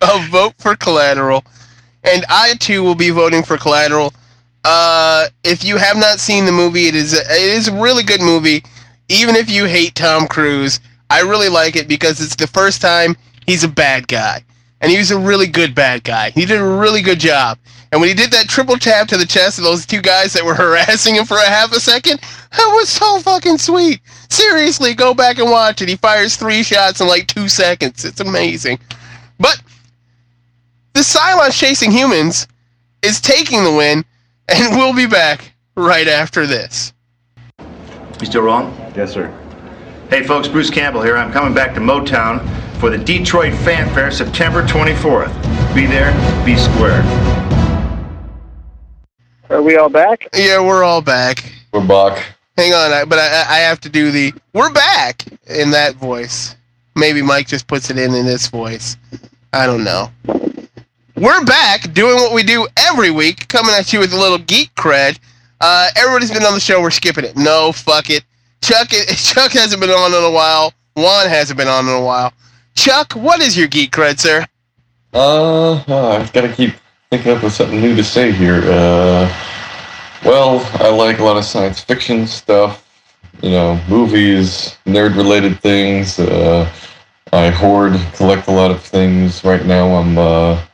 a 0.00 0.28
vote 0.30 0.54
for 0.58 0.76
collateral. 0.76 1.44
And 2.04 2.24
I 2.28 2.54
too 2.58 2.82
will 2.82 2.94
be 2.94 3.10
voting 3.10 3.42
for 3.42 3.58
collateral. 3.58 4.12
Uh, 4.64 5.28
if 5.44 5.64
you 5.64 5.76
have 5.76 5.96
not 5.96 6.20
seen 6.20 6.44
the 6.44 6.52
movie, 6.52 6.86
it 6.86 6.94
is 6.94 7.12
a, 7.14 7.20
it 7.20 7.54
is 7.54 7.68
a 7.68 7.74
really 7.74 8.02
good 8.02 8.20
movie. 8.20 8.62
Even 9.08 9.36
if 9.36 9.50
you 9.50 9.64
hate 9.64 9.94
Tom 9.94 10.26
Cruise, 10.26 10.80
I 11.10 11.20
really 11.20 11.48
like 11.48 11.76
it 11.76 11.88
because 11.88 12.20
it's 12.20 12.36
the 12.36 12.46
first 12.46 12.80
time 12.80 13.16
he's 13.46 13.64
a 13.64 13.68
bad 13.68 14.08
guy, 14.08 14.44
and 14.80 14.90
he 14.90 14.98
was 14.98 15.10
a 15.10 15.18
really 15.18 15.46
good 15.46 15.74
bad 15.74 16.04
guy. 16.04 16.30
He 16.30 16.44
did 16.44 16.60
a 16.60 16.64
really 16.64 17.00
good 17.00 17.18
job. 17.18 17.58
And 17.90 18.00
when 18.00 18.08
he 18.08 18.14
did 18.14 18.30
that 18.32 18.48
triple 18.48 18.76
tap 18.76 19.08
to 19.08 19.16
the 19.16 19.24
chest 19.24 19.56
of 19.56 19.64
those 19.64 19.86
two 19.86 20.02
guys 20.02 20.34
that 20.34 20.44
were 20.44 20.54
harassing 20.54 21.14
him 21.14 21.24
for 21.24 21.38
a 21.38 21.48
half 21.48 21.72
a 21.72 21.80
second, 21.80 22.20
that 22.20 22.72
was 22.74 22.88
so 22.90 23.18
fucking 23.20 23.58
sweet. 23.58 24.00
Seriously, 24.28 24.94
go 24.94 25.14
back 25.14 25.38
and 25.38 25.50
watch 25.50 25.80
it. 25.80 25.88
He 25.88 25.96
fires 25.96 26.36
three 26.36 26.62
shots 26.62 27.00
in 27.00 27.06
like 27.06 27.26
two 27.26 27.48
seconds. 27.48 28.04
It's 28.04 28.20
amazing. 28.20 28.78
But 29.40 29.62
the 30.92 31.00
Cylons 31.00 31.58
chasing 31.58 31.90
humans 31.90 32.46
is 33.02 33.20
taking 33.20 33.64
the 33.64 33.72
win, 33.72 34.04
and 34.48 34.76
we'll 34.76 34.94
be 34.94 35.06
back 35.06 35.52
right 35.76 36.08
after 36.08 36.46
this. 36.46 36.92
Still 38.22 38.42
rolling? 38.42 38.77
Yes, 38.98 39.12
sir. 39.12 39.32
Hey 40.10 40.24
folks, 40.24 40.48
Bruce 40.48 40.70
Campbell 40.70 41.02
here. 41.02 41.16
I'm 41.16 41.32
coming 41.32 41.54
back 41.54 41.72
to 41.74 41.80
Motown 41.80 42.44
for 42.80 42.90
the 42.90 42.98
Detroit 42.98 43.54
Fan 43.60 43.88
Fair 43.94 44.10
September 44.10 44.66
24th. 44.66 45.32
Be 45.72 45.86
there, 45.86 46.10
be 46.44 46.56
square. 46.56 47.02
Are 49.50 49.62
we 49.62 49.76
all 49.76 49.88
back? 49.88 50.26
Yeah, 50.34 50.60
we're 50.60 50.82
all 50.82 51.00
back. 51.00 51.52
We're 51.72 51.86
back. 51.86 52.26
Hang 52.56 52.72
on, 52.72 52.90
I, 52.92 53.04
but 53.04 53.20
I, 53.20 53.44
I 53.48 53.58
have 53.58 53.78
to 53.82 53.88
do 53.88 54.10
the 54.10 54.34
"we're 54.52 54.72
back" 54.72 55.24
in 55.46 55.70
that 55.70 55.94
voice. 55.94 56.56
Maybe 56.96 57.22
Mike 57.22 57.46
just 57.46 57.68
puts 57.68 57.90
it 57.90 57.98
in 57.98 58.12
in 58.14 58.26
this 58.26 58.48
voice. 58.48 58.96
I 59.52 59.66
don't 59.66 59.84
know. 59.84 60.10
We're 61.14 61.44
back 61.44 61.92
doing 61.94 62.16
what 62.16 62.34
we 62.34 62.42
do 62.42 62.66
every 62.76 63.12
week, 63.12 63.46
coming 63.46 63.74
at 63.76 63.92
you 63.92 64.00
with 64.00 64.12
a 64.12 64.18
little 64.18 64.38
geek 64.38 64.74
cred. 64.74 65.20
Uh, 65.60 65.88
everybody's 65.94 66.32
been 66.32 66.42
on 66.42 66.54
the 66.54 66.60
show. 66.60 66.82
We're 66.82 66.90
skipping 66.90 67.24
it. 67.24 67.36
No, 67.36 67.70
fuck 67.70 68.10
it. 68.10 68.24
Chuck, 68.62 68.88
Chuck 69.08 69.52
hasn't 69.52 69.80
been 69.80 69.90
on 69.90 70.12
in 70.12 70.24
a 70.24 70.30
while. 70.30 70.72
Juan 70.94 71.28
hasn't 71.28 71.58
been 71.58 71.68
on 71.68 71.86
in 71.86 71.94
a 71.94 72.04
while. 72.04 72.32
Chuck, 72.74 73.12
what 73.12 73.40
is 73.40 73.56
your 73.56 73.68
geek 73.68 73.90
cred, 73.92 74.18
sir? 74.18 74.46
Uh, 75.12 75.82
oh, 75.88 76.18
I've 76.20 76.32
got 76.32 76.42
to 76.42 76.52
keep 76.52 76.74
thinking 77.10 77.32
up 77.32 77.42
with 77.42 77.52
something 77.52 77.80
new 77.80 77.96
to 77.96 78.04
say 78.04 78.30
here. 78.30 78.62
Uh, 78.64 79.32
well, 80.24 80.60
I 80.74 80.88
like 80.90 81.18
a 81.18 81.24
lot 81.24 81.36
of 81.36 81.44
science 81.44 81.80
fiction 81.80 82.26
stuff. 82.26 82.84
You 83.42 83.50
know, 83.50 83.80
movies, 83.88 84.76
nerd-related 84.84 85.60
things. 85.60 86.18
Uh, 86.18 86.70
I 87.32 87.50
hoard, 87.50 87.92
collect 88.14 88.48
a 88.48 88.52
lot 88.52 88.70
of 88.70 88.82
things. 88.82 89.44
Right 89.44 89.64
now, 89.64 89.94
I'm 89.94 90.18
uh, 90.18 90.64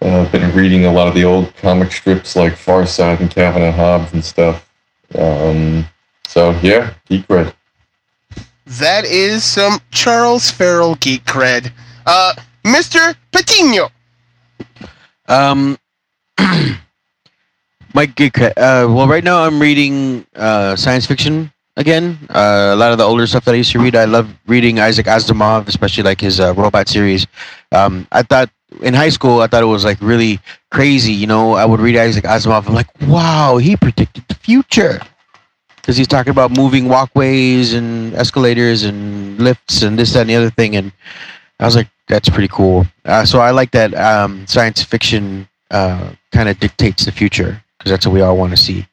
uh, 0.00 0.30
been 0.30 0.54
reading 0.54 0.84
a 0.84 0.92
lot 0.92 1.08
of 1.08 1.14
the 1.14 1.24
old 1.24 1.54
comic 1.56 1.90
strips 1.92 2.36
like 2.36 2.56
Far 2.56 2.86
Side 2.86 3.20
and 3.20 3.30
Calvin 3.30 3.62
and 3.62 3.74
Hobbes 3.74 4.12
and 4.12 4.24
stuff. 4.24 4.68
Um, 5.16 5.86
so 6.28 6.50
yeah, 6.62 6.92
geek 7.08 7.24
red. 7.28 7.54
That 8.66 9.06
is 9.06 9.42
some 9.44 9.80
Charles 9.90 10.50
Farrell 10.50 10.94
geek 10.96 11.24
cred. 11.24 11.72
Uh, 12.06 12.34
Mr. 12.64 13.16
Patino. 13.32 13.88
Um, 15.26 15.78
Mike, 17.94 18.14
Geek- 18.14 18.38
uh, 18.38 18.86
well, 18.88 19.08
right 19.08 19.24
now 19.24 19.42
I'm 19.42 19.58
reading 19.60 20.26
uh, 20.36 20.76
science 20.76 21.06
fiction 21.06 21.50
again. 21.76 22.18
Uh, 22.28 22.72
a 22.74 22.76
lot 22.76 22.92
of 22.92 22.98
the 22.98 23.04
older 23.04 23.26
stuff 23.26 23.44
that 23.46 23.54
I 23.54 23.56
used 23.56 23.72
to 23.72 23.78
read. 23.78 23.96
I 23.96 24.04
love 24.04 24.30
reading 24.46 24.78
Isaac 24.80 25.06
Asimov, 25.06 25.66
especially 25.66 26.02
like 26.02 26.20
his 26.20 26.38
uh, 26.40 26.52
robot 26.54 26.88
series. 26.88 27.26
Um, 27.72 28.06
I 28.12 28.22
thought 28.22 28.50
in 28.82 28.92
high 28.92 29.08
school, 29.08 29.40
I 29.40 29.46
thought 29.46 29.62
it 29.62 29.66
was 29.66 29.84
like 29.84 29.98
really 30.02 30.40
crazy. 30.70 31.12
You 31.12 31.26
know, 31.26 31.54
I 31.54 31.64
would 31.64 31.80
read 31.80 31.96
Isaac 31.96 32.24
Asimov. 32.24 32.66
I'm 32.68 32.74
like, 32.74 32.88
wow, 33.02 33.56
he 33.56 33.76
predicted 33.76 34.24
the 34.28 34.34
future. 34.34 35.00
Because 35.88 35.96
he's 35.96 36.06
talking 36.06 36.32
about 36.32 36.50
moving 36.50 36.86
walkways 36.86 37.72
and 37.72 38.12
escalators 38.12 38.82
and 38.82 39.38
lifts 39.38 39.80
and 39.80 39.98
this, 39.98 40.12
that, 40.12 40.20
and 40.20 40.28
the 40.28 40.34
other 40.34 40.50
thing. 40.50 40.76
And 40.76 40.92
I 41.58 41.64
was 41.64 41.76
like, 41.76 41.88
that's 42.08 42.28
pretty 42.28 42.48
cool. 42.48 42.84
Uh, 43.06 43.24
so 43.24 43.38
I 43.38 43.52
like 43.52 43.70
that 43.70 43.94
um, 43.94 44.46
science 44.46 44.82
fiction 44.82 45.48
uh, 45.70 46.12
kind 46.30 46.50
of 46.50 46.60
dictates 46.60 47.06
the 47.06 47.10
future 47.10 47.62
because 47.78 47.90
that's 47.90 48.06
what 48.06 48.12
we 48.12 48.20
all 48.20 48.36
want 48.36 48.50
to 48.50 48.58
see. 48.58 48.86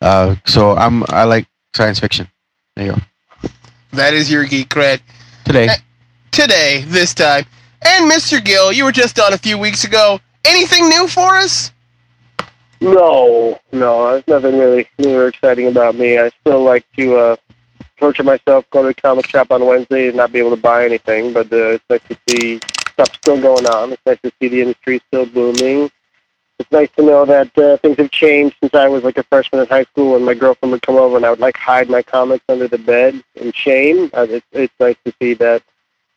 Uh, 0.00 0.36
so 0.46 0.76
I'm 0.76 1.02
I 1.08 1.24
like 1.24 1.48
science 1.74 1.98
fiction. 1.98 2.28
There 2.76 2.86
you 2.86 2.92
go. 2.92 3.48
That 3.94 4.14
is 4.14 4.30
your 4.30 4.44
geek 4.44 4.68
cred. 4.68 5.00
Today, 5.44 5.70
Today, 6.30 6.84
this 6.86 7.14
time. 7.14 7.46
And 7.84 8.08
Mr. 8.08 8.42
Gill, 8.44 8.70
you 8.70 8.84
were 8.84 8.92
just 8.92 9.18
on 9.18 9.32
a 9.32 9.38
few 9.38 9.58
weeks 9.58 9.82
ago. 9.82 10.20
Anything 10.44 10.88
new 10.88 11.08
for 11.08 11.34
us? 11.34 11.72
No, 12.82 13.60
no, 13.72 14.10
there's 14.10 14.26
nothing 14.26 14.58
really 14.58 14.88
new 14.98 15.16
or 15.16 15.28
exciting 15.28 15.68
about 15.68 15.94
me. 15.94 16.18
I 16.18 16.30
still 16.40 16.64
like 16.64 16.84
to 16.96 17.16
uh, 17.16 17.36
torture 17.96 18.24
myself, 18.24 18.64
go 18.70 18.82
to 18.82 18.88
the 18.88 18.94
comic 18.94 19.28
shop 19.28 19.52
on 19.52 19.64
Wednesday 19.64 20.08
and 20.08 20.16
not 20.16 20.32
be 20.32 20.40
able 20.40 20.50
to 20.50 20.60
buy 20.60 20.84
anything. 20.84 21.32
But 21.32 21.52
uh, 21.52 21.78
it's 21.78 21.84
nice 21.88 22.02
to 22.08 22.18
see 22.28 22.60
stuff 22.90 23.14
still 23.14 23.40
going 23.40 23.66
on. 23.66 23.92
It's 23.92 24.02
nice 24.04 24.20
to 24.22 24.32
see 24.40 24.48
the 24.48 24.62
industry 24.62 25.00
still 25.06 25.26
booming. 25.26 25.92
it's 26.58 26.72
nice 26.72 26.88
to 26.96 27.04
know 27.04 27.24
that 27.24 27.56
uh, 27.56 27.76
things 27.76 27.98
have 27.98 28.10
changed 28.10 28.56
since 28.60 28.74
I 28.74 28.88
was 28.88 29.04
like 29.04 29.16
a 29.16 29.22
freshman 29.22 29.62
in 29.62 29.68
high 29.68 29.84
school, 29.84 30.16
and 30.16 30.24
my 30.24 30.34
girlfriend 30.34 30.72
would 30.72 30.82
come 30.82 30.96
over 30.96 31.16
and 31.16 31.24
I 31.24 31.30
would 31.30 31.38
like 31.38 31.56
hide 31.56 31.88
my 31.88 32.02
comics 32.02 32.44
under 32.48 32.66
the 32.66 32.78
bed 32.78 33.22
in 33.36 33.52
shame. 33.52 34.10
Uh, 34.12 34.26
it's, 34.28 34.46
it's 34.50 34.74
nice 34.80 34.96
to 35.04 35.14
see 35.22 35.34
that 35.34 35.62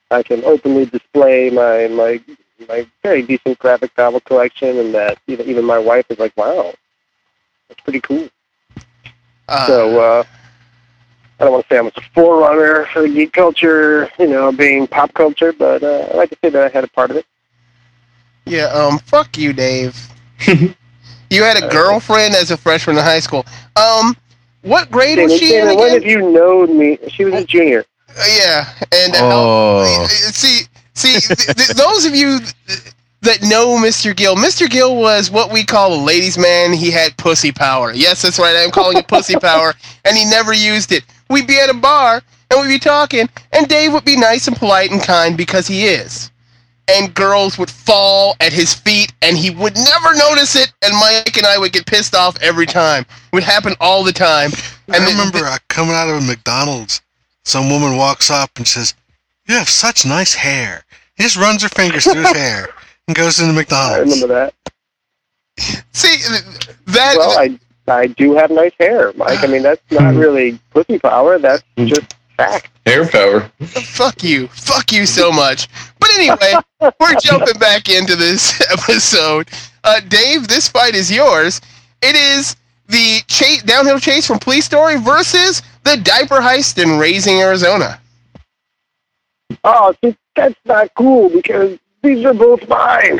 I 0.09 0.24
can 0.24 0.43
openly 0.43 0.88
display 0.88 1.51
my 1.51 1.88
my 1.89 2.22
my 2.68 2.88
very 3.03 3.22
decent 3.22 3.58
graphic 3.60 3.91
novel 3.97 4.20
collection, 4.22 4.78
and 4.78 4.93
that 4.93 5.18
even 5.28 5.47
even 5.47 5.66
my 5.66 5.78
wife 5.80 6.06
is 6.10 6.20
like, 6.20 6.36
"Wow, 6.38 6.74
that's 7.68 7.82
pretty 7.82 8.01
cool." 8.01 8.28
Uh, 9.47 9.68
So 9.68 9.99
uh, 9.99 10.24
I 11.39 11.43
don't 11.43 11.53
want 11.53 11.68
to 11.68 11.74
say 11.74 11.78
I'm 11.78 11.88
a 11.88 11.91
forerunner 12.14 12.86
for 12.93 13.08
geek 13.08 13.34
culture, 13.34 14.10
you 14.18 14.28
know, 14.28 14.51
being 14.51 14.88
pop 14.88 15.14
culture, 15.14 15.53
but 15.53 15.84
uh, 15.84 16.08
I 16.12 16.16
like 16.16 16.30
to 16.30 16.38
say 16.43 16.49
that 16.49 16.64
I 16.64 16.70
had 16.70 16.84
a 16.84 16.88
part 16.88 17.12
of 17.12 17.18
it. 17.18 17.26
yeah, 18.45 18.66
um, 18.68 18.99
fuck 18.99 19.38
you, 19.38 19.53
Dave. 19.53 19.95
you 20.47 21.43
had 21.43 21.58
a 21.62 21.68
girlfriend 21.70 22.36
as 22.36 22.51
a 22.51 22.58
freshman 22.58 22.97
in 22.97 23.03
high 23.03 23.20
school. 23.20 23.45
Um, 23.76 24.16
what 24.62 24.89
grade 24.91 25.18
was 25.20 25.32
Damon, 25.34 25.38
she 25.39 25.56
in 25.56 25.68
Damon, 25.68 25.76
when 25.78 25.88
again? 25.89 26.01
have 26.01 26.06
you 26.06 26.32
known 26.32 26.78
me? 26.78 26.97
She 27.10 27.26
was 27.26 27.34
a 27.36 27.43
junior. 27.45 27.86
Uh, 28.10 28.24
yeah, 28.39 28.74
and 28.93 29.14
uh, 29.16 29.20
Oh. 29.24 30.08
see, 30.10 30.66
see, 30.95 31.19
th- 31.19 31.45
th- 31.55 31.69
those 31.69 32.05
of 32.05 32.15
you 32.15 32.39
that 33.21 33.41
know 33.43 33.77
Mr. 33.77 34.15
Gill, 34.15 34.35
Mr. 34.35 34.69
Gill 34.69 34.95
was 34.95 35.31
what 35.31 35.51
we 35.51 35.63
call 35.63 35.93
a 35.93 36.01
ladies' 36.03 36.37
man. 36.37 36.73
He 36.73 36.91
had 36.91 37.15
pussy 37.17 37.51
power. 37.51 37.91
Yes, 37.93 38.21
that's 38.21 38.39
right. 38.39 38.55
I'm 38.55 38.71
calling 38.71 38.97
it 38.97 39.07
pussy 39.07 39.35
power, 39.35 39.73
and 40.05 40.15
he 40.17 40.25
never 40.25 40.53
used 40.53 40.91
it. 40.91 41.03
We'd 41.29 41.47
be 41.47 41.59
at 41.59 41.69
a 41.69 41.73
bar 41.73 42.21
and 42.51 42.61
we'd 42.61 42.67
be 42.75 42.79
talking, 42.79 43.27
and 43.51 43.67
Dave 43.67 43.91
would 43.93 44.05
be 44.05 44.15
nice 44.15 44.47
and 44.47 44.55
polite 44.55 44.91
and 44.91 45.01
kind 45.01 45.35
because 45.35 45.67
he 45.67 45.85
is. 45.85 46.31
And 46.87 47.15
girls 47.15 47.57
would 47.57 47.71
fall 47.71 48.35
at 48.39 48.53
his 48.53 48.75
feet, 48.75 49.11
and 49.23 49.35
he 49.35 49.49
would 49.49 49.73
never 49.75 50.13
notice 50.13 50.55
it. 50.55 50.71
And 50.83 50.93
Mike 50.93 51.35
and 51.35 51.47
I 51.47 51.57
would 51.57 51.71
get 51.73 51.87
pissed 51.87 52.13
off 52.13 52.37
every 52.43 52.67
time. 52.67 53.01
It 53.01 53.33
would 53.33 53.43
happen 53.43 53.73
all 53.81 54.03
the 54.03 54.13
time. 54.13 54.51
I 54.91 54.97
And 54.97 55.07
the- 55.07 55.11
remember 55.13 55.39
uh, 55.39 55.57
coming 55.67 55.95
out 55.95 56.07
of 56.09 56.21
a 56.21 56.27
McDonald's, 56.27 57.01
some 57.43 57.71
woman 57.71 57.97
walks 57.97 58.29
up 58.29 58.51
and 58.57 58.67
says, 58.67 58.93
"You 59.47 59.55
have 59.55 59.67
such 59.67 60.05
nice 60.05 60.35
hair." 60.35 60.84
He 61.18 61.24
just 61.24 61.38
runs 61.38 61.63
her 61.63 61.70
fingers 61.70 62.03
through 62.03 62.22
his 62.24 62.32
hair 62.36 62.70
and 63.07 63.16
goes 63.16 63.39
into 63.39 63.53
McDonald's. 63.53 64.11
I 64.13 64.16
McDonald's. 64.16 64.22
remember 64.22 64.51
that. 65.57 65.86
see 65.93 66.18
that. 66.88 67.16
Well, 67.18 67.38
I 67.39 67.59
I 67.88 68.07
do 68.07 68.36
have 68.36 68.49
nice 68.51 68.74
hair, 68.80 69.13
Mike. 69.16 69.43
I 69.43 69.47
mean, 69.47 69.61
that's 69.61 69.82
not 69.91 70.16
really 70.16 70.59
pussy 70.72 70.99
power. 70.99 71.38
That's 71.38 71.63
just 71.78 72.16
fact. 72.36 72.70
Hair 72.86 73.07
power. 73.07 73.41
Fuck 73.66 74.24
you. 74.24 74.47
Fuck 74.49 74.91
you 74.91 75.05
so 75.05 75.32
much. 75.32 75.68
But 75.99 76.09
anyway, 76.16 76.53
we're 76.99 77.16
jumping 77.22 77.57
back 77.59 77.89
into 77.89 78.16
this 78.16 78.59
episode. 78.72 79.49
Uh, 79.84 79.99
Dave, 80.07 80.47
this 80.47 80.68
fight 80.68 80.95
is 80.95 81.11
yours. 81.11 81.61
It 82.01 82.16
is 82.16 82.55
the 82.88 83.20
chase, 83.28 83.63
downhill 83.63 83.99
chase 83.99 84.28
from 84.28 84.39
Police 84.39 84.66
Story 84.66 84.99
versus 84.99 85.61
the 85.84 85.97
diaper 85.97 86.39
heist 86.39 86.82
in 86.84 86.99
Raising 86.99 87.39
Arizona. 87.39 87.99
Oh, 89.63 89.93
see, 90.03 90.15
that's 90.35 90.55
not 90.65 90.93
cool 90.95 91.29
because 91.29 91.77
these 92.01 92.25
are 92.25 92.33
both 92.33 92.67
mine. 92.67 93.19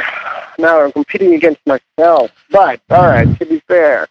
Now 0.58 0.82
I'm 0.82 0.92
competing 0.92 1.34
against 1.34 1.60
myself. 1.66 2.32
But 2.50 2.82
all 2.90 3.08
right, 3.08 3.40
to 3.40 3.46
be 3.46 3.60
fair, 3.68 4.08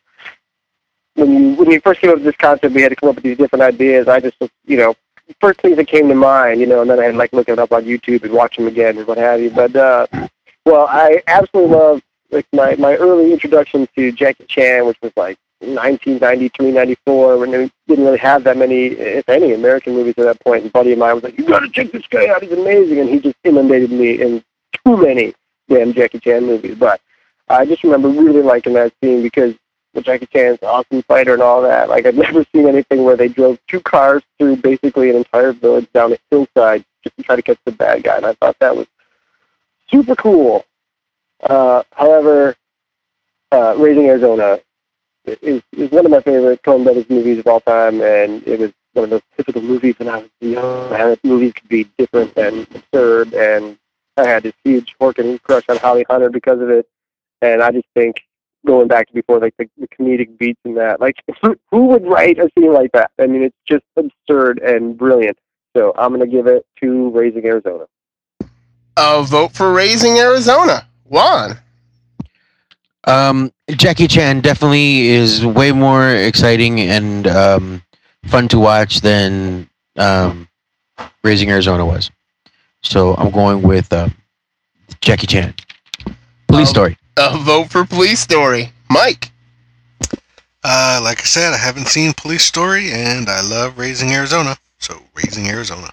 when 1.15 1.31
you 1.33 1.55
when 1.55 1.69
we 1.69 1.79
first 1.79 2.01
came 2.01 2.11
up 2.11 2.17
with 2.17 2.25
this 2.25 2.37
concept, 2.37 2.75
we 2.75 2.83
had 2.83 2.91
to 2.91 2.97
come 2.97 3.09
up 3.09 3.17
with 3.17 3.25
these 3.25 3.39
different 3.39 3.63
ideas. 3.63 4.09
I 4.09 4.21
just, 4.21 4.37
you 4.67 4.77
know, 4.77 4.95
first 5.41 5.61
things 5.61 5.77
that 5.77 5.87
came 5.87 6.09
to 6.09 6.15
mind, 6.15 6.61
you 6.61 6.67
know, 6.67 6.83
and 6.83 6.91
then 6.91 7.01
I 7.01 7.05
had 7.05 7.17
like 7.17 7.33
look 7.33 7.49
it 7.49 7.59
up 7.59 7.73
on 7.73 7.85
YouTube 7.85 8.25
and 8.25 8.33
watch 8.33 8.57
them 8.57 8.67
again 8.67 8.99
and 8.99 9.07
what 9.07 9.19
have 9.19 9.41
you. 9.41 9.51
But 9.51 9.75
uh, 9.77 10.07
well, 10.67 10.87
I 10.89 11.23
absolutely 11.27 11.77
love 11.77 12.03
like 12.31 12.47
my 12.53 12.75
my 12.77 12.97
early 12.97 13.33
introduction 13.33 13.89
to 13.97 14.13
Jackie 14.13 14.45
Chan, 14.49 14.87
which 14.87 15.01
was 15.03 15.13
like 15.17 15.39
1993, 15.67 16.73
94, 16.73 17.39
when 17.39 17.51
we 17.51 17.71
didn't 17.89 18.05
really 18.05 18.19
have 18.19 18.45
that 18.45 18.57
many, 18.57 18.87
if 18.87 19.29
any, 19.29 19.53
American 19.53 19.95
movies 19.95 20.15
at 20.19 20.25
that 20.25 20.41
point. 20.41 20.65
And 20.65 20.73
buddy 20.73 20.93
of 20.93 20.99
mine 20.99 21.15
was 21.15 21.25
like, 21.25 21.39
"You 21.39 21.45
got 21.45 21.61
to 21.61 21.71
check 21.71 21.93
this 21.93 22.07
guy 22.09 22.29
out. 22.29 22.43
He's 22.43 22.53
amazing," 22.53 22.99
and 22.99 23.09
he 23.09 23.21
just 23.21 23.37
inundated 23.45 23.91
me 23.91 24.21
in 24.21 24.43
too 24.85 24.97
many 24.97 25.35
damn 25.69 25.93
Jackie 25.93 26.21
Chan 26.21 26.45
movies. 26.45 26.77
But 26.77 27.01
I 27.49 27.65
just 27.67 27.85
remember 27.85 28.09
really 28.09 28.43
liking 28.43 28.75
that 28.75 28.93
scene 29.03 29.23
because 29.23 29.55
well, 29.95 30.03
Jackie 30.03 30.27
Chan's 30.27 30.59
an 30.63 30.69
awesome 30.69 31.03
fighter 31.03 31.35
and 31.35 31.43
all 31.43 31.63
that. 31.63 31.89
Like 31.89 32.07
I've 32.07 32.17
never 32.17 32.45
seen 32.55 32.67
anything 32.67 33.05
where 33.05 33.17
they 33.17 33.29
drove 33.29 33.59
two 33.69 33.81
cars 33.81 34.23
through 34.39 34.57
basically 34.57 35.11
an 35.11 35.17
entire 35.17 35.53
village 35.53 35.87
down 35.93 36.13
a 36.13 36.19
hillside 36.31 36.85
just 37.03 37.17
to 37.17 37.23
try 37.23 37.37
to 37.37 37.43
catch 37.43 37.59
the 37.65 37.73
bad 37.73 38.03
guy, 38.03 38.17
and 38.17 38.27
I 38.27 38.33
thought 38.35 38.57
that 38.61 38.77
was 38.77 38.87
super 39.89 40.17
cool. 40.17 40.65
Uh, 41.43 41.83
however, 41.93 42.57
uh, 43.53 43.75
Raising 43.79 44.07
Arizona 44.07 44.59
is, 45.25 45.63
is 45.73 45.91
one 45.91 46.05
of 46.05 46.11
my 46.11 46.21
favorite 46.21 46.63
Coen 46.63 46.85
Brothers 46.85 47.09
movies 47.09 47.39
of 47.39 47.47
all 47.47 47.61
time, 47.61 48.01
and 48.01 48.47
it 48.47 48.59
was 48.59 48.73
one 48.93 49.05
of 49.05 49.11
those 49.11 49.23
typical 49.37 49.63
movies 49.63 49.95
when 49.99 50.09
I 50.09 50.19
was 50.19 50.31
young. 50.41 51.17
Movies 51.25 51.53
could 51.55 51.69
be 51.69 51.85
different 51.99 52.37
and 52.37 52.67
absurd, 52.75 53.35
and 53.35 53.79
I 54.17 54.27
had 54.27 54.43
this 54.45 54.55
huge 54.63 54.95
Horkin 55.01 55.41
crush 55.43 55.65
on 55.69 55.79
Holly 55.79 56.05
Hunter 56.09 56.31
because 56.31 56.61
of 56.61 56.71
it. 56.71 56.87
And 57.43 57.63
I 57.63 57.71
just 57.73 57.87
think 57.95 58.17
going 58.67 58.89
back 58.89 59.09
to 59.09 59.13
before, 59.15 59.39
like 59.39 59.55
the, 59.59 59.69
the 59.79 59.89
comedic 59.89 60.39
beats 60.39 60.61
in 60.65 60.75
that, 60.75 61.01
like 61.01 61.17
who 61.71 61.87
would 61.87 62.07
write 62.07 62.39
a 62.39 62.49
scene 62.57 62.73
like 62.73 62.93
that? 62.93 63.11
I 63.21 63.27
mean, 63.27 63.43
it's 63.43 63.57
just 63.69 63.85
absurd 63.97 64.59
and 64.61 64.97
brilliant. 64.97 65.39
So 65.77 65.93
I'm 65.99 66.13
gonna 66.13 66.27
give 66.27 66.47
it 66.47 66.65
to 66.83 67.11
Raising 67.11 67.45
Arizona. 67.47 67.87
Uh, 68.97 69.23
vote 69.23 69.53
for 69.53 69.73
Raising 69.73 70.19
Arizona. 70.19 70.87
Juan. 71.05 71.59
Um, 73.07 73.53
Jackie 73.71 74.09
Chan 74.09 74.41
definitely 74.41 75.09
is 75.09 75.45
way 75.45 75.73
more 75.73 76.11
exciting 76.15 76.81
and 76.81 77.27
um, 77.27 77.83
fun 78.27 78.49
to 78.49 78.59
watch 78.59 79.01
than 79.01 79.69
um, 79.97 80.49
Raising 81.23 81.51
Arizona 81.51 81.85
was. 81.85 82.11
So 82.83 83.15
I'm 83.15 83.31
going 83.31 83.63
with 83.63 83.93
um, 83.93 84.15
Jackie 85.01 85.27
Chan. 85.27 85.55
Police 86.49 86.69
Oh. 86.69 86.73
Story. 86.73 86.97
A 87.17 87.37
vote 87.39 87.71
for 87.71 87.85
Police 87.85 88.21
Story. 88.21 88.73
Mike. 88.91 89.31
Uh, 90.65 91.01
like 91.03 91.21
I 91.21 91.25
said, 91.25 91.53
I 91.53 91.59
haven't 91.59 91.89
seen 91.89 92.13
Police 92.15 92.45
Story, 92.45 92.91
and 92.91 93.29
I 93.29 93.43
love 93.43 93.79
Raising 93.79 94.13
Arizona. 94.13 94.57
So 94.79 94.99
Raising 95.15 95.47
Arizona. 95.49 95.91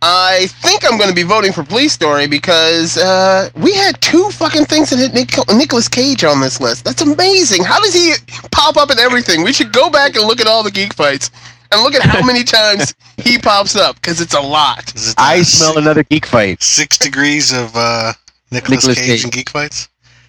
I 0.00 0.46
think 0.62 0.84
I'm 0.84 0.96
going 0.96 1.08
to 1.08 1.14
be 1.14 1.24
voting 1.24 1.52
for 1.52 1.64
Police 1.64 1.92
Story 1.92 2.28
because 2.28 2.96
uh, 2.96 3.50
we 3.56 3.72
had 3.74 4.00
two 4.00 4.30
fucking 4.30 4.66
things 4.66 4.90
that 4.90 4.98
hit 4.98 5.12
Nic- 5.12 5.56
Nicolas 5.56 5.88
Cage 5.88 6.22
on 6.22 6.40
this 6.40 6.60
list. 6.60 6.84
That's 6.84 7.02
amazing. 7.02 7.64
How 7.64 7.80
does 7.80 7.94
he 7.94 8.14
pop 8.52 8.76
up 8.76 8.90
in 8.92 8.98
everything? 8.98 9.42
We 9.42 9.52
should 9.52 9.72
go 9.72 9.90
back 9.90 10.14
and 10.14 10.24
look 10.26 10.40
at 10.40 10.46
all 10.46 10.62
the 10.62 10.70
geek 10.70 10.94
fights 10.94 11.30
and 11.72 11.82
look 11.82 11.94
at 11.94 12.02
how 12.02 12.24
many 12.24 12.44
times 12.58 12.94
he 13.16 13.38
pops 13.38 13.74
up 13.74 13.96
because 13.96 14.20
it's 14.20 14.34
a 14.34 14.40
lot. 14.40 14.88
It 14.94 15.14
I 15.18 15.42
smell 15.42 15.78
another 15.78 16.04
geek 16.04 16.26
fight. 16.26 16.62
six 16.62 16.96
degrees 16.96 17.52
of 17.52 17.72
uh, 17.74 18.12
Nicolas 18.52 18.86
Nicolas 18.86 18.98
Cage, 19.00 19.06
Cage. 19.06 19.24
and 19.24 19.32
geek 19.32 19.50
fights. 19.50 19.88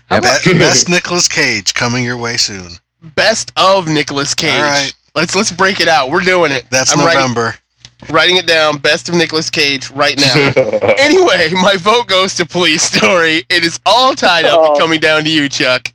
Yep. 0.10 0.24
Best, 0.24 0.46
best 0.46 0.90
Nicolas 0.90 1.28
Cage 1.28 1.76
coming 1.76 2.04
your 2.04 2.18
way 2.18 2.38
soon. 2.38 2.72
Best 3.14 3.52
of 3.56 3.88
Nicolas 3.88 4.34
Cage. 4.34 4.56
All 4.56 4.62
right. 4.64 4.94
Let's 5.14 5.36
let's 5.36 5.52
break 5.52 5.80
it 5.80 5.88
out. 5.88 6.10
We're 6.10 6.22
doing 6.22 6.52
it. 6.52 6.66
That's 6.72 6.92
I'm 6.92 7.00
November. 7.00 7.42
writing 7.44 7.60
it 8.02 8.48
down. 8.48 8.78
Best 8.78 9.10
of 9.10 9.16
Nicolas 9.16 9.50
Cage 9.50 9.90
right 9.92 10.18
now. 10.18 10.34
anyway, 10.98 11.50
my 11.54 11.76
vote 11.78 12.08
goes 12.08 12.36
to 12.36 12.46
Police 12.46 12.84
Story. 12.84 13.44
It 13.50 13.64
is 13.64 13.80
all 13.86 14.16
tied 14.16 14.46
up 14.46 14.60
and 14.60 14.76
Oh. 14.76 14.80
coming 14.80 15.00
down 15.00 15.24
to 15.24 15.30
you, 15.30 15.50
Chuck. 15.50 15.92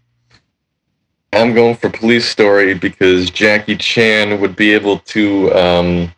I'm 1.33 1.53
going 1.55 1.75
for 1.77 1.91
Police 1.91 2.29
Story 2.29 2.75
because 2.75 3.29
Jackie 3.31 3.77
Chan 3.77 4.41
would 4.41 4.55
be 4.55 4.73
able 4.73 5.01
to 5.01 5.53
um, 5.55 6.15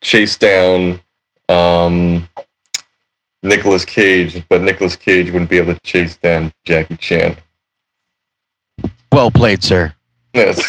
chase 0.00 0.36
down 0.38 1.00
um, 1.50 2.26
Nicolas 3.42 3.84
Cage, 3.84 4.42
but 4.48 4.62
Nicolas 4.62 4.96
Cage 4.96 5.30
wouldn't 5.30 5.50
be 5.50 5.58
able 5.58 5.74
to 5.74 5.80
chase 5.80 6.16
down 6.16 6.50
Jackie 6.64 6.96
Chan. 6.96 7.36
Well 9.12 9.30
played, 9.30 9.62
sir. 9.62 9.94
Yes. 10.32 10.62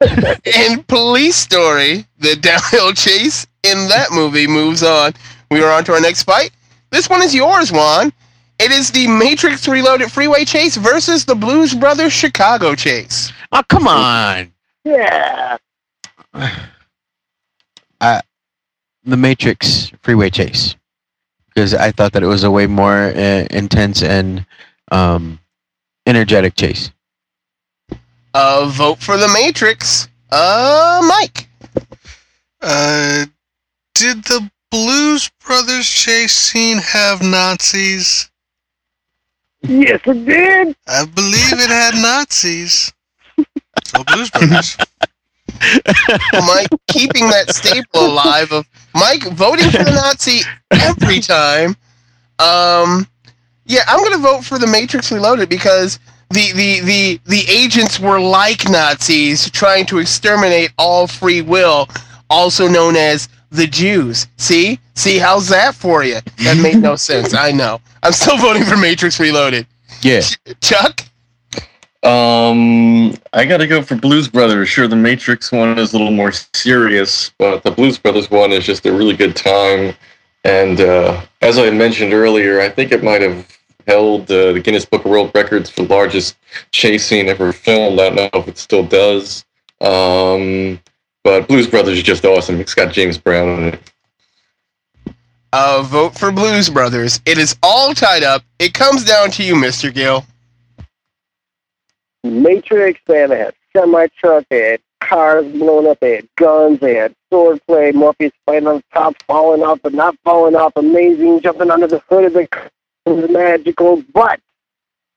In 0.70 0.82
Police 0.84 1.36
Story, 1.36 2.06
the 2.18 2.36
downhill 2.36 2.92
chase 2.92 3.46
in 3.64 3.88
that 3.88 4.08
movie 4.12 4.46
moves 4.46 4.82
on. 4.82 5.12
We 5.50 5.62
are 5.62 5.72
on 5.72 5.84
to 5.84 5.92
our 5.92 6.00
next 6.00 6.22
fight. 6.22 6.50
This 6.90 7.08
one 7.08 7.22
is 7.22 7.34
yours, 7.34 7.72
Juan. 7.72 8.12
It 8.58 8.70
is 8.70 8.90
the 8.90 9.08
Matrix 9.08 9.66
Reloaded 9.66 10.12
Freeway 10.12 10.44
Chase 10.44 10.76
versus 10.76 11.24
the 11.24 11.34
Blues 11.34 11.74
Brothers 11.74 12.12
Chicago 12.12 12.74
Chase. 12.74 13.32
Oh, 13.50 13.62
come 13.68 13.88
on. 13.88 14.52
Yeah. 14.84 15.56
The 19.06 19.18
Matrix 19.18 19.92
Freeway 20.00 20.30
Chase. 20.30 20.76
Because 21.48 21.74
I 21.74 21.92
thought 21.92 22.12
that 22.14 22.22
it 22.22 22.26
was 22.26 22.42
a 22.42 22.50
way 22.50 22.66
more 22.66 23.12
uh, 23.14 23.46
intense 23.50 24.02
and 24.02 24.46
um, 24.90 25.38
energetic 26.06 26.54
chase. 26.56 26.90
Uh, 28.32 28.66
vote 28.72 28.98
for 28.98 29.18
the 29.18 29.28
Matrix. 29.28 30.08
Uh, 30.30 31.02
Mike. 31.06 31.48
Uh, 32.62 33.26
did 33.94 34.24
the 34.24 34.50
Blues 34.70 35.30
Brothers 35.44 35.88
chase 35.88 36.32
scene 36.32 36.78
have 36.78 37.22
Nazis? 37.22 38.30
Yes, 39.62 40.00
it 40.04 40.26
did. 40.26 40.76
I 40.86 41.04
believe 41.06 41.52
it 41.52 41.70
had 41.70 41.94
Nazis. 41.94 42.92
So 43.84 44.04
Blues 44.04 44.30
Brothers. 44.30 44.76
Mike 46.32 46.68
keeping 46.88 47.28
that 47.28 47.54
staple 47.54 48.06
alive 48.06 48.50
of 48.52 48.66
Mike 48.94 49.22
voting 49.32 49.70
for 49.70 49.84
the 49.84 49.92
Nazi 49.92 50.40
every 50.72 51.20
time. 51.20 51.76
Um, 52.38 53.06
yeah, 53.66 53.82
I'm 53.86 54.02
gonna 54.02 54.18
vote 54.18 54.44
for 54.44 54.58
the 54.58 54.66
Matrix 54.66 55.12
Reloaded 55.12 55.48
because 55.48 55.98
the 56.30 56.52
the 56.52 56.80
the 56.80 57.20
the 57.26 57.44
agents 57.48 58.00
were 58.00 58.20
like 58.20 58.68
Nazis 58.68 59.48
trying 59.50 59.86
to 59.86 59.98
exterminate 59.98 60.72
all 60.78 61.06
free 61.06 61.40
will, 61.42 61.88
also 62.28 62.68
known 62.68 62.96
as 62.96 63.28
the 63.54 63.66
Jews. 63.66 64.26
See, 64.36 64.78
see, 64.94 65.18
how's 65.18 65.48
that 65.48 65.74
for 65.74 66.04
you? 66.04 66.18
That 66.42 66.58
made 66.62 66.76
no 66.76 66.96
sense. 67.10 67.34
I 67.34 67.50
know. 67.52 67.80
I'm 68.02 68.12
still 68.12 68.36
voting 68.38 68.64
for 68.64 68.76
Matrix 68.76 69.18
Reloaded. 69.20 69.66
Yeah. 70.02 70.20
Ch- 70.20 70.38
Chuck, 70.60 71.00
Um, 72.02 73.14
I 73.32 73.44
gotta 73.46 73.66
go 73.66 73.80
for 73.82 73.96
Blues 73.96 74.28
Brothers. 74.28 74.68
Sure, 74.68 74.86
the 74.86 74.96
Matrix 74.96 75.50
one 75.50 75.78
is 75.78 75.92
a 75.94 75.96
little 75.98 76.12
more 76.12 76.32
serious, 76.32 77.30
but 77.38 77.62
the 77.62 77.70
Blues 77.70 77.96
Brothers 77.98 78.30
one 78.30 78.52
is 78.52 78.64
just 78.66 78.84
a 78.86 78.92
really 78.92 79.16
good 79.16 79.34
time. 79.34 79.94
And 80.44 80.80
uh, 80.82 81.22
as 81.40 81.58
I 81.58 81.70
mentioned 81.70 82.12
earlier, 82.12 82.60
I 82.60 82.68
think 82.68 82.92
it 82.92 83.02
might 83.02 83.22
have 83.22 83.46
held 83.86 84.30
uh, 84.30 84.52
the 84.52 84.60
Guinness 84.60 84.84
Book 84.84 85.04
of 85.06 85.10
World 85.10 85.30
Records 85.34 85.70
for 85.70 85.84
largest 85.84 86.36
chase 86.72 87.06
scene 87.06 87.28
ever 87.28 87.52
filmed. 87.52 87.98
I 87.98 88.10
don't 88.10 88.16
know 88.16 88.40
if 88.40 88.48
it 88.48 88.58
still 88.58 88.84
does. 88.84 89.44
Um, 89.80 90.80
but 91.24 91.48
Blues 91.48 91.66
Brothers 91.66 91.96
is 91.98 92.02
just 92.04 92.24
awesome. 92.24 92.60
It's 92.60 92.74
got 92.74 92.92
James 92.92 93.18
Brown 93.18 93.48
in 93.48 93.64
it. 93.74 95.14
uh, 95.52 95.82
vote 95.82 96.16
for 96.16 96.30
Blues 96.30 96.68
Brothers. 96.70 97.20
It 97.26 97.38
is 97.38 97.56
all 97.62 97.94
tied 97.94 98.22
up. 98.22 98.42
It 98.58 98.74
comes 98.74 99.04
down 99.04 99.30
to 99.32 99.42
you, 99.42 99.54
Mr. 99.54 99.92
Gill. 99.92 100.24
Matrix, 102.22 103.00
man, 103.08 103.30
they 103.30 103.38
had 103.38 103.54
semi 103.76 104.06
truck, 104.18 104.44
they 104.48 104.70
had 104.72 104.80
cars 105.00 105.44
blown 105.52 105.86
up, 105.86 106.00
they 106.00 106.16
had 106.16 106.28
guns, 106.36 106.80
they 106.80 106.94
had 106.94 107.14
swordplay, 107.30 107.92
Morpheus 107.92 108.32
fighting 108.46 108.66
on 108.66 108.82
top, 108.94 109.14
falling 109.26 109.62
off 109.62 109.80
but 109.82 109.92
not 109.92 110.16
falling 110.24 110.54
off, 110.54 110.72
amazing, 110.76 111.40
jumping 111.42 111.70
under 111.70 111.86
the 111.86 111.98
hood 112.08 112.24
of 112.24 112.32
the 112.32 112.46
car. 112.46 112.70
It 113.04 113.10
was 113.10 113.28
magical, 113.30 114.02
but 114.14 114.40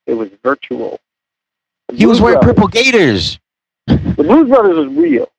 it 0.05 0.15
was 0.15 0.29
virtual. 0.43 0.99
The 1.87 1.95
He 1.95 2.05
was 2.05 2.19
wearing 2.19 2.39
Brothers- 2.39 2.55
purple 2.55 2.67
gaiters. 2.67 3.39
The 3.87 3.95
Blues 4.23 4.49
Brothers 4.49 4.75
was 4.77 4.87
real, 4.89 5.29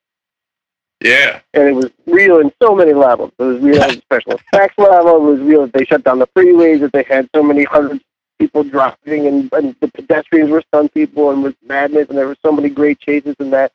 Yeah. 1.00 1.40
and 1.54 1.68
it 1.68 1.74
was 1.74 1.90
real 2.06 2.40
in 2.40 2.52
so 2.60 2.74
many 2.74 2.92
levels. 2.92 3.32
It 3.38 3.42
was 3.42 3.60
real 3.60 3.80
at 3.82 3.90
the 3.90 4.00
special 4.02 4.32
effects 4.32 4.76
level. 4.78 5.16
It 5.16 5.30
was 5.32 5.40
real 5.40 5.62
that 5.62 5.72
they 5.72 5.84
shut 5.84 6.04
down 6.04 6.18
the 6.18 6.26
freeways, 6.28 6.80
that 6.80 6.92
they 6.92 7.04
had 7.04 7.28
so 7.34 7.42
many 7.42 7.64
hundreds 7.64 8.00
of 8.00 8.06
people 8.38 8.64
driving, 8.64 9.26
and, 9.26 9.52
and 9.52 9.76
the 9.80 9.88
pedestrians 9.88 10.50
were 10.50 10.62
stunt 10.68 10.92
people, 10.94 11.30
and 11.30 11.40
it 11.40 11.42
was 11.42 11.54
madness, 11.66 12.08
and 12.08 12.18
there 12.18 12.26
were 12.26 12.36
so 12.44 12.50
many 12.52 12.68
great 12.68 12.98
chases 12.98 13.34
in 13.38 13.50
that. 13.50 13.72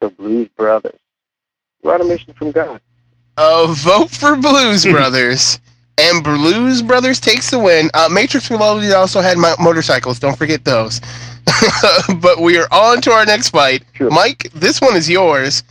The 0.00 0.10
Blues 0.10 0.48
Brothers. 0.56 0.98
We're 1.82 1.94
on 1.94 2.02
a 2.02 2.04
mission 2.04 2.32
from 2.34 2.52
God. 2.52 2.80
Uh, 3.36 3.66
vote 3.72 4.10
for 4.10 4.36
Blues 4.36 4.84
Brothers. 4.90 5.58
And 6.00 6.22
Blues 6.22 6.82
Brothers 6.82 7.18
takes 7.18 7.50
the 7.50 7.58
win. 7.58 7.90
Uh, 7.94 8.08
Matrix 8.08 8.48
Reloaded 8.48 8.92
also 8.92 9.20
had 9.20 9.36
mo- 9.36 9.56
motorcycles. 9.58 10.20
Don't 10.20 10.38
forget 10.38 10.64
those. 10.64 11.00
but 12.20 12.40
we 12.40 12.56
are 12.58 12.68
on 12.70 13.00
to 13.00 13.10
our 13.10 13.26
next 13.26 13.48
fight. 13.50 13.82
Sure. 13.94 14.08
Mike, 14.08 14.52
this 14.54 14.80
one 14.80 14.94
is 14.94 15.10
yours. 15.10 15.64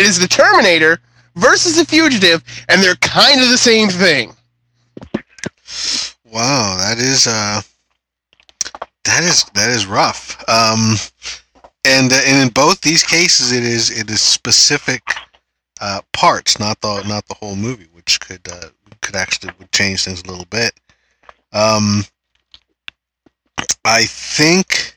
It 0.00 0.06
is 0.06 0.18
the 0.18 0.26
Terminator 0.26 0.98
versus 1.36 1.76
the 1.76 1.84
Fugitive, 1.84 2.42
and 2.70 2.82
they're 2.82 2.94
kind 2.96 3.38
of 3.42 3.50
the 3.50 3.58
same 3.58 3.90
thing. 3.90 4.32
Wow, 6.24 6.78
that 6.78 6.96
is 6.96 7.26
uh, 7.26 7.60
that 9.04 9.22
is 9.22 9.44
that 9.52 9.68
is 9.68 9.84
rough. 9.84 10.42
Um, 10.48 10.96
and 11.84 12.10
uh, 12.10 12.20
and 12.24 12.42
in 12.42 12.48
both 12.48 12.80
these 12.80 13.02
cases, 13.02 13.52
it 13.52 13.62
is 13.62 13.90
it 13.90 14.08
is 14.08 14.22
specific 14.22 15.02
uh, 15.82 16.00
parts, 16.14 16.58
not 16.58 16.80
the 16.80 17.02
not 17.06 17.26
the 17.26 17.34
whole 17.34 17.54
movie, 17.54 17.88
which 17.92 18.20
could 18.20 18.48
uh, 18.50 18.70
could 19.02 19.16
actually 19.16 19.52
would 19.58 19.70
change 19.70 20.04
things 20.06 20.22
a 20.22 20.30
little 20.30 20.46
bit. 20.46 20.72
Um, 21.52 22.04
I 23.84 24.04
think 24.04 24.96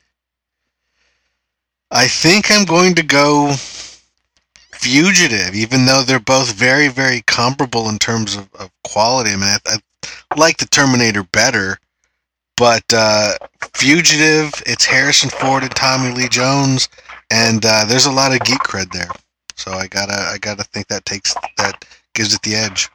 I 1.90 2.08
think 2.08 2.50
I'm 2.50 2.64
going 2.64 2.94
to 2.94 3.02
go 3.02 3.54
Fugitive, 4.84 5.54
even 5.54 5.86
though 5.86 6.02
they're 6.02 6.20
both 6.20 6.52
very 6.52 6.88
very 6.88 7.22
comparable 7.26 7.88
in 7.88 7.98
terms 7.98 8.36
of, 8.36 8.52
of 8.54 8.70
quality. 8.84 9.30
I 9.30 9.36
mean, 9.36 9.44
I, 9.44 9.58
I 9.66 10.36
like 10.36 10.58
the 10.58 10.66
Terminator 10.66 11.22
better, 11.22 11.78
but 12.58 12.84
uh, 12.92 13.32
Fugitive, 13.74 14.52
it's 14.66 14.84
Harrison 14.84 15.30
Ford 15.30 15.62
and 15.62 15.74
Tommy 15.74 16.12
Lee 16.12 16.28
Jones, 16.28 16.90
and 17.30 17.64
uh, 17.64 17.86
there's 17.86 18.04
a 18.04 18.12
lot 18.12 18.34
of 18.34 18.40
geek 18.40 18.58
cred 18.58 18.92
there. 18.92 19.08
So 19.56 19.72
I 19.72 19.86
gotta, 19.86 20.12
I 20.12 20.36
gotta 20.38 20.64
think 20.64 20.88
that 20.88 21.06
takes 21.06 21.34
that 21.56 21.82
gives 22.14 22.34
it 22.34 22.42
the 22.42 22.54
edge. 22.54 22.90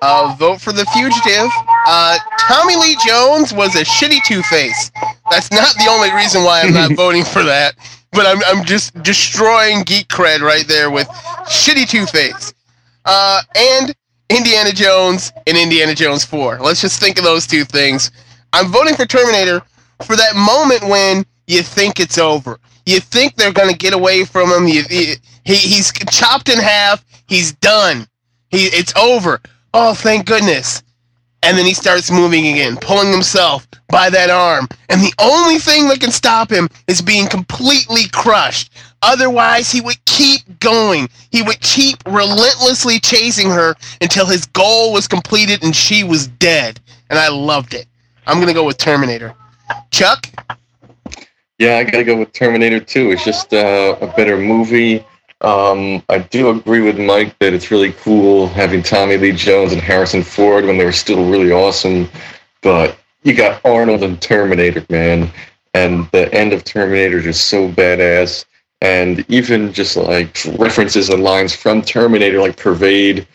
Uh, 0.00 0.34
vote 0.38 0.58
for 0.60 0.72
the 0.72 0.86
Fugitive. 0.86 1.50
Uh, 1.86 2.16
Tommy 2.38 2.76
Lee 2.76 2.96
Jones 3.06 3.52
was 3.52 3.74
a 3.74 3.84
shitty 3.84 4.20
Two 4.26 4.42
Face. 4.44 4.90
That's 5.30 5.52
not 5.52 5.74
the 5.76 5.86
only 5.90 6.12
reason 6.14 6.44
why 6.44 6.62
I'm 6.62 6.72
not 6.72 6.92
voting 6.96 7.24
for 7.24 7.42
that. 7.42 7.74
But 8.14 8.26
I'm, 8.26 8.38
I'm 8.46 8.64
just 8.64 9.02
destroying 9.02 9.82
geek 9.82 10.08
cred 10.08 10.40
right 10.40 10.66
there 10.68 10.90
with 10.90 11.08
shitty 11.46 11.88
Two 11.88 12.06
Face. 12.06 12.54
Uh, 13.04 13.40
and 13.54 13.94
Indiana 14.30 14.72
Jones 14.72 15.32
and 15.46 15.56
Indiana 15.56 15.94
Jones 15.94 16.24
4. 16.24 16.60
Let's 16.60 16.80
just 16.80 17.00
think 17.00 17.18
of 17.18 17.24
those 17.24 17.46
two 17.46 17.64
things. 17.64 18.10
I'm 18.52 18.70
voting 18.70 18.94
for 18.94 19.04
Terminator 19.04 19.62
for 20.04 20.16
that 20.16 20.34
moment 20.36 20.88
when 20.90 21.24
you 21.46 21.62
think 21.62 22.00
it's 22.00 22.18
over. 22.18 22.58
You 22.86 23.00
think 23.00 23.34
they're 23.34 23.52
to 23.52 23.76
get 23.76 23.92
away 23.94 24.24
from 24.24 24.50
him. 24.50 24.68
You, 24.68 24.82
he, 24.88 25.16
he's 25.44 25.92
chopped 26.10 26.48
in 26.48 26.58
half. 26.58 27.04
He's 27.26 27.52
done. 27.54 28.06
He, 28.50 28.66
it's 28.66 28.94
over. 28.96 29.40
Oh, 29.72 29.94
thank 29.94 30.26
goodness. 30.26 30.83
And 31.44 31.58
then 31.58 31.66
he 31.66 31.74
starts 31.74 32.10
moving 32.10 32.46
again, 32.46 32.76
pulling 32.76 33.12
himself 33.12 33.68
by 33.88 34.10
that 34.10 34.30
arm. 34.30 34.66
And 34.88 35.00
the 35.00 35.12
only 35.20 35.58
thing 35.58 35.88
that 35.88 36.00
can 36.00 36.10
stop 36.10 36.50
him 36.50 36.68
is 36.88 37.02
being 37.02 37.28
completely 37.28 38.08
crushed. 38.12 38.72
Otherwise, 39.02 39.70
he 39.70 39.82
would 39.82 40.02
keep 40.06 40.40
going. 40.60 41.08
He 41.30 41.42
would 41.42 41.60
keep 41.60 41.98
relentlessly 42.06 42.98
chasing 42.98 43.50
her 43.50 43.74
until 44.00 44.26
his 44.26 44.46
goal 44.46 44.92
was 44.92 45.06
completed 45.06 45.62
and 45.62 45.76
she 45.76 46.02
was 46.02 46.28
dead. 46.28 46.80
And 47.10 47.18
I 47.18 47.28
loved 47.28 47.74
it. 47.74 47.86
I'm 48.26 48.36
going 48.36 48.48
to 48.48 48.54
go 48.54 48.64
with 48.64 48.78
Terminator. 48.78 49.34
Chuck? 49.90 50.26
Yeah, 51.58 51.76
I 51.76 51.84
gotta 51.84 52.04
go 52.04 52.16
with 52.16 52.32
Terminator 52.32 52.80
2. 52.80 53.12
It's 53.12 53.24
just 53.24 53.54
uh, 53.54 53.96
a 54.00 54.06
better 54.08 54.36
movie. 54.36 55.04
Um, 55.44 56.02
I 56.08 56.18
do 56.18 56.48
agree 56.48 56.80
with 56.80 56.98
Mike 56.98 57.38
that 57.40 57.52
it's 57.52 57.70
really 57.70 57.92
cool 57.92 58.48
having 58.48 58.82
Tommy 58.82 59.18
Lee 59.18 59.32
Jones 59.32 59.72
and 59.72 59.80
Harrison 59.80 60.22
Ford 60.22 60.64
when 60.64 60.78
they 60.78 60.86
were 60.86 60.92
still 60.92 61.28
really 61.28 61.52
awesome. 61.52 62.08
But 62.62 62.98
you 63.24 63.34
got 63.34 63.62
Arnold 63.62 64.02
and 64.02 64.20
Terminator, 64.22 64.86
man. 64.88 65.30
And 65.74 66.08
the 66.12 66.32
end 66.32 66.54
of 66.54 66.64
Terminator 66.64 67.18
is 67.18 67.24
just 67.24 67.48
so 67.48 67.68
badass. 67.68 68.46
And 68.80 69.22
even 69.28 69.72
just 69.74 69.98
like 69.98 70.38
references 70.58 71.10
and 71.10 71.22
lines 71.22 71.54
from 71.54 71.82
Terminator 71.82 72.40
like 72.40 72.56
pervade 72.56 73.26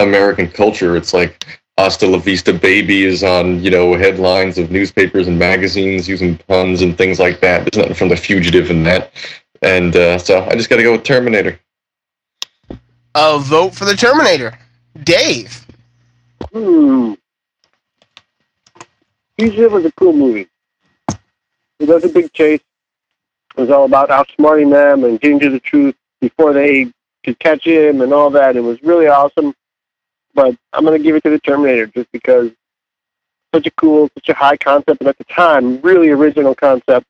American 0.00 0.48
culture. 0.48 0.96
It's 0.96 1.14
like 1.14 1.46
Hasta 1.78 2.08
la 2.08 2.18
Vista 2.18 2.52
Baby 2.52 3.04
is 3.04 3.22
on, 3.22 3.62
you 3.62 3.70
know, 3.70 3.94
headlines 3.94 4.58
of 4.58 4.72
newspapers 4.72 5.28
and 5.28 5.38
magazines 5.38 6.08
using 6.08 6.36
puns 6.48 6.82
and 6.82 6.98
things 6.98 7.20
like 7.20 7.40
that. 7.40 7.60
There's 7.62 7.78
nothing 7.80 7.94
from 7.94 8.08
The 8.08 8.16
Fugitive 8.16 8.70
in 8.72 8.82
that. 8.84 9.12
And 9.64 9.96
uh, 9.96 10.18
so 10.18 10.44
I 10.44 10.56
just 10.56 10.68
got 10.68 10.76
to 10.76 10.82
go 10.82 10.92
with 10.92 11.04
Terminator. 11.04 11.58
Uh, 13.14 13.38
vote 13.38 13.74
for 13.74 13.86
the 13.86 13.94
Terminator. 13.94 14.58
Dave? 15.02 15.66
Hmm. 16.52 17.14
Fugitive 19.38 19.72
was 19.72 19.86
a 19.86 19.92
cool 19.92 20.12
movie. 20.12 20.48
It 21.80 21.88
was 21.88 22.04
a 22.04 22.10
big 22.10 22.30
chase. 22.34 22.60
It 23.56 23.60
was 23.60 23.70
all 23.70 23.86
about 23.86 24.10
outsmarting 24.10 24.70
them 24.70 25.04
and 25.04 25.18
getting 25.18 25.40
to 25.40 25.48
the 25.48 25.60
truth 25.60 25.96
before 26.20 26.52
they 26.52 26.92
could 27.24 27.38
catch 27.38 27.66
him 27.66 28.02
and 28.02 28.12
all 28.12 28.28
that. 28.30 28.56
It 28.56 28.60
was 28.60 28.82
really 28.82 29.06
awesome. 29.06 29.54
But 30.34 30.54
I'm 30.74 30.84
going 30.84 30.98
to 30.98 31.02
give 31.02 31.16
it 31.16 31.24
to 31.24 31.30
the 31.30 31.38
Terminator 31.38 31.86
just 31.86 32.12
because 32.12 32.50
such 33.54 33.66
a 33.66 33.70
cool, 33.70 34.10
such 34.14 34.28
a 34.28 34.34
high 34.34 34.58
concept, 34.58 35.00
and 35.00 35.08
at 35.08 35.16
the 35.16 35.24
time, 35.24 35.80
really 35.80 36.10
original 36.10 36.54
concept 36.54 37.06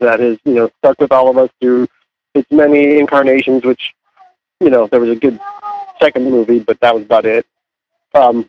that 0.00 0.20
has, 0.20 0.38
you 0.44 0.54
know, 0.54 0.70
stuck 0.78 1.00
with 1.00 1.12
all 1.12 1.28
of 1.28 1.38
us 1.38 1.50
through 1.60 1.86
its 2.34 2.50
many 2.50 2.98
incarnations, 2.98 3.64
which, 3.64 3.94
you 4.60 4.70
know, 4.70 4.86
there 4.86 5.00
was 5.00 5.10
a 5.10 5.16
good 5.16 5.38
second 6.00 6.30
movie, 6.30 6.60
but 6.60 6.80
that 6.80 6.94
was 6.94 7.04
about 7.04 7.26
it. 7.26 7.46
Um, 8.14 8.48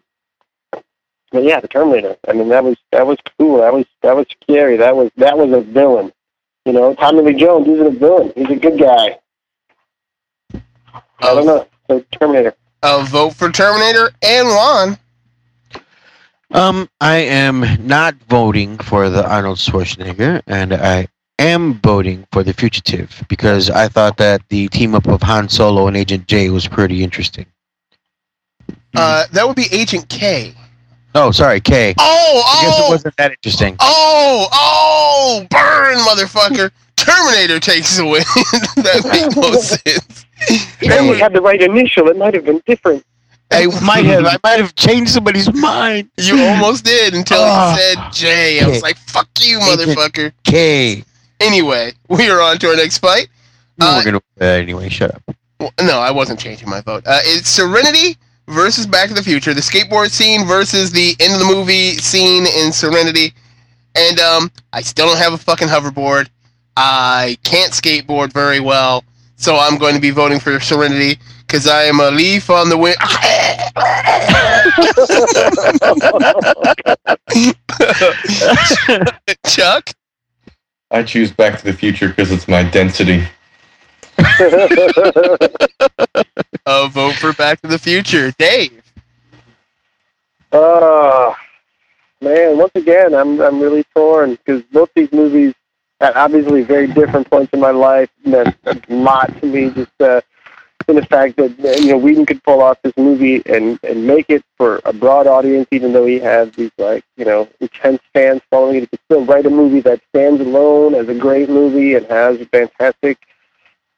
but 1.31 1.43
yeah, 1.43 1.59
the 1.59 1.67
Terminator. 1.67 2.17
I 2.27 2.33
mean, 2.33 2.49
that 2.49 2.63
was 2.63 2.75
that 2.91 3.07
was 3.07 3.17
cool. 3.37 3.57
That 3.57 3.73
was 3.73 3.85
that 4.01 4.15
was 4.15 4.25
scary. 4.43 4.75
That 4.77 4.95
was 4.95 5.11
that 5.15 5.37
was 5.37 5.51
a 5.53 5.61
villain. 5.61 6.11
You 6.65 6.73
know, 6.73 6.93
Tommy 6.93 7.21
Lee 7.21 7.33
Jones 7.33 7.67
isn't 7.67 7.87
a 7.87 7.91
villain. 7.91 8.33
He's 8.35 8.49
a 8.49 8.55
good 8.55 8.77
guy. 8.77 9.17
I 10.53 11.33
don't 11.33 11.45
know. 11.45 11.67
So 11.87 12.03
Terminator. 12.11 12.53
Uh, 12.83 13.05
vote 13.07 13.35
for 13.35 13.51
Terminator 13.51 14.11
and 14.21 14.47
Juan. 14.47 14.97
Um, 16.53 16.89
I 16.99 17.17
am 17.17 17.63
not 17.87 18.15
voting 18.27 18.77
for 18.77 19.09
the 19.09 19.29
Arnold 19.29 19.57
Schwarzenegger, 19.57 20.41
and 20.47 20.73
I 20.73 21.07
am 21.43 21.75
voting 21.81 22.25
for 22.31 22.43
the 22.43 22.53
Fugitive 22.53 23.23
because 23.29 23.69
I 23.69 23.87
thought 23.87 24.17
that 24.17 24.41
the 24.49 24.67
team 24.69 24.95
up 24.95 25.07
of 25.07 25.21
Han 25.23 25.49
Solo 25.49 25.87
and 25.87 25.95
Agent 25.97 26.27
J 26.27 26.49
was 26.49 26.67
pretty 26.67 27.03
interesting. 27.03 27.45
Uh, 28.95 29.25
that 29.31 29.47
would 29.47 29.55
be 29.55 29.67
Agent 29.71 30.07
K. 30.09 30.53
Oh, 31.13 31.31
sorry, 31.31 31.59
K. 31.59 31.93
Oh, 31.97 32.43
I 32.45 32.61
guess 32.65 32.79
it 32.79 32.83
oh, 32.85 32.89
wasn't 32.89 33.17
that 33.17 33.31
interesting. 33.31 33.75
oh, 33.79 34.47
oh! 34.53 35.47
Burn, 35.49 35.97
motherfucker! 35.99 36.71
Terminator 36.95 37.59
takes 37.59 37.97
the 37.97 38.05
win. 38.05 38.21
that 38.83 39.01
makes 39.11 39.35
no 39.35 39.51
sense. 39.59 40.25
If 40.81 41.09
we 41.09 41.19
had 41.19 41.33
the 41.33 41.41
right 41.41 41.61
initial, 41.61 42.07
it 42.09 42.17
might 42.17 42.33
have 42.33 42.45
been 42.45 42.61
different. 42.65 43.03
I 43.51 43.65
might 43.83 44.05
have, 44.05 44.25
I 44.25 44.37
might 44.43 44.59
have 44.61 44.75
changed 44.75 45.11
somebody's 45.11 45.53
mind. 45.53 46.09
You 46.17 46.39
almost 46.41 46.85
did 46.85 47.13
until 47.13 47.39
Oh. 47.41 47.71
you 47.71 47.77
said 47.77 48.13
J. 48.13 48.59
I 48.61 48.67
was 48.67 48.81
like, 48.81 48.95
"Fuck 48.97 49.27
you, 49.41 49.57
Agent- 49.59 49.97
motherfucker." 49.97 50.31
K. 50.45 51.03
Anyway, 51.41 51.93
we 52.09 52.29
are 52.29 52.41
on 52.41 52.57
to 52.59 52.67
our 52.67 52.75
next 52.75 52.99
fight. 52.99 53.29
Uh, 53.79 53.95
We're 53.97 54.11
gonna 54.11 54.21
uh, 54.39 54.45
anyway. 54.45 54.89
Shut 54.89 55.15
up. 55.15 55.35
Well, 55.59 55.73
no, 55.81 55.99
I 55.99 56.11
wasn't 56.11 56.39
changing 56.39 56.69
my 56.69 56.81
vote. 56.81 57.03
Uh, 57.05 57.19
it's 57.23 57.49
Serenity 57.49 58.17
versus 58.47 58.85
Back 58.85 59.09
to 59.09 59.13
the 59.13 59.23
Future. 59.23 59.53
The 59.53 59.61
skateboard 59.61 60.09
scene 60.09 60.45
versus 60.45 60.91
the 60.91 61.15
end 61.19 61.33
of 61.33 61.39
the 61.39 61.45
movie 61.45 61.97
scene 61.97 62.45
in 62.45 62.71
Serenity. 62.71 63.33
And 63.95 64.19
um, 64.19 64.51
I 64.73 64.81
still 64.81 65.07
don't 65.07 65.17
have 65.17 65.33
a 65.33 65.37
fucking 65.37 65.67
hoverboard. 65.67 66.29
I 66.77 67.37
can't 67.43 67.73
skateboard 67.73 68.31
very 68.31 68.59
well, 68.59 69.03
so 69.35 69.57
I'm 69.57 69.77
going 69.77 69.95
to 69.95 70.01
be 70.01 70.11
voting 70.11 70.39
for 70.39 70.59
Serenity 70.59 71.19
because 71.45 71.67
I 71.67 71.83
am 71.83 71.99
a 71.99 72.11
leaf 72.11 72.49
on 72.49 72.69
the 72.69 72.77
wind. 72.77 72.95
Chuck, 79.47 79.89
I 80.91 81.03
choose 81.03 81.31
Back 81.31 81.57
to 81.59 81.65
the 81.65 81.73
Future 81.73 82.09
because 82.09 82.31
it's 82.31 82.47
my 82.47 82.63
density. 82.63 83.23
a 86.65 86.87
vote 86.89 87.15
for 87.15 87.33
Back 87.33 87.61
to 87.61 87.67
the 87.67 87.79
Future. 87.79 88.31
Dave, 88.37 88.81
Oh, 90.51 91.33
man, 92.21 92.57
once 92.57 92.73
again, 92.75 93.13
I'm 93.13 93.39
I'm 93.41 93.59
really 93.61 93.85
torn 93.95 94.31
because 94.31 94.63
both 94.63 94.89
these 94.95 95.11
movies 95.13 95.53
at 96.01 96.15
obviously 96.17 96.61
very 96.63 96.87
different 96.87 97.29
points 97.29 97.53
in 97.53 97.59
my 97.61 97.71
life 97.71 98.09
meant 98.25 98.55
a 98.65 98.77
lot 98.89 99.39
to 99.39 99.45
me. 99.47 99.69
Just 99.69 100.01
uh, 100.01 100.19
in 100.91 100.97
the 100.97 101.05
fact 101.05 101.37
that 101.37 101.59
uh, 101.65 101.79
you 101.79 101.87
know 101.91 101.97
Whedon 101.97 102.25
could 102.25 102.43
pull 102.43 102.61
off 102.61 102.77
this 102.83 102.93
movie 102.97 103.41
and 103.47 103.79
and 103.83 104.05
make 104.05 104.29
it 104.29 104.43
for 104.57 104.81
a 104.85 104.93
broad 104.93 105.25
audience, 105.25 105.67
even 105.71 105.93
though 105.93 106.05
he 106.05 106.19
has 106.19 106.51
these 106.51 106.71
like 106.77 107.03
you 107.17 107.25
know 107.25 107.49
intense 107.59 108.01
fans 108.13 108.41
following 108.51 108.75
it. 108.75 108.79
He 108.81 108.87
could 108.87 108.99
still 109.05 109.25
write 109.25 109.45
a 109.45 109.49
movie 109.49 109.79
that 109.81 110.01
stands 110.09 110.41
alone 110.41 110.93
as 110.93 111.09
a 111.09 111.15
great 111.15 111.49
movie 111.49 111.95
and 111.95 112.05
has 112.07 112.37
fantastic 112.51 113.17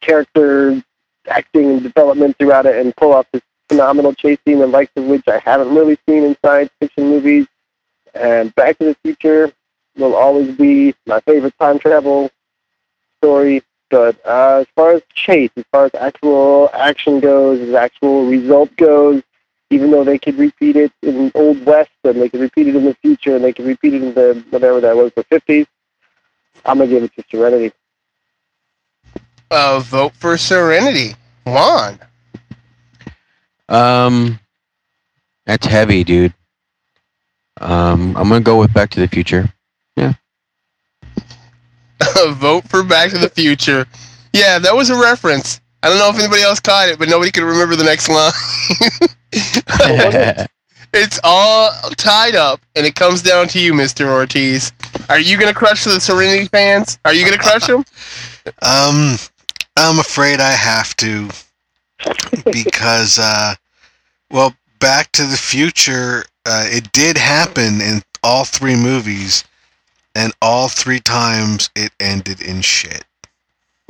character 0.02 0.82
acting 1.28 1.72
and 1.72 1.84
development 1.84 2.38
throughout 2.38 2.66
it, 2.66 2.78
and 2.78 2.96
pull 2.96 3.14
off 3.14 3.26
this 3.34 3.42
phenomenal 3.68 4.14
chase 4.14 4.40
scene, 4.46 4.60
the 4.60 4.68
likes 4.68 4.92
of 4.96 5.06
which 5.06 5.28
I 5.28 5.40
haven't 5.40 5.74
really 5.74 5.98
seen 6.08 6.24
in 6.24 6.38
science 6.46 6.70
fiction 6.80 7.10
movies. 7.10 7.48
And 8.14 8.54
Back 8.56 8.78
to 8.78 8.86
the 8.86 8.96
Future 9.04 9.52
will 9.98 10.16
always 10.16 10.56
be 10.56 10.94
my 11.06 11.20
favorite 11.22 11.58
time 11.60 11.80
travel 11.80 12.30
story. 13.18 13.64
But 13.94 14.20
uh, 14.26 14.62
as 14.62 14.68
far 14.76 14.94
as 14.94 15.04
chase, 15.14 15.52
as 15.56 15.66
far 15.72 15.86
as 15.86 15.92
actual 15.94 16.68
action 16.74 17.20
goes, 17.20 17.60
as 17.60 17.76
actual 17.76 18.26
result 18.26 18.76
goes, 18.76 19.22
even 19.70 19.92
though 19.92 20.04
they 20.04 20.18
could 20.18 20.36
repeat 20.40 20.76
it 20.76 20.92
in 21.04 21.32
Old 21.36 21.64
West 21.64 21.92
and 22.04 22.20
they 22.20 22.28
could 22.28 22.40
repeat 22.40 22.68
it 22.68 22.76
in 22.76 22.86
the 22.86 22.96
future 23.04 23.36
and 23.36 23.46
they 23.46 23.54
could 23.54 23.68
repeat 23.68 23.94
it 23.94 24.02
in 24.02 24.16
the 24.16 24.44
whatever 24.50 24.82
that 24.82 24.98
was, 24.98 25.12
the 25.16 25.24
50s, 25.26 25.68
I'm 26.66 26.80
going 26.80 26.90
to 26.90 26.96
give 26.96 27.04
it 27.04 27.16
to 27.18 27.24
Serenity. 27.30 27.72
uh, 29.52 29.80
vote 29.80 30.14
for 30.16 30.40
Serenity. 30.40 31.14
Juan. 31.46 32.00
Um, 33.70 34.40
that's 35.46 35.68
heavy, 35.68 36.04
dude. 36.04 36.34
Um, 37.62 38.18
I'm 38.18 38.28
gonna 38.28 38.42
go 38.42 38.58
with 38.58 38.74
Back 38.74 38.90
to 38.90 39.00
the 39.00 39.08
Future. 39.08 39.54
vote 42.36 42.68
for 42.70 42.84
Back 42.84 43.12
to 43.12 43.18
the 43.18 43.30
Future. 43.30 43.86
Yeah, 44.34 44.60
that 44.60 44.76
was 44.76 44.90
a 44.90 45.00
reference. 45.00 45.62
I 45.84 45.90
don't 45.90 46.00
know 46.00 46.10
if 46.10 46.18
anybody 46.18 46.42
else 46.42 46.60
caught 46.60 46.90
it, 46.90 46.98
but 46.98 47.10
nobody 47.10 47.32
could 47.32 47.44
remember 47.44 47.76
the 47.76 47.84
next 47.84 48.10
line. 48.10 48.32
it's 50.94 51.20
all 51.24 51.72
tied 51.98 52.36
up, 52.36 52.62
and 52.76 52.86
it 52.86 52.96
comes 52.96 53.22
down 53.22 53.48
to 53.50 53.60
you, 53.60 53.74
Mr. 53.74 54.08
Ortiz. 54.08 54.72
Are 55.10 55.20
you 55.20 55.38
going 55.38 55.52
to 55.52 55.58
crush 55.58 55.84
the 55.84 56.00
Serenity 56.00 56.46
fans? 56.46 57.00
Are 57.04 57.14
you 57.14 57.26
going 57.26 57.38
to 57.38 57.44
crush 57.44 57.68
them? 57.68 57.84
Um, 58.62 59.18
I'm 59.78 60.00
afraid 60.00 60.40
I 60.40 60.52
have 60.52 60.96
to 60.98 61.30
because, 62.52 63.20
uh, 63.20 63.56
well, 64.32 64.56
Back 64.80 65.12
to 65.14 65.24
the 65.24 65.38
Future, 65.38 66.26
uh, 66.46 66.68
it 66.68 66.92
did 66.92 67.18
happen 67.18 67.82
in 67.82 68.02
all 68.22 68.46
three 68.46 68.76
movies, 68.76 69.44
and 70.16 70.34
all 70.42 70.68
three 70.68 71.00
times 71.00 71.70
it 71.76 71.92
ended 72.00 72.42
in 72.42 72.62
shit. 72.62 73.04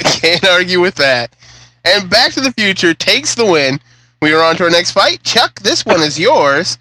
Can't 0.00 0.44
argue 0.48 0.80
with 0.80 0.94
that. 0.96 1.36
And 1.84 2.08
Back 2.08 2.32
to 2.32 2.40
the 2.40 2.52
Future 2.52 2.94
takes 2.94 3.34
the 3.34 3.44
win. 3.44 3.78
We 4.22 4.32
are 4.32 4.42
on 4.42 4.56
to 4.56 4.64
our 4.64 4.70
next 4.70 4.92
fight. 4.92 5.22
Chuck, 5.22 5.60
this 5.60 5.84
one 5.84 6.00
is 6.00 6.18
yours. 6.18 6.78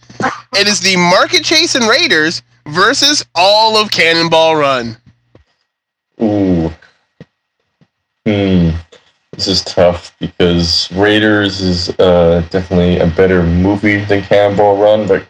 It 0.56 0.68
is 0.68 0.80
the 0.80 0.96
Market 0.96 1.44
Chase 1.44 1.76
and 1.76 1.88
Raiders 1.88 2.42
versus 2.68 3.26
all 3.36 3.76
of 3.76 3.92
Cannonball 3.92 4.56
Run. 4.56 4.98
Ooh. 6.22 6.72
Hmm. 8.26 8.70
This 9.34 9.48
is 9.48 9.64
tough 9.64 10.16
because 10.20 10.92
Raiders 10.92 11.60
is 11.60 11.90
uh, 12.00 12.46
definitely 12.50 13.00
a 13.00 13.08
better 13.08 13.44
movie 13.44 14.06
than 14.06 14.22
Cannonball 14.22 14.78
Run, 14.78 15.08
but 15.08 15.28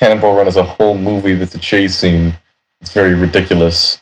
Cannonball 0.00 0.34
Run 0.34 0.48
is 0.48 0.56
a 0.56 0.62
whole 0.62 0.96
movie 0.96 1.34
that's 1.34 1.54
a 1.54 1.58
chase 1.58 1.94
scene. 1.94 2.32
It's 2.80 2.90
very 2.90 3.12
ridiculous. 3.12 4.00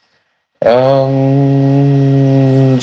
Um, 0.65 2.79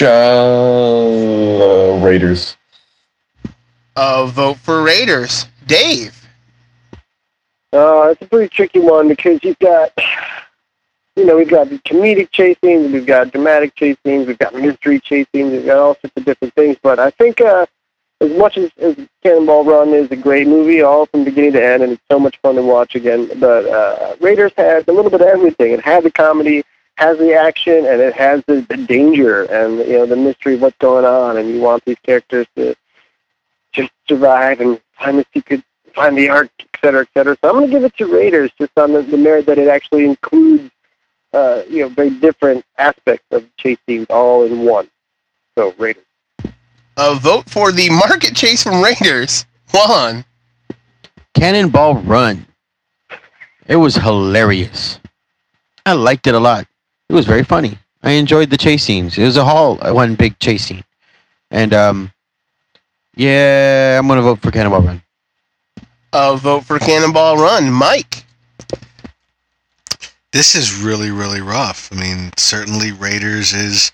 uh, 0.00 2.00
Raiders. 2.02 2.56
Uh, 3.94 4.24
vote 4.24 4.56
for 4.56 4.82
Raiders. 4.82 5.44
Dave. 5.66 6.26
Uh, 7.74 8.08
it's 8.12 8.22
a 8.22 8.26
pretty 8.26 8.48
tricky 8.48 8.80
one 8.80 9.08
because 9.08 9.40
you've 9.42 9.58
got, 9.58 9.92
you 11.16 11.26
know, 11.26 11.36
we've 11.36 11.50
got 11.50 11.68
the 11.68 11.78
comedic 11.80 12.30
chase 12.30 12.56
scenes, 12.64 12.90
we've 12.90 13.04
got 13.04 13.32
dramatic 13.32 13.74
chase 13.74 13.98
scenes, 14.02 14.26
we've 14.26 14.38
got 14.38 14.54
mystery 14.54 14.98
chase 14.98 15.26
scenes, 15.34 15.52
we've 15.52 15.66
got 15.66 15.76
all 15.76 15.94
sorts 15.96 16.16
of 16.16 16.24
different 16.24 16.54
things. 16.54 16.78
But 16.82 16.98
I 16.98 17.10
think 17.10 17.42
uh, 17.42 17.66
as 18.20 18.30
much 18.38 18.56
as, 18.56 18.70
as 18.78 18.96
Cannonball 19.22 19.64
Run 19.64 19.88
is 19.90 20.10
a 20.10 20.16
great 20.16 20.46
movie, 20.46 20.82
all 20.82 21.06
from 21.06 21.24
beginning 21.24 21.52
to 21.52 21.64
end, 21.64 21.82
and 21.82 21.92
it's 21.92 22.02
so 22.10 22.18
much 22.18 22.38
fun 22.38 22.54
to 22.54 22.62
watch 22.62 22.94
again, 22.94 23.28
but 23.38 23.66
uh, 23.66 24.16
Raiders 24.20 24.52
had 24.56 24.88
a 24.88 24.92
little 24.92 25.10
bit 25.10 25.20
of 25.20 25.26
everything. 25.26 25.72
It 25.72 25.80
had 25.80 26.04
the 26.04 26.10
comedy, 26.10 26.62
has 26.96 27.18
the 27.18 27.34
action, 27.34 27.86
and 27.86 28.00
it 28.00 28.14
has 28.14 28.42
the, 28.46 28.64
the 28.68 28.76
danger 28.76 29.44
and, 29.44 29.78
you 29.78 29.98
know, 29.98 30.06
the 30.06 30.16
mystery 30.16 30.54
of 30.54 30.62
what's 30.62 30.78
going 30.78 31.04
on, 31.04 31.36
and 31.38 31.48
you 31.50 31.60
want 31.60 31.84
these 31.84 31.98
characters 32.04 32.46
to 32.56 32.74
just 33.72 33.90
survive 34.08 34.60
and 34.60 34.80
find 34.98 35.18
the 35.18 35.26
secret, 35.34 35.62
find 35.92 36.16
the 36.16 36.28
art, 36.28 36.50
et 36.60 36.68
cetera, 36.80 37.02
et 37.02 37.08
cetera. 37.12 37.36
So 37.42 37.48
I'm 37.50 37.56
going 37.56 37.66
to 37.66 37.72
give 37.72 37.84
it 37.84 37.96
to 37.96 38.06
Raiders 38.06 38.52
just 38.58 38.72
on 38.78 38.92
the, 38.92 39.02
the 39.02 39.18
merit 39.18 39.46
that 39.46 39.58
it 39.58 39.68
actually 39.68 40.04
includes, 40.04 40.70
uh, 41.32 41.62
you 41.68 41.82
know, 41.82 41.88
very 41.88 42.10
different 42.10 42.64
aspects 42.78 43.26
of 43.32 43.44
chase 43.56 43.78
scenes 43.86 44.06
all 44.08 44.44
in 44.44 44.60
one. 44.60 44.88
So 45.58 45.74
Raiders. 45.78 46.03
Uh, 46.96 47.18
vote 47.20 47.48
for 47.50 47.72
the 47.72 47.90
Market 47.90 48.36
Chase 48.36 48.62
from 48.62 48.82
Raiders. 48.82 49.46
Juan. 49.72 50.24
Cannonball 51.34 51.96
Run. 51.96 52.46
It 53.66 53.76
was 53.76 53.96
hilarious. 53.96 55.00
I 55.84 55.92
liked 55.94 56.26
it 56.26 56.34
a 56.34 56.40
lot. 56.40 56.66
It 57.08 57.14
was 57.14 57.26
very 57.26 57.42
funny. 57.42 57.78
I 58.02 58.12
enjoyed 58.12 58.50
the 58.50 58.56
chase 58.56 58.84
scenes. 58.84 59.18
It 59.18 59.24
was 59.24 59.36
a 59.36 59.44
whole 59.44 59.76
one 59.76 60.14
big 60.14 60.38
chase 60.38 60.66
scene, 60.66 60.84
and 61.50 61.72
um, 61.72 62.12
yeah, 63.16 63.98
I'm 63.98 64.06
gonna 64.06 64.22
vote 64.22 64.40
for 64.40 64.50
Cannonball 64.50 64.82
Run. 64.82 65.02
Uh, 66.12 66.36
vote 66.36 66.64
for 66.64 66.78
Cannonball 66.78 67.38
Run. 67.38 67.72
Mike. 67.72 68.24
This 70.32 70.54
is 70.54 70.82
really, 70.82 71.10
really 71.10 71.40
rough. 71.40 71.90
I 71.92 71.96
mean, 71.96 72.30
certainly 72.36 72.92
Raiders 72.92 73.52
is 73.52 73.90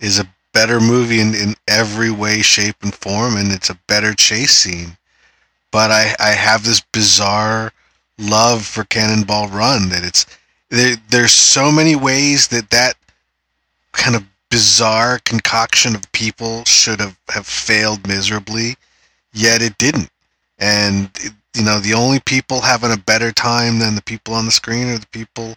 is 0.00 0.18
a 0.18 0.26
better 0.52 0.80
movie 0.80 1.20
in, 1.20 1.34
in 1.34 1.54
every 1.68 2.10
way, 2.10 2.42
shape, 2.42 2.76
and 2.82 2.94
form, 2.94 3.36
and 3.36 3.52
it's 3.52 3.70
a 3.70 3.78
better 3.86 4.14
chase 4.14 4.52
scene. 4.52 4.96
But 5.70 5.90
I, 5.90 6.14
I 6.18 6.30
have 6.30 6.64
this 6.64 6.82
bizarre 6.92 7.72
love 8.18 8.64
for 8.64 8.84
Cannonball 8.84 9.48
Run 9.48 9.88
that 9.88 10.04
it's 10.04 10.26
there. 10.68 10.96
There's 11.08 11.32
so 11.32 11.72
many 11.72 11.96
ways 11.96 12.48
that 12.48 12.70
that 12.70 12.94
kind 13.92 14.16
of 14.16 14.24
bizarre 14.50 15.18
concoction 15.24 15.94
of 15.94 16.12
people 16.12 16.64
should 16.64 17.00
have, 17.00 17.18
have 17.30 17.46
failed 17.46 18.06
miserably 18.06 18.76
yet 19.32 19.62
it 19.62 19.76
didn't. 19.78 20.10
And 20.58 21.10
it, 21.16 21.32
you 21.54 21.64
know, 21.64 21.80
the 21.80 21.94
only 21.94 22.20
people 22.20 22.60
having 22.60 22.92
a 22.92 22.96
better 22.96 23.32
time 23.32 23.78
than 23.78 23.94
the 23.94 24.02
people 24.02 24.34
on 24.34 24.46
the 24.46 24.52
screen 24.52 24.88
are 24.88 24.98
the 24.98 25.06
people 25.08 25.56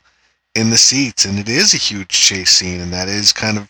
in 0.56 0.70
the 0.70 0.78
seats, 0.78 1.26
and 1.26 1.38
it 1.38 1.50
is 1.50 1.74
a 1.74 1.78
huge 1.78 2.10
chase 2.10 2.50
scene, 2.50 2.80
and 2.80 2.94
that 2.94 3.10
is 3.10 3.34
kind 3.34 3.58
of 3.58 3.70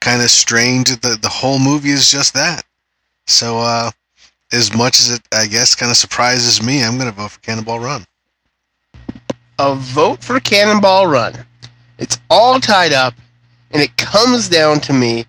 kind 0.00 0.22
of 0.22 0.30
strange. 0.30 0.88
The 1.00 1.18
the 1.20 1.28
whole 1.28 1.58
movie 1.58 1.90
is 1.90 2.10
just 2.10 2.34
that. 2.34 2.64
So, 3.26 3.58
uh, 3.58 3.90
as 4.52 4.74
much 4.74 5.00
as 5.00 5.10
it, 5.12 5.20
I 5.32 5.46
guess, 5.46 5.74
kind 5.74 5.90
of 5.90 5.96
surprises 5.96 6.62
me, 6.62 6.82
I'm 6.82 6.98
going 6.98 7.10
to 7.10 7.16
vote 7.16 7.30
for 7.30 7.40
Cannonball 7.40 7.80
Run. 7.80 8.04
a 9.58 9.74
vote 9.74 10.22
for 10.24 10.40
Cannonball 10.40 11.06
Run. 11.06 11.34
It's 11.98 12.18
all 12.30 12.58
tied 12.58 12.92
up, 12.92 13.14
and 13.70 13.82
it 13.82 13.96
comes 13.96 14.48
down 14.48 14.80
to 14.80 14.92
me. 14.92 15.26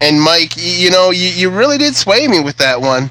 And 0.00 0.20
Mike, 0.20 0.52
you 0.56 0.90
know, 0.90 1.10
you, 1.10 1.28
you 1.28 1.50
really 1.50 1.78
did 1.78 1.96
sway 1.96 2.28
me 2.28 2.40
with 2.40 2.58
that 2.58 2.80
one. 2.80 3.10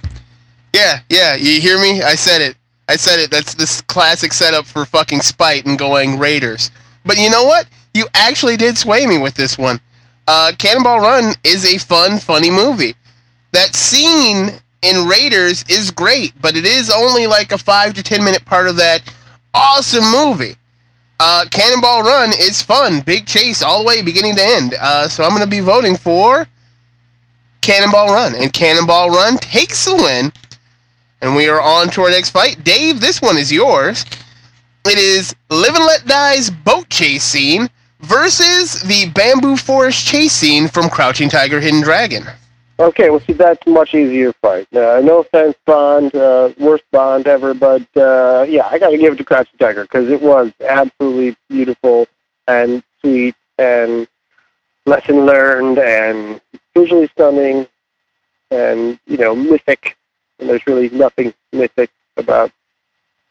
Yeah, 0.73 0.99
yeah, 1.09 1.35
you 1.35 1.59
hear 1.59 1.79
me? 1.79 2.03
I 2.03 2.15
said 2.15 2.41
it. 2.41 2.55
I 2.87 2.95
said 2.95 3.19
it. 3.19 3.31
That's 3.31 3.55
this 3.55 3.81
classic 3.81 4.31
setup 4.33 4.65
for 4.65 4.85
fucking 4.85 5.21
spite 5.21 5.65
and 5.65 5.79
going 5.79 6.19
Raiders. 6.19 6.69
But 7.05 7.17
you 7.17 7.29
know 7.31 7.43
what? 7.43 7.67
You 7.95 8.05
actually 8.13 8.55
did 8.55 8.77
sway 8.77 9.07
me 9.07 9.17
with 9.17 9.33
this 9.33 9.57
one. 9.57 9.79
Uh, 10.27 10.51
Cannonball 10.57 10.99
Run 10.99 11.33
is 11.43 11.65
a 11.65 11.77
fun, 11.77 12.19
funny 12.19 12.49
movie. 12.49 12.95
That 13.51 13.75
scene 13.75 14.49
in 14.81 15.07
Raiders 15.07 15.63
is 15.69 15.91
great, 15.91 16.33
but 16.41 16.55
it 16.55 16.65
is 16.65 16.89
only 16.89 17.27
like 17.27 17.51
a 17.51 17.57
five 17.57 17.93
to 17.93 18.03
ten 18.03 18.23
minute 18.23 18.43
part 18.45 18.67
of 18.67 18.75
that 18.77 19.01
awesome 19.53 20.09
movie. 20.11 20.55
Uh, 21.19 21.45
Cannonball 21.49 22.03
Run 22.03 22.31
is 22.37 22.61
fun, 22.61 22.99
big 23.01 23.25
chase 23.25 23.61
all 23.61 23.79
the 23.79 23.85
way 23.87 24.01
beginning 24.01 24.35
to 24.35 24.43
end. 24.43 24.75
Uh, 24.79 25.07
so 25.07 25.23
I'm 25.23 25.29
going 25.29 25.43
to 25.43 25.47
be 25.47 25.61
voting 25.61 25.95
for 25.95 26.47
Cannonball 27.61 28.13
Run, 28.13 28.35
and 28.35 28.51
Cannonball 28.51 29.11
Run 29.11 29.37
takes 29.37 29.85
the 29.85 29.95
win. 29.95 30.31
And 31.21 31.35
we 31.35 31.47
are 31.47 31.61
on 31.61 31.89
to 31.91 32.01
our 32.01 32.09
next 32.09 32.31
fight. 32.31 32.63
Dave, 32.63 32.99
this 32.99 33.21
one 33.21 33.37
is 33.37 33.51
yours. 33.51 34.05
It 34.85 34.99
is 34.99 35.33
Live 35.49 35.73
and 35.73 35.85
Let 35.85 36.05
Die's 36.05 36.49
boat 36.51 36.89
chase 36.89 37.23
scene 37.23 37.69
versus 38.05 38.81
the 38.83 39.09
bamboo 39.13 39.57
forest 39.57 40.05
chase 40.05 40.33
scene 40.33 40.67
from 40.67 40.89
Crouching 40.89 41.29
Tiger, 41.29 41.59
Hidden 41.59 41.81
Dragon. 41.81 42.23
Okay, 42.77 43.09
well, 43.09 43.21
see, 43.21 43.33
that's 43.33 43.65
much 43.65 43.93
easier 43.93 44.33
fight. 44.33 44.67
Uh, 44.75 44.99
no 45.01 45.19
offense, 45.19 45.55
Bond, 45.65 46.13
uh, 46.13 46.51
worst 46.59 46.83
Bond 46.91 47.25
ever, 47.25 47.53
but 47.53 47.87
uh, 47.95 48.45
yeah, 48.49 48.67
I 48.69 48.79
got 48.79 48.89
to 48.89 48.97
give 48.97 49.13
it 49.13 49.15
to 49.17 49.23
Crouching 49.23 49.57
Tiger 49.57 49.83
because 49.83 50.09
it 50.09 50.21
was 50.21 50.51
absolutely 50.59 51.37
beautiful 51.47 52.07
and 52.47 52.83
sweet 52.99 53.35
and 53.57 54.07
lesson 54.85 55.25
learned 55.25 55.79
and 55.79 56.41
visually 56.75 57.07
stunning 57.13 57.65
and 58.51 58.99
you 59.07 59.17
know 59.17 59.35
mythic. 59.35 59.97
And 60.39 60.49
there's 60.49 60.67
really 60.67 60.89
nothing 60.89 61.33
mythic 61.53 61.89
about 62.17 62.51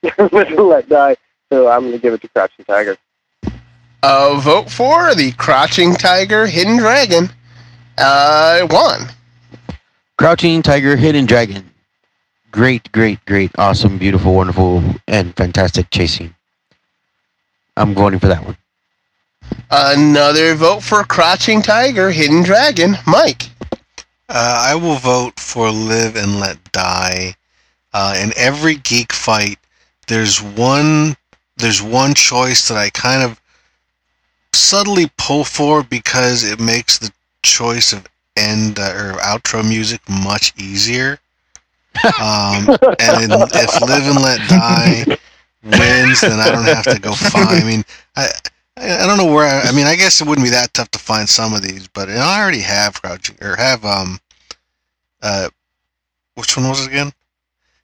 Let 0.18 0.88
Die, 0.88 1.16
so 1.52 1.68
I'm 1.68 1.82
going 1.82 1.92
to 1.92 1.98
give 1.98 2.14
it 2.14 2.22
to 2.22 2.28
Crouching 2.28 2.64
Tiger. 2.64 2.96
Uh, 4.06 4.38
vote 4.38 4.70
for 4.70 5.14
the 5.14 5.32
Crouching 5.38 5.94
Tiger, 5.94 6.46
Hidden 6.46 6.76
Dragon. 6.76 7.30
Uh, 7.96 8.66
Juan. 8.70 9.08
Crouching 10.18 10.60
Tiger, 10.60 10.94
Hidden 10.94 11.24
Dragon. 11.24 11.70
Great, 12.50 12.92
great, 12.92 13.24
great, 13.24 13.50
awesome, 13.56 13.96
beautiful, 13.96 14.34
wonderful, 14.34 14.82
and 15.08 15.34
fantastic 15.36 15.88
chasing. 15.88 16.34
I'm 17.78 17.94
voting 17.94 18.18
for 18.18 18.28
that 18.28 18.44
one. 18.44 18.58
Another 19.70 20.54
vote 20.54 20.82
for 20.82 21.02
Crouching 21.04 21.62
Tiger, 21.62 22.10
Hidden 22.10 22.42
Dragon. 22.42 22.96
Mike. 23.06 23.44
Uh, 24.28 24.66
I 24.68 24.74
will 24.74 24.96
vote 24.96 25.40
for 25.40 25.70
Live 25.70 26.14
and 26.16 26.38
Let 26.40 26.58
Die. 26.72 27.34
Uh, 27.94 28.20
in 28.22 28.34
every 28.36 28.74
geek 28.74 29.14
fight, 29.14 29.58
there's 30.08 30.42
one 30.42 31.16
there's 31.56 31.80
one 31.80 32.12
choice 32.12 32.68
that 32.68 32.76
I 32.76 32.90
kind 32.90 33.22
of 33.22 33.40
subtly 34.54 35.10
pull 35.18 35.44
for 35.44 35.82
because 35.82 36.44
it 36.44 36.60
makes 36.60 36.98
the 36.98 37.12
choice 37.42 37.92
of 37.92 38.06
end 38.36 38.78
uh, 38.78 38.92
or 38.94 39.12
outro 39.20 39.66
music 39.66 40.00
much 40.08 40.52
easier. 40.56 41.18
Um, 42.20 42.68
and 42.98 43.32
if 43.54 43.80
Live 43.80 44.08
and 44.08 44.20
Let 44.20 44.40
Die 44.48 45.16
wins, 45.62 46.20
then 46.20 46.40
I 46.40 46.50
don't 46.50 46.64
have 46.64 46.84
to 46.86 47.00
go 47.00 47.12
find. 47.12 47.48
I 47.48 47.64
mean, 47.64 47.84
I 48.16 48.28
I 48.76 49.04
I 49.04 49.06
don't 49.06 49.16
know 49.16 49.32
where. 49.32 49.46
I, 49.46 49.68
I 49.68 49.72
mean, 49.72 49.86
I 49.86 49.94
guess 49.94 50.20
it 50.20 50.26
wouldn't 50.26 50.44
be 50.44 50.50
that 50.50 50.74
tough 50.74 50.90
to 50.90 50.98
find 50.98 51.28
some 51.28 51.54
of 51.54 51.62
these, 51.62 51.86
but 51.86 52.08
you 52.08 52.16
I 52.16 52.42
already 52.42 52.60
have 52.62 53.00
crouching 53.00 53.36
or 53.40 53.54
have 53.54 53.84
um 53.84 54.18
uh 55.22 55.48
which 56.34 56.56
one 56.56 56.68
was 56.68 56.84
it 56.84 56.90
again? 56.90 57.12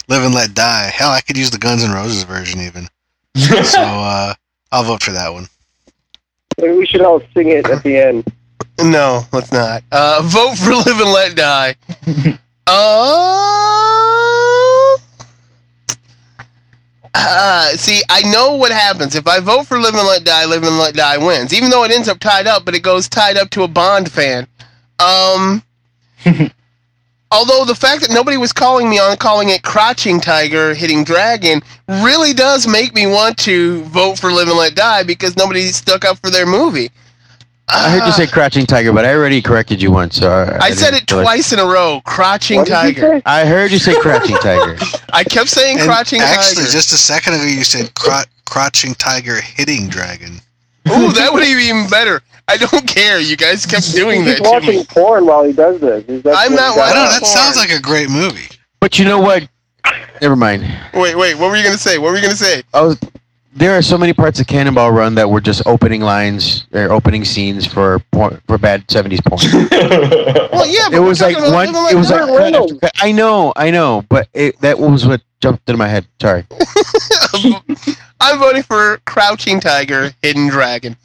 Live 0.09 0.25
and 0.25 0.35
Let 0.35 0.55
Die. 0.55 0.91
Hell, 0.93 1.11
I 1.11 1.21
could 1.21 1.37
use 1.37 1.51
the 1.53 1.59
Guns 1.59 1.85
N' 1.85 1.93
Roses 1.93 2.25
version 2.25 2.61
even. 2.61 2.89
so 3.37 3.81
uh, 3.81 4.35
I'll 4.73 4.83
vote 4.83 5.03
for 5.03 5.13
that 5.13 5.33
one. 5.33 5.47
Maybe 6.61 6.77
we 6.77 6.87
should 6.87 7.03
all 7.03 7.21
sing 7.35 7.49
it 7.49 7.69
at 7.69 7.83
the 7.83 7.99
end. 7.99 8.33
No, 8.83 9.25
let's 9.31 9.53
not. 9.53 9.83
Uh, 9.93 10.23
vote 10.25 10.57
for 10.57 10.71
Live 10.73 11.01
and 11.01 11.13
Let 11.13 11.37
Die. 11.37 11.75
Uh, 12.67 12.71
uh, 17.13 17.67
see, 17.71 18.01
I 18.09 18.23
know 18.31 18.55
what 18.55 18.71
happens. 18.71 19.17
If 19.17 19.27
I 19.27 19.41
vote 19.41 19.67
for 19.67 19.79
Live 19.79 19.95
and 19.95 20.07
Let 20.07 20.25
Die, 20.25 20.45
Live 20.47 20.63
and 20.63 20.79
Let 20.79 20.95
Die 20.95 21.17
wins. 21.19 21.53
Even 21.53 21.69
though 21.69 21.83
it 21.85 21.91
ends 21.91 22.09
up 22.09 22.21
tied 22.21 22.47
up, 22.47 22.65
but 22.65 22.75
it 22.77 22.83
goes 22.83 23.09
tied 23.09 23.37
up 23.37 23.51
to 23.51 23.65
a 23.65 23.69
Bond 23.69 24.11
fan. 24.11 24.47
Um, 25.01 25.63
although 27.31 27.65
the 27.65 27.75
fact 27.75 28.03
that 28.03 28.11
nobody 28.11 28.37
was 28.37 28.53
calling 28.53 28.89
me 28.89 28.99
on 28.99 29.17
calling 29.17 29.49
it 29.51 29.63
Crouching 29.63 30.21
Tiger, 30.21 30.75
Hitting 30.75 31.05
Dragon, 31.05 31.61
really 31.89 32.33
does 32.33 32.67
make 32.67 32.95
me 32.95 33.07
want 33.07 33.37
to 33.39 33.83
vote 33.85 34.19
for 34.19 34.31
Live 34.33 34.49
and 34.49 34.57
Let 34.57 34.75
Die 34.75 35.03
because 35.05 35.37
nobody 35.37 35.63
stuck 35.69 36.05
up 36.05 36.19
for 36.19 36.31
their 36.31 36.47
movie. 36.47 36.91
I 37.73 37.89
heard 37.91 38.05
you 38.05 38.13
say 38.13 38.27
ah. 38.27 38.33
Crouching 38.33 38.67
Tiger, 38.67 38.93
but 38.93 39.05
I 39.05 39.15
already 39.15 39.41
corrected 39.41 39.81
you 39.81 39.93
once. 39.93 40.17
So 40.17 40.29
I, 40.29 40.59
I 40.67 40.71
said 40.73 40.93
it 40.93 41.07
didn't 41.07 41.19
like- 41.19 41.25
twice 41.25 41.53
in 41.53 41.61
a 41.61 41.65
row. 41.65 42.01
Crouching 42.05 42.59
What 42.61 42.69
Tiger. 42.69 43.23
I 43.27 43.45
heard 43.47 43.71
you 43.71 43.79
say 43.79 43.95
Crouching 44.01 44.37
Tiger. 44.43 44.77
I 45.13 45.23
kept 45.23 45.49
saying 45.49 45.79
And 45.79 45.87
Crouching 45.87 46.21
actually, 46.21 46.63
Tiger. 46.65 46.73
just 46.73 46.93
a 46.93 46.97
second 46.99 47.35
ago, 47.35 47.45
you 47.45 47.63
said 47.63 47.95
cro- 47.95 48.23
Crouching 48.45 48.95
Tiger 48.97 49.41
hitting 49.41 49.89
Dragon. 49.89 50.41
Ooh, 50.89 51.13
that 51.13 51.31
would 51.33 51.41
be 51.45 51.47
even 51.49 51.89
better. 51.89 52.21
I 52.49 52.57
don't 52.57 52.87
care. 52.87 53.21
You 53.21 53.37
guys 53.37 53.65
kept 53.67 53.93
doing 53.95 54.25
He's 54.25 54.39
that 54.39 54.45
to 54.45 54.51
watching 54.51 54.79
me. 54.81 54.85
porn 54.87 55.27
while 55.27 55.45
he 55.45 55.53
does 55.53 55.81
this. 55.81 56.05
I'm 56.09 56.23
not 56.25 56.35
I 56.37 56.49
does? 56.49 56.57
know 56.57 56.75
Wow. 56.77 57.09
that 57.11 57.27
sounds 57.27 57.57
like 57.57 57.71
a 57.71 57.81
great 57.81 58.11
movie. 58.11 58.49
But 58.81 58.99
you 58.99 59.05
know 59.05 59.21
what? 59.21 59.49
Never 60.21 60.37
mind. 60.37 60.63
Wait, 60.95 61.15
wait. 61.17 61.37
What 61.39 61.51
were 61.51 61.57
you 61.57 61.63
gonna 61.65 61.79
say? 61.79 61.99
What 61.99 62.11
were 62.11 62.17
you 62.17 62.23
gonna 62.23 62.35
say? 62.35 62.63
Oh, 62.75 62.97
there 63.55 63.77
are 63.77 63.83
so 63.83 63.97
many 63.99 64.13
parts 64.13 64.39
of 64.41 64.47
Cannonball 64.47 64.91
Run 64.93 65.15
that 65.17 65.29
were 65.29 65.41
just 65.41 65.67
opening 65.67 66.01
lines 66.03 66.67
or 66.73 66.91
opening 66.93 67.25
scenes 67.25 67.67
for 67.67 67.99
por- 68.13 68.41
for 68.47 68.59
bad 68.59 68.87
'70s 68.89 69.21
porn. 69.25 69.41
Well, 70.53 70.67
yeah, 70.67 70.89
but 70.91 70.97
it 70.97 71.01
was 71.01 71.21
like 71.21 71.37
one. 71.39 71.53
Live 71.53 71.69
and 71.69 71.75
Let 71.85 71.93
It 71.93 71.97
was 71.97 72.11
like 72.11 72.21
cut 72.21 72.55
after 72.55 72.75
cut. 72.77 72.93
I 73.01 73.13
know, 73.13 73.53
I 73.57 73.71
know, 73.71 74.05
but 74.09 74.29
it, 74.35 74.61
that 74.61 74.79
was 74.79 75.07
what 75.07 75.23
jumped 75.41 75.69
into 75.69 75.79
my 75.79 75.89
head. 75.89 76.07
Sorry. 76.21 76.45
I'm 78.21 78.39
voting 78.39 78.63
for 78.63 78.99
Crouching 79.07 79.61
Tiger, 79.61 80.13
Hidden 80.23 80.49
Dragon, 80.49 80.97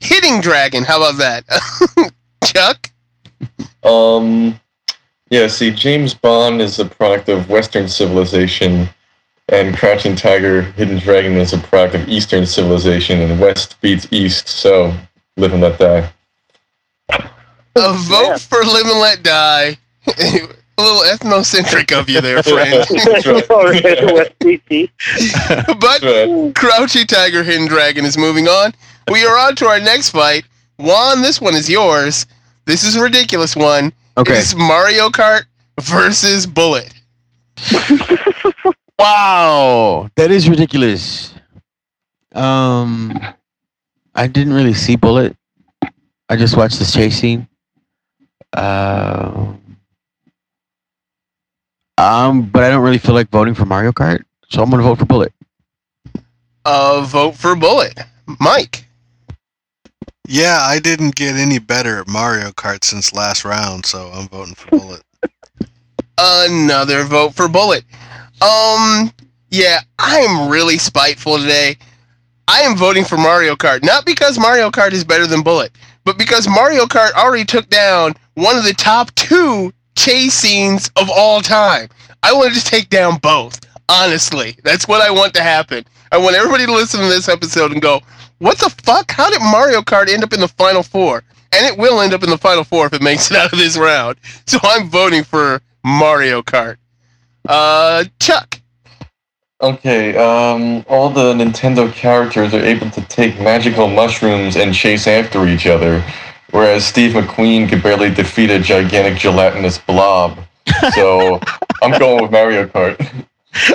Hitting 0.00 0.40
Dragon. 0.40 0.84
How 0.84 0.96
about 0.96 1.18
that, 1.18 2.12
Chuck? 2.44 2.90
Um, 3.82 4.58
yeah, 5.30 5.48
see, 5.48 5.70
James 5.70 6.14
Bond 6.14 6.60
is 6.62 6.78
a 6.78 6.84
product 6.84 7.28
of 7.28 7.48
Western 7.50 7.88
civilization, 7.88 8.88
and 9.48 9.76
Crouching 9.76 10.16
Tiger, 10.16 10.62
Hidden 10.62 10.98
Dragon 10.98 11.36
is 11.36 11.52
a 11.52 11.58
product 11.58 11.94
of 11.94 12.08
Eastern 12.08 12.46
civilization, 12.46 13.20
and 13.20 13.40
West 13.40 13.80
beats 13.80 14.06
East, 14.10 14.48
so 14.48 14.94
live 15.36 15.52
and 15.52 15.62
let 15.62 15.78
die. 15.78 16.10
A 17.74 17.94
vote 17.94 18.38
for 18.38 18.62
Live 18.64 18.86
and 18.86 19.00
Let 19.00 19.22
Die. 19.22 19.76
A 20.78 20.82
little 20.82 21.02
ethnocentric 21.02 21.98
of 21.98 22.08
you 22.08 22.20
there, 22.20 22.42
friend. 22.42 22.84
But 25.80 26.54
Crouchy 26.54 27.04
Tiger, 27.04 27.42
Hidden 27.42 27.68
Dragon 27.68 28.04
is 28.04 28.16
moving 28.16 28.48
on. 28.48 28.72
We 29.10 29.24
are 29.24 29.38
on 29.38 29.54
to 29.56 29.66
our 29.66 29.80
next 29.80 30.10
fight. 30.10 30.44
Juan, 30.78 31.22
this 31.22 31.40
one 31.40 31.54
is 31.54 31.68
yours. 31.68 32.26
This 32.64 32.84
is 32.84 32.96
a 32.96 33.02
ridiculous 33.02 33.54
one. 33.54 33.92
Okay. 34.16 34.38
It's 34.38 34.54
Mario 34.54 35.10
Kart 35.10 35.42
versus 35.80 36.46
Bullitt. 36.46 36.94
Wow, 39.02 40.08
that 40.14 40.30
is 40.30 40.48
ridiculous. 40.48 41.34
Um, 42.36 43.18
I 44.14 44.28
didn't 44.28 44.52
really 44.52 44.74
see 44.74 44.94
Bullitt. 44.94 45.36
I 46.28 46.36
just 46.36 46.56
watched 46.56 46.78
this 46.78 46.92
chase 46.92 47.18
scene. 47.18 47.48
Um, 48.52 49.60
um, 51.98 52.42
but 52.42 52.64
I 52.64 52.70
don't 52.70 52.82
really 52.82 52.98
feel 52.98 53.14
like 53.14 53.30
voting 53.30 53.54
for 53.54 53.64
Mario 53.64 53.92
Kart, 53.92 54.22
so 54.48 54.62
I'm 54.62 54.70
gonna 54.70 54.82
vote 54.82 54.98
for 54.98 55.04
Bullitt. 55.06 55.32
Uh, 56.64 57.02
vote 57.02 57.36
for 57.36 57.54
Bullitt. 57.56 57.98
Mike. 58.40 58.86
Yeah, 60.28 60.58
I 60.60 60.78
didn't 60.78 61.16
get 61.16 61.34
any 61.34 61.58
better 61.58 61.98
at 61.98 62.08
Mario 62.08 62.50
Kart 62.50 62.84
since 62.84 63.12
last 63.12 63.44
round, 63.44 63.84
so 63.84 64.10
I'm 64.14 64.28
voting 64.28 64.54
for 64.54 64.70
Bullitt. 64.78 65.02
Another 66.18 67.04
vote 67.04 67.34
for 67.34 67.48
Bullitt. 67.48 67.84
Um, 68.40 69.12
yeah, 69.50 69.80
I 69.98 70.18
am 70.18 70.50
really 70.50 70.78
spiteful 70.78 71.38
today. 71.38 71.76
I 72.48 72.60
am 72.60 72.76
voting 72.76 73.04
for 73.04 73.16
Mario 73.16 73.54
Kart, 73.54 73.82
not 73.82 74.06
because 74.06 74.38
Mario 74.38 74.70
Kart 74.70 74.92
is 74.92 75.04
better 75.04 75.26
than 75.26 75.42
Bullitt, 75.42 75.72
but 76.04 76.18
because 76.18 76.48
Mario 76.48 76.86
Kart 76.86 77.12
already 77.12 77.44
took 77.44 77.68
down 77.68 78.14
one 78.34 78.56
of 78.56 78.64
the 78.64 78.74
top 78.74 79.14
two 79.14 79.72
chase 79.96 80.34
scenes 80.34 80.90
of 80.96 81.10
all 81.10 81.40
time. 81.40 81.88
I 82.22 82.32
want 82.32 82.48
to 82.48 82.54
just 82.54 82.66
take 82.66 82.88
down 82.88 83.18
both. 83.18 83.60
Honestly, 83.88 84.56
that's 84.64 84.86
what 84.88 85.00
I 85.00 85.10
want 85.10 85.34
to 85.34 85.42
happen. 85.42 85.84
I 86.12 86.18
want 86.18 86.36
everybody 86.36 86.66
to 86.66 86.72
listen 86.72 87.00
to 87.00 87.06
this 87.06 87.28
episode 87.28 87.72
and 87.72 87.82
go, 87.82 88.00
"What 88.38 88.58
the 88.58 88.70
fuck? 88.84 89.10
How 89.10 89.30
did 89.30 89.40
Mario 89.40 89.82
Kart 89.82 90.08
end 90.08 90.24
up 90.24 90.32
in 90.32 90.40
the 90.40 90.48
final 90.48 90.82
four? 90.82 91.22
And 91.52 91.66
it 91.66 91.76
will 91.76 92.00
end 92.00 92.14
up 92.14 92.22
in 92.22 92.30
the 92.30 92.38
final 92.38 92.64
four 92.64 92.86
if 92.86 92.94
it 92.94 93.02
makes 93.02 93.30
it 93.30 93.36
out 93.38 93.52
of 93.52 93.58
this 93.58 93.76
round. 93.76 94.18
So 94.46 94.58
I'm 94.62 94.88
voting 94.88 95.24
for 95.24 95.60
Mario 95.84 96.42
Kart. 96.42 96.76
Uh, 97.48 98.04
Chuck. 98.20 98.60
Okay, 99.60 100.16
um, 100.16 100.84
all 100.88 101.08
the 101.08 101.34
Nintendo 101.34 101.92
characters 101.92 102.52
are 102.52 102.64
able 102.64 102.90
to 102.90 103.00
take 103.02 103.38
magical 103.40 103.86
mushrooms 103.86 104.56
and 104.56 104.74
chase 104.74 105.06
after 105.06 105.46
each 105.46 105.68
other, 105.68 106.04
whereas 106.52 106.86
Steve 106.86 107.12
McQueen 107.12 107.68
could 107.68 107.82
barely 107.82 108.10
defeat 108.10 108.50
a 108.50 108.60
gigantic 108.60 109.18
gelatinous 109.18 109.78
blob. 109.78 110.38
So 110.94 111.40
I'm 111.82 111.98
going 111.98 112.22
with 112.22 112.30
Mario 112.30 112.66
Kart. 112.66 113.26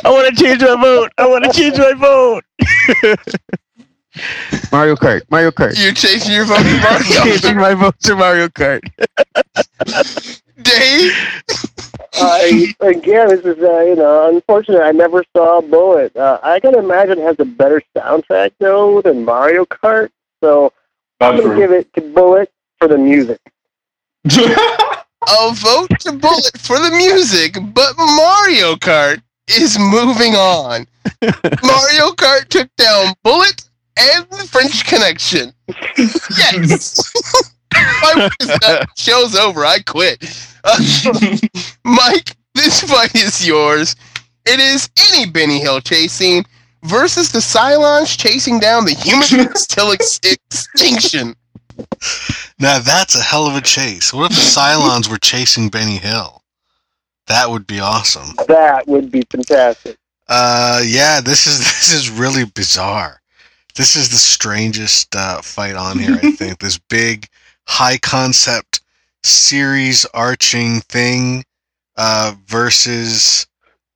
I 0.04 0.10
want 0.10 0.36
to 0.36 0.44
change 0.44 0.62
my 0.62 0.76
vote. 0.82 1.12
I 1.18 1.28
want 1.28 1.44
to 1.44 1.52
change 1.52 1.78
my 1.78 1.94
vote. 1.94 2.44
Mario 4.72 4.96
Kart. 4.96 5.22
Mario 5.30 5.52
Kart. 5.52 5.76
You're 5.82 5.94
chasing 5.94 6.34
your 6.34 6.46
vote 6.46 6.58
for 6.58 6.64
Mario 6.64 7.00
Changing 7.24 7.56
Kart. 7.56 7.58
my 7.58 7.74
vote 7.76 8.00
to 8.02 8.16
Mario 8.16 8.48
Kart. 8.48 8.82
Dave. 10.64 11.12
I 12.14 12.74
again, 12.80 13.28
this 13.28 13.42
is 13.42 13.60
uh, 13.62 13.82
you 13.82 13.96
know, 13.96 14.30
unfortunate. 14.30 14.82
I 14.82 14.92
never 14.92 15.24
saw 15.36 15.62
Bullitt. 15.62 16.16
Uh, 16.16 16.40
I 16.42 16.60
can 16.60 16.74
imagine 16.74 17.20
it 17.20 17.24
has 17.24 17.36
a 17.40 17.46
better 17.46 17.82
soundtrack 17.96 18.54
though 18.60 19.02
than 19.02 19.24
Mario 19.24 19.66
Kart. 19.66 20.10
So 20.44 20.74
I'm 21.22 21.38
gonna 21.38 21.50
true. 21.50 21.58
give 21.58 21.72
it 21.72 21.94
to 21.94 22.02
Bullitt 22.02 22.52
for 22.78 22.88
the 22.88 22.98
music. 22.98 23.40
A 25.30 25.52
vote 25.54 25.90
to 26.02 26.14
Bullitt 26.14 26.58
for 26.58 26.78
the 26.80 26.92
music, 26.92 27.58
but 27.74 27.98
Mario 27.98 28.76
Kart 28.76 29.22
is 29.50 29.78
moving 29.80 30.36
on. 30.36 30.88
Mario 31.64 32.12
Kart 32.12 32.48
took 32.50 32.74
down 32.78 33.14
Bullitt 33.24 33.68
and 33.98 34.26
the 34.30 34.48
French 34.50 34.86
Connection. 34.86 35.54
Yes. 36.38 37.14
My 37.74 38.30
show's 38.96 39.36
over. 39.36 39.66
I 39.66 39.80
quit. 39.80 40.24
Uh, 40.64 40.78
Mike, 41.84 42.36
this 42.56 42.82
fight 42.82 43.16
is 43.16 43.46
yours. 43.46 43.96
It 44.46 44.60
is 44.60 44.90
any 45.12 45.30
Benny 45.30 45.60
Hill 45.60 45.82
chase 45.82 46.14
scene 46.14 46.44
versus 46.84 47.32
the 47.32 47.40
Cylons 47.40 48.18
chasing 48.18 48.60
down 48.60 48.86
the 48.86 48.94
humans 48.94 49.68
till 49.68 49.92
ex- 49.92 50.20
extinction. 50.24 51.36
Now 52.60 52.80
that's 52.80 53.16
a 53.16 53.22
hell 53.22 53.48
of 53.48 53.56
a 53.56 53.62
chase. 53.62 54.14
What 54.14 54.32
if 54.32 54.38
the 54.38 54.44
Cylons 54.44 55.10
were 55.10 55.18
chasing 55.18 55.70
Benny 55.70 55.98
Hill? 55.98 56.42
That 57.28 57.50
would 57.50 57.68
be 57.68 57.80
awesome. 57.80 58.36
That 58.48 58.88
would 58.88 59.12
be 59.12 59.24
fantastic. 59.30 59.98
Uh, 60.28 60.82
yeah, 60.86 61.22
this 61.22 61.48
is 61.48 61.60
this 61.60 61.94
is 61.94 62.10
really 62.10 62.46
bizarre. 62.46 63.22
This 63.76 63.96
is 63.96 64.10
the 64.10 64.18
strangest 64.18 65.16
uh, 65.16 65.42
fight 65.42 65.76
on 65.76 66.00
here. 66.00 66.18
I 66.22 66.32
think 66.38 66.60
this 66.60 66.80
big, 66.80 67.28
high 67.68 67.98
concept, 68.00 68.82
series 69.24 70.06
arching 70.14 70.82
thing 70.82 71.44
uh, 71.96 72.34
versus 72.46 73.46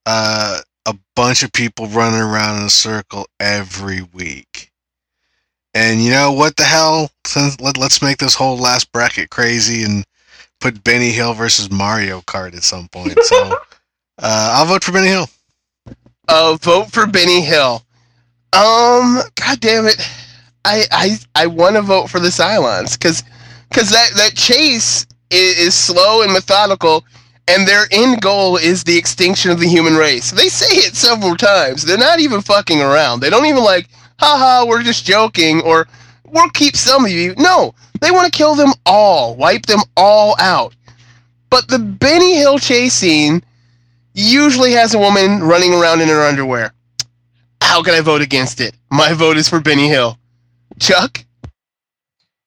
uh, 0.06 0.60
a 0.86 0.96
bunch 1.16 1.44
of 1.44 1.52
people 1.52 1.88
running 1.88 2.22
around 2.22 2.60
in 2.60 2.66
a 2.66 2.70
circle 2.70 3.28
every 3.40 4.02
week. 4.14 4.71
And 5.74 6.04
you 6.04 6.12
know 6.12 6.32
what 6.32 6.56
the 6.58 6.64
hell? 6.64 7.10
Since- 7.26 7.60
Let, 7.62 7.78
let's 7.78 8.02
make 8.02 8.18
this 8.18 8.36
whole 8.36 8.58
last 8.58 8.92
bracket 8.92 9.30
crazy 9.30 9.84
and 9.84 10.06
put 10.60 10.84
Benny 10.84 11.12
Hill 11.12 11.34
versus 11.34 11.72
Mario 11.72 12.22
Kart 12.22 12.56
at 12.56 12.64
some 12.64 12.88
point. 12.90 13.18
So 13.24 13.36
uh, 14.20 14.52
I'll 14.54 14.66
vote 14.66 14.84
for 14.84 14.92
Benny 14.92 15.08
Hill. 15.08 15.28
uh, 16.28 16.58
vote 16.62 16.92
for 16.92 17.06
Benny 17.08 17.42
Hill. 17.42 17.84
Um, 18.54 19.20
god 19.36 19.62
damn 19.62 19.86
it, 19.86 19.96
I 20.66 20.84
I 20.92 21.18
I 21.36 21.48
want 21.48 21.78
to 21.78 21.82
vote 21.82 22.10
for 22.10 22.20
the 22.20 22.28
Cylons 22.28 22.94
because 23.00 23.24
because 23.70 23.90
that 23.92 24.10
that 24.18 24.36
chase 24.36 25.06
is, 25.30 25.58
is 25.58 25.74
slow 25.76 26.22
and 26.22 26.34
methodical, 26.34 27.06
and 27.48 27.66
their 27.66 27.86
end 27.92 28.22
goal 28.22 28.58
is 28.58 28.84
the 28.84 28.98
extinction 28.98 29.52
of 29.52 29.60
the 29.62 29.68
human 29.70 29.96
race. 29.96 30.32
They 30.32 30.50
say 30.50 30.76
it 30.80 30.96
several 30.98 31.38
times. 31.38 31.84
They're 31.84 31.98
not 31.98 32.20
even 32.20 32.42
fucking 32.42 32.82
around. 32.82 33.22
They 33.22 33.30
don't 33.30 33.46
even 33.46 33.64
like, 33.64 33.88
haha, 34.22 34.66
we're 34.66 34.84
just 34.84 35.06
joking, 35.06 35.62
or 35.62 35.88
we'll 36.28 36.50
keep 36.52 36.76
some 36.76 37.06
of 37.06 37.12
you. 37.12 37.34
No, 37.38 37.74
they 38.00 38.12
want 38.12 38.32
to 38.32 38.38
kill 38.38 38.56
them 38.56 38.72
all, 38.86 39.36
wipe 39.36 39.66
them 39.66 39.82
all 39.98 40.36
out. 40.40 40.76
But 41.50 41.68
the 41.68 41.80
Benny 41.80 42.36
Hill 42.36 42.60
chase 42.60 42.94
scene 42.94 43.44
usually 44.14 44.72
has 44.74 44.94
a 44.94 45.00
woman 45.00 45.42
running 45.42 45.74
around 45.74 46.02
in 46.02 46.08
her 46.08 46.22
underwear. 46.22 46.74
How 47.62 47.82
can 47.84 47.94
I 47.94 48.02
vote 48.02 48.22
against 48.22 48.62
it? 48.62 48.76
My 48.90 49.14
vote 49.14 49.38
is 49.38 49.50
for 49.50 49.60
Benny 49.60 49.88
Hill. 49.88 50.18
Chuck? 50.80 51.24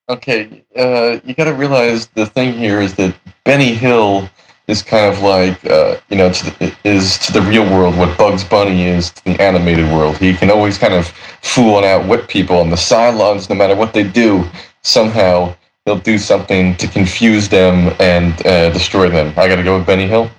Okay, 0.09 0.65
uh, 0.77 1.19
you 1.25 1.35
got 1.35 1.45
to 1.45 1.55
realize 1.55 2.09
the 2.09 2.27
thing 2.27 2.53
here 2.53 2.81
is 2.81 2.95
that 2.95 3.15
Benny 3.45 3.75
Hill 3.75 4.29
is 4.67 4.83
kind 4.83 5.13
of 5.13 5.21
like, 5.23 5.65
uh, 5.67 5.97
you 6.09 6.17
know, 6.17 6.33
to 6.33 6.59
the, 6.59 6.77
is 6.85 7.19
to 7.19 7.33
the 7.33 7.43
real 7.43 7.65
world 7.65 7.97
what 7.99 8.17
Bugs 8.17 8.45
Bunny 8.45 8.85
is 8.85 9.11
to 9.11 9.25
the 9.25 9.41
animated 9.43 9.87
world. 9.93 10.17
He 10.17 10.35
can 10.35 10.51
always 10.51 10.79
kind 10.79 10.95
of 10.95 11.09
fool 11.43 11.77
and 11.77 11.85
outwit 11.85 12.29
people, 12.29 12.57
on 12.57 12.71
the 12.71 12.77
sidelines, 12.77 13.49
no 13.51 13.57
matter 13.57 13.77
what 13.77 13.93
they 13.93 14.05
do, 14.05 14.45
somehow 14.83 15.55
they'll 15.85 15.99
do 15.99 16.17
something 16.17 16.77
to 16.77 16.89
confuse 16.89 17.49
them 17.49 17.95
and 18.01 18.47
uh, 18.47 18.71
destroy 18.71 19.11
them. 19.11 19.29
I 19.37 19.49
got 19.49 19.57
to 19.57 19.63
go 19.63 19.77
with 19.79 19.87
Benny 19.87 20.07
Hill. 20.07 20.31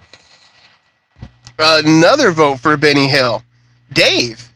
Another 1.60 2.31
vote 2.31 2.60
for 2.60 2.76
Benny 2.77 3.07
Hill. 3.07 3.43
Dave? 3.93 4.52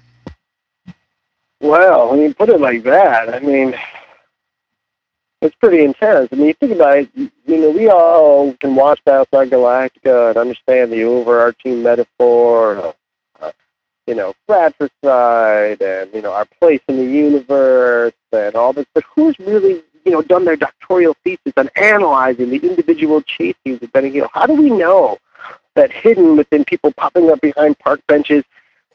Well, 1.62 2.10
when 2.10 2.22
you 2.22 2.34
put 2.34 2.50
it 2.50 2.60
like 2.60 2.84
that, 2.84 3.34
I 3.34 3.40
mean, 3.40 3.76
it's 5.42 5.56
pretty 5.56 5.84
intense. 5.84 6.30
I 6.32 6.36
mean, 6.36 6.48
you 6.48 6.54
think 6.54 6.74
about 6.74 6.98
it, 6.98 7.10
you 7.16 7.32
know, 7.48 7.72
we 7.72 7.90
all 7.90 8.54
can 8.54 8.76
watch 8.76 9.00
Battlestar 9.06 9.50
Galactica 9.50 10.30
and 10.30 10.38
understand 10.38 10.92
the 10.92 11.04
overarching 11.04 11.82
metaphor 11.82 12.76
of, 12.76 12.96
uh, 13.42 13.52
you 14.06 14.16
know, 14.16 14.34
fratricide 14.46 15.82
and, 15.82 16.14
you 16.14 16.22
know, 16.22 16.34
our 16.34 16.46
place 16.60 16.82
in 16.88 16.98
the 16.98 17.06
universe 17.06 18.14
and 18.32 18.56
all 18.56 18.74
this. 18.74 18.86
But 18.94 19.04
who's 19.16 19.38
really, 19.40 19.82
you 20.06 20.12
know, 20.12 20.22
done 20.22 20.46
their 20.46 20.58
doctoral 20.58 21.16
thesis 21.24 21.54
on 21.56 21.70
analyzing 21.76 22.50
the 22.50 22.58
individual 22.58 23.22
chasings 23.22 23.82
of 23.82 23.92
Benny 23.94 24.10
Hill? 24.10 24.30
How 24.34 24.46
do 24.46 24.54
we 24.54 24.70
know 24.70 25.18
that 25.76 25.92
hidden 25.92 26.36
within 26.36 26.66
people 26.66 26.92
popping 26.92 27.30
up 27.32 27.40
behind 27.40 27.80
park 27.80 28.02
benches 28.08 28.44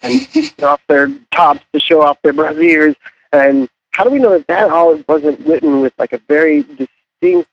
and 0.03 0.29
off 0.63 0.83
their 0.89 1.09
tops 1.31 1.65
to 1.73 1.81
show 1.81 2.03
off 2.03 2.19
their 2.23 2.33
brassieres. 2.35 2.95
And 3.33 3.69
how 3.95 4.03
do 4.03 4.11
we 4.11 4.19
know 4.19 4.31
that 4.31 4.47
that 4.49 4.71
all 4.71 4.97
wasn't 5.09 5.39
written 5.47 5.81
with 5.81 5.93
like 5.99 6.13
a 6.13 6.19
very 6.29 6.63
distinct 6.65 7.49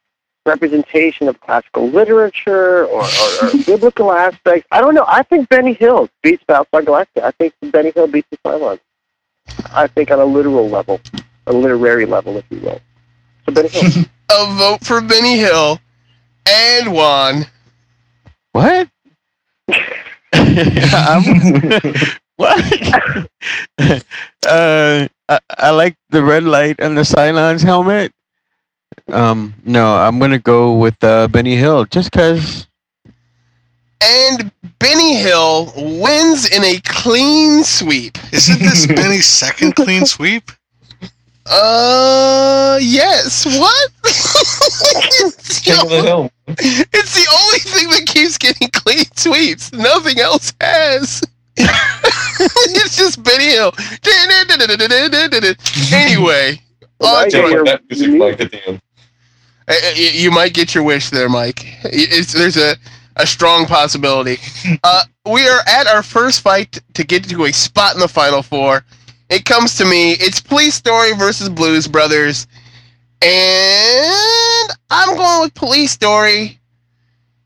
representation 0.46 1.28
of 1.28 1.40
classical 1.40 1.88
literature 1.88 2.86
or, 2.88 3.04
or, 3.04 3.46
or 3.46 3.52
biblical 3.66 4.12
aspects? 4.12 4.68
I 4.72 4.82
don't 4.82 4.96
know. 4.96 5.06
I 5.08 5.22
think 5.22 5.48
Benny 5.50 5.74
Hill 5.74 6.10
beats 6.24 6.44
Battlestar 6.50 6.84
Galactica. 6.84 7.24
I 7.24 7.32
think 7.32 7.54
Benny 7.72 7.92
Hill 7.92 8.08
beats 8.08 8.28
the 8.32 8.38
Cylons. 8.38 8.80
I 9.72 9.86
think 9.86 10.10
on 10.10 10.20
a 10.20 10.26
literal 10.26 10.68
level, 10.68 11.00
a 11.46 11.54
literary 11.54 12.06
level, 12.08 12.38
if 12.38 12.46
you 12.50 12.60
will. 12.60 12.82
So 13.46 13.54
Benny 13.54 13.70
Hill. 13.70 14.04
A 14.34 14.46
vote 14.56 14.84
for 14.86 15.02
Benny 15.02 15.38
Hill. 15.38 15.80
And 16.50 16.94
Juan. 16.94 17.46
What? 18.54 18.88
I'm- 20.34 21.92
what? 22.38 23.28
uh, 24.48 25.08
I, 25.32 25.40
I 25.58 25.70
like 25.72 25.96
the 26.10 26.22
red 26.22 26.44
light 26.44 26.76
and 26.80 26.98
the 26.98 27.04
Cylons 27.04 27.64
helmet. 27.64 28.12
Um, 29.08 29.54
no, 29.64 29.96
I'm 29.96 30.20
gonna 30.20 30.40
go 30.40 30.76
with 30.76 31.02
uh, 31.04 31.30
Benny 31.30 31.56
Hill 31.56 31.86
just 31.86 32.12
cause. 32.12 32.68
And 34.04 34.52
Benny 34.80 35.16
Hill 35.16 35.72
wins 35.78 36.50
in 36.50 36.64
a 36.66 36.82
clean 36.84 37.64
sweep. 37.64 38.18
Isn't 38.34 38.60
this 38.60 38.88
Benny's 39.00 39.26
second 39.26 39.76
clean 39.78 40.06
sweep? 40.06 40.52
Uh, 41.46 42.78
yes. 42.82 43.46
What? 43.46 43.90
it's, 44.04 45.62
the 45.62 45.88
the, 45.88 46.02
Hill. 46.04 46.32
it's 46.48 47.16
the 47.16 47.28
only 47.44 47.60
thing 47.60 47.90
that 47.92 48.06
keeps 48.06 48.38
getting 48.38 48.70
clean 48.70 49.06
sweeps. 49.16 49.72
Nothing 49.72 50.20
else 50.20 50.54
has. 50.60 51.22
it's 52.40 52.98
just 52.98 53.24
Benny 53.24 53.46
Hill. 53.52 53.72
anyway, 55.94 56.60
Well, 57.00 57.16
on 57.16 57.22
I 57.26 57.26
to 57.26 57.32
get 57.32 57.44
our- 57.46 57.52
your- 57.52 57.66
that 57.66 57.82
music 57.90 58.12
like 58.20 58.40
at 58.42 58.52
the 58.52 58.68
end. 58.68 58.80
Uh, 59.68 59.74
you 59.96 60.08
you 60.08 60.32
might 60.32 60.54
get 60.54 60.74
your 60.76 60.84
wish 60.84 61.10
there, 61.12 61.30
Mike. 61.30 61.64
It's, 61.86 62.34
there's 62.34 62.58
a 62.58 62.76
a 63.18 63.28
strong 63.28 63.66
possibility. 63.66 64.38
Uh, 64.84 65.04
we 65.26 65.48
are 65.48 65.60
at 65.68 65.86
our 65.88 66.02
first 66.04 66.42
fight 66.42 66.80
to 66.94 67.04
get 67.04 67.24
to 67.30 67.46
a 67.46 67.52
spot 67.54 67.94
in 67.94 68.00
the 68.00 68.08
final 68.08 68.42
four. 68.42 68.84
It 69.30 69.46
comes 69.46 69.76
to 69.78 69.86
me. 69.86 70.14
It's 70.14 70.42
Police 70.42 70.76
Story 70.76 71.14
versus 71.16 71.48
Blues 71.48 71.88
Brothers, 71.88 72.48
and 73.22 74.72
I'm 74.90 75.16
going 75.16 75.42
with 75.44 75.54
Police 75.54 75.92
Story 75.92 76.60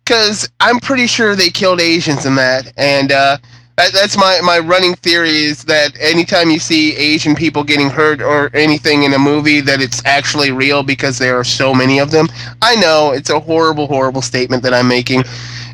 because 0.04 0.50
I'm 0.60 0.80
pretty 0.80 1.08
sure 1.08 1.36
they 1.36 1.50
killed 1.50 1.82
Asians 1.82 2.26
in 2.26 2.36
that, 2.36 2.72
and 2.78 3.12
uh, 3.12 3.38
that, 3.77 3.91
that's 3.93 4.18
my, 4.18 4.39
my 4.41 4.60
running 4.60 4.95
theory 4.95 5.35
is 5.35 5.64
that 5.65 5.97
anytime 5.99 6.49
you 6.49 6.60
see 6.60 6.95
Asian 6.95 7.35
people 7.35 7.64
getting 7.64 7.89
hurt 7.89 8.22
or 8.22 8.49
anything 8.56 9.03
in 9.03 9.14
a 9.14 9.19
movie, 9.19 9.60
that 9.61 9.81
it's 9.81 10.03
actually 10.06 10.52
real 10.52 10.81
because 10.81 11.18
there 11.18 11.38
are 11.38 11.43
so 11.43 11.73
many 11.73 11.99
of 11.99 12.11
them. 12.11 12.27
I 12.61 12.76
know 12.76 13.11
it's 13.11 13.30
a 13.30 13.39
horrible, 13.39 13.88
horrible 13.88 14.22
statement 14.22 14.64
that 14.64 14.73
I'm 14.73 14.88
making, 14.88 15.19
and 15.19 15.26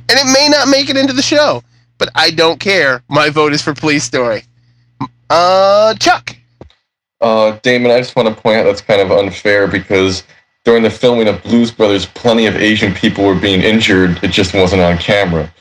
it 0.10 0.34
may 0.34 0.48
not 0.50 0.68
make 0.68 0.90
it 0.90 0.98
into 0.98 1.14
the 1.14 1.22
show, 1.22 1.64
but 1.98 2.10
I 2.16 2.32
don't 2.32 2.60
care. 2.60 3.04
My 3.08 3.30
vote 3.30 3.54
is 3.54 3.62
for 3.62 3.74
Police 3.74 4.04
Story. 4.04 4.44
Uh, 5.30 5.94
Chuck. 5.96 6.36
Uh, 7.22 7.58
Damon, 7.62 7.92
I 7.92 8.00
just 8.00 8.16
want 8.16 8.28
to 8.28 8.42
point 8.42 8.58
out 8.58 8.64
that's 8.64 8.82
kind 8.82 9.00
of 9.00 9.12
unfair 9.12 9.68
because 9.68 10.24
during 10.66 10.82
the 10.82 10.90
filming 10.90 11.28
of 11.28 11.42
Blues 11.44 11.72
Brothers, 11.72 12.08
plenty 12.08 12.48
of 12.48 12.56
Asian 12.56 12.94
people 12.94 13.26
were 13.26 13.40
being 13.40 13.62
injured. 13.62 14.20
It 14.24 14.32
just 14.32 14.56
wasn't 14.56 14.82
on 14.82 14.98
camera. 14.98 15.54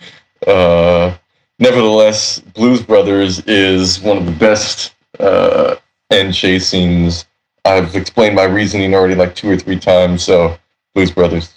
Uh, 0.46 1.16
nevertheless, 1.60 2.40
Blues 2.40 2.82
Brothers 2.82 3.40
is 3.46 4.00
one 4.00 4.16
of 4.16 4.26
the 4.26 4.32
best 4.32 4.94
uh, 5.20 5.76
end 6.10 6.34
chase 6.34 6.68
scenes. 6.68 7.26
I've 7.64 7.94
explained 7.94 8.34
my 8.34 8.44
reasoning 8.44 8.94
already 8.94 9.14
like 9.14 9.34
two 9.34 9.50
or 9.50 9.56
three 9.56 9.78
times, 9.78 10.24
so 10.24 10.56
Blues 10.94 11.10
Brothers. 11.12 11.54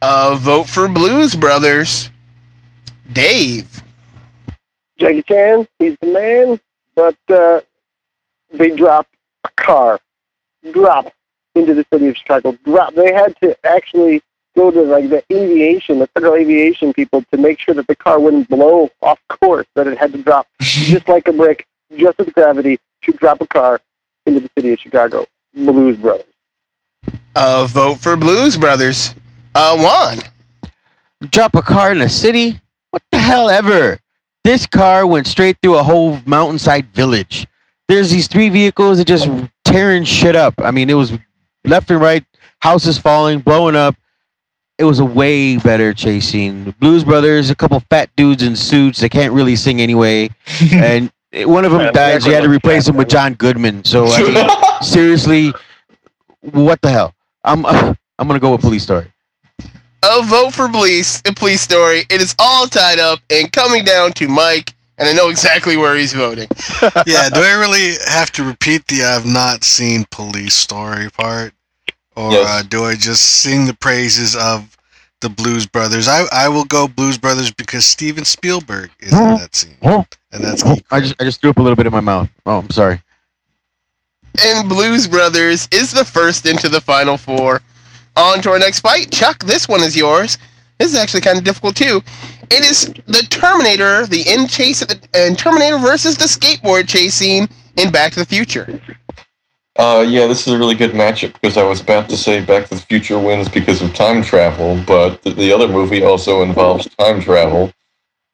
Uh, 0.00 0.36
vote 0.40 0.68
for 0.68 0.88
Blues 0.88 1.34
Brothers. 1.34 2.10
Dave. 3.12 3.82
Jackie 4.98 5.22
Chan, 5.22 5.66
he's 5.78 5.96
the 6.00 6.06
man, 6.06 6.60
but 6.94 7.16
uh, 7.28 7.60
they 8.52 8.70
dropped 8.70 9.14
a 9.42 9.48
car, 9.56 10.00
drop 10.72 11.12
into 11.54 11.74
the 11.74 11.84
city 11.92 12.08
of 12.08 12.16
Chicago. 12.16 12.56
Drop. 12.64 12.94
They 12.94 13.12
had 13.12 13.34
to 13.42 13.56
actually 13.66 14.22
go 14.56 14.70
to 14.70 14.82
like 14.82 15.10
the 15.10 15.22
aviation, 15.32 15.98
the 15.98 16.06
federal 16.08 16.34
aviation 16.34 16.92
people, 16.92 17.24
to 17.32 17.38
make 17.38 17.60
sure 17.60 17.74
that 17.74 17.86
the 17.86 17.96
car 17.96 18.20
wouldn't 18.20 18.48
blow 18.48 18.90
off 19.02 19.18
course. 19.28 19.66
That 19.74 19.86
it 19.86 19.98
had 19.98 20.12
to 20.12 20.22
drop 20.22 20.46
just 20.60 21.08
like 21.08 21.28
a 21.28 21.32
brick, 21.32 21.66
just 21.96 22.18
with 22.18 22.32
gravity, 22.34 22.78
to 23.02 23.12
drop 23.12 23.40
a 23.40 23.46
car 23.46 23.80
into 24.26 24.40
the 24.40 24.50
city 24.56 24.72
of 24.72 24.78
Chicago. 24.78 25.26
Blues 25.54 25.96
Brothers. 25.96 26.26
Uh, 27.36 27.66
vote 27.66 27.98
for 27.98 28.16
Blues 28.16 28.56
Brothers. 28.56 29.14
Uh, 29.54 29.76
Juan. 29.76 30.18
Drop 31.30 31.54
a 31.54 31.62
car 31.62 31.92
in 31.92 32.00
a 32.00 32.08
city? 32.08 32.60
What 32.90 33.02
the 33.10 33.18
hell 33.18 33.48
ever? 33.48 33.98
This 34.44 34.66
car 34.66 35.06
went 35.06 35.26
straight 35.26 35.56
through 35.62 35.76
a 35.76 35.82
whole 35.82 36.18
mountainside 36.26 36.86
village. 36.94 37.46
There's 37.88 38.10
these 38.10 38.28
three 38.28 38.48
vehicles 38.48 38.98
that 38.98 39.06
just 39.06 39.28
tearing 39.64 40.04
shit 40.04 40.36
up. 40.36 40.54
I 40.58 40.70
mean, 40.70 40.90
it 40.90 40.94
was 40.94 41.12
left 41.64 41.90
and 41.90 42.00
right, 42.00 42.24
houses 42.60 42.98
falling, 42.98 43.40
blowing 43.40 43.76
up. 43.76 43.94
It 44.78 44.84
was 44.84 44.98
a 44.98 45.04
way 45.04 45.56
better 45.56 45.94
chase 45.94 46.28
scene. 46.28 46.64
The 46.64 46.72
Blues 46.72 47.04
Brothers, 47.04 47.50
a 47.50 47.54
couple 47.54 47.78
fat 47.90 48.10
dudes 48.16 48.42
in 48.42 48.56
suits 48.56 48.98
They 49.00 49.08
can't 49.08 49.32
really 49.32 49.54
sing 49.56 49.80
anyway, 49.80 50.30
and 50.72 51.12
one 51.32 51.64
of 51.64 51.72
them 51.72 51.80
Yeah, 51.80 51.90
dies. 51.92 52.26
You 52.26 52.32
had 52.32 52.42
to 52.42 52.48
replace 52.48 52.88
him 52.88 52.96
with 52.96 53.08
John 53.08 53.34
Goodman. 53.34 53.84
So 53.84 54.06
I 54.06 54.22
mean, 54.22 54.82
seriously, 54.82 55.52
what 56.40 56.80
the 56.82 56.90
hell? 56.90 57.14
I'm 57.44 57.64
I'm 58.18 58.26
gonna 58.28 58.40
go 58.40 58.52
with 58.52 58.60
Police 58.62 58.82
Story. 58.82 59.06
A 60.06 60.22
vote 60.22 60.52
for 60.52 60.68
Police, 60.68 61.22
a 61.24 61.32
Police 61.32 61.62
Story. 61.62 62.00
It 62.10 62.20
is 62.20 62.34
all 62.38 62.66
tied 62.66 62.98
up 62.98 63.20
and 63.30 63.50
coming 63.52 63.84
down 63.84 64.12
to 64.14 64.28
Mike, 64.28 64.74
and 64.98 65.08
I 65.08 65.12
know 65.12 65.28
exactly 65.30 65.76
where 65.76 65.96
he's 65.96 66.12
voting. 66.12 66.48
yeah, 67.06 67.28
do 67.30 67.40
I 67.40 67.56
really 67.58 67.94
have 68.08 68.30
to 68.32 68.44
repeat 68.44 68.86
the 68.88 69.02
I've 69.04 69.24
not 69.24 69.64
seen 69.64 70.04
police 70.10 70.54
story 70.54 71.10
part? 71.10 71.54
Or 72.16 72.30
Yes. 72.32 72.46
uh, 72.48 72.62
do 72.68 72.84
I 72.84 72.94
just 72.94 73.24
sing 73.42 73.66
the 73.66 73.74
praises 73.74 74.36
of 74.36 74.76
the 75.20 75.28
Blues 75.28 75.66
Brothers? 75.66 76.06
I, 76.08 76.24
I 76.32 76.48
will 76.48 76.64
go 76.64 76.86
Blues 76.88 77.18
Brothers 77.18 77.50
because 77.50 77.84
Steven 77.84 78.24
Spielberg 78.24 78.90
is 79.00 79.12
in 79.12 79.18
that 79.18 79.54
scene. 79.54 79.76
And 79.82 80.42
that's 80.44 80.62
key. 80.62 80.82
I 80.90 81.00
just 81.00 81.14
I 81.20 81.24
just 81.24 81.40
threw 81.40 81.50
up 81.50 81.58
a 81.58 81.62
little 81.62 81.76
bit 81.76 81.86
in 81.86 81.92
my 81.92 82.00
mouth. 82.00 82.28
Oh, 82.46 82.58
I'm 82.58 82.70
sorry. 82.70 83.00
And 84.44 84.68
Blues 84.68 85.06
Brothers 85.06 85.68
is 85.72 85.92
the 85.92 86.04
first 86.04 86.46
into 86.46 86.68
the 86.68 86.80
final 86.80 87.16
four. 87.16 87.60
On 88.16 88.40
to 88.42 88.50
our 88.50 88.58
next 88.58 88.80
fight. 88.80 89.10
Chuck, 89.10 89.42
this 89.44 89.68
one 89.68 89.80
is 89.82 89.96
yours. 89.96 90.38
This 90.78 90.92
is 90.92 90.98
actually 90.98 91.20
kind 91.20 91.38
of 91.38 91.44
difficult 91.44 91.76
too. 91.76 92.00
It 92.50 92.64
is 92.64 92.92
the 93.06 93.26
Terminator, 93.30 94.06
the 94.06 94.24
end 94.26 94.50
chase 94.50 94.82
at 94.82 94.88
the, 94.88 95.08
and 95.14 95.38
Terminator 95.38 95.78
versus 95.78 96.16
the 96.16 96.24
skateboard 96.24 96.88
chase 96.88 97.14
scene 97.14 97.48
in 97.76 97.90
Back 97.90 98.12
to 98.12 98.20
the 98.20 98.26
Future. 98.26 98.80
Uh, 99.76 100.04
yeah, 100.08 100.26
this 100.28 100.46
is 100.46 100.52
a 100.52 100.58
really 100.58 100.76
good 100.76 100.92
matchup 100.92 101.32
because 101.34 101.56
I 101.56 101.64
was 101.64 101.80
about 101.80 102.08
to 102.10 102.16
say 102.16 102.44
Back 102.44 102.68
to 102.68 102.76
the 102.76 102.80
Future 102.80 103.18
wins 103.18 103.48
because 103.48 103.82
of 103.82 103.92
time 103.92 104.22
travel, 104.22 104.80
but 104.86 105.20
the, 105.22 105.30
the 105.30 105.52
other 105.52 105.66
movie 105.66 106.04
also 106.04 106.42
involves 106.42 106.88
time 106.96 107.20
travel. 107.20 107.72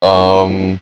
Um, 0.03 0.81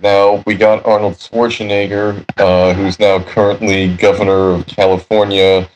now 0.00 0.44
we 0.46 0.54
got 0.54 0.86
Arnold 0.86 1.14
Schwarzenegger, 1.14 2.24
uh, 2.38 2.72
who's 2.74 3.00
now 3.00 3.20
currently 3.20 3.94
governor 3.96 4.50
of 4.50 4.66
California, 4.66 5.68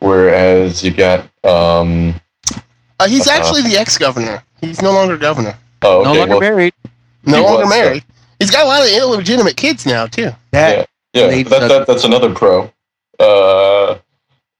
whereas 0.00 0.84
you 0.84 0.90
got 0.92 1.20
um, 1.44 2.14
Uh, 3.00 3.08
he's 3.08 3.26
Uh-huh. 3.26 3.38
actually 3.38 3.62
the 3.62 3.78
ex-governor. 3.78 4.42
He's 4.60 4.82
no 4.82 4.92
longer 4.92 5.16
governor. 5.16 5.54
oh, 5.82 6.02
no 6.02 6.12
longer 6.12 6.28
well, 6.32 6.40
married. 6.40 6.74
No 7.24 7.36
He 7.38 7.42
longer 7.42 7.64
was, 7.64 7.70
married. 7.74 8.04
He's 8.38 8.50
got 8.50 8.64
a 8.64 8.68
lot 8.68 8.82
of 8.82 8.88
illegitimate 8.88 9.56
kids 9.56 9.86
now 9.86 10.06
too. 10.06 10.32
That 10.50 10.86
yeah, 11.14 11.26
Late 11.26 11.48
that, 11.48 11.68
that, 11.68 11.86
that's 11.86 12.04
another 12.04 12.34
pro. 12.34 12.70
Uh, 13.18 13.98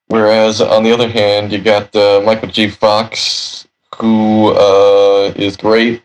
whereas 0.07 0.61
on 0.61 0.83
the 0.83 0.91
other 0.91 1.09
hand, 1.09 1.51
you 1.51 1.59
got 1.59 1.95
uh, 1.95 2.21
Michael 2.25 2.49
J. 2.49 2.69
Fox, 2.69 3.67
who 3.95 4.49
uh, 4.49 5.33
is 5.35 5.57
great, 5.57 6.01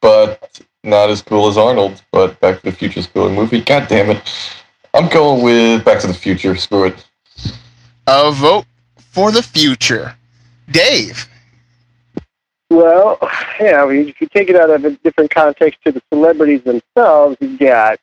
but 0.00 0.60
not 0.84 1.10
as 1.10 1.22
cool 1.22 1.48
as 1.48 1.56
Arnold. 1.56 2.02
But 2.12 2.38
Back 2.40 2.60
to 2.60 2.70
the 2.70 2.76
Future 2.76 3.00
is 3.00 3.06
cooler 3.06 3.30
movie. 3.30 3.60
God 3.60 3.88
damn 3.88 4.10
it! 4.10 4.22
I'm 4.94 5.08
going 5.08 5.42
with 5.42 5.84
Back 5.84 6.00
to 6.00 6.06
the 6.06 6.14
Future. 6.14 6.56
Screw 6.56 6.86
it. 6.86 7.06
A 8.06 8.32
vote 8.32 8.66
for 8.96 9.30
the 9.30 9.42
future. 9.42 10.16
Dave. 10.70 11.28
Well, 12.70 13.18
yeah, 13.60 13.82
I 13.82 13.86
mean, 13.86 14.08
if 14.08 14.20
you 14.20 14.26
take 14.28 14.48
it 14.48 14.56
out 14.56 14.70
of 14.70 14.84
a 14.84 14.90
different 15.04 15.30
context 15.30 15.80
to 15.84 15.92
the 15.92 16.02
celebrities 16.10 16.62
themselves, 16.62 17.36
you 17.40 17.58
got, 17.58 17.98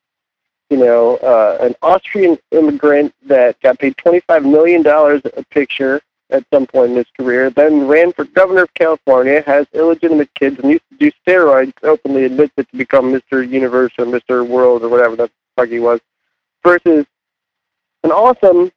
you 0.69 0.77
know, 0.77 1.17
uh, 1.17 1.57
an 1.61 1.75
Austrian 1.81 2.37
immigrant 2.51 3.13
that 3.25 3.59
got 3.61 3.79
paid 3.79 3.97
$25 3.97 4.49
million 4.49 4.85
a 4.85 5.43
picture 5.45 6.01
at 6.29 6.45
some 6.53 6.67
point 6.67 6.91
in 6.91 6.97
his 6.97 7.07
career, 7.17 7.49
then 7.49 7.87
ran 7.87 8.13
for 8.13 8.23
governor 8.25 8.63
of 8.63 8.73
California, 8.75 9.41
has 9.47 9.65
illegitimate 9.73 10.29
kids, 10.35 10.59
and 10.59 10.69
used 10.69 10.83
to 10.91 10.97
do 10.97 11.11
steroids, 11.25 11.73
openly 11.81 12.25
admits 12.25 12.53
it 12.57 12.69
to 12.69 12.77
become 12.77 13.11
Mr. 13.11 13.47
Universe 13.47 13.91
or 13.97 14.05
Mr. 14.05 14.47
World 14.47 14.83
or 14.83 14.89
whatever 14.89 15.15
the 15.15 15.29
fuck 15.55 15.69
he 15.69 15.79
was, 15.79 15.99
versus 16.63 17.05
an 18.03 18.11
awesome, 18.11 18.71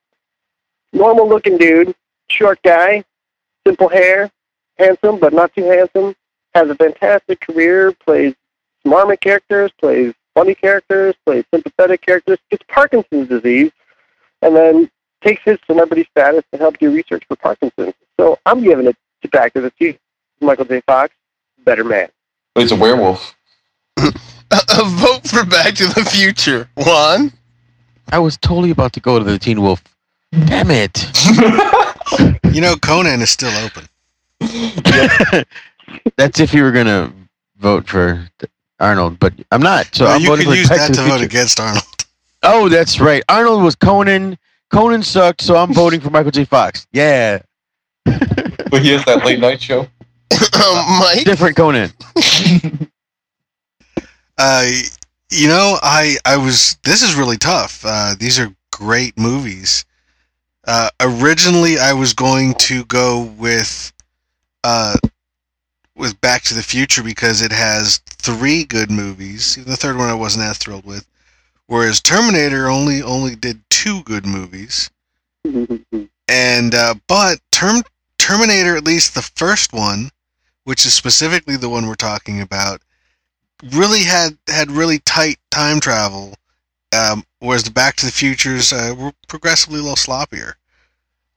normal-looking 0.94 1.58
dude, 1.58 1.94
short 2.28 2.58
guy, 2.62 3.04
simple 3.66 3.88
hair, 3.88 4.30
handsome 4.78 5.20
but 5.20 5.34
not 5.34 5.54
too 5.54 5.64
handsome, 5.64 6.14
has 6.54 6.70
a 6.70 6.74
fantastic 6.74 7.40
career, 7.40 7.92
plays 7.92 8.34
smarmy 8.86 9.20
characters, 9.20 9.70
plays 9.78 10.14
funny 10.34 10.54
characters, 10.54 11.14
plays 11.24 11.44
sympathetic 11.52 12.00
characters, 12.00 12.38
gets 12.50 12.64
Parkinson's 12.68 13.28
disease, 13.28 13.70
and 14.42 14.56
then 14.56 14.90
takes 15.22 15.42
his 15.44 15.58
celebrity 15.66 16.06
status 16.10 16.42
to 16.52 16.58
help 16.58 16.78
do 16.78 16.92
research 16.92 17.24
for 17.28 17.36
Parkinson's. 17.36 17.94
So 18.18 18.38
I'm 18.46 18.62
giving 18.62 18.86
it 18.86 18.96
to 19.22 19.28
Back 19.28 19.52
to 19.54 19.60
the 19.60 19.70
Future. 19.72 19.98
Michael 20.40 20.64
J. 20.64 20.80
Fox, 20.86 21.14
better 21.64 21.84
man. 21.84 22.08
He's 22.56 22.72
a 22.72 22.76
werewolf. 22.76 23.34
A, 23.98 24.02
a 24.50 24.84
vote 24.84 25.28
for 25.28 25.44
Back 25.44 25.74
to 25.74 25.86
the 25.86 26.04
Future. 26.04 26.68
One. 26.74 27.32
I 28.10 28.18
was 28.18 28.36
totally 28.36 28.70
about 28.70 28.92
to 28.94 29.00
go 29.00 29.18
to 29.18 29.24
the 29.24 29.38
Teen 29.38 29.62
Wolf. 29.62 29.82
Damn 30.32 30.70
it. 30.70 31.06
You 32.52 32.60
know, 32.60 32.76
Conan 32.76 33.22
is 33.22 33.30
still 33.30 33.52
open. 33.64 33.88
That's 36.16 36.38
if 36.38 36.52
you 36.52 36.62
were 36.62 36.72
gonna 36.72 37.10
vote 37.58 37.88
for 37.88 38.28
Arnold, 38.82 39.18
but 39.18 39.32
I'm 39.50 39.62
not. 39.62 39.94
So 39.94 40.04
Well, 40.04 40.16
I'm 40.16 40.20
you 40.22 40.28
voting 40.28 40.44
could 40.46 40.52
for 40.52 40.58
use 40.58 40.68
Back 40.68 40.78
that 40.78 40.88
to 40.94 41.02
to 41.02 41.08
vote 41.08 41.22
against 41.22 41.58
Arnold. 41.60 41.84
Oh, 42.44 42.68
that's 42.68 42.98
right. 42.98 43.22
Arnold 43.28 43.62
was 43.62 43.76
Conan. 43.76 44.36
Conan 44.72 45.04
sucked, 45.04 45.40
so 45.42 45.54
I'm 45.56 45.72
voting 45.82 46.00
for 46.00 46.10
Michael 46.10 46.32
J. 46.32 46.44
Fox. 46.44 46.88
Yeah, 46.92 47.38
But 48.04 48.82
he 48.82 48.90
has 48.90 49.04
that 49.04 49.24
late 49.24 49.38
night 49.40 49.62
show. 49.62 49.86
Um, 50.54 50.98
Mike. 50.98 51.24
different 51.24 51.56
Conan. 51.56 51.92
Uh, 54.38 54.66
you 55.30 55.48
know, 55.48 55.78
I 55.82 56.16
I 56.24 56.36
was. 56.36 56.76
This 56.84 57.02
is 57.02 57.14
really 57.14 57.36
tough. 57.36 57.82
Uh, 57.86 58.14
these 58.18 58.38
are 58.40 58.52
great 58.72 59.16
movies. 59.18 59.84
Uh, 60.66 60.88
originally, 61.00 61.78
I 61.78 61.92
was 61.92 62.12
going 62.12 62.54
to 62.54 62.84
go 62.86 63.24
with 63.38 63.92
uh, 64.64 64.96
with 65.96 66.20
Back 66.20 66.42
to 66.44 66.54
the 66.54 66.62
Future 66.62 67.02
because 67.02 67.42
it 67.42 67.52
has 67.52 67.98
three 68.06 68.64
good 68.64 68.90
movies. 68.90 69.56
Even 69.58 69.70
the 69.70 69.76
third 69.76 69.96
one 69.96 70.08
I 70.08 70.14
wasn't 70.14 70.44
as 70.44 70.58
thrilled 70.58 70.86
with. 70.86 71.06
Whereas 71.66 72.00
Terminator 72.00 72.68
only 72.68 73.02
only 73.02 73.34
did 73.34 73.62
two 73.70 74.02
good 74.02 74.26
movies. 74.26 74.90
And 76.28 76.74
uh, 76.74 76.94
but 77.08 77.40
Term 77.50 77.82
Terminator, 78.18 78.76
at 78.76 78.84
least 78.84 79.14
the 79.14 79.22
first 79.22 79.72
one, 79.72 80.10
which 80.64 80.86
is 80.86 80.94
specifically 80.94 81.56
the 81.56 81.68
one 81.68 81.86
we're 81.86 81.94
talking 81.94 82.40
about, 82.40 82.82
really 83.72 84.04
had 84.04 84.36
had 84.48 84.70
really 84.70 84.98
tight 85.00 85.38
time 85.50 85.80
travel. 85.80 86.34
Um, 86.92 87.24
whereas 87.38 87.64
the 87.64 87.70
Back 87.70 87.96
to 87.96 88.06
the 88.06 88.12
Futures 88.12 88.72
uh, 88.72 88.94
were 88.96 89.12
progressively 89.26 89.80
a 89.80 89.82
little 89.82 89.96
sloppier. 89.96 90.54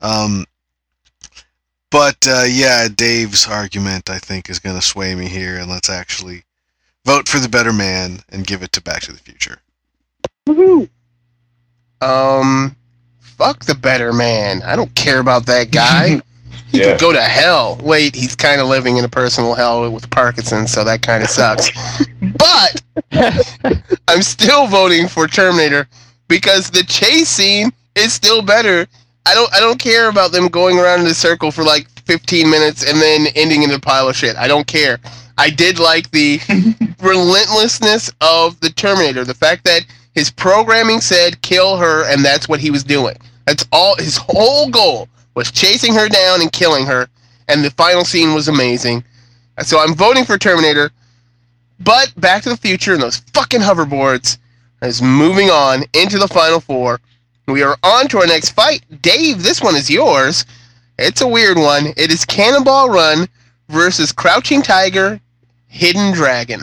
Um, 0.01 0.45
but 1.95 2.27
uh, 2.27 2.43
yeah, 2.45 2.89
Dave's 2.93 3.47
argument 3.47 4.09
I 4.09 4.19
think 4.19 4.49
is 4.49 4.59
going 4.59 4.75
to 4.75 4.81
sway 4.81 5.15
me 5.15 5.27
here, 5.29 5.57
and 5.57 5.69
let's 5.69 5.89
actually 5.89 6.43
vote 7.05 7.29
for 7.29 7.39
the 7.39 7.47
better 7.47 7.71
man 7.71 8.19
and 8.29 8.45
give 8.45 8.61
it 8.63 8.73
to 8.73 8.81
Back 8.81 9.03
to 9.03 9.13
the 9.13 9.17
Future. 9.17 9.59
Woohoo! 10.45 10.89
Um, 12.01 12.75
fuck 13.21 13.63
the 13.63 13.75
better 13.75 14.11
man. 14.11 14.61
I 14.63 14.75
don't 14.75 14.93
care 14.95 15.19
about 15.19 15.45
that 15.45 15.71
guy. 15.71 16.21
he 16.67 16.79
Yeah. 16.79 16.91
could 16.91 16.99
go 16.99 17.13
to 17.13 17.21
hell. 17.21 17.79
Wait, 17.81 18.13
he's 18.13 18.35
kind 18.35 18.59
of 18.59 18.67
living 18.67 18.97
in 18.97 19.05
a 19.05 19.09
personal 19.09 19.53
hell 19.53 19.89
with 19.89 20.09
Parkinson, 20.09 20.67
so 20.67 20.83
that 20.83 21.01
kind 21.01 21.23
of 21.23 21.29
sucks. 21.29 21.71
but 22.37 22.81
I'm 24.09 24.21
still 24.21 24.67
voting 24.67 25.07
for 25.07 25.27
Terminator 25.29 25.87
because 26.27 26.69
the 26.69 26.83
chase 26.83 27.29
scene 27.29 27.71
is 27.95 28.11
still 28.11 28.41
better. 28.41 28.85
I 29.25 29.33
don't 29.33 29.53
I 29.53 29.59
don't 29.59 29.79
care 29.79 30.09
about 30.09 30.31
them 30.31 30.47
going 30.47 30.79
around 30.79 31.01
in 31.01 31.07
a 31.07 31.13
circle 31.13 31.51
for 31.51 31.63
like 31.63 31.89
15 32.01 32.49
minutes 32.49 32.83
and 32.89 33.01
then 33.01 33.27
ending 33.35 33.63
in 33.63 33.71
a 33.71 33.79
pile 33.79 34.07
of 34.07 34.15
shit. 34.15 34.35
I 34.35 34.47
don't 34.47 34.67
care. 34.67 34.99
I 35.37 35.49
did 35.49 35.79
like 35.79 36.11
the 36.11 36.39
relentlessness 37.01 38.11
of 38.21 38.59
the 38.59 38.69
Terminator. 38.69 39.25
The 39.25 39.33
fact 39.33 39.65
that 39.65 39.85
his 40.13 40.29
programming 40.29 41.01
said 41.01 41.41
kill 41.41 41.77
her 41.77 42.05
and 42.05 42.23
that's 42.23 42.47
what 42.47 42.59
he 42.59 42.71
was 42.71 42.83
doing. 42.83 43.15
That's 43.45 43.65
all 43.71 43.95
his 43.97 44.17
whole 44.17 44.69
goal 44.69 45.09
was 45.33 45.51
chasing 45.51 45.93
her 45.93 46.07
down 46.07 46.41
and 46.41 46.51
killing 46.51 46.85
her 46.85 47.09
and 47.47 47.63
the 47.63 47.71
final 47.71 48.05
scene 48.05 48.33
was 48.33 48.47
amazing. 48.47 49.03
So 49.63 49.79
I'm 49.79 49.95
voting 49.95 50.25
for 50.25 50.37
Terminator. 50.37 50.91
But 51.79 52.13
Back 52.17 52.43
to 52.43 52.49
the 52.49 52.57
Future 52.57 52.93
and 52.93 53.01
those 53.01 53.17
fucking 53.33 53.59
hoverboards 53.59 54.37
is 54.81 55.01
moving 55.01 55.49
on 55.49 55.83
into 55.93 56.17
the 56.17 56.27
final 56.27 56.59
four. 56.59 57.01
We 57.47 57.61
are 57.61 57.77
on 57.83 58.07
to 58.09 58.19
our 58.19 58.27
next 58.27 58.51
fight. 58.51 58.83
Dave, 59.01 59.43
this 59.43 59.61
one 59.61 59.75
is 59.75 59.89
yours. 59.89 60.45
It's 60.97 61.21
a 61.21 61.27
weird 61.27 61.57
one. 61.57 61.87
It 61.97 62.11
is 62.11 62.25
Cannonball 62.25 62.89
Run 62.89 63.27
versus 63.69 64.11
Crouching 64.11 64.61
Tiger, 64.61 65.19
Hidden 65.67 66.13
Dragon. 66.13 66.61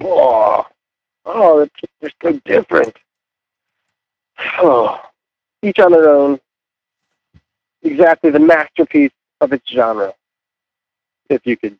Oh, 0.00 0.66
oh, 1.26 1.58
they're, 1.58 1.88
they're 2.00 2.10
so 2.22 2.40
different. 2.44 2.96
Oh, 4.58 5.00
each 5.62 5.78
on 5.78 5.92
their 5.92 6.08
own. 6.08 6.40
Exactly 7.82 8.30
the 8.30 8.40
masterpiece 8.40 9.12
of 9.40 9.52
its 9.52 9.68
genre. 9.68 10.14
If 11.28 11.46
you 11.46 11.56
could 11.56 11.76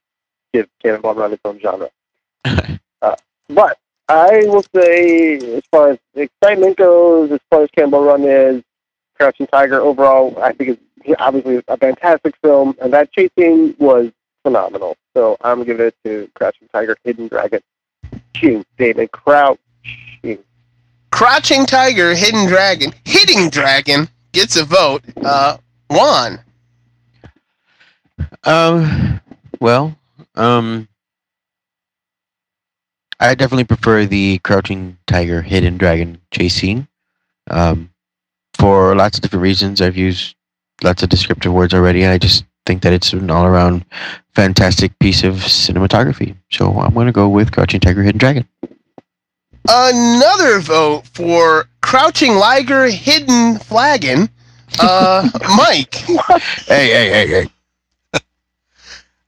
give 0.52 0.68
Cannonball 0.82 1.14
Run 1.14 1.32
its 1.32 1.42
own 1.44 1.58
genre. 1.60 1.90
uh, 2.44 3.16
but 3.48 3.78
I 4.08 4.44
will 4.46 4.64
say, 4.74 5.36
as 5.56 5.62
far 5.70 5.90
as 5.90 5.98
excitement 6.14 6.76
goes, 6.76 7.32
as 7.32 7.40
far 7.50 7.62
as 7.62 7.70
Cannonball 7.70 8.04
Run 8.04 8.24
is, 8.24 8.62
Crouching 9.16 9.46
Tiger 9.46 9.80
overall, 9.80 10.38
I 10.40 10.52
think 10.52 10.78
it's 11.04 11.16
obviously 11.18 11.62
a 11.68 11.76
fantastic 11.76 12.34
film, 12.42 12.76
and 12.80 12.92
that 12.92 13.10
chasing 13.12 13.74
was 13.78 14.10
phenomenal. 14.42 14.96
So 15.14 15.36
I'm 15.40 15.56
going 15.56 15.66
to 15.66 15.72
give 15.72 15.80
it 15.80 15.94
to 16.04 16.30
Crouching 16.34 16.68
Tiger, 16.72 16.96
Hidden 17.02 17.28
Dragon. 17.28 17.60
Crouching, 18.34 18.64
David, 18.76 19.10
crouching. 19.12 19.58
Crouching 21.10 21.66
Tiger, 21.66 22.14
Hidden 22.14 22.46
Dragon, 22.46 22.92
Hitting 23.04 23.48
Dragon 23.48 24.08
gets 24.32 24.56
a 24.56 24.64
vote. 24.64 25.02
Uh, 25.24 25.56
Juan. 25.88 26.40
Um, 28.44 29.20
well, 29.60 29.96
um, 30.34 30.88
I 33.20 33.34
definitely 33.34 33.64
prefer 33.64 34.04
the 34.04 34.38
Crouching 34.38 34.98
Tiger, 35.06 35.42
Hidden 35.42 35.78
Dragon 35.78 36.20
chase 36.30 36.54
scene. 36.54 36.86
Um, 37.50 37.90
for 38.54 38.94
lots 38.94 39.18
of 39.18 39.22
different 39.22 39.42
reasons, 39.42 39.80
I've 39.80 39.96
used 39.96 40.34
lots 40.82 41.02
of 41.02 41.08
descriptive 41.08 41.52
words 41.52 41.72
already, 41.72 42.02
and 42.02 42.12
I 42.12 42.18
just 42.18 42.44
think 42.66 42.82
that 42.82 42.92
it's 42.92 43.12
an 43.12 43.30
all-around 43.30 43.84
fantastic 44.34 44.98
piece 44.98 45.22
of 45.22 45.36
cinematography. 45.36 46.36
So 46.50 46.72
I'm 46.78 46.92
going 46.94 47.06
to 47.06 47.12
go 47.12 47.28
with 47.28 47.52
Crouching 47.52 47.80
Tiger, 47.80 48.02
Hidden 48.02 48.18
Dragon. 48.18 48.46
Another 49.68 50.60
vote 50.60 51.06
for 51.12 51.66
Crouching 51.80 52.34
Liger, 52.34 52.86
Hidden 52.86 53.58
Flagon. 53.60 54.28
Uh, 54.78 55.28
Mike. 55.56 55.94
Hey, 55.94 56.88
hey, 56.88 57.10
hey, 57.10 57.26
hey! 57.28 57.46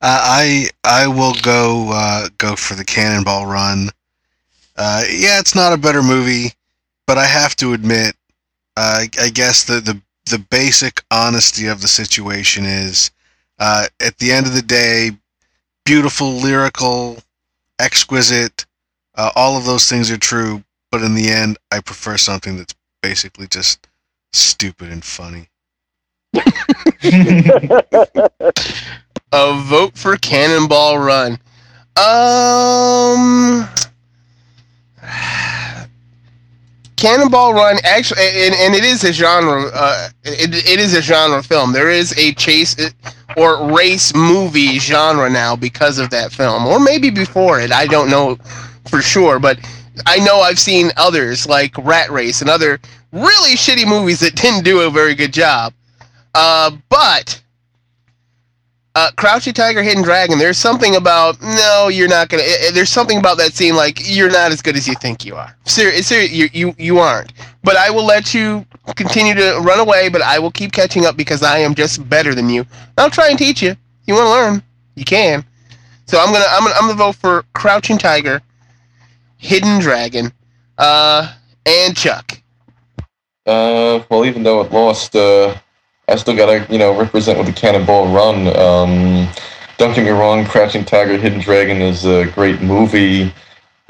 Uh, 0.00 0.20
I 0.22 0.70
I 0.84 1.06
will 1.08 1.34
go 1.42 1.90
uh, 1.92 2.28
go 2.38 2.54
for 2.56 2.74
the 2.74 2.84
Cannonball 2.84 3.46
Run. 3.46 3.90
Uh, 4.76 5.02
yeah, 5.10 5.40
it's 5.40 5.54
not 5.56 5.72
a 5.72 5.76
better 5.78 6.02
movie, 6.02 6.52
but 7.06 7.18
I 7.18 7.24
have 7.26 7.56
to 7.56 7.72
admit, 7.72 8.14
uh, 8.76 9.02
I, 9.02 9.08
I 9.20 9.28
guess 9.30 9.64
the, 9.64 9.80
the 9.80 10.00
the 10.26 10.38
basic 10.38 11.02
honesty 11.10 11.66
of 11.66 11.80
the 11.80 11.88
situation 11.88 12.64
is, 12.64 13.10
uh, 13.58 13.86
at 14.00 14.18
the 14.18 14.30
end 14.32 14.46
of 14.46 14.54
the 14.54 14.62
day, 14.62 15.12
beautiful, 15.84 16.32
lyrical, 16.32 17.18
exquisite, 17.80 18.66
uh, 19.16 19.30
all 19.36 19.56
of 19.56 19.64
those 19.66 19.88
things 19.88 20.10
are 20.10 20.18
true. 20.18 20.62
But 20.92 21.02
in 21.02 21.14
the 21.14 21.28
end, 21.30 21.58
I 21.72 21.80
prefer 21.80 22.16
something 22.16 22.56
that's 22.56 22.74
basically 23.02 23.48
just 23.48 23.86
stupid 24.32 24.90
and 24.90 25.04
funny. 25.04 25.48
A 29.32 29.60
vote 29.62 29.96
for 29.96 30.16
Cannonball 30.16 30.98
Run. 30.98 31.38
Um, 31.96 33.68
Cannonball 36.96 37.54
Run 37.54 37.78
actually, 37.84 38.20
and, 38.22 38.54
and 38.54 38.74
it 38.74 38.84
is 38.84 39.04
a 39.04 39.12
genre. 39.12 39.70
Uh, 39.72 40.08
it, 40.24 40.54
it 40.54 40.80
is 40.80 40.94
a 40.94 41.02
genre 41.02 41.42
film. 41.42 41.72
There 41.72 41.90
is 41.90 42.16
a 42.16 42.32
chase 42.34 42.76
or 43.36 43.70
race 43.72 44.14
movie 44.14 44.78
genre 44.78 45.28
now 45.28 45.54
because 45.56 45.98
of 45.98 46.10
that 46.10 46.32
film, 46.32 46.66
or 46.66 46.80
maybe 46.80 47.10
before 47.10 47.60
it. 47.60 47.72
I 47.72 47.86
don't 47.86 48.10
know 48.10 48.38
for 48.88 49.02
sure, 49.02 49.38
but 49.38 49.58
I 50.06 50.18
know 50.18 50.40
I've 50.40 50.58
seen 50.58 50.90
others 50.96 51.46
like 51.46 51.76
Rat 51.78 52.10
Race 52.10 52.40
and 52.40 52.48
other 52.48 52.80
really 53.12 53.56
shitty 53.56 53.86
movies 53.86 54.20
that 54.20 54.34
didn't 54.34 54.64
do 54.64 54.80
a 54.80 54.90
very 54.90 55.14
good 55.14 55.32
job. 55.32 55.72
Uh, 56.34 56.72
but 56.88 57.42
uh, 58.98 59.12
Crouching 59.16 59.52
Tiger, 59.54 59.80
Hidden 59.80 60.02
Dragon. 60.02 60.38
There's 60.40 60.58
something 60.58 60.96
about 60.96 61.40
no, 61.40 61.88
you're 61.88 62.08
not 62.08 62.28
gonna. 62.28 62.42
eh, 62.42 62.66
eh, 62.66 62.70
there's 62.72 62.90
something 62.90 63.18
about 63.18 63.38
that 63.38 63.52
scene 63.52 63.76
like 63.76 64.00
you're 64.02 64.30
not 64.30 64.50
as 64.50 64.60
good 64.60 64.74
as 64.74 64.88
you 64.88 64.94
think 64.96 65.24
you 65.24 65.36
are. 65.36 65.54
Ser- 65.66 66.02
ser- 66.02 66.22
you 66.22 66.48
you 66.52 66.74
you 66.78 66.98
aren't. 66.98 67.32
But 67.62 67.76
I 67.76 67.90
will 67.90 68.04
let 68.04 68.34
you 68.34 68.66
continue 68.96 69.34
to 69.34 69.58
run 69.62 69.78
away. 69.78 70.08
But 70.08 70.22
I 70.22 70.40
will 70.40 70.50
keep 70.50 70.72
catching 70.72 71.06
up 71.06 71.16
because 71.16 71.44
I 71.44 71.58
am 71.58 71.76
just 71.76 72.08
better 72.08 72.34
than 72.34 72.48
you. 72.48 72.66
I'll 72.96 73.08
try 73.10 73.28
and 73.28 73.38
teach 73.38 73.62
you. 73.62 73.76
You 74.06 74.14
want 74.14 74.26
to 74.26 74.30
learn? 74.30 74.62
You 74.96 75.04
can. 75.04 75.44
So 76.06 76.18
I'm 76.18 76.32
gonna 76.32 76.46
I'm 76.50 76.64
gonna 76.64 76.74
I'm 76.74 76.82
gonna 76.88 76.94
vote 76.94 77.14
for 77.14 77.44
Crouching 77.52 77.98
Tiger, 77.98 78.42
Hidden 79.36 79.78
Dragon, 79.78 80.32
uh, 80.76 81.34
and 81.64 81.96
Chuck. 81.96 82.40
Uh, 83.46 84.02
well, 84.10 84.24
even 84.24 84.42
though 84.42 84.60
it 84.62 84.72
lost, 84.72 85.14
uh, 85.14 85.54
I 86.08 86.16
still 86.16 86.34
gotta, 86.34 86.66
you 86.72 86.78
know, 86.78 86.98
represent 86.98 87.38
with 87.38 87.46
the 87.46 87.52
Cannonball 87.52 88.08
Run. 88.08 88.48
Um, 88.56 89.28
don't 89.76 89.94
get 89.94 90.04
me 90.04 90.10
wrong, 90.10 90.44
Crouching 90.46 90.84
Tiger, 90.84 91.18
Hidden 91.18 91.40
Dragon 91.40 91.82
is 91.82 92.04
a 92.04 92.26
great 92.26 92.62
movie. 92.62 93.32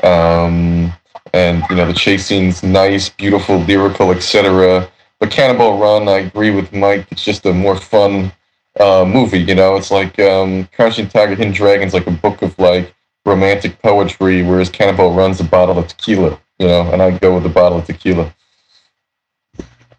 Um, 0.03 0.93
and, 1.33 1.63
you 1.71 1.77
know, 1.77 1.87
the 1.87 1.95
chase 1.95 2.27
scene's 2.27 2.63
nice, 2.63 3.09
beautiful, 3.09 3.59
lyrical, 3.59 4.11
etc. 4.11 4.91
But 5.21 5.31
Cannonball 5.31 5.79
Run, 5.79 6.09
I 6.09 6.19
agree 6.19 6.51
with 6.51 6.73
Mike, 6.73 7.07
it's 7.11 7.25
just 7.25 7.47
a 7.47 7.53
more 7.53 7.77
fun 7.77 8.33
uh, 8.81 9.05
movie, 9.07 9.39
you 9.39 9.55
know? 9.55 9.77
It's 9.77 9.91
like 9.91 10.19
um, 10.19 10.69
Crouching 10.75 11.09
Tiger, 11.09 11.35
Hidden 11.35 11.53
Dragon's 11.53 11.95
like 11.95 12.07
a 12.07 12.13
book 12.13 12.43
of, 12.43 12.59
like, 12.59 12.95
romantic 13.25 13.81
poetry, 13.81 14.43
whereas 14.43 14.71
Cannonball 14.71 15.15
Run's 15.15 15.41
a 15.41 15.45
bottle 15.45 15.79
of 15.79 15.87
tequila, 15.87 16.39
you 16.59 16.67
know? 16.67 16.91
And 16.93 17.01
I 17.01 17.17
go 17.17 17.35
with 17.35 17.45
the 17.45 17.49
bottle 17.49 17.79
of 17.79 17.87
tequila. 17.87 18.35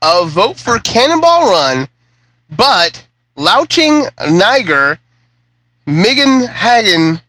a 0.01 0.25
vote 0.25 0.57
for 0.57 0.79
Cannonball 0.79 1.49
Run, 1.49 1.87
but 2.55 3.05
Louching 3.35 4.05
Niger, 4.29 4.99
Megan 5.85 6.47
Hagen 6.47 7.21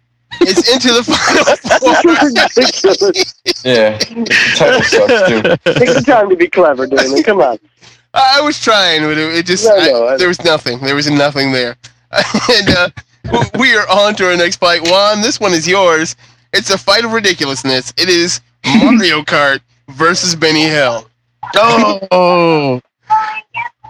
is 0.43 0.69
into 0.73 0.93
the 0.93 1.03
final 1.05 1.45
four. 1.79 3.13
Yeah, 3.65 3.99
the 3.99 4.55
title 4.57 4.83
sucks 4.83 5.29
too. 5.29 5.73
Take 5.75 5.95
the 5.95 6.03
time 6.07 6.29
to 6.31 6.37
be 6.37 6.49
clever, 6.49 6.87
Damon. 6.87 7.23
Come 7.23 7.41
on. 7.41 7.59
I 8.13 8.41
was 8.41 8.59
trying, 8.61 9.03
but 9.03 9.17
it, 9.19 9.35
it 9.37 9.47
just 9.47 9.65
No, 9.67 10.07
I- 10.07 10.15
I- 10.15 10.17
there 10.17 10.29
was 10.29 10.43
nothing. 10.45 10.81
There 10.81 10.95
was 10.97 11.09
nothing 11.11 11.53
there. 11.53 11.77
and 12.51 12.69
uh, 12.71 12.91
we 13.59 13.75
are 13.77 13.89
on 13.89 14.15
to 14.17 14.27
our 14.29 14.37
next 14.37 14.57
fight. 14.57 14.83
Juan, 14.83 15.21
this 15.23 15.39
one 15.39 15.53
is 15.53 15.69
yours. 15.69 16.17
It's 16.53 16.71
a 16.71 16.79
fight 16.79 17.05
of 17.05 17.13
ridiculousness. 17.13 17.93
It 17.97 18.09
is 18.09 18.41
Mario 18.67 19.23
Kart 19.23 19.61
versus 19.89 20.35
Benny 20.35 20.63
Hill. 20.65 21.09
Oh. 21.55 22.81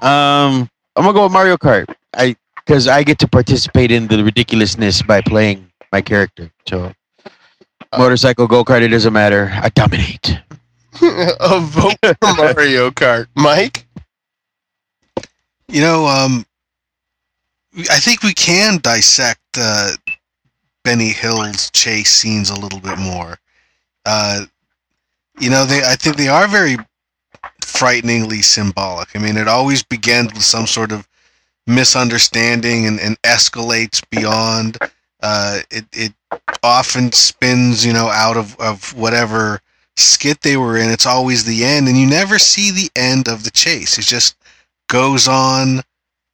Um, 0.02 0.69
I'm 0.96 1.04
gonna 1.04 1.14
go 1.14 1.24
with 1.24 1.32
Mario 1.32 1.56
Kart. 1.56 1.92
I 2.14 2.36
because 2.56 2.86
I 2.86 3.02
get 3.02 3.18
to 3.20 3.28
participate 3.28 3.90
in 3.90 4.06
the 4.06 4.22
ridiculousness 4.22 5.02
by 5.02 5.20
playing 5.22 5.70
my 5.92 6.00
character. 6.00 6.50
So, 6.68 6.92
motorcycle, 7.96 8.46
go 8.46 8.64
kart, 8.64 8.82
it 8.82 8.88
doesn't 8.88 9.12
matter. 9.12 9.50
I 9.52 9.70
dominate. 9.70 10.38
a 11.02 11.60
vote 11.60 11.96
for 12.02 12.34
Mario 12.36 12.90
Kart. 12.90 13.26
Mike? 13.34 13.86
You 15.68 15.80
know, 15.80 16.06
um, 16.06 16.44
I 17.90 17.98
think 17.98 18.22
we 18.22 18.34
can 18.34 18.78
dissect 18.78 19.40
uh, 19.56 19.92
Benny 20.84 21.08
Hill's 21.10 21.70
chase 21.70 22.12
scenes 22.12 22.50
a 22.50 22.58
little 22.60 22.80
bit 22.80 22.98
more. 22.98 23.38
Uh, 24.04 24.46
you 25.38 25.50
know, 25.50 25.64
they 25.64 25.82
I 25.82 25.96
think 25.96 26.16
they 26.16 26.28
are 26.28 26.48
very 26.48 26.76
frighteningly 27.64 28.42
symbolic. 28.42 29.14
I 29.14 29.18
mean, 29.18 29.36
it 29.36 29.48
always 29.48 29.82
begins 29.82 30.32
with 30.32 30.42
some 30.42 30.66
sort 30.66 30.92
of 30.92 31.08
misunderstanding 31.66 32.86
and, 32.86 33.00
and 33.00 33.20
escalates 33.22 34.02
beyond. 34.10 34.78
Uh, 35.22 35.60
it 35.70 35.84
it 35.92 36.12
often 36.62 37.12
spins, 37.12 37.84
you 37.84 37.92
know, 37.92 38.08
out 38.08 38.36
of, 38.36 38.58
of 38.58 38.94
whatever 38.96 39.60
skit 39.96 40.40
they 40.40 40.56
were 40.56 40.76
in. 40.76 40.90
It's 40.90 41.06
always 41.06 41.44
the 41.44 41.64
end, 41.64 41.88
and 41.88 41.96
you 41.96 42.06
never 42.06 42.38
see 42.38 42.70
the 42.70 42.90
end 42.96 43.28
of 43.28 43.44
the 43.44 43.50
chase. 43.50 43.98
It 43.98 44.04
just 44.04 44.36
goes 44.88 45.28
on 45.28 45.82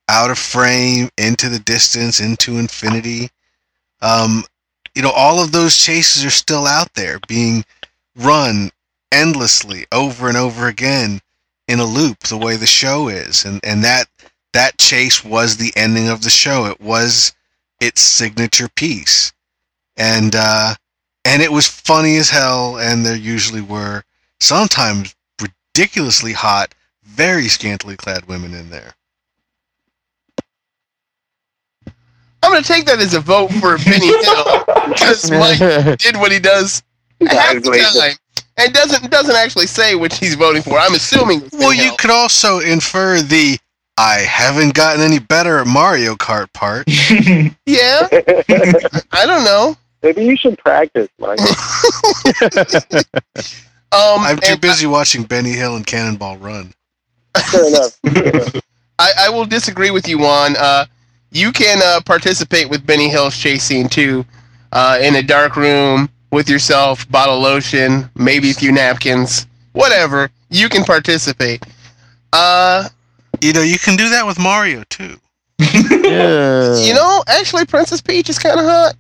out 0.08 0.30
of 0.30 0.38
frame, 0.38 1.08
into 1.18 1.48
the 1.48 1.58
distance, 1.58 2.20
into 2.20 2.58
infinity. 2.58 3.28
Um, 4.00 4.44
you 4.94 5.02
know, 5.02 5.10
all 5.10 5.42
of 5.42 5.52
those 5.52 5.76
chases 5.76 6.24
are 6.24 6.30
still 6.30 6.66
out 6.66 6.92
there 6.94 7.18
being 7.26 7.64
run 8.16 8.70
endlessly 9.12 9.86
over 9.92 10.28
and 10.28 10.36
over 10.36 10.66
again 10.66 11.20
in 11.68 11.80
a 11.80 11.84
loop 11.84 12.20
the 12.20 12.36
way 12.36 12.56
the 12.56 12.66
show 12.66 13.08
is. 13.08 13.44
And 13.44 13.60
and 13.64 13.84
that 13.84 14.06
that 14.52 14.78
chase 14.78 15.24
was 15.24 15.56
the 15.56 15.72
ending 15.76 16.08
of 16.08 16.22
the 16.22 16.30
show. 16.30 16.66
It 16.66 16.80
was 16.80 17.34
its 17.80 18.00
signature 18.00 18.68
piece. 18.68 19.32
And 19.96 20.34
uh 20.34 20.74
and 21.24 21.42
it 21.42 21.52
was 21.52 21.66
funny 21.66 22.16
as 22.16 22.30
hell 22.30 22.78
and 22.78 23.04
there 23.04 23.16
usually 23.16 23.60
were 23.60 24.04
sometimes 24.40 25.14
ridiculously 25.40 26.32
hot 26.32 26.74
very 27.02 27.48
scantily 27.48 27.96
clad 27.96 28.26
women 28.26 28.54
in 28.54 28.70
there. 28.70 28.94
I'm 32.42 32.52
going 32.52 32.62
to 32.62 32.68
take 32.68 32.84
that 32.84 33.00
as 33.00 33.14
a 33.14 33.20
vote 33.20 33.50
for 33.54 33.76
Benny 33.78 34.06
Hill 34.06 34.64
because 34.88 35.30
Mike 35.30 35.98
did 35.98 36.16
what 36.16 36.30
he 36.30 36.38
does 36.38 36.82
half 37.20 37.54
the 37.62 37.90
time 37.94 38.16
and 38.56 38.72
doesn't 38.72 39.10
doesn't 39.10 39.34
actually 39.36 39.66
say 39.66 39.94
which 39.94 40.18
he's 40.18 40.34
voting 40.34 40.62
for. 40.62 40.78
I'm 40.78 40.94
assuming. 40.94 41.42
it's 41.42 41.56
well 41.56 41.72
you 41.74 41.84
Hill. 41.84 41.96
could 41.98 42.10
also 42.10 42.60
infer 42.60 43.20
the 43.20 43.58
I 43.98 44.20
haven't 44.20 44.74
gotten 44.74 45.02
any 45.02 45.18
better 45.18 45.58
at 45.58 45.66
Mario 45.66 46.14
Kart 46.14 46.52
part. 46.52 46.86
Yeah, 47.66 48.06
I 49.12 49.26
don't 49.26 49.44
know. 49.44 49.76
Maybe 50.02 50.24
you 50.24 50.36
should 50.36 50.56
practice, 50.58 51.08
Mike. 51.18 51.38
Um, 53.92 54.20
I'm 54.20 54.36
too 54.38 54.52
and 54.52 54.60
busy 54.60 54.86
watching 54.86 55.22
Benny 55.22 55.52
Hill 55.52 55.76
and 55.76 55.86
Cannonball 55.86 56.38
Run. 56.38 56.72
Fair 57.50 57.68
enough. 57.68 57.92
Fair 58.12 58.28
enough. 58.28 58.56
I, 58.98 59.12
I 59.20 59.30
will 59.30 59.44
disagree 59.44 59.90
with 59.90 60.08
you, 60.08 60.18
Juan. 60.18 60.56
Uh, 60.58 60.86
you 61.30 61.52
can 61.52 61.78
uh, 61.82 62.00
participate 62.04 62.68
with 62.68 62.84
Benny 62.84 63.08
Hill's 63.08 63.36
chase 63.38 63.62
scene 63.62 63.88
too, 63.88 64.26
uh, 64.72 64.98
in 65.00 65.14
a 65.16 65.22
dark 65.22 65.56
room 65.56 66.10
with 66.36 66.50
yourself, 66.50 67.10
bottle 67.10 67.40
lotion, 67.40 68.10
maybe 68.14 68.50
a 68.50 68.54
few 68.54 68.70
napkins, 68.70 69.46
whatever. 69.72 70.30
You 70.50 70.68
can 70.68 70.84
participate. 70.84 71.64
Uh, 72.30 72.88
You 73.40 73.54
know, 73.54 73.62
you 73.62 73.78
can 73.78 73.96
do 73.96 74.10
that 74.10 74.26
with 74.26 74.38
Mario 74.38 74.84
too. 74.90 75.16
yeah. 75.58 76.76
you 76.78 76.92
know, 76.94 77.24
actually, 77.26 77.64
Princess 77.64 78.02
Peach 78.02 78.28
is 78.28 78.38
kind 78.38 78.60
of 78.60 78.66
hot. 78.66 78.94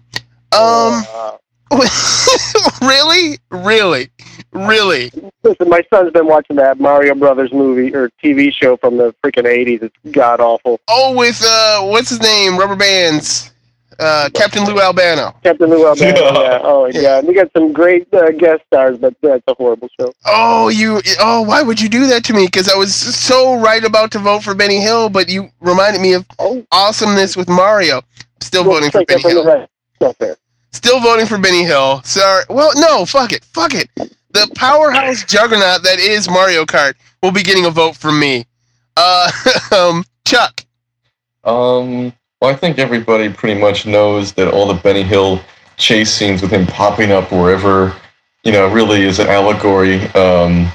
Um, 0.52 1.04
Uh, 1.14 1.36
really, 2.82 3.38
really, 3.50 4.08
really. 4.52 5.10
listen, 5.42 5.68
my 5.68 5.82
son's 5.92 6.12
been 6.12 6.26
watching 6.26 6.56
that 6.56 6.80
Mario 6.80 7.14
Brothers 7.14 7.52
movie 7.52 7.94
or 7.94 8.08
TV 8.22 8.52
show 8.52 8.76
from 8.78 8.96
the 8.96 9.14
freaking 9.22 9.44
'80s. 9.44 9.82
It's 9.82 9.96
god 10.12 10.40
awful. 10.40 10.80
Oh, 10.88 11.14
with 11.14 11.42
uh, 11.44 11.82
what's 11.86 12.08
his 12.10 12.22
name? 12.22 12.56
Rubber 12.56 12.76
bands. 12.76 13.50
Uh, 13.98 14.28
Captain 14.34 14.64
Lou 14.64 14.78
Albano. 14.80 15.34
Captain 15.42 15.68
Lou 15.70 15.86
Albano. 15.86 16.18
yeah. 16.42 16.60
Oh 16.62 16.86
yeah. 16.86 17.02
god. 17.02 17.26
We 17.26 17.34
got 17.34 17.50
some 17.56 17.72
great 17.72 18.12
uh, 18.12 18.30
guest 18.32 18.62
stars, 18.66 18.98
but 18.98 19.14
that's 19.22 19.42
a 19.48 19.54
horrible 19.54 19.88
show. 19.98 20.12
Oh, 20.26 20.68
you. 20.68 21.00
Oh, 21.20 21.42
why 21.42 21.62
would 21.62 21.80
you 21.80 21.88
do 21.88 22.06
that 22.08 22.24
to 22.26 22.34
me? 22.34 22.46
Because 22.46 22.68
I 22.68 22.76
was 22.76 22.94
so 22.94 23.58
right 23.60 23.82
about 23.84 24.10
to 24.12 24.18
vote 24.18 24.42
for 24.42 24.54
Benny 24.54 24.80
Hill, 24.80 25.08
but 25.08 25.28
you 25.28 25.48
reminded 25.60 26.00
me 26.02 26.12
of 26.12 26.26
Oh, 26.38 26.64
awesomeness 26.72 27.36
with 27.36 27.48
Mario. 27.48 28.02
Still 28.40 28.64
we'll 28.64 28.74
voting 28.74 28.90
for 28.90 29.04
Benny 29.04 29.22
Hill. 29.22 29.44
right. 29.46 29.68
Not 30.00 30.16
fair. 30.16 30.36
Still 30.72 31.00
voting 31.00 31.24
for 31.26 31.38
Benny 31.38 31.64
Hill. 31.64 32.02
Sorry. 32.04 32.44
Well, 32.50 32.72
no. 32.76 33.06
Fuck 33.06 33.32
it. 33.32 33.44
Fuck 33.44 33.72
it. 33.74 33.88
The 33.96 34.50
powerhouse 34.54 35.24
juggernaut 35.24 35.82
that 35.84 35.98
is 35.98 36.28
Mario 36.28 36.66
Kart 36.66 36.94
will 37.22 37.32
be 37.32 37.42
getting 37.42 37.64
a 37.64 37.70
vote 37.70 37.96
from 37.96 38.20
me. 38.20 38.44
Uh, 38.94 39.30
um, 39.72 40.04
Chuck. 40.26 40.66
Um, 41.44 42.12
well, 42.40 42.50
I 42.50 42.54
think 42.54 42.78
everybody 42.78 43.28
pretty 43.28 43.58
much 43.60 43.86
knows 43.86 44.32
that 44.34 44.52
all 44.52 44.66
the 44.66 44.80
Benny 44.80 45.02
Hill 45.02 45.40
chase 45.76 46.12
scenes 46.12 46.42
with 46.42 46.50
him 46.50 46.66
popping 46.66 47.10
up 47.10 47.32
wherever, 47.32 47.94
you 48.44 48.52
know, 48.52 48.68
really 48.68 49.02
is 49.02 49.18
an 49.18 49.28
allegory 49.28 50.02
um, 50.08 50.70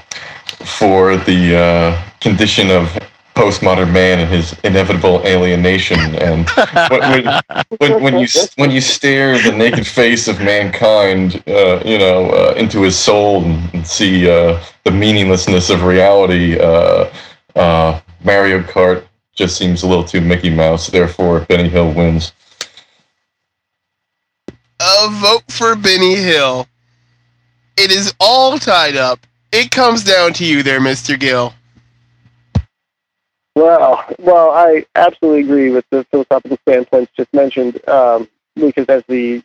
for 0.65 1.17
the 1.17 1.55
uh, 1.55 2.03
condition 2.19 2.71
of 2.71 2.97
postmodern 3.35 3.91
man 3.93 4.19
and 4.19 4.29
his 4.29 4.53
inevitable 4.63 5.21
alienation. 5.25 5.99
And 6.15 6.49
when, 6.89 7.25
when, 7.77 8.03
when, 8.03 8.19
you 8.19 8.27
when 8.57 8.71
you 8.71 8.81
stare 8.81 9.41
the 9.41 9.51
naked 9.51 9.85
face 9.85 10.27
of 10.27 10.39
mankind, 10.39 11.43
uh, 11.47 11.81
you 11.85 11.97
know, 11.97 12.29
uh, 12.31 12.53
into 12.57 12.81
his 12.81 12.97
soul 12.97 13.43
and, 13.43 13.73
and 13.73 13.88
see 13.88 14.29
uh, 14.29 14.61
the 14.83 14.91
meaninglessness 14.91 15.69
of 15.69 15.83
reality, 15.83 16.59
uh, 16.59 17.11
uh, 17.55 17.99
Mario 18.23 18.61
Kart 18.61 19.05
just 19.33 19.57
seems 19.57 19.83
a 19.83 19.87
little 19.87 20.03
too 20.03 20.21
Mickey 20.21 20.49
Mouse. 20.49 20.87
Therefore, 20.87 21.41
Benny 21.41 21.69
Hill 21.69 21.93
wins. 21.93 22.33
A 24.79 25.09
vote 25.09 25.43
for 25.49 25.75
Benny 25.75 26.15
Hill. 26.15 26.67
It 27.77 27.91
is 27.91 28.13
all 28.19 28.57
tied 28.57 28.95
up. 28.95 29.19
It 29.51 29.71
comes 29.71 30.03
down 30.03 30.33
to 30.33 30.45
you 30.45 30.63
there, 30.63 30.79
Mr. 30.79 31.19
Gill. 31.19 31.53
Well, 33.55 34.05
well, 34.19 34.51
I 34.51 34.85
absolutely 34.95 35.41
agree 35.41 35.71
with 35.71 35.85
the 35.91 36.05
philosophical 36.05 36.57
standpoints 36.67 37.11
just 37.15 37.33
mentioned. 37.33 37.87
Um, 37.87 38.29
because 38.55 38.85
as 38.87 39.03
the, 39.07 39.43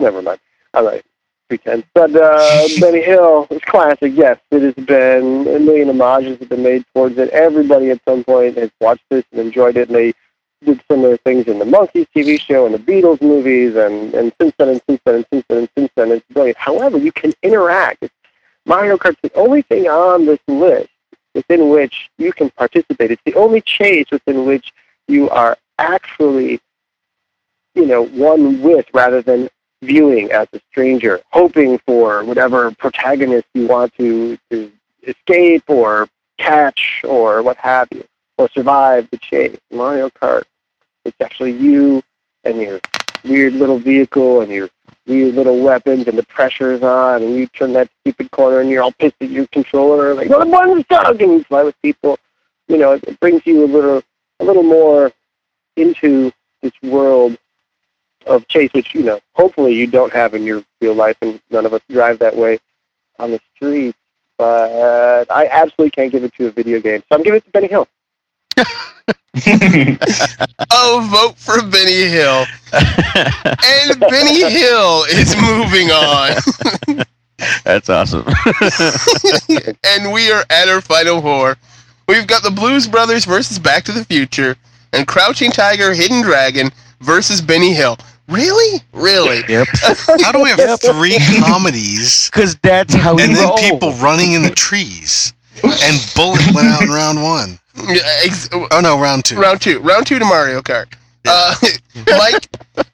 never 0.00 0.22
mind, 0.22 0.40
I 0.74 0.80
might 0.80 1.04
pretend. 1.48 1.84
But 1.94 2.14
uh, 2.14 2.68
Benny 2.80 3.02
Hill 3.02 3.46
is 3.50 3.60
classic. 3.62 4.12
Yes, 4.14 4.38
it 4.50 4.62
has 4.62 4.86
been 4.86 5.46
a 5.48 5.58
million 5.58 5.88
homages 5.98 6.38
have 6.38 6.48
been 6.48 6.62
made 6.62 6.84
towards 6.94 7.18
it. 7.18 7.28
Everybody 7.30 7.90
at 7.90 8.00
some 8.08 8.24
point 8.24 8.56
has 8.58 8.70
watched 8.80 9.04
this 9.10 9.24
and 9.32 9.40
enjoyed 9.40 9.76
it, 9.76 9.88
and 9.88 9.96
they 9.96 10.14
did 10.64 10.82
similar 10.90 11.16
things 11.18 11.46
in 11.46 11.58
the 11.58 11.64
Monkees 11.64 12.06
TV 12.14 12.40
show 12.40 12.66
and 12.66 12.74
the 12.74 12.78
Beatles 12.78 13.20
movies, 13.22 13.76
and 13.76 14.14
and 14.14 14.32
since 14.40 14.54
then 14.58 14.68
and 14.68 14.82
since 14.88 15.00
then 15.04 15.14
and 15.16 15.26
since 15.32 15.44
then 15.48 15.58
and 15.58 15.68
since 15.76 15.90
then, 15.96 16.10
it's 16.12 16.26
brilliant. 16.30 16.58
However, 16.58 16.98
you 16.98 17.12
can 17.12 17.32
interact. 17.42 18.02
It's, 18.02 18.14
Mario 18.66 18.98
Kart's 18.98 19.20
the 19.22 19.32
only 19.34 19.62
thing 19.62 19.86
on 19.86 20.26
this 20.26 20.40
list 20.48 20.88
within 21.34 21.68
which 21.68 22.10
you 22.18 22.32
can 22.32 22.50
participate. 22.50 23.12
It's 23.12 23.22
the 23.24 23.34
only 23.34 23.60
chase 23.60 24.06
within 24.10 24.44
which 24.44 24.72
you 25.06 25.30
are 25.30 25.56
actually, 25.78 26.60
you 27.74 27.86
know, 27.86 28.06
one 28.06 28.60
with 28.62 28.86
rather 28.92 29.22
than 29.22 29.48
viewing 29.82 30.30
as 30.32 30.48
a 30.52 30.60
stranger, 30.70 31.20
hoping 31.30 31.78
for 31.86 32.24
whatever 32.24 32.70
protagonist 32.72 33.46
you 33.54 33.66
want 33.66 33.94
to, 33.96 34.38
to 34.50 34.72
escape 35.06 35.64
or 35.68 36.08
catch 36.38 37.02
or 37.04 37.42
what 37.42 37.56
have 37.58 37.88
you, 37.92 38.04
or 38.38 38.48
survive 38.50 39.08
the 39.10 39.18
chase. 39.18 39.56
Mario 39.70 40.10
Kart, 40.10 40.44
it's 41.04 41.20
actually 41.20 41.52
you 41.52 42.02
and 42.44 42.60
your 42.60 42.80
weird 43.24 43.54
little 43.54 43.78
vehicle 43.78 44.40
and 44.40 44.52
your 44.52 44.68
weird 45.06 45.34
little 45.34 45.62
weapons 45.62 46.06
and 46.08 46.18
the 46.18 46.22
pressure 46.24 46.72
is 46.72 46.82
on 46.82 47.22
and 47.22 47.36
you 47.36 47.46
turn 47.48 47.72
that 47.72 47.88
stupid 48.00 48.30
corner 48.30 48.60
and 48.60 48.70
you're 48.70 48.82
all 48.82 48.92
pissed 48.92 49.14
at 49.20 49.30
your 49.30 49.46
controller 49.48 50.14
like 50.14 50.28
no 50.28 50.40
the 50.40 50.46
one's 50.46 50.84
stuck 50.84 51.20
and 51.20 51.32
you 51.32 51.44
fly 51.44 51.62
with 51.62 51.80
people 51.80 52.18
you 52.68 52.76
know 52.76 52.92
it, 52.92 53.04
it 53.04 53.18
brings 53.20 53.40
you 53.46 53.64
a 53.64 53.66
little 53.66 54.02
a 54.40 54.44
little 54.44 54.64
more 54.64 55.12
into 55.76 56.32
this 56.62 56.72
world 56.82 57.38
of 58.26 58.46
chase 58.48 58.72
which 58.72 58.94
you 58.94 59.02
know 59.02 59.20
hopefully 59.34 59.72
you 59.74 59.86
don't 59.86 60.12
have 60.12 60.34
in 60.34 60.42
your 60.44 60.62
real 60.80 60.94
life 60.94 61.16
and 61.22 61.40
none 61.50 61.66
of 61.66 61.72
us 61.72 61.80
drive 61.90 62.18
that 62.18 62.36
way 62.36 62.58
on 63.18 63.30
the 63.30 63.40
streets 63.54 63.98
but 64.36 65.30
I 65.30 65.46
absolutely 65.46 65.90
can't 65.90 66.12
give 66.12 66.24
it 66.24 66.34
to 66.34 66.46
a 66.46 66.50
video 66.50 66.80
game 66.80 67.02
so 67.08 67.16
I'm 67.16 67.22
giving 67.22 67.38
it 67.38 67.44
to 67.44 67.50
Benny 67.50 67.68
Hill 67.68 67.88
oh, 70.72 71.08
vote 71.10 71.38
for 71.38 71.62
Benny 71.68 72.08
Hill. 72.08 72.46
And 72.72 74.00
Benny 74.00 74.50
Hill 74.50 75.04
is 75.10 75.36
moving 75.36 75.90
on. 75.90 77.04
That's 77.64 77.90
awesome. 77.90 78.24
and 79.84 80.12
we 80.12 80.32
are 80.32 80.44
at 80.50 80.68
our 80.68 80.80
final 80.80 81.20
four. 81.20 81.56
We've 82.08 82.26
got 82.26 82.42
the 82.42 82.50
Blues 82.50 82.86
Brothers 82.86 83.24
versus 83.24 83.58
Back 83.58 83.84
to 83.84 83.92
the 83.92 84.04
Future, 84.04 84.56
and 84.92 85.06
Crouching 85.06 85.50
Tiger, 85.50 85.92
Hidden 85.92 86.22
Dragon 86.22 86.70
versus 87.00 87.40
Benny 87.40 87.74
Hill. 87.74 87.98
Really? 88.28 88.80
Really? 88.92 89.42
yep. 89.48 89.68
How 90.22 90.32
do 90.32 90.42
we 90.42 90.50
have 90.50 90.80
three 90.80 91.16
comedies 91.40 92.28
Because 92.30 92.56
that's 92.56 92.94
how 92.94 93.14
we 93.14 93.22
and 93.22 93.34
then 93.36 93.46
roll. 93.48 93.56
people 93.56 93.92
running 93.94 94.32
in 94.32 94.42
the 94.42 94.50
trees? 94.50 95.32
And 95.62 96.12
Bullitt 96.14 96.54
went 96.54 96.68
out 96.68 96.82
in 96.82 96.88
round 96.90 97.22
one. 97.22 97.58
Yeah, 97.88 98.00
ex- 98.24 98.48
Oh 98.52 98.80
no, 98.82 98.98
round 99.00 99.24
two. 99.24 99.36
round 99.38 99.60
two. 99.60 99.78
Round 99.80 100.06
two 100.06 100.18
to 100.18 100.24
Mario 100.24 100.60
Kart. 100.60 100.92
Uh, 101.28 101.54
Mike, 102.18 102.48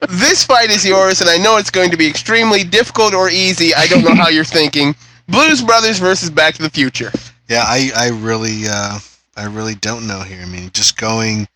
this 0.09 0.45
fight 0.45 0.71
is 0.71 0.85
yours, 0.87 1.21
and 1.21 1.29
I 1.31 1.37
know 1.39 1.57
it's 1.59 1.71
going 1.71 1.91
to 1.91 1.97
be 1.97 2.07
extremely 2.09 2.65
difficult 2.65 3.15
or 3.15 3.29
easy. 3.31 3.75
I 3.75 3.87
don't 3.87 4.03
know 4.05 4.15
how 4.15 4.29
you're 4.29 4.45
thinking. 4.45 4.95
Blues 5.29 5.63
Brothers 5.63 5.99
versus 5.99 6.31
Back 6.31 6.55
to 6.55 6.63
the 6.63 6.71
Future. 6.71 7.11
Yeah, 7.49 7.65
I, 7.67 7.91
I 7.97 8.09
really 8.11 8.63
uh, 8.69 8.99
I 9.37 9.45
really 9.47 9.75
don't 9.77 10.07
know 10.07 10.21
here. 10.21 10.41
I 10.43 10.47
mean, 10.47 10.71
just 10.73 10.97
going 10.97 11.47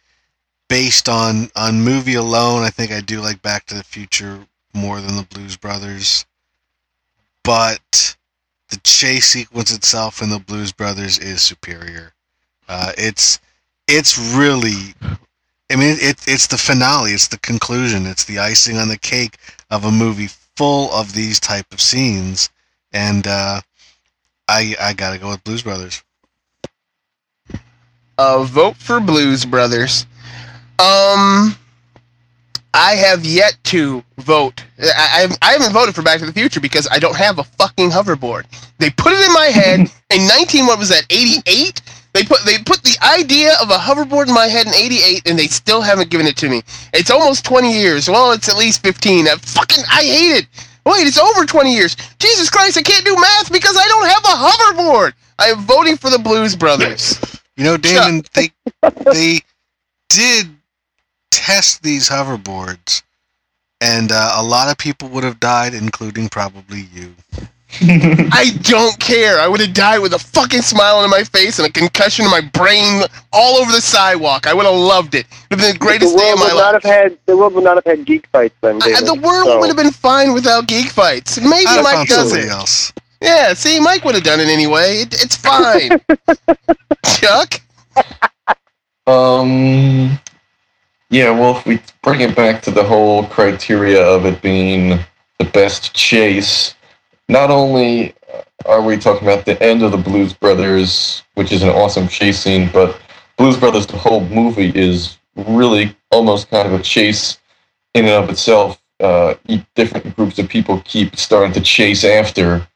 based 0.68 1.08
on 1.08 1.50
on 1.56 1.82
movie 1.82 2.14
alone, 2.14 2.62
I 2.62 2.70
think 2.70 2.92
I 2.92 3.00
do 3.00 3.20
like 3.20 3.42
Back 3.42 3.66
to 3.66 3.74
the 3.74 3.84
Future 3.84 4.46
more 4.74 5.00
than 5.00 5.16
the 5.16 5.22
Blues 5.22 5.56
Brothers. 5.56 6.24
But 7.42 8.16
the 8.70 8.78
chase 8.78 9.28
sequence 9.28 9.72
itself 9.72 10.22
in 10.22 10.30
the 10.30 10.40
Blues 10.40 10.72
Brothers 10.72 11.18
is 11.18 11.42
superior. 11.42 12.12
Uh, 12.68 12.92
it's 12.98 13.38
it's 13.88 14.18
really 14.18 14.94
I 15.70 15.76
mean 15.76 15.96
it, 16.00 16.18
it's 16.26 16.48
the 16.48 16.58
finale, 16.58 17.12
it's 17.12 17.28
the 17.28 17.38
conclusion, 17.38 18.06
it's 18.06 18.24
the 18.24 18.38
icing 18.38 18.78
on 18.78 18.88
the 18.88 18.98
cake 18.98 19.38
of 19.70 19.84
a 19.84 19.90
movie 19.92 20.28
full 20.56 20.92
of 20.92 21.12
these 21.12 21.38
type 21.38 21.72
of 21.72 21.80
scenes. 21.80 22.50
And 22.92 23.26
uh, 23.26 23.60
I 24.48 24.74
I 24.80 24.92
gotta 24.94 25.18
go 25.18 25.28
with 25.30 25.44
Blues 25.44 25.62
Brothers. 25.62 26.02
a 28.18 28.44
vote 28.44 28.76
for 28.76 29.00
Blues 29.00 29.44
Brothers. 29.44 30.06
Um, 30.78 31.56
I 32.74 32.94
have 32.94 33.24
yet 33.24 33.56
to 33.64 34.04
vote. 34.18 34.62
I, 34.78 35.28
I, 35.42 35.48
I 35.48 35.52
haven't 35.52 35.72
voted 35.72 35.94
for 35.94 36.02
Back 36.02 36.20
to 36.20 36.26
the 36.26 36.32
Future 36.32 36.60
because 36.60 36.86
I 36.90 36.98
don't 36.98 37.16
have 37.16 37.38
a 37.38 37.44
fucking 37.44 37.90
hoverboard. 37.90 38.44
They 38.78 38.90
put 38.90 39.14
it 39.14 39.26
in 39.26 39.32
my 39.32 39.46
head 39.46 39.80
in 40.10 40.28
19. 40.28 40.66
What 40.66 40.78
was 40.78 40.90
that? 40.90 41.06
88. 41.08 41.80
They 42.12 42.22
put 42.24 42.38
they 42.46 42.56
put 42.58 42.82
the 42.82 42.96
idea 43.02 43.52
of 43.60 43.68
a 43.70 43.76
hoverboard 43.76 44.28
in 44.28 44.34
my 44.34 44.46
head 44.46 44.66
in 44.66 44.74
88, 44.74 45.28
and 45.28 45.38
they 45.38 45.48
still 45.48 45.82
haven't 45.82 46.10
given 46.10 46.26
it 46.26 46.36
to 46.38 46.48
me. 46.48 46.62
It's 46.94 47.10
almost 47.10 47.44
20 47.44 47.70
years. 47.70 48.08
Well, 48.08 48.32
it's 48.32 48.48
at 48.48 48.56
least 48.56 48.82
15. 48.82 49.28
I 49.28 49.36
fucking 49.36 49.84
I 49.90 50.02
hate 50.02 50.38
it. 50.38 50.46
Wait, 50.86 51.06
it's 51.06 51.18
over 51.18 51.44
20 51.44 51.74
years. 51.74 51.96
Jesus 52.18 52.48
Christ, 52.48 52.78
I 52.78 52.82
can't 52.82 53.04
do 53.04 53.14
math 53.16 53.52
because 53.52 53.76
I 53.76 53.86
don't 53.88 54.06
have 54.06 54.24
a 54.24 54.82
hoverboard. 54.82 55.12
I 55.38 55.48
am 55.48 55.58
voting 55.66 55.96
for 55.96 56.08
the 56.08 56.18
Blues 56.18 56.56
Brothers. 56.56 57.20
You 57.56 57.64
know, 57.64 57.76
Damon, 57.76 58.22
they 58.34 58.50
they 59.12 59.40
did 60.08 60.48
test 61.30 61.82
these 61.82 62.08
hoverboards, 62.08 63.02
and 63.80 64.10
uh, 64.12 64.34
a 64.36 64.42
lot 64.42 64.70
of 64.70 64.78
people 64.78 65.08
would 65.10 65.24
have 65.24 65.40
died, 65.40 65.74
including 65.74 66.28
probably 66.28 66.88
you. 66.92 67.14
I 67.82 68.56
don't 68.62 68.98
care. 69.00 69.38
I 69.40 69.48
would 69.48 69.60
have 69.60 69.74
died 69.74 69.98
with 69.98 70.14
a 70.14 70.18
fucking 70.18 70.62
smile 70.62 70.96
on 70.96 71.10
my 71.10 71.24
face 71.24 71.58
and 71.58 71.68
a 71.68 71.72
concussion 71.72 72.24
in 72.24 72.30
my 72.30 72.40
brain 72.40 73.02
all 73.32 73.56
over 73.56 73.70
the 73.72 73.80
sidewalk. 73.80 74.46
I 74.46 74.54
would 74.54 74.64
have 74.64 74.74
loved 74.74 75.14
it. 75.14 75.26
It 75.26 75.50
would 75.50 75.58
have 75.60 75.60
been 75.60 75.66
the 75.68 75.72
The 75.72 75.78
greatest 75.78 76.16
day 76.16 76.24
world 76.24 76.34
of 76.34 76.38
my 76.38 76.54
would 76.54 76.60
not 76.60 76.74
life. 76.74 76.82
have 76.84 76.92
had 77.10 77.18
the 77.26 77.36
world 77.36 77.54
would 77.54 77.64
not 77.64 77.74
have 77.76 77.84
had 77.84 78.06
geek 78.06 78.26
fights 78.28 78.54
then. 78.62 78.80
I- 78.82 79.00
the 79.02 79.14
world 79.14 79.46
So- 79.46 79.58
would 79.58 79.66
have 79.68 79.76
been 79.76 79.90
fine 79.90 80.32
without 80.32 80.68
geek 80.68 80.90
fights. 80.90 81.38
Maybe 81.40 81.66
I'd 81.66 81.82
Mike 81.82 82.08
does 82.08 82.30
somebody 82.30 82.46
it. 82.46 82.50
else. 82.50 82.92
Yeah, 83.20 83.52
see, 83.54 83.80
Mike 83.80 84.04
would 84.04 84.14
have 84.14 84.24
done 84.24 84.40
it 84.40 84.48
anyway. 84.48 84.98
It, 85.02 85.14
it's 85.22 85.36
fine. 85.36 86.00
Chuck? 87.18 87.60
Um. 89.06 90.18
Yeah, 91.08 91.30
well, 91.30 91.56
if 91.56 91.66
we 91.66 91.80
bring 92.02 92.20
it 92.20 92.34
back 92.34 92.62
to 92.62 92.70
the 92.72 92.82
whole 92.82 93.26
criteria 93.26 94.04
of 94.04 94.26
it 94.26 94.42
being 94.42 94.98
the 95.38 95.44
best 95.52 95.94
chase, 95.94 96.74
not 97.28 97.48
only 97.50 98.14
are 98.64 98.82
we 98.82 98.96
talking 98.96 99.28
about 99.28 99.44
the 99.44 99.60
end 99.62 99.82
of 99.84 99.92
the 99.92 99.98
Blues 99.98 100.32
Brothers, 100.32 101.22
which 101.34 101.52
is 101.52 101.62
an 101.62 101.68
awesome 101.68 102.08
chase 102.08 102.40
scene, 102.40 102.68
but 102.72 103.00
Blues 103.36 103.56
Brothers, 103.56 103.86
the 103.86 103.96
whole 103.96 104.24
movie 104.28 104.72
is 104.74 105.18
really 105.36 105.94
almost 106.10 106.50
kind 106.50 106.66
of 106.66 106.78
a 106.78 106.82
chase 106.82 107.38
in 107.94 108.06
and 108.06 108.24
of 108.24 108.30
itself. 108.30 108.80
Uh, 108.98 109.34
different 109.74 110.16
groups 110.16 110.38
of 110.38 110.48
people 110.48 110.80
keep 110.86 111.16
starting 111.16 111.52
to 111.52 111.60
chase 111.60 112.02
after 112.02 112.66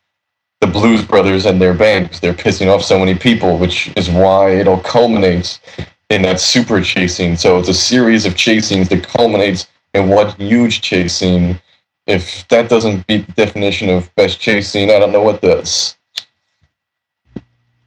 the 0.60 0.66
Blues 0.66 1.04
Brothers 1.04 1.46
and 1.46 1.60
their 1.60 1.74
band 1.74 2.04
because 2.04 2.20
they're 2.20 2.34
pissing 2.34 2.72
off 2.72 2.84
so 2.84 2.98
many 2.98 3.14
people, 3.14 3.58
which 3.58 3.90
is 3.96 4.08
why 4.08 4.50
it 4.50 4.68
all 4.68 4.80
culminates 4.80 5.58
in 6.10 6.22
that 6.22 6.40
super 6.40 6.82
chasing. 6.82 7.36
So 7.36 7.58
it's 7.58 7.68
a 7.68 7.74
series 7.74 8.26
of 8.26 8.36
chase 8.36 8.68
scenes 8.68 8.88
that 8.90 9.06
culminates 9.06 9.68
in 9.94 10.08
one 10.08 10.30
huge 10.32 10.82
chasing. 10.82 11.58
If 12.06 12.46
that 12.48 12.68
doesn't 12.68 13.06
beat 13.06 13.26
the 13.26 13.32
definition 13.32 13.88
of 13.88 14.14
best 14.16 14.40
chasing, 14.40 14.90
I 14.90 14.98
don't 14.98 15.12
know 15.12 15.22
what 15.22 15.40
does. 15.40 15.96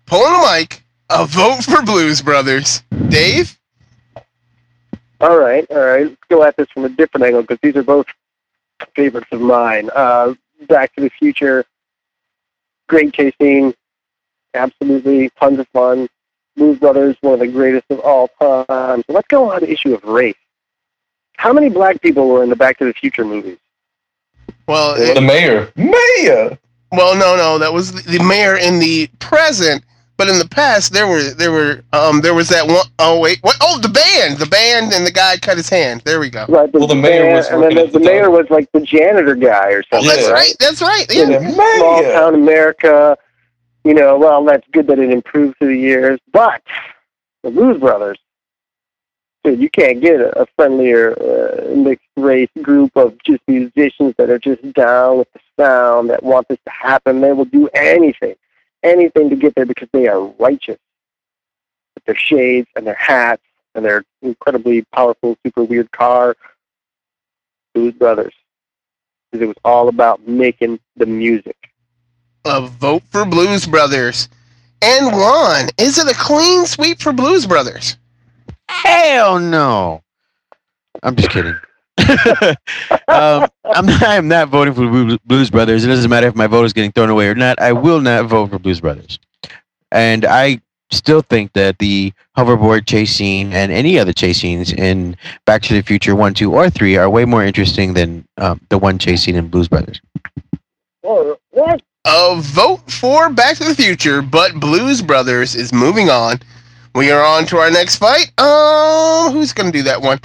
Pulling 0.05 0.33
a 0.33 0.59
mic. 0.59 0.83
A 1.09 1.25
vote 1.25 1.63
for 1.63 1.83
Blues 1.83 2.21
Brothers. 2.21 2.81
Dave? 3.09 3.59
All 5.19 5.37
right, 5.37 5.65
all 5.69 5.77
right. 5.77 6.07
Let's 6.07 6.21
go 6.29 6.43
at 6.43 6.55
this 6.57 6.67
from 6.73 6.85
a 6.85 6.89
different 6.89 7.25
angle 7.25 7.41
because 7.41 7.59
these 7.61 7.75
are 7.75 7.83
both 7.83 8.07
favorites 8.95 9.27
of 9.31 9.41
mine. 9.41 9.89
Uh, 9.95 10.33
Back 10.67 10.95
to 10.95 11.01
the 11.01 11.09
Future, 11.09 11.65
great 12.87 13.13
chasing, 13.13 13.73
absolutely 14.53 15.29
tons 15.39 15.59
of 15.59 15.67
fun. 15.69 16.07
Blues 16.55 16.77
Brothers, 16.79 17.15
one 17.21 17.33
of 17.35 17.39
the 17.39 17.47
greatest 17.47 17.85
of 17.89 17.99
all 18.01 18.27
time. 18.39 19.03
So 19.07 19.13
let's 19.13 19.27
go 19.27 19.49
on 19.51 19.59
to 19.61 19.65
the 19.65 19.71
issue 19.71 19.93
of 19.93 20.03
race. 20.03 20.35
How 21.37 21.51
many 21.51 21.69
black 21.69 22.01
people 22.01 22.27
were 22.29 22.43
in 22.43 22.49
the 22.49 22.55
Back 22.55 22.77
to 22.79 22.85
the 22.85 22.93
Future 22.93 23.25
movies? 23.25 23.57
Well, 24.67 24.95
The 25.13 25.19
mayor, 25.21 25.71
mayor. 25.75 26.57
well, 26.91 27.15
no, 27.15 27.35
no, 27.35 27.57
that 27.57 27.73
was 27.73 27.91
the 28.03 28.23
mayor 28.23 28.55
in 28.57 28.79
the 28.79 29.07
present. 29.19 29.83
But 30.15 30.29
in 30.29 30.37
the 30.37 30.47
past, 30.47 30.93
there 30.93 31.07
were 31.07 31.31
there 31.33 31.51
were 31.51 31.81
um 31.91 32.21
there 32.21 32.35
was 32.35 32.47
that 32.49 32.67
one 32.67 32.85
oh 32.99 33.19
wait 33.19 33.39
what 33.41 33.57
oh 33.61 33.79
the 33.79 33.89
band 33.89 34.37
the 34.37 34.45
band 34.45 34.93
and 34.93 35.05
the 35.07 35.11
guy 35.11 35.37
cut 35.37 35.57
his 35.57 35.67
hand 35.67 36.01
there 36.05 36.19
we 36.19 36.29
go 36.29 36.45
Right, 36.47 36.71
Well, 36.71 36.85
the 36.85 36.93
mayor 36.95 37.33
was 37.33 37.47
and 37.47 37.63
then 37.63 37.73
the, 37.73 37.85
the 37.87 37.97
the 37.97 37.99
mayor 37.99 38.29
was 38.29 38.45
like 38.51 38.71
the 38.73 38.81
janitor 38.81 39.33
guy 39.33 39.71
or 39.71 39.79
oh 39.91 39.97
something. 39.97 40.07
that's 40.09 40.27
Yeah. 40.27 40.31
right 40.33 40.55
that's 40.59 40.81
right 40.83 41.05
yeah 41.11 41.23
a 41.23 41.51
small 41.51 42.03
town 42.03 42.35
America. 42.35 43.17
You 43.83 43.93
know, 43.93 44.17
well, 44.17 44.43
that's 44.45 44.67
good 44.71 44.87
that 44.87 44.99
it 44.99 45.11
improved 45.11 45.57
through 45.57 45.75
the 45.75 45.79
years, 45.79 46.19
but 46.31 46.63
the 47.43 47.51
Blues 47.51 47.79
Brothers, 47.79 48.17
dude, 49.43 49.59
you 49.59 49.69
can't 49.69 49.99
get 49.99 50.21
a, 50.21 50.47
friendlier 50.55 51.11
uh, 51.21 51.75
mixed 51.75 52.07
race 52.15 52.49
group 52.61 52.95
of 52.95 53.21
just 53.23 53.41
musicians 53.47 54.13
that 54.17 54.29
are 54.29 54.39
just 54.39 54.61
down 54.73 55.17
with 55.17 55.27
the 55.33 55.39
sound 55.59 56.09
that 56.09 56.23
want 56.23 56.47
this 56.47 56.59
to 56.65 56.71
happen. 56.71 57.19
They 57.19 57.33
will 57.33 57.43
do 57.43 57.67
anything, 57.73 58.35
anything 58.83 59.29
to 59.29 59.35
get 59.35 59.53
there 59.55 59.65
because 59.65 59.89
they 59.91 60.07
are 60.07 60.21
righteous 60.39 60.79
with 61.95 62.05
their 62.05 62.15
shades 62.15 62.69
and 62.77 62.87
their 62.87 62.93
hats 62.93 63.43
and 63.75 63.83
their 63.83 64.05
incredibly 64.21 64.83
powerful, 64.93 65.37
super 65.45 65.63
weird 65.65 65.91
car. 65.91 66.37
Blues 67.73 67.95
Brothers, 67.95 68.33
because 69.31 69.43
it 69.43 69.47
was 69.47 69.57
all 69.65 69.89
about 69.89 70.25
making 70.25 70.79
the 70.95 71.05
music. 71.05 71.57
A 72.45 72.61
vote 72.61 73.03
for 73.09 73.25
Blues 73.25 73.65
Brothers 73.65 74.29
and 74.81 75.07
Juan 75.13 75.69
is 75.77 75.97
it 75.97 76.11
a 76.11 76.17
clean 76.17 76.65
sweep 76.65 77.01
for 77.01 77.13
Blues 77.13 77.45
Brothers 77.45 77.97
Hell 78.69 79.39
no. 79.39 80.01
I'm 81.01 81.15
just 81.15 81.29
kidding. 81.29 81.55
um, 83.07 83.47
I'm 83.65 83.85
not, 83.85 84.03
I'm 84.03 84.27
not 84.27 84.49
voting 84.49 84.73
for 84.73 84.87
Blues- 84.87 85.19
Blues 85.25 85.49
Brothers. 85.49 85.83
It 85.83 85.87
doesn't 85.87 86.09
matter 86.09 86.27
if 86.27 86.35
my 86.35 86.47
vote 86.47 86.63
is 86.63 86.73
getting 86.73 86.91
thrown 86.91 87.09
away 87.09 87.27
or 87.27 87.35
not. 87.35 87.59
I 87.59 87.71
will 87.71 88.01
not 88.01 88.25
vote 88.25 88.49
for 88.49 88.59
Blues 88.59 88.81
Brothers. 88.81 89.19
And 89.91 90.25
I 90.25 90.61
still 90.91 91.21
think 91.21 91.53
that 91.53 91.79
the 91.79 92.13
hoverboard 92.37 92.87
chase 92.87 93.13
scene 93.15 93.53
and 93.53 93.71
any 93.71 93.99
other 93.99 94.13
chase 94.13 94.39
scenes 94.39 94.71
in 94.73 95.15
Back 95.45 95.61
to 95.63 95.73
the 95.73 95.81
Future 95.81 96.15
1, 96.15 96.33
2, 96.33 96.53
or 96.53 96.69
3 96.69 96.97
are 96.97 97.09
way 97.09 97.25
more 97.25 97.43
interesting 97.43 97.93
than 97.93 98.27
um, 98.37 98.59
the 98.69 98.77
one 98.77 98.97
chase 98.97 99.23
scene 99.23 99.35
in 99.35 99.49
Blues 99.49 99.67
Brothers. 99.67 100.01
Oh, 101.03 101.37
what? 101.51 101.81
A 102.05 102.35
vote 102.41 102.91
for 102.91 103.29
Back 103.29 103.57
to 103.57 103.63
the 103.63 103.75
Future, 103.75 104.21
but 104.21 104.59
Blues 104.59 105.01
Brothers 105.01 105.55
is 105.55 105.71
moving 105.73 106.09
on. 106.09 106.39
We 106.95 107.11
are 107.11 107.23
on 107.23 107.45
to 107.47 107.57
our 107.57 107.71
next 107.71 107.95
fight. 107.95 108.31
Um, 108.39 109.33
who's 109.33 109.53
going 109.53 109.71
to 109.71 109.77
do 109.77 109.83
that 109.83 110.01
one? 110.01 110.19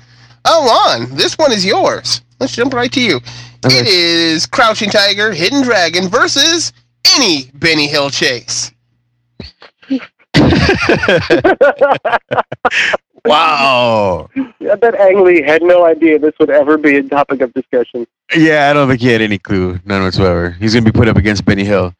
Oh, 0.44 0.66
Juan, 0.66 1.14
this 1.16 1.38
one 1.38 1.52
is 1.52 1.64
yours. 1.64 2.22
Let's 2.40 2.54
jump 2.54 2.74
right 2.74 2.92
to 2.92 3.00
you. 3.00 3.16
Okay. 3.64 3.80
It 3.80 3.86
is 3.86 4.46
Crouching 4.46 4.90
Tiger, 4.90 5.32
Hidden 5.32 5.62
Dragon 5.62 6.08
versus 6.08 6.72
any 7.14 7.50
Benny 7.54 7.86
Hill 7.86 8.10
chase. 8.10 8.72
Wow. 13.24 14.28
I 14.36 14.74
bet 14.74 14.94
Ang 14.94 15.24
Lee 15.24 15.42
had 15.42 15.62
no 15.62 15.84
idea 15.84 16.18
this 16.18 16.34
would 16.38 16.50
ever 16.50 16.76
be 16.76 16.96
a 16.96 17.02
topic 17.02 17.40
of 17.40 17.52
discussion. 17.54 18.06
Yeah, 18.36 18.70
I 18.70 18.72
don't 18.72 18.88
think 18.88 19.00
he 19.00 19.08
had 19.08 19.22
any 19.22 19.38
clue, 19.38 19.78
none 19.84 20.02
whatsoever. 20.02 20.50
He's 20.50 20.74
gonna 20.74 20.84
be 20.84 20.92
put 20.92 21.08
up 21.08 21.16
against 21.16 21.44
Benny 21.44 21.64
Hill. 21.64 21.94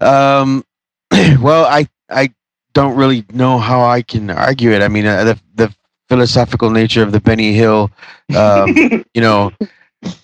Um, 0.00 0.64
well, 1.40 1.66
I 1.66 1.88
I 2.10 2.32
don't 2.72 2.96
really 2.96 3.24
know 3.32 3.58
how 3.58 3.82
I 3.82 4.02
can 4.02 4.30
argue 4.30 4.70
it. 4.70 4.82
I 4.82 4.88
mean, 4.88 5.06
uh, 5.06 5.24
the 5.24 5.40
the 5.54 5.74
philosophical 6.08 6.70
nature 6.70 7.02
of 7.02 7.12
the 7.12 7.20
Benny 7.20 7.52
Hill, 7.52 7.90
um, 8.36 9.04
you 9.14 9.20
know, 9.20 9.52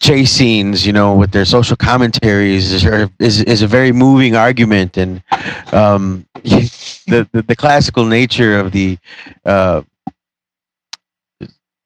chase 0.00 0.32
scenes, 0.32 0.86
you 0.86 0.92
know, 0.92 1.14
with 1.14 1.32
their 1.32 1.44
social 1.44 1.76
commentaries 1.76 2.72
is 2.72 2.84
is, 3.18 3.42
is 3.42 3.62
a 3.62 3.66
very 3.66 3.92
moving 3.92 4.34
argument, 4.36 4.96
and 4.96 5.22
um, 5.72 6.26
the, 6.42 7.28
the 7.32 7.42
the 7.42 7.56
classical 7.56 8.04
nature 8.04 8.58
of 8.58 8.72
the 8.72 8.98
uh, 9.44 9.82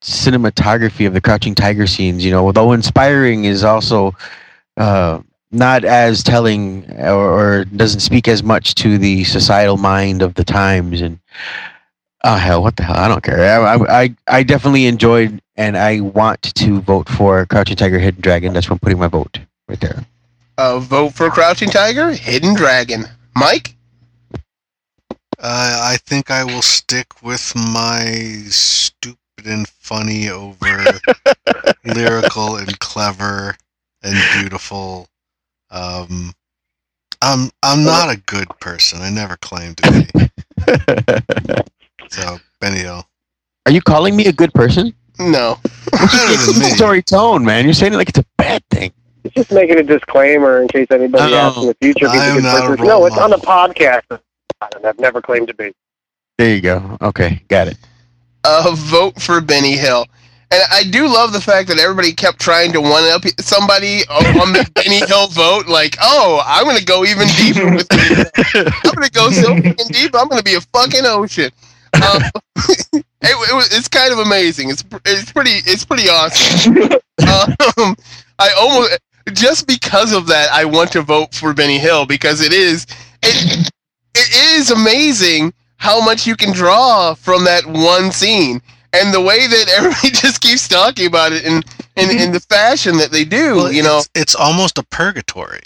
cinematography 0.02 1.06
of 1.06 1.12
the 1.12 1.20
Crouching 1.20 1.54
Tiger 1.54 1.86
scenes, 1.86 2.24
you 2.24 2.30
know, 2.30 2.52
though 2.52 2.72
inspiring, 2.72 3.44
is 3.44 3.64
also 3.64 4.14
uh, 4.76 5.20
not 5.50 5.84
as 5.84 6.22
telling 6.22 6.90
or, 6.98 7.60
or 7.60 7.64
doesn't 7.64 8.00
speak 8.00 8.28
as 8.28 8.42
much 8.42 8.74
to 8.76 8.98
the 8.98 9.24
societal 9.24 9.76
mind 9.76 10.22
of 10.22 10.34
the 10.34 10.44
times. 10.44 11.00
And 11.00 11.18
oh 12.24 12.36
hell, 12.36 12.62
what 12.62 12.76
the 12.76 12.84
hell? 12.84 12.96
I 12.96 13.08
don't 13.08 13.22
care. 13.22 13.62
I 13.62 13.74
I, 13.74 14.14
I 14.26 14.42
definitely 14.42 14.86
enjoyed 14.86 15.40
and 15.56 15.76
I 15.76 16.00
want 16.00 16.42
to 16.54 16.80
vote 16.80 17.08
for 17.08 17.44
Crouching 17.46 17.76
Tiger, 17.76 17.98
Hidden 17.98 18.22
Dragon. 18.22 18.52
That's 18.52 18.68
where 18.68 18.74
I'm 18.74 18.80
putting 18.80 18.98
my 18.98 19.08
vote 19.08 19.38
right 19.68 19.80
there. 19.80 20.04
Uh, 20.56 20.78
vote 20.78 21.14
for 21.14 21.30
Crouching 21.30 21.68
Tiger, 21.68 22.12
Hidden 22.12 22.54
Dragon. 22.54 23.04
Mike? 23.36 23.74
Uh, 25.42 25.80
I 25.82 25.98
think 26.04 26.30
I 26.30 26.44
will 26.44 26.62
stick 26.62 27.22
with 27.22 27.54
my 27.54 28.42
stupid 28.48 29.19
and 29.46 29.66
funny 29.68 30.28
over 30.28 30.84
lyrical 31.84 32.56
and 32.56 32.78
clever 32.80 33.56
and 34.02 34.40
beautiful. 34.40 35.08
Um, 35.70 36.32
I'm 37.22 37.50
I'm 37.62 37.84
not 37.84 38.10
a 38.12 38.16
good 38.18 38.48
person. 38.60 39.02
I 39.02 39.10
never 39.10 39.36
claimed 39.36 39.76
to 39.78 39.90
be. 39.92 41.62
So 42.10 42.38
Benny 42.60 42.80
Hill. 42.80 43.06
Are 43.66 43.72
you 43.72 43.80
calling 43.80 44.16
me 44.16 44.26
a 44.26 44.32
good 44.32 44.52
person? 44.52 44.92
No. 45.20 45.58
Better 45.92 46.52
than. 46.58 46.76
Story 46.76 47.02
tone, 47.02 47.44
man. 47.44 47.64
You're 47.64 47.72
saying 47.74 47.92
it 47.92 47.96
like 47.96 48.08
it's 48.08 48.18
a 48.18 48.24
bad 48.36 48.64
thing. 48.70 48.92
It's 49.22 49.34
just 49.34 49.52
making 49.52 49.78
a 49.78 49.82
disclaimer 49.84 50.60
in 50.60 50.66
case 50.66 50.88
anybody 50.90 51.34
asks 51.34 51.60
in 51.60 51.68
the 51.68 51.76
future. 51.80 52.06
if 52.06 52.12
he's 52.12 52.20
I 52.20 52.26
a 52.26 52.30
am 52.30 52.34
good 52.36 52.42
not 52.42 52.64
a 52.64 52.82
role 52.82 53.00
No, 53.00 53.06
it's 53.06 53.16
on 53.18 53.30
the 53.30 53.36
podcast. 53.36 54.02
And 54.10 54.84
I've 54.84 54.98
never 54.98 55.22
claimed 55.22 55.46
to 55.48 55.54
be. 55.54 55.72
There 56.36 56.52
you 56.52 56.60
go. 56.62 56.96
Okay, 57.00 57.42
got 57.48 57.68
it. 57.68 57.76
Uh, 58.44 58.74
vote 58.74 59.20
for 59.20 59.40
Benny 59.40 59.76
Hill. 59.76 60.06
And 60.52 60.62
I 60.72 60.82
do 60.82 61.06
love 61.06 61.32
the 61.32 61.40
fact 61.40 61.68
that 61.68 61.78
everybody 61.78 62.12
kept 62.12 62.40
trying 62.40 62.72
to 62.72 62.80
one 62.80 63.04
up 63.04 63.22
somebody 63.38 64.00
on 64.08 64.52
the 64.52 64.68
Benny 64.74 64.98
Hill 65.06 65.28
vote. 65.28 65.68
Like, 65.68 65.96
oh, 66.02 66.42
I'm 66.44 66.64
going 66.64 66.76
to 66.76 66.84
go 66.84 67.04
even 67.04 67.28
deeper 67.36 67.72
with 67.72 67.88
Benny 67.88 68.16
Hill. 68.16 68.66
I'm 68.84 68.94
going 68.94 69.06
to 69.06 69.12
go 69.12 69.30
so 69.30 69.54
fucking 69.54 69.86
deep. 69.88 70.14
I'm 70.14 70.28
going 70.28 70.38
to 70.38 70.44
be 70.44 70.54
a 70.54 70.60
fucking 70.60 71.04
ocean. 71.04 71.50
Um, 71.94 72.22
it, 72.94 73.04
it 73.22 73.68
it's 73.72 73.88
kind 73.88 74.12
of 74.12 74.18
amazing. 74.18 74.70
It's 74.70 74.84
it's 75.04 75.32
pretty 75.32 75.50
it's 75.66 75.84
pretty 75.84 76.08
awesome. 76.08 76.88
Um, 77.20 77.94
I 78.38 78.50
almost 78.58 78.98
just 79.34 79.66
because 79.66 80.14
of 80.14 80.26
that, 80.28 80.48
I 80.50 80.64
want 80.64 80.90
to 80.92 81.02
vote 81.02 81.34
for 81.34 81.52
Benny 81.52 81.78
Hill 81.78 82.06
because 82.06 82.40
it 82.40 82.52
is 82.52 82.86
it 83.22 83.70
it 84.14 84.56
is 84.56 84.70
amazing 84.70 85.52
how 85.80 86.04
much 86.04 86.26
you 86.26 86.36
can 86.36 86.52
draw 86.52 87.14
from 87.14 87.42
that 87.44 87.64
one 87.64 88.12
scene 88.12 88.60
and 88.92 89.14
the 89.14 89.20
way 89.20 89.46
that 89.46 89.68
everybody 89.76 90.10
just 90.10 90.40
keeps 90.40 90.68
talking 90.68 91.06
about 91.06 91.32
it 91.32 91.44
in 91.44 91.62
in, 91.96 92.08
mm-hmm. 92.08 92.18
in 92.18 92.32
the 92.32 92.40
fashion 92.40 92.98
that 92.98 93.10
they 93.10 93.24
do. 93.24 93.56
Well, 93.56 93.72
you 93.72 93.82
know, 93.82 93.98
it's, 93.98 94.10
it's 94.14 94.34
almost 94.34 94.78
a 94.78 94.82
purgatory. 94.84 95.62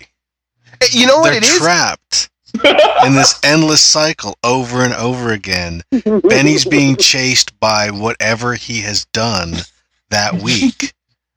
Eh, 0.80 0.86
you 0.92 1.06
know 1.06 1.18
what 1.18 1.30
They're 1.30 1.38
it 1.38 1.44
is. 1.44 1.58
trapped 1.58 2.30
in 3.04 3.14
this 3.14 3.38
endless 3.42 3.82
cycle 3.82 4.38
over 4.44 4.82
and 4.82 4.94
over 4.94 5.32
again. 5.32 5.82
Benny's 5.90 6.64
being 6.64 6.96
chased 6.98 7.58
by 7.58 7.90
whatever 7.90 8.54
he 8.54 8.80
has 8.82 9.04
done 9.06 9.54
that 10.10 10.34
week 10.42 10.94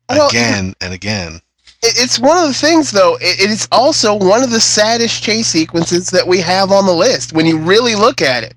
Well, 0.07 0.29
again 0.29 0.75
and 0.81 0.93
again. 0.93 1.41
It's 1.83 2.19
one 2.19 2.37
of 2.37 2.47
the 2.47 2.53
things 2.53 2.91
though 2.91 3.15
it, 3.15 3.39
it 3.39 3.49
is 3.49 3.67
also 3.71 4.15
one 4.15 4.43
of 4.43 4.51
the 4.51 4.59
saddest 4.59 5.23
chase 5.23 5.47
sequences 5.47 6.09
that 6.11 6.27
we 6.27 6.39
have 6.41 6.71
on 6.71 6.85
the 6.85 6.93
list 6.93 7.33
when 7.33 7.45
you 7.45 7.57
really 7.57 7.95
look 7.95 8.21
at 8.21 8.43
it 8.43 8.53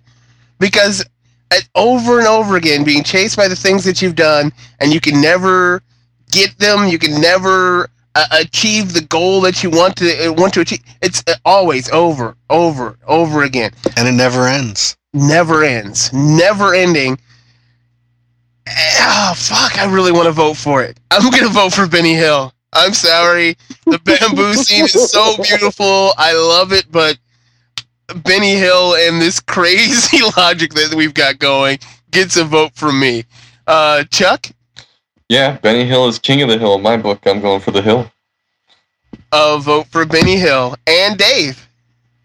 because 0.61 1.05
at, 1.51 1.69
over 1.75 2.21
and 2.21 2.29
over 2.29 2.57
again 2.57 2.85
being 2.85 3.03
chased 3.03 3.37
by 3.37 3.49
the 3.49 3.57
things 3.57 3.83
that 3.85 4.01
you've 4.01 4.15
done 4.15 4.53
and 4.79 4.95
you 4.95 5.01
can 5.01 5.21
never 5.21 5.83
get 6.31 6.57
them 6.59 6.87
you 6.87 6.99
can 6.99 7.21
never 7.21 7.91
uh, 8.15 8.27
achieve 8.33 8.93
the 8.93 9.01
goal 9.03 9.41
that 9.41 9.63
you 9.63 9.71
want 9.71 9.97
to 9.97 10.29
uh, 10.29 10.33
want 10.33 10.53
to 10.55 10.61
achieve 10.61 10.81
it's 11.03 11.23
uh, 11.27 11.35
always 11.45 11.91
over 11.91 12.37
over 12.49 12.99
over 13.07 13.43
again. 13.43 13.73
And 13.97 14.09
it 14.09 14.13
never 14.13 14.47
ends. 14.47 14.97
never 15.13 15.65
ends. 15.65 16.13
Never 16.13 16.75
ending. 16.75 17.19
Oh 18.69 19.35
fuck 19.37 19.79
i 19.79 19.91
really 19.91 20.13
want 20.13 20.27
to 20.27 20.33
vote 20.33 20.57
for 20.57 20.83
it. 20.83 20.99
I'm 21.11 21.31
gonna 21.31 21.49
vote 21.49 21.73
for 21.73 21.87
benny 21.87 22.15
hill. 22.15 22.53
I'm 22.73 22.95
sorry. 22.95 23.57
The 23.87 23.99
bamboo 23.99 24.55
scene 24.55 24.85
is 24.85 25.11
so 25.11 25.37
beautiful. 25.43 26.13
I 26.17 26.33
love 26.33 26.73
it 26.73 26.87
but 26.91 27.19
benny 28.15 28.55
hill 28.55 28.95
and 28.95 29.21
this 29.21 29.41
crazy 29.41 30.19
logic 30.37 30.73
that 30.75 30.95
we've 30.95 31.15
got 31.15 31.39
going 31.39 31.79
gets 32.11 32.37
a 32.37 32.45
vote 32.45 32.73
from 32.75 32.99
me 32.99 33.25
uh 33.67 34.03
chuck 34.05 34.47
Yeah, 35.29 35.59
Benny 35.59 35.85
Hill 35.85 36.09
is 36.09 36.19
king 36.19 36.43
of 36.43 36.49
the 36.49 36.59
hill 36.59 36.75
in 36.75 36.83
my 36.83 36.97
book. 36.97 37.21
I'm 37.27 37.41
going 37.41 37.61
for 37.61 37.71
the 37.71 37.83
hill. 37.83 38.11
a 39.33 39.59
vote 39.59 39.87
for 39.87 40.05
benny 40.05 40.37
hill 40.37 40.75
and 40.87 41.17
dave 41.19 41.69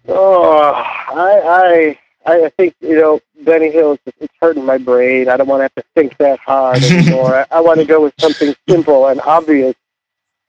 Oh, 0.08 0.72
I, 0.74 1.98
I, 2.26 2.34
I 2.46 2.50
think 2.58 2.76
you 2.80 2.96
know 2.96 3.20
Benny 3.42 3.72
Hill 3.72 3.94
is 3.94 4.14
it's 4.20 4.34
hurting 4.40 4.66
my 4.66 4.78
brain. 4.78 5.30
I 5.30 5.38
don't 5.38 5.48
want 5.48 5.60
to 5.62 5.64
have 5.64 5.76
to 5.76 5.84
think 5.96 6.18
that 6.18 6.40
hard 6.40 6.84
anymore. 6.84 7.36
I, 7.36 7.46
I 7.52 7.60
want 7.62 7.80
to 7.80 7.86
go 7.86 8.02
with 8.02 8.14
something 8.20 8.56
simple 8.70 9.08
and 9.08 9.20
obvious, 9.22 9.76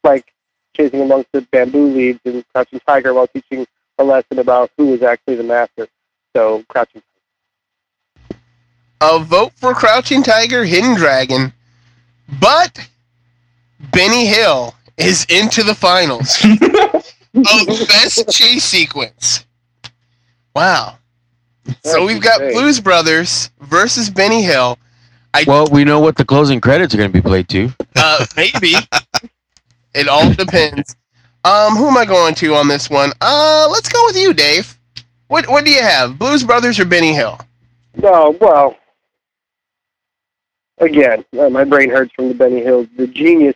like 0.04 0.32
chasing 0.76 1.00
amongst 1.00 1.32
the 1.32 1.40
bamboo 1.40 1.86
leaves 1.86 2.20
and 2.26 2.44
crouching 2.52 2.80
tiger 2.86 3.14
while 3.14 3.28
teaching 3.28 3.66
a 3.98 4.04
lesson 4.04 4.38
about 4.38 4.70
who 4.76 4.94
is 4.94 5.02
actually 5.02 5.36
the 5.36 5.42
master. 5.42 5.88
So 6.34 6.62
crouching. 6.68 7.02
a 9.00 9.18
vote 9.18 9.52
for 9.56 9.72
Crouching 9.74 10.22
Tiger, 10.22 10.64
Hidden 10.64 10.96
Dragon, 10.96 11.52
but 12.40 12.88
Benny 13.92 14.26
Hill 14.26 14.74
is 14.96 15.24
into 15.28 15.62
the 15.62 15.74
finals 15.74 16.42
of 16.44 17.88
best 17.88 18.28
chase 18.30 18.64
sequence. 18.64 19.44
Wow. 20.54 20.98
So 21.84 22.06
we've 22.06 22.22
got 22.22 22.38
Blues 22.52 22.80
Brothers 22.80 23.50
versus 23.60 24.08
Benny 24.08 24.42
Hill. 24.42 24.78
I 25.34 25.44
Well, 25.46 25.66
we 25.70 25.84
know 25.84 26.00
what 26.00 26.16
the 26.16 26.24
closing 26.24 26.60
credits 26.60 26.94
are 26.94 26.98
going 26.98 27.10
to 27.10 27.12
be 27.12 27.20
played 27.22 27.48
to. 27.50 27.70
uh, 27.96 28.24
maybe 28.36 28.74
it 29.94 30.08
all 30.08 30.32
depends. 30.32 30.96
Um, 31.46 31.76
who 31.76 31.86
am 31.86 31.96
I 31.96 32.04
going 32.04 32.34
to 32.36 32.54
on 32.54 32.66
this 32.66 32.90
one? 32.90 33.12
Uh, 33.20 33.68
let's 33.70 33.88
go 33.88 34.04
with 34.06 34.16
you, 34.16 34.34
Dave. 34.34 34.76
What 35.28 35.48
what 35.48 35.64
do 35.64 35.70
you 35.70 35.80
have? 35.80 36.18
Blues 36.18 36.42
Brothers 36.42 36.80
or 36.80 36.84
Benny 36.84 37.14
Hill? 37.14 37.38
No, 37.96 38.36
well, 38.40 38.76
again, 40.78 41.24
uh, 41.38 41.48
my 41.48 41.62
brain 41.62 41.88
hurts 41.88 42.12
from 42.14 42.28
the 42.28 42.34
Benny 42.34 42.62
Hill. 42.62 42.88
The 42.96 43.06
genius, 43.06 43.54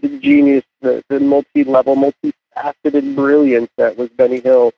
the 0.00 0.18
genius, 0.18 0.64
the, 0.80 1.04
the 1.10 1.20
multi-level, 1.20 1.94
multifaceted 1.94 3.14
brilliance 3.14 3.70
that 3.76 3.98
was 3.98 4.08
Benny 4.10 4.40
Hill 4.40 4.72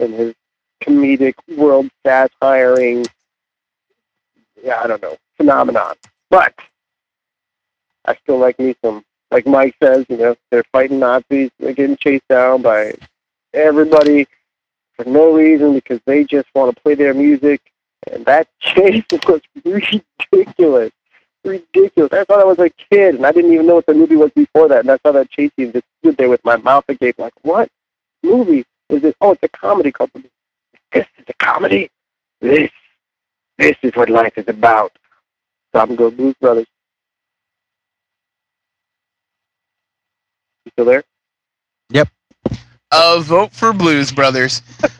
and 0.00 0.14
his 0.14 0.34
comedic 0.82 1.34
world 1.56 1.90
satiring, 2.06 3.04
yeah, 4.64 4.80
I 4.82 4.86
don't 4.86 5.02
know, 5.02 5.16
phenomenon. 5.36 5.94
But 6.30 6.54
I 8.06 8.16
still 8.16 8.38
like 8.38 8.58
me 8.58 8.74
some, 8.82 9.04
like 9.30 9.46
Mike 9.46 9.74
says, 9.82 10.06
you 10.08 10.16
know, 10.16 10.36
they're 10.50 10.64
fighting 10.72 10.98
Nazis, 10.98 11.50
they're 11.58 11.74
getting 11.74 11.96
chased 11.96 12.26
down 12.28 12.62
by 12.62 12.94
everybody 13.52 14.26
for 14.94 15.04
no 15.04 15.32
reason 15.34 15.74
because 15.74 16.00
they 16.06 16.24
just 16.24 16.48
want 16.54 16.74
to 16.74 16.82
play 16.82 16.94
their 16.94 17.14
music 17.14 17.60
and 18.12 18.24
that 18.26 18.48
chase 18.60 19.04
was 19.26 19.40
ridiculous. 19.64 20.92
Ridiculous. 21.44 22.12
I 22.12 22.24
thought 22.24 22.40
I 22.40 22.44
was 22.44 22.58
a 22.58 22.70
kid, 22.90 23.14
and 23.14 23.24
I 23.24 23.32
didn't 23.32 23.52
even 23.52 23.66
know 23.66 23.76
what 23.76 23.86
the 23.86 23.94
movie 23.94 24.16
was 24.16 24.30
before 24.32 24.68
that. 24.68 24.80
And 24.80 24.90
I 24.90 24.98
saw 25.04 25.12
that 25.12 25.30
chase 25.30 25.50
scene, 25.56 25.72
just 25.72 25.84
stood 26.02 26.16
there 26.16 26.28
with 26.28 26.44
my 26.44 26.56
mouth 26.56 26.84
agape, 26.88 27.18
like, 27.18 27.32
"What 27.42 27.70
movie 28.22 28.64
is 28.88 29.02
this? 29.02 29.14
Oh, 29.20 29.32
it's 29.32 29.42
a 29.42 29.48
comedy 29.48 29.92
called. 29.92 30.10
This 30.92 31.06
is 31.18 31.24
a 31.28 31.34
comedy. 31.34 31.90
This, 32.40 32.70
this 33.56 33.76
is 33.82 33.94
what 33.94 34.10
life 34.10 34.36
is 34.36 34.48
about." 34.48 34.92
So 35.72 35.80
I'm 35.80 35.94
going 35.94 36.16
Blues 36.16 36.34
Brothers. 36.40 36.66
You 40.68 40.72
still 40.72 40.84
there? 40.84 41.04
A 42.90 43.20
vote 43.20 43.52
for 43.52 43.72
Blues 43.72 44.12
Brothers. 44.12 44.62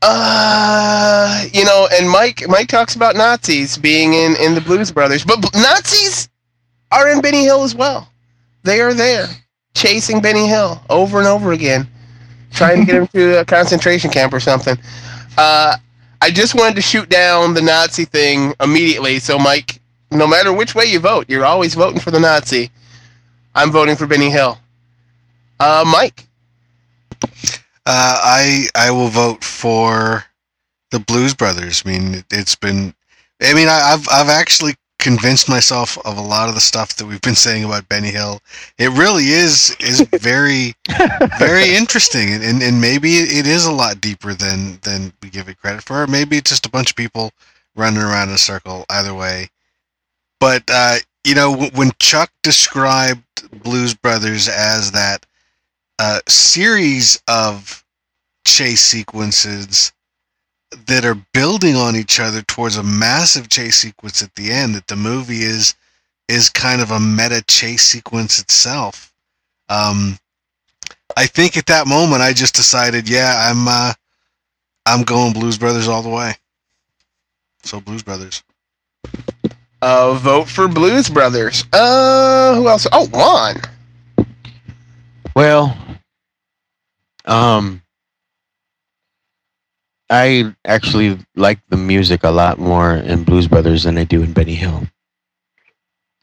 Uh, 0.00 1.44
you 1.52 1.64
know, 1.64 1.88
and 1.92 2.08
Mike 2.08 2.44
Mike 2.48 2.68
talks 2.68 2.94
about 2.94 3.16
Nazis 3.16 3.76
being 3.76 4.14
in 4.14 4.36
in 4.36 4.54
the 4.54 4.60
Blues 4.60 4.92
Brothers, 4.92 5.24
but 5.24 5.42
b- 5.42 5.48
Nazis 5.54 6.28
are 6.92 7.10
in 7.10 7.20
Benny 7.20 7.42
Hill 7.42 7.64
as 7.64 7.74
well. 7.74 8.08
They 8.62 8.80
are 8.80 8.94
there, 8.94 9.26
chasing 9.74 10.20
Benny 10.20 10.46
Hill 10.46 10.80
over 10.88 11.18
and 11.18 11.26
over 11.26 11.50
again, 11.50 11.88
trying 12.52 12.78
to 12.78 12.86
get 12.86 12.94
him 12.94 13.06
to 13.12 13.40
a 13.40 13.44
concentration 13.44 14.08
camp 14.08 14.32
or 14.32 14.38
something. 14.38 14.78
Uh, 15.36 15.74
I 16.22 16.30
just 16.30 16.54
wanted 16.54 16.76
to 16.76 16.82
shoot 16.82 17.08
down 17.08 17.52
the 17.54 17.62
Nazi 17.62 18.04
thing 18.04 18.54
immediately. 18.60 19.18
So, 19.18 19.36
Mike, 19.36 19.80
no 20.12 20.28
matter 20.28 20.52
which 20.52 20.76
way 20.76 20.84
you 20.84 21.00
vote, 21.00 21.26
you're 21.28 21.44
always 21.44 21.74
voting 21.74 21.98
for 22.00 22.12
the 22.12 22.20
Nazi. 22.20 22.70
I'm 23.56 23.72
voting 23.72 23.96
for 23.96 24.06
Benny 24.06 24.30
Hill. 24.30 24.58
Uh, 25.60 25.84
Mike. 25.90 26.26
Uh, 27.86 28.20
I 28.22 28.66
I 28.74 28.90
will 28.90 29.08
vote 29.08 29.42
for 29.42 30.24
the 30.90 31.00
Blues 31.00 31.34
Brothers. 31.34 31.82
I 31.84 31.90
mean, 31.90 32.24
it's 32.30 32.54
been. 32.54 32.94
I 33.42 33.54
mean, 33.54 33.68
I, 33.68 33.92
I've 33.94 34.06
I've 34.10 34.28
actually 34.28 34.74
convinced 34.98 35.48
myself 35.48 35.96
of 36.04 36.18
a 36.18 36.22
lot 36.22 36.48
of 36.48 36.54
the 36.54 36.60
stuff 36.60 36.96
that 36.96 37.06
we've 37.06 37.20
been 37.22 37.34
saying 37.34 37.64
about 37.64 37.88
Benny 37.88 38.10
Hill. 38.10 38.40
It 38.78 38.90
really 38.90 39.28
is 39.28 39.76
is 39.80 40.02
very 40.20 40.74
very 41.38 41.74
interesting, 41.74 42.32
and, 42.32 42.42
and 42.44 42.62
and 42.62 42.80
maybe 42.80 43.16
it 43.16 43.46
is 43.46 43.64
a 43.64 43.72
lot 43.72 44.00
deeper 44.00 44.34
than 44.34 44.78
than 44.82 45.12
we 45.22 45.30
give 45.30 45.48
it 45.48 45.58
credit 45.58 45.82
for. 45.82 46.02
Or 46.02 46.06
maybe 46.06 46.36
it's 46.36 46.50
just 46.50 46.66
a 46.66 46.70
bunch 46.70 46.90
of 46.90 46.96
people 46.96 47.32
running 47.76 48.02
around 48.02 48.28
in 48.28 48.34
a 48.34 48.38
circle. 48.38 48.84
Either 48.90 49.14
way, 49.14 49.48
but 50.40 50.64
uh, 50.70 50.96
you 51.24 51.34
know, 51.34 51.52
w- 51.52 51.70
when 51.74 51.92
Chuck 52.00 52.30
described 52.42 53.24
Blues 53.62 53.94
Brothers 53.94 54.48
as 54.48 54.92
that 54.92 55.24
uh, 55.98 56.20
series 56.28 57.22
of 57.28 57.84
chase 58.46 58.82
sequences 58.82 59.92
that 60.86 61.04
are 61.04 61.16
building 61.34 61.76
on 61.76 61.96
each 61.96 62.20
other 62.20 62.42
towards 62.42 62.76
a 62.76 62.82
massive 62.82 63.48
chase 63.48 63.76
sequence 63.76 64.22
at 64.22 64.34
the 64.34 64.50
end 64.50 64.74
that 64.74 64.86
the 64.86 64.96
movie 64.96 65.42
is 65.42 65.74
is 66.28 66.50
kind 66.50 66.82
of 66.82 66.90
a 66.90 67.00
meta 67.00 67.42
chase 67.48 67.82
sequence 67.82 68.38
itself 68.40 69.12
um 69.70 70.18
i 71.16 71.26
think 71.26 71.56
at 71.56 71.66
that 71.66 71.86
moment 71.86 72.22
i 72.22 72.32
just 72.32 72.54
decided 72.54 73.08
yeah 73.08 73.50
i'm 73.50 73.66
uh 73.68 73.92
i'm 74.86 75.04
going 75.04 75.32
blues 75.32 75.58
brothers 75.58 75.88
all 75.88 76.02
the 76.02 76.08
way 76.10 76.34
so 77.64 77.80
blues 77.80 78.02
brothers 78.02 78.42
Uh, 79.80 80.14
vote 80.14 80.48
for 80.48 80.66
Blues 80.68 81.08
Brothers. 81.08 81.64
Uh, 81.72 82.54
who 82.56 82.68
else? 82.68 82.86
Oh, 82.92 83.06
Juan. 83.08 83.56
Well, 85.36 85.76
um, 87.28 87.82
I 90.10 90.54
actually 90.64 91.18
like 91.36 91.60
the 91.68 91.76
music 91.76 92.24
a 92.24 92.30
lot 92.30 92.58
more 92.58 92.94
in 92.94 93.24
Blues 93.24 93.48
Brothers 93.48 93.84
than 93.84 93.98
I 93.98 94.04
do 94.04 94.22
in 94.22 94.32
Benny 94.32 94.54
Hill. 94.54 94.84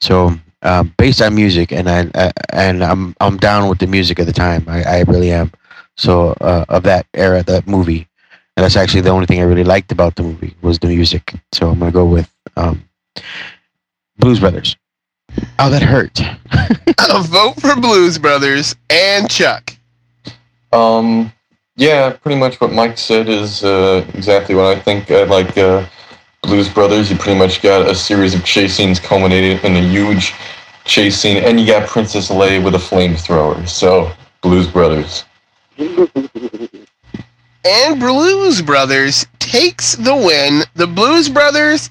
So, 0.01 0.31
uh, 0.63 0.83
based 0.97 1.21
on 1.21 1.35
music, 1.35 1.71
and 1.71 1.89
I, 1.89 2.09
I 2.15 2.31
and 2.53 2.83
I'm 2.83 3.15
I'm 3.21 3.37
down 3.37 3.69
with 3.69 3.79
the 3.79 3.87
music 3.87 4.19
at 4.19 4.25
the 4.25 4.33
time. 4.33 4.65
I, 4.67 4.83
I 4.83 5.01
really 5.03 5.31
am. 5.31 5.51
So 5.97 6.29
uh, 6.41 6.65
of 6.69 6.83
that 6.83 7.07
era, 7.13 7.43
that 7.43 7.67
movie, 7.67 8.07
and 8.57 8.63
that's 8.63 8.75
actually 8.75 9.01
the 9.01 9.11
only 9.11 9.27
thing 9.27 9.39
I 9.39 9.43
really 9.43 9.63
liked 9.63 9.91
about 9.91 10.15
the 10.15 10.23
movie 10.23 10.55
was 10.61 10.79
the 10.79 10.87
music. 10.87 11.35
So 11.53 11.69
I'm 11.69 11.79
gonna 11.79 11.91
go 11.91 12.05
with 12.05 12.31
um, 12.57 12.83
Blues 14.17 14.39
Brothers. 14.39 14.75
Oh, 15.59 15.69
that 15.69 15.83
hurt. 15.83 16.19
Uh, 16.99 17.23
vote 17.27 17.61
for 17.61 17.79
Blues 17.79 18.17
Brothers 18.17 18.75
and 18.89 19.29
Chuck. 19.29 19.74
Um, 20.71 21.31
yeah, 21.77 22.11
pretty 22.11 22.39
much 22.39 22.61
what 22.61 22.71
Mike 22.71 22.97
said 22.97 23.27
is 23.27 23.63
uh, 23.63 24.05
exactly 24.13 24.55
what 24.55 24.77
I 24.77 24.79
think. 24.79 25.11
I 25.11 25.23
like 25.23 25.57
uh, 25.57 25.85
Blues 26.41 26.69
Brothers. 26.69 27.11
You 27.11 27.17
pretty 27.17 27.37
much 27.37 27.61
got 27.61 27.89
a 27.89 27.95
series 27.95 28.33
of 28.33 28.45
chase 28.45 28.75
scenes 28.75 28.99
culminated 28.99 29.63
in 29.65 29.75
a 29.75 29.81
huge 29.81 30.33
chase 30.85 31.19
scene, 31.19 31.37
and 31.37 31.59
you 31.59 31.65
got 31.65 31.87
Princess 31.87 32.29
Leia 32.29 32.63
with 32.63 32.75
a 32.75 32.79
flamethrower. 32.79 33.67
So, 33.67 34.11
Blues 34.41 34.67
Brothers. 34.67 35.25
And 37.65 37.99
Blues 37.99 38.61
Brothers 38.61 39.25
takes 39.39 39.95
the 39.95 40.15
win. 40.15 40.63
The 40.75 40.87
Blues 40.87 41.27
Brothers 41.27 41.89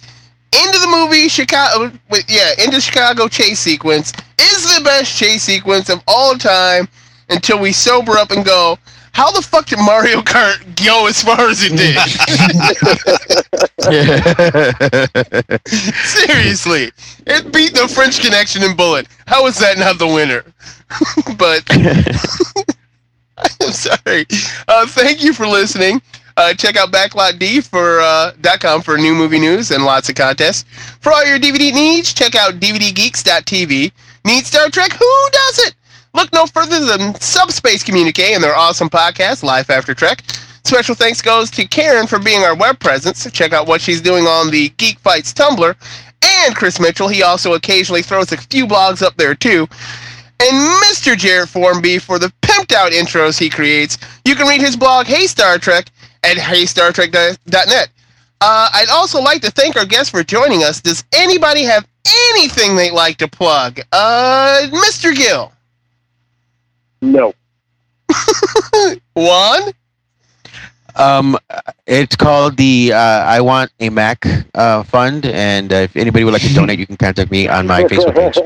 into 0.52 0.78
the 0.78 0.86
movie 0.86 1.28
Chicago. 1.28 1.92
Yeah, 2.28 2.52
into 2.64 2.80
Chicago 2.80 3.28
chase 3.28 3.58
sequence 3.58 4.12
is 4.40 4.76
the 4.76 4.82
best 4.84 5.18
chase 5.18 5.42
sequence 5.42 5.88
of 5.90 6.02
all 6.06 6.36
time 6.36 6.88
until 7.28 7.58
we 7.58 7.72
sober 7.72 8.12
up 8.12 8.30
and 8.30 8.44
go. 8.44 8.78
How 9.12 9.30
the 9.30 9.42
fuck 9.42 9.66
did 9.66 9.78
Mario 9.78 10.22
Kart 10.22 10.58
go 10.84 11.06
as 11.06 11.22
far 11.22 11.48
as 11.48 11.60
it 11.62 11.76
did? 11.76 11.96
Seriously, 15.68 16.90
it 17.26 17.52
beat 17.52 17.74
the 17.74 17.86
French 17.86 18.20
Connection 18.20 18.62
in 18.64 18.74
Bullitt. 18.74 19.06
How 19.26 19.46
is 19.46 19.56
that 19.58 19.78
not 19.78 19.98
the 19.98 20.06
winner? 20.06 20.42
but 21.38 21.62
I'm 23.60 23.72
sorry. 23.72 24.26
Uh, 24.66 24.86
thank 24.86 25.22
you 25.22 25.32
for 25.32 25.46
listening. 25.46 26.02
Uh, 26.36 26.52
check 26.52 26.76
out 26.76 26.90
backlotd 26.90 27.64
for 27.68 28.00
uh, 28.00 28.32
.com 28.58 28.82
for 28.82 28.98
new 28.98 29.14
movie 29.14 29.38
news 29.38 29.70
and 29.70 29.84
lots 29.84 30.08
of 30.08 30.16
contests. 30.16 30.64
For 31.00 31.12
all 31.12 31.24
your 31.24 31.38
DVD 31.38 31.72
needs, 31.72 32.12
check 32.12 32.34
out 32.34 32.54
DVDgeeks.tv. 32.54 33.92
Need 34.24 34.46
Star 34.46 34.68
Trek? 34.70 34.92
Who 34.92 35.28
does 35.30 35.58
it? 35.66 35.74
Look 36.14 36.32
no 36.32 36.46
further 36.46 36.84
than 36.84 37.14
Subspace 37.20 37.82
Communique 37.82 38.34
and 38.34 38.42
their 38.42 38.54
awesome 38.56 38.88
podcast, 38.88 39.42
Life 39.42 39.68
After 39.68 39.94
Trek. 39.94 40.22
Special 40.64 40.94
thanks 40.94 41.20
goes 41.20 41.50
to 41.50 41.66
Karen 41.66 42.06
for 42.06 42.18
being 42.18 42.42
our 42.42 42.54
web 42.56 42.78
presence. 42.78 43.30
Check 43.32 43.52
out 43.52 43.66
what 43.66 43.80
she's 43.80 44.00
doing 44.00 44.24
on 44.24 44.50
the 44.50 44.70
Geek 44.70 44.98
Fights 45.00 45.34
Tumblr. 45.34 45.74
And 46.22 46.56
Chris 46.56 46.80
Mitchell, 46.80 47.08
he 47.08 47.22
also 47.22 47.54
occasionally 47.54 48.02
throws 48.02 48.32
a 48.32 48.36
few 48.36 48.66
blogs 48.66 49.02
up 49.02 49.16
there 49.16 49.34
too. 49.34 49.68
And 50.40 50.82
Mr. 50.84 51.16
Jarrett 51.16 51.48
Formby 51.48 51.98
for 51.98 52.18
the 52.18 52.32
pimped 52.42 52.72
out 52.72 52.92
intros 52.92 53.38
he 53.38 53.50
creates. 53.50 53.98
You 54.24 54.34
can 54.34 54.46
read 54.46 54.60
his 54.60 54.76
blog, 54.76 55.06
Hey 55.06 55.26
Star 55.26 55.58
Trek, 55.58 55.90
at 56.22 56.36
heystartrek.net. 56.36 57.88
Uh, 58.40 58.68
I'd 58.72 58.88
also 58.90 59.20
like 59.20 59.42
to 59.42 59.50
thank 59.50 59.76
our 59.76 59.84
guests 59.84 60.10
for 60.10 60.22
joining 60.22 60.62
us. 60.62 60.80
Does 60.80 61.04
anybody 61.12 61.62
have 61.64 61.86
anything 62.30 62.76
they'd 62.76 62.92
like 62.92 63.16
to 63.18 63.28
plug? 63.28 63.80
Uh, 63.92 64.66
Mr. 64.70 65.14
Gill. 65.14 65.52
No. 67.04 67.34
Juan? 69.14 69.72
Um, 70.96 71.38
it's 71.86 72.16
called 72.16 72.56
the 72.56 72.92
uh, 72.92 72.98
I 72.98 73.40
Want 73.40 73.70
a 73.80 73.90
Mac 73.90 74.24
uh, 74.54 74.82
Fund, 74.84 75.26
and 75.26 75.72
uh, 75.72 75.76
if 75.76 75.96
anybody 75.96 76.24
would 76.24 76.32
like 76.32 76.42
to 76.42 76.48
donate, 76.54 76.78
you 76.78 76.86
can 76.86 76.96
contact 76.96 77.30
me 77.30 77.48
on 77.48 77.66
my 77.66 77.84
Facebook 77.84 78.14
page. 78.14 78.38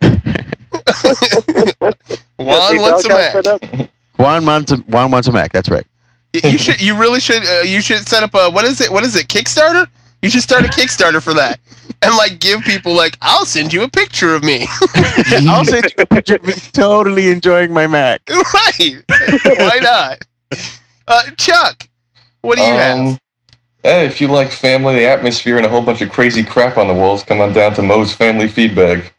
Juan 2.38 2.76
wants 2.78 3.04
a 3.04 3.08
Mac. 3.08 3.90
Juan 4.18 4.46
wants 4.46 4.72
a, 4.72 4.76
Juan 4.76 5.10
wants 5.10 5.28
a 5.28 5.32
Mac. 5.32 5.52
That's 5.52 5.68
right. 5.68 5.86
You 6.32 6.50
you 6.50 6.58
should. 6.58 6.80
You 6.80 6.98
really 6.98 7.20
should. 7.20 7.46
Uh, 7.46 7.62
you 7.62 7.80
should 7.80 8.08
set 8.08 8.22
up 8.22 8.34
a. 8.34 8.50
What 8.50 8.64
is 8.64 8.80
it? 8.80 8.90
What 8.90 9.04
is 9.04 9.14
it? 9.14 9.28
Kickstarter. 9.28 9.86
You 10.22 10.30
should 10.30 10.42
start 10.42 10.64
a 10.64 10.68
Kickstarter 10.68 11.22
for 11.22 11.34
that, 11.34 11.60
and 12.02 12.16
like 12.16 12.40
give 12.40 12.62
people 12.62 12.94
like, 12.94 13.16
I'll 13.20 13.46
send 13.46 13.72
you 13.72 13.82
a 13.82 13.88
picture 13.88 14.34
of 14.34 14.42
me. 14.42 14.66
I'll 15.48 15.64
send 15.64 15.84
you 15.84 16.02
a 16.02 16.06
picture 16.06 16.36
of 16.36 16.44
me 16.44 16.54
totally 16.72 17.28
enjoying 17.28 17.72
my 17.72 17.86
Mac. 17.86 18.22
right? 18.30 19.02
Why 19.44 19.78
not? 19.80 20.24
Uh, 21.06 21.22
Chuck, 21.36 21.88
what 22.40 22.56
do 22.56 22.62
you 22.62 22.72
have? 22.72 22.98
Um, 22.98 23.18
hey, 23.82 24.06
if 24.06 24.20
you 24.20 24.28
like 24.28 24.50
family, 24.50 24.96
the 24.96 25.06
atmosphere, 25.06 25.58
and 25.58 25.66
a 25.66 25.68
whole 25.68 25.82
bunch 25.82 26.00
of 26.02 26.10
crazy 26.10 26.42
crap 26.42 26.76
on 26.76 26.88
the 26.88 26.94
walls, 26.94 27.22
come 27.22 27.40
on 27.40 27.52
down 27.52 27.74
to 27.74 27.82
Moe's 27.82 28.12
Family 28.12 28.48
Feedbag. 28.48 29.10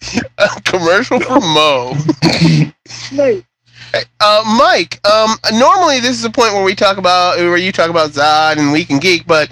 A 0.38 0.60
commercial 0.64 1.20
for 1.20 1.40
Mo. 1.40 1.94
Nice. 3.12 3.42
Uh, 4.20 4.56
Mike, 4.58 5.00
um, 5.06 5.36
normally 5.52 6.00
this 6.00 6.18
is 6.18 6.24
a 6.24 6.30
point 6.30 6.52
where 6.52 6.64
we 6.64 6.74
talk 6.74 6.98
about 6.98 7.38
where 7.38 7.56
you 7.56 7.72
talk 7.72 7.90
about 7.90 8.10
Zod 8.10 8.58
and 8.58 8.72
Week 8.72 8.90
and 8.90 9.00
Geek, 9.00 9.26
but 9.26 9.50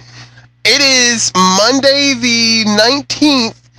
it 0.64 0.80
is 0.80 1.32
Monday 1.34 2.14
the 2.14 2.64
nineteenth 2.76 3.70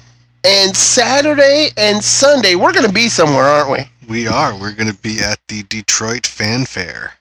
and 0.44 0.76
Saturday 0.76 1.70
and 1.78 2.04
Sunday. 2.04 2.56
We're 2.56 2.74
gonna 2.74 2.92
be 2.92 3.10
somewhere, 3.10 3.46
aren't 3.46 3.72
we? 3.72 3.90
we 4.08 4.28
are 4.28 4.54
we're 4.58 4.74
going 4.74 4.92
to 4.92 5.02
be 5.02 5.20
at 5.20 5.40
the 5.48 5.64
detroit 5.64 6.26
fan 6.26 6.66
fair 6.66 7.14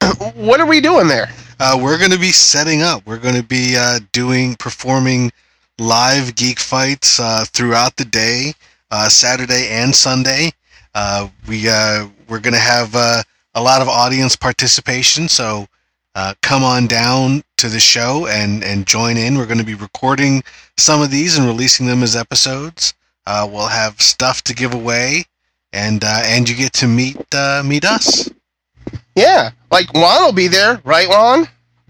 What 0.34 0.60
are 0.60 0.66
we 0.66 0.80
doing 0.80 1.08
there? 1.08 1.30
Uh, 1.58 1.78
we're 1.80 1.98
going 1.98 2.10
to 2.10 2.18
be 2.18 2.32
setting 2.32 2.80
up. 2.82 3.06
We're 3.06 3.18
going 3.18 3.34
to 3.34 3.42
be 3.42 3.76
uh, 3.76 4.00
doing 4.12 4.54
performing 4.54 5.30
live 5.78 6.34
geek 6.34 6.58
fights 6.58 7.20
uh, 7.20 7.44
throughout 7.46 7.96
the 7.96 8.06
day, 8.06 8.54
uh, 8.90 9.08
Saturday 9.10 9.68
and 9.68 9.94
Sunday. 9.94 10.52
Uh, 10.94 11.28
we 11.48 11.68
uh, 11.68 12.08
we're 12.28 12.40
going 12.40 12.54
to 12.54 12.60
have 12.60 12.94
uh, 12.94 13.22
a 13.54 13.62
lot 13.62 13.82
of 13.82 13.88
audience 13.88 14.36
participation, 14.36 15.28
so 15.28 15.66
uh, 16.14 16.34
come 16.42 16.62
on 16.64 16.86
down 16.86 17.42
to 17.56 17.68
the 17.68 17.80
show 17.80 18.26
and 18.26 18.64
and 18.64 18.86
join 18.86 19.16
in. 19.16 19.38
We're 19.38 19.46
going 19.46 19.58
to 19.58 19.64
be 19.64 19.74
recording 19.74 20.42
some 20.76 21.02
of 21.02 21.10
these 21.10 21.38
and 21.38 21.46
releasing 21.46 21.86
them 21.86 22.02
as 22.02 22.16
episodes. 22.16 22.94
Uh, 23.26 23.48
we'll 23.50 23.68
have 23.68 24.00
stuff 24.00 24.42
to 24.42 24.54
give 24.54 24.74
away, 24.74 25.24
and 25.72 26.02
uh, 26.02 26.22
and 26.24 26.48
you 26.48 26.56
get 26.56 26.72
to 26.74 26.88
meet 26.88 27.16
uh, 27.34 27.62
meet 27.64 27.84
us. 27.84 28.28
Yeah, 29.14 29.50
like 29.70 29.92
Juan 29.94 30.24
will 30.24 30.32
be 30.32 30.48
there, 30.48 30.80
right, 30.84 31.08
Juan? 31.08 31.48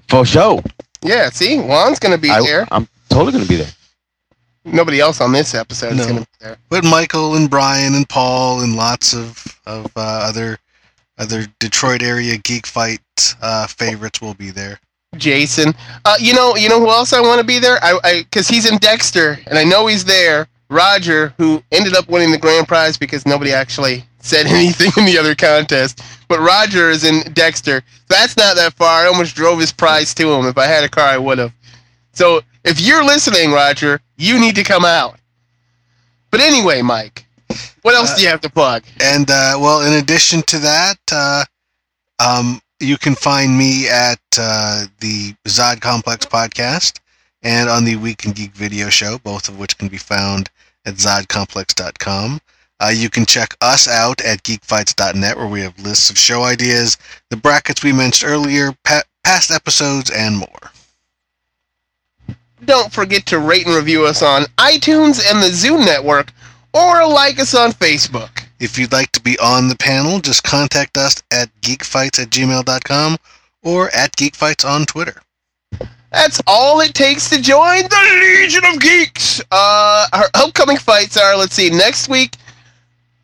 For 0.09 0.27
sure. 0.27 0.63
Yeah, 1.03 1.31
see, 1.31 1.57
Juan's 1.57 1.99
gonna 1.99 2.19
be 2.19 2.31
I, 2.31 2.43
there. 2.43 2.67
I'm 2.71 2.89
totally 3.09 3.33
gonna 3.33 3.47
be 3.47 3.57
there. 3.57 3.73
Nobody 4.73 5.01
else 5.01 5.21
on 5.21 5.33
this 5.33 5.55
episode 5.55 5.95
No. 5.95 6.03
is 6.03 6.07
gonna 6.07 6.21
be 6.21 6.27
there. 6.41 6.57
But 6.69 6.85
Michael 6.85 7.35
and 7.37 7.49
Brian 7.51 7.95
and 7.95 8.09
Paul 8.09 8.61
and 8.63 8.77
lots 8.77 9.13
of 9.15 9.61
of 9.67 9.87
uh, 9.97 10.01
other 10.29 10.59
other 11.19 11.47
Detroit 11.59 12.03
area 12.03 12.37
geek 12.39 12.67
fight 12.67 13.01
uh, 13.43 13.67
favorites 13.67 14.21
will 14.21 14.35
be 14.35 14.51
there. 14.51 14.81
Jason. 15.17 15.75
Uh, 16.05 16.17
you 16.21 16.35
know, 16.35 16.57
you 16.57 16.69
know 16.69 16.79
who 16.79 16.89
else 16.89 17.13
I 17.13 17.21
want 17.21 17.41
to 17.41 17.47
be 17.47 17.59
there? 17.59 17.79
I, 17.83 17.99
I, 18.05 18.27
cause 18.31 18.47
he's 18.49 18.71
in 18.71 18.79
Dexter, 18.79 19.39
and 19.47 19.59
I 19.59 19.65
know 19.65 19.87
he's 19.87 20.05
there. 20.05 20.47
Roger, 20.71 21.35
who 21.37 21.63
ended 21.73 21.97
up 21.97 22.09
winning 22.09 22.31
the 22.31 22.39
grand 22.39 22.69
prize 22.69 22.97
because 22.97 23.27
nobody 23.27 23.53
actually 23.53 24.05
said 24.21 24.47
anything 24.49 24.93
in 24.97 25.05
the 25.05 25.19
other 25.19 25.35
contest. 25.35 26.01
But 26.29 26.39
Roger 26.39 26.91
is 26.91 27.03
in 27.03 27.33
Dexter. 27.33 27.83
That's 28.09 28.37
not 28.37 28.55
that 28.57 28.75
far. 28.75 29.03
I 29.03 29.07
almost 29.09 29.35
drove 29.35 29.59
his 29.59 29.73
prize 29.73 30.15
to 30.15 30.33
him. 30.33 30.47
If 30.47 30.57
I 30.57 30.67
had 30.67 30.85
a 30.85 30.89
car, 30.89 31.09
I 31.09 31.19
would 31.19 31.39
have. 31.39 31.53
So 32.13 32.41
if 32.65 32.81
you're 32.81 33.05
listening, 33.05 33.53
Roger, 33.53 34.01
you 34.17 34.39
need 34.41 34.55
to 34.57 34.65
come 34.65 34.85
out. 34.85 35.19
But 36.31 36.41
anyway, 36.41 36.83
Mike, 36.83 37.27
what 37.83 37.95
else 37.95 38.13
Uh, 38.13 38.17
do 38.17 38.23
you 38.23 38.29
have 38.29 38.41
to 38.43 38.51
plug? 38.51 38.83
And 39.01 39.31
uh, 39.31 39.57
well, 39.59 39.83
in 39.83 39.95
addition 39.95 40.43
to 40.43 40.59
that, 40.61 40.99
uh, 41.13 41.45
um, 42.19 42.61
you 42.79 42.97
can 42.99 43.15
find 43.15 43.57
me 43.57 43.89
at 43.89 44.21
uh, 44.39 44.87
the 45.01 45.35
Zod 45.49 45.81
Complex 45.81 46.25
podcast 46.27 47.01
and 47.43 47.69
on 47.69 47.85
the 47.85 47.97
Week 47.97 48.25
in 48.25 48.33
Geek 48.33 48.53
video 48.53 48.91
show, 48.91 49.19
both 49.19 49.49
of 49.49 49.59
which 49.59 49.77
can 49.79 49.89
be 49.89 49.97
found 49.99 50.51
at 50.87 50.95
zodcomplex.com. 50.95 52.41
Uh, 52.83 52.89
you 52.95 53.11
can 53.11 53.27
check 53.27 53.55
us 53.61 53.87
out 53.89 54.21
at 54.23 54.43
geekfights.net, 54.43 55.37
where 55.37 55.47
we 55.47 55.61
have 55.61 55.79
lists 55.79 56.09
of 56.11 56.17
show 56.17 56.43
ideas, 56.45 56.97
the 57.29 57.37
brackets 57.37 57.83
we 57.83 57.93
mentioned 57.93 58.31
earlier, 58.31 58.73
pa- 58.85 59.03
past 59.25 59.51
episodes, 59.51 60.11
and 60.11 60.37
more. 60.39 60.71
Don't 62.65 62.93
forget 62.93 63.27
to 63.27 63.39
rate 63.39 63.67
and 63.67 63.75
review 63.75 64.05
us 64.05 64.23
on 64.23 64.43
iTunes 64.59 65.21
and 65.31 65.43
the 65.43 65.51
Zoom 65.51 65.85
network, 65.85 66.33
or 66.75 67.07
like 67.07 67.39
us 67.39 67.55
on 67.55 67.73
Facebook. 67.73 68.45
If 68.61 68.79
you'd 68.79 68.93
like 68.93 69.11
to 69.13 69.23
be 69.23 69.39
on 69.39 69.69
the 69.69 69.77
panel, 69.77 70.21
just 70.21 70.45
contact 70.45 70.97
us 70.99 71.23
at 71.31 71.49
geekfights 71.63 72.21
at 72.21 72.29
gmail.com 72.29 73.17
or 73.63 73.89
at 73.95 74.15
geekfights 74.17 74.69
on 74.69 74.85
Twitter. 74.85 75.23
That's 76.13 76.41
all 76.47 76.81
it 76.81 76.93
takes 76.93 77.31
to 77.31 77.41
join 77.41 77.83
the 77.83 78.19
Legion 78.21 78.65
of 78.67 78.81
Geeks. 78.81 79.41
Uh, 79.51 80.07
our 80.13 80.29
upcoming 80.35 80.77
fights 80.77 81.17
are, 81.17 81.37
let's 81.37 81.55
see, 81.55 81.71
next 81.71 82.09
week. 82.09 82.37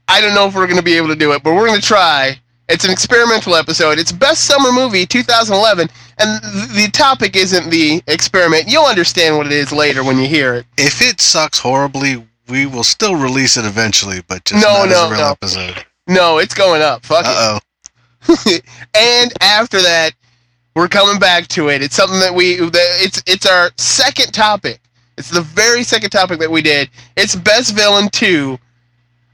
I 0.08 0.20
don't 0.20 0.34
know 0.34 0.46
if 0.46 0.54
we're 0.54 0.66
going 0.66 0.78
to 0.78 0.84
be 0.84 0.96
able 0.96 1.08
to 1.08 1.16
do 1.16 1.32
it, 1.32 1.42
but 1.42 1.54
we're 1.54 1.66
going 1.66 1.80
to 1.80 1.86
try. 1.86 2.38
It's 2.68 2.84
an 2.84 2.92
experimental 2.92 3.56
episode. 3.56 3.98
It's 3.98 4.12
Best 4.12 4.44
Summer 4.44 4.72
Movie 4.72 5.04
2011, 5.04 5.88
and 6.18 6.43
the 6.43 6.88
topic 6.93 7.36
isn't 7.36 7.70
the 7.70 8.02
experiment. 8.06 8.64
You'll 8.68 8.84
understand 8.86 9.36
what 9.36 9.47
it 9.47 9.52
is 9.52 9.72
later 9.72 10.02
when 10.05 10.18
you 10.18 10.26
hear 10.26 10.55
it. 10.55 10.66
If 10.78 11.02
it 11.02 11.20
sucks 11.20 11.59
horribly, 11.59 12.26
we 12.48 12.66
will 12.66 12.84
still 12.84 13.16
release 13.16 13.56
it 13.56 13.64
eventually, 13.64 14.22
but 14.28 14.44
just 14.44 14.62
No, 14.64 14.84
not 14.84 14.88
no, 14.88 15.05
as 15.05 15.10
a 15.10 15.10
real 15.12 15.20
no. 15.20 15.30
episode. 15.30 15.84
No, 16.09 16.38
it's 16.38 16.55
going 16.55 16.82
up. 16.82 17.05
Fuck 17.05 17.24
it. 17.26 17.34
Uh 17.36 17.59
oh. 17.59 17.60
and 18.94 19.32
after 19.40 19.80
that, 19.82 20.12
we're 20.74 20.88
coming 20.88 21.18
back 21.18 21.48
to 21.48 21.68
it. 21.68 21.82
It's 21.82 21.97
something 21.97 22.20
that 22.20 22.34
we 22.34 22.56
that 22.56 22.90
it's 23.01 23.22
it's 23.26 23.47
our 23.47 23.70
second 23.76 24.32
topic. 24.32 24.80
It's 25.16 25.30
the 25.30 25.40
very 25.40 25.82
second 25.82 26.10
topic 26.10 26.38
that 26.40 26.51
we 26.51 26.60
did. 26.62 26.90
It's 27.16 27.34
best 27.34 27.74
villain 27.74 28.09
two. 28.10 28.59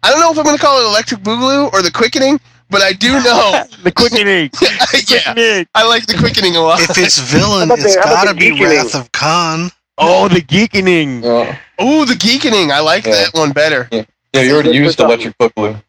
I 0.02 0.10
don't 0.10 0.20
know 0.20 0.30
if 0.32 0.38
I'm 0.38 0.44
going 0.44 0.56
to 0.56 0.62
call 0.62 0.80
it 0.80 0.88
Electric 0.88 1.20
Boogaloo 1.20 1.72
or 1.72 1.82
the 1.82 1.90
Quickening, 1.90 2.40
but 2.72 2.82
I 2.82 2.92
do 2.92 3.12
know. 3.22 3.62
the 3.84 3.92
quickening. 3.92 4.50
yeah, 5.08 5.62
I 5.74 5.86
like 5.86 6.06
the 6.06 6.16
Quickening 6.18 6.56
a 6.56 6.60
lot. 6.60 6.80
If 6.80 6.98
it's 6.98 7.18
villain, 7.18 7.68
How 7.68 7.74
about 7.74 7.78
it's 7.84 7.94
the- 7.94 8.00
gotta 8.02 8.34
be? 8.34 8.50
Wrath 8.60 8.94
of 8.96 9.12
Khan. 9.12 9.70
Oh, 9.98 10.26
the 10.26 10.40
geekening. 10.40 11.22
Uh, 11.22 11.54
Ooh, 11.84 12.04
the 12.06 12.14
Geekening. 12.14 12.72
I 12.72 12.80
like 12.80 13.04
Yeah. 13.04 13.12
that 13.12 13.34
one 13.34 13.52
better. 13.52 13.88
yeah, 13.92 14.02
you 14.40 14.54
already 14.54 14.70
used 14.70 14.98
to 14.98 15.04
electric 15.04 15.36
boogaloo. 15.38 15.80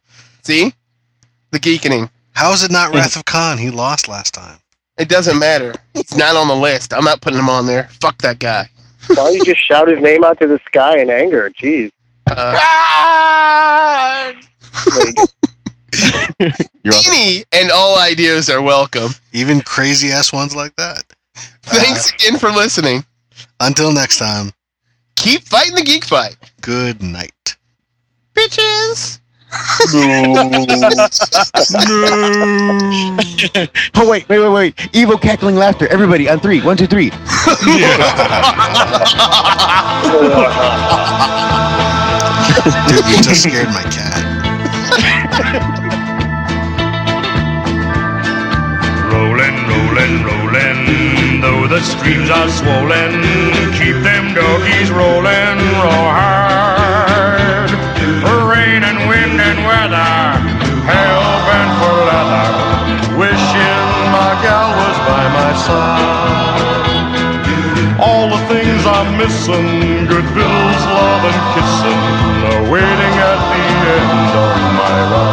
See, 0.43 0.73
the 1.51 1.60
Geekening. 1.60 2.10
How 2.34 2.51
is 2.51 2.64
it 2.64 2.69
not 2.72 2.93
Wrath 2.93 3.15
of 3.15 3.26
Khan? 3.26 3.57
He 3.57 3.69
lost 3.69 4.07
last 4.10 4.34
time. 4.34 4.57
It 4.97 5.07
doesn't 5.07 5.39
matter. 5.39 5.73
It's 5.95 6.15
not 6.15 6.35
on 6.35 6.47
the 6.49 6.55
list. 6.55 6.93
I'm 6.93 7.05
not 7.05 7.22
putting 7.22 7.39
him 7.39 7.49
on 7.49 7.65
there. 7.65 7.85
Fuck 8.01 8.18
that 8.23 8.39
guy. 8.39 8.68
Why 9.07 9.15
don't 9.15 9.34
you 9.34 9.43
just 9.45 9.65
shout 9.65 9.88
his 9.88 9.99
name 10.01 10.23
out 10.23 10.39
to 10.39 10.47
the 10.47 10.60
sky 10.65 10.99
in 10.99 11.10
anger? 11.10 11.49
Jeez. 11.60 11.89
Uh, 12.27 12.53
Like, 14.85 15.15
You're 15.15 15.19
on- 15.19 15.27
any 16.86 17.44
and 17.52 17.72
all 17.72 17.98
ideas 17.99 18.49
are 18.49 18.61
welcome. 18.61 19.11
Even 19.32 19.61
crazy 19.61 20.10
ass 20.11 20.32
ones 20.34 20.56
like 20.56 20.76
that. 20.76 21.03
Thanks 21.64 22.11
uh, 22.11 22.15
again 22.15 22.40
for 22.40 22.49
listening. 22.52 23.06
Until 23.60 23.91
next 23.94 24.18
time, 24.18 24.52
Keep 25.15 25.44
fighting 25.44 25.76
the 25.76 25.84
geek 25.84 26.03
fight, 26.06 26.36
good 26.61 27.02
night. 27.02 27.56
bitches. 28.34 29.20
No. 29.94 30.34
no. 33.56 33.68
Oh 33.95 34.10
wait, 34.10 34.28
wait, 34.28 34.40
wait, 34.40 34.49
wait! 34.49 34.90
Evil 34.94 35.18
cackling 35.18 35.56
laughter. 35.56 35.88
Everybody 35.88 36.28
on 36.28 36.40
three. 36.40 36.60
One, 36.61 36.76
two, 36.76 36.88
three. 36.88 37.10
Dude, 42.88 43.06
you 43.10 43.18
just 43.22 43.44
scared 43.44 43.68
my 43.70 43.84
cat. 43.84 44.24
Rolling, 50.04 50.26
rolling, 50.26 51.40
though 51.40 51.66
the 51.66 51.80
streams 51.80 52.30
are 52.30 52.50
swollen, 52.50 53.24
keep 53.72 53.96
them 54.04 54.34
doggies 54.36 54.92
rolling 54.92 55.58
real 55.64 56.12
hard. 56.12 57.72
Rain 58.52 58.84
and 58.84 59.00
wind 59.08 59.40
and 59.40 59.64
weather, 59.64 60.44
hell 60.84 61.40
bent 61.48 61.72
for 61.80 61.96
leather, 62.04 62.52
wishing 63.16 63.88
my 64.12 64.36
gal 64.44 64.76
was 64.76 64.98
by 65.08 65.24
my 65.40 65.52
side. 65.64 66.84
All 67.98 68.28
the 68.28 68.44
things 68.52 68.86
I'm 68.86 69.18
missing, 69.18 70.06
good 70.08 70.28
bills, 70.36 70.84
love 70.92 71.24
and 71.32 71.42
kissing, 71.56 72.04
are 72.52 72.64
waiting 72.70 73.16
at 73.24 73.40
the 73.52 73.64
end 73.96 74.36
of 74.36 74.58
my 74.76 74.98
ride. 75.14 75.32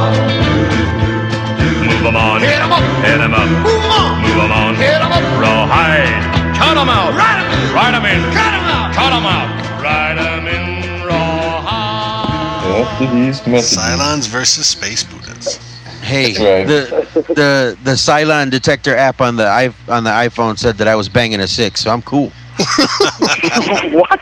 Move 2.10 2.18
'em 2.18 2.26
on, 2.26 2.40
hit 2.40 2.58
'em 2.58 2.72
up, 2.72 2.82
hit 3.04 3.20
'em 3.20 3.34
up, 3.34 3.48
move 3.62 3.84
'em 3.84 3.92
on, 3.92 4.20
move 4.20 4.36
'em 4.42 4.50
on, 4.50 4.74
hit 4.74 5.00
'em 5.00 5.12
up, 5.12 5.22
rawhide, 5.38 6.10
cut 6.56 6.76
'em 6.76 6.88
out, 6.88 7.14
ride 7.14 7.38
'em, 7.38 7.72
ride 7.72 7.94
'em 7.94 8.04
in, 8.04 8.32
cut 8.34 8.52
'em 8.52 8.66
out, 8.66 8.92
cut 8.92 9.12
'em 9.12 9.26
out, 9.26 9.48
ride 9.80 10.18
'em 10.18 10.48
in 10.48 11.04
rawhide. 11.06 12.98
Messages, 13.00 13.46
messages. 13.46 13.78
Cylons 13.78 14.26
versus 14.26 14.66
Space 14.66 15.04
Buddhas. 15.04 15.60
Hey, 16.02 16.32
Right. 16.32 16.66
the 16.66 17.06
the 17.28 17.76
the 17.84 17.92
Cylon 17.92 18.50
detector 18.50 18.96
app 18.96 19.20
on 19.20 19.36
the 19.36 19.46
i 19.46 19.70
on 19.88 20.02
the 20.02 20.10
iPhone 20.10 20.58
said 20.58 20.78
that 20.78 20.88
I 20.88 20.96
was 20.96 21.08
banging 21.08 21.38
a 21.38 21.46
six, 21.46 21.80
so 21.80 21.92
I'm 21.92 22.02
cool. 22.02 22.32
what? 23.92 24.20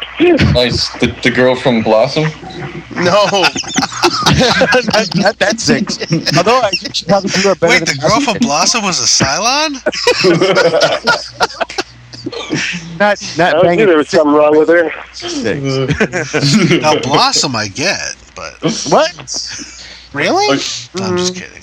Nice. 0.55 0.89
The, 0.99 1.07
the 1.23 1.31
girl 1.31 1.57
from 1.57 1.83
Blossom? 1.83 2.25
No, 2.95 3.25
not, 4.93 5.15
not 5.17 5.39
that 5.39 5.57
six. 5.59 5.99
Although 6.37 6.61
I 6.61 6.71
think 6.71 6.95
she 6.95 7.05
probably 7.05 7.31
do 7.31 7.49
her 7.49 7.55
better 7.57 7.85
Wait, 7.85 7.89
the 7.89 7.99
girl 8.01 8.21
from 8.21 8.39
Blossom 8.39 8.85
was 8.85 9.01
a 9.01 9.25
Cylon? 9.25 9.75
not 12.99 13.23
I 13.23 13.37
not 13.37 13.57
knew 13.57 13.63
banging 13.63 13.87
there 13.87 13.97
was 13.99 14.09
something 14.09 14.33
wrong 14.35 14.59
with 14.59 14.69
her. 14.69 14.93
six. 15.13 15.61
Now, 16.83 16.99
Blossom 17.01 17.55
I 17.57 17.69
get, 17.69 18.17
but 18.35 18.55
What? 18.89 19.09
really? 20.13 20.49
I'm 20.51 20.59
just 21.17 21.35
Mm. 21.35 21.41
kidding. 21.41 21.63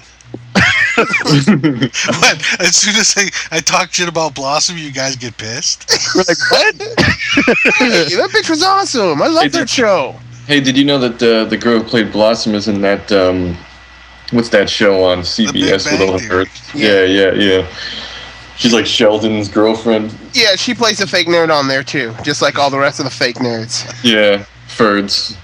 What? 0.98 2.60
As 2.60 2.76
soon 2.76 2.96
as 2.96 3.14
I, 3.18 3.30
I 3.58 3.60
talk 3.60 3.92
shit 3.94 4.08
about 4.08 4.36
Blossom, 4.36 4.78
you 4.78 4.92
guys 4.92 5.16
get 5.16 5.38
pissed? 5.38 5.92
We're 6.16 6.24
like, 6.28 6.38
what? 6.52 6.76
Hey, 6.76 8.16
that 8.16 8.30
bitch 8.34 8.50
was 8.50 8.64
awesome. 8.64 9.22
I 9.22 9.28
love 9.28 9.44
Hey, 9.44 9.50
that 9.50 9.60
did- 9.60 9.70
show. 9.70 10.16
Hey, 10.48 10.60
did 10.62 10.78
you 10.78 10.86
know 10.86 11.00
that 11.00 11.24
uh, 11.24 11.46
the 11.46 11.58
girl 11.58 11.80
who 11.80 11.84
played 11.90 12.12
Blossom 12.12 12.54
is 12.54 12.68
in 12.68 12.80
that, 12.82 13.12
um, 13.12 13.58
what's 14.32 14.50
that 14.50 14.70
show 14.70 15.04
on 15.04 15.20
CBS 15.22 15.92
with 15.92 16.08
all 16.08 16.20
Theory. 16.20 16.46
her? 16.46 16.78
Yeah, 16.78 17.04
yeah, 17.04 17.32
yeah. 17.34 17.68
She's 18.56 18.72
like 18.72 18.86
Sheldon's 18.86 19.50
girlfriend. 19.50 20.16
Yeah, 20.34 20.56
she 20.56 20.76
plays 20.76 21.02
a 21.02 21.08
fake 21.08 21.28
nerd 21.28 21.50
on 21.52 21.68
there 21.68 21.84
too, 21.84 22.14
just 22.22 22.44
like 22.44 22.60
all 22.60 22.70
the 22.70 22.78
rest 22.78 23.00
of 23.00 23.06
the 23.06 23.10
fake 23.12 23.38
nerds. 23.38 23.92
Yeah, 24.04 24.46
Ferds. 24.68 25.36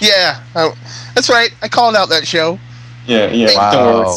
Yeah, 0.00 0.42
oh, 0.54 0.74
that's 1.14 1.28
right. 1.28 1.54
I 1.62 1.68
called 1.68 1.94
out 1.94 2.08
that 2.08 2.26
show. 2.26 2.58
Yeah, 3.06 3.26
yeah. 3.30 3.54
Wow. 3.54 4.16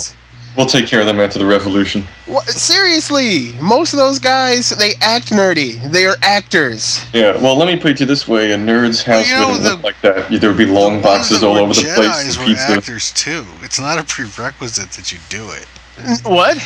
Don't 0.55 0.57
worry. 0.57 0.65
We'll 0.65 0.65
take 0.81 0.87
care 0.89 0.99
of 0.99 1.05
them 1.05 1.19
after 1.19 1.39
the 1.39 1.45
revolution. 1.45 2.03
What, 2.25 2.47
seriously, 2.49 3.53
most 3.61 3.93
of 3.93 3.97
those 3.99 4.19
guys 4.19 4.69
they 4.69 4.93
act 5.01 5.29
nerdy. 5.29 5.81
They 5.91 6.05
are 6.05 6.15
actors. 6.21 6.99
Yeah, 7.13 7.37
well, 7.41 7.55
let 7.55 7.67
me 7.67 7.75
put 7.79 7.91
it 7.91 7.97
to 7.97 8.03
you 8.03 8.07
this 8.07 8.27
way: 8.27 8.51
a 8.51 8.57
nerd's 8.57 9.03
house 9.03 9.29
you 9.29 9.35
know, 9.35 9.47
wouldn't 9.47 9.63
the- 9.63 9.69
look 9.75 9.83
like 9.83 10.01
that. 10.01 10.29
There 10.41 10.49
would 10.49 10.57
be 10.57 10.65
long 10.65 10.97
The 10.97 11.03
boxes 11.03 11.43
all 11.43 11.57
over 11.57 11.73
the 11.73 11.81
place. 11.81 11.97
Jedis 11.97 12.29
and 12.29 12.37
were 12.39 12.45
Pizza. 12.53 12.71
actors 12.73 13.11
too. 13.13 13.45
It's 13.63 13.79
not 13.79 13.99
a 13.99 14.03
prerequisite 14.03 14.91
that 14.91 15.11
you 15.11 15.19
do 15.29 15.49
it. 15.51 15.65
N- 15.99 16.17
What? 16.23 16.57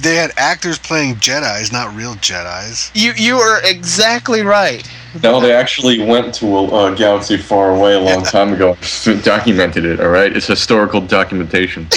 They 0.00 0.16
had 0.16 0.32
actors 0.36 0.78
playing 0.78 1.16
Jedi's, 1.16 1.72
not 1.72 1.94
real 1.94 2.14
Jedi's. 2.16 2.90
You 2.94 3.12
you 3.16 3.36
are 3.36 3.60
exactly 3.64 4.42
right. 4.42 4.88
No, 5.22 5.40
they 5.40 5.52
actually 5.52 6.04
went 6.04 6.34
to 6.36 6.46
a, 6.46 6.92
a 6.92 6.96
galaxy 6.96 7.36
far 7.36 7.74
away 7.74 7.94
a 7.94 8.00
long 8.00 8.22
time 8.22 8.52
ago. 8.52 8.76
Documented 9.22 9.84
it. 9.84 10.00
All 10.00 10.08
right, 10.08 10.34
it's 10.34 10.46
historical 10.46 11.00
documentation. 11.00 11.86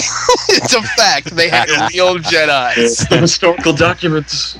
it's 0.48 0.74
a 0.74 0.82
fact. 0.82 1.30
They 1.30 1.48
had 1.48 1.68
real 1.92 2.16
Jedi's. 2.18 3.06
the 3.08 3.18
historical 3.20 3.72
documents. 3.72 4.58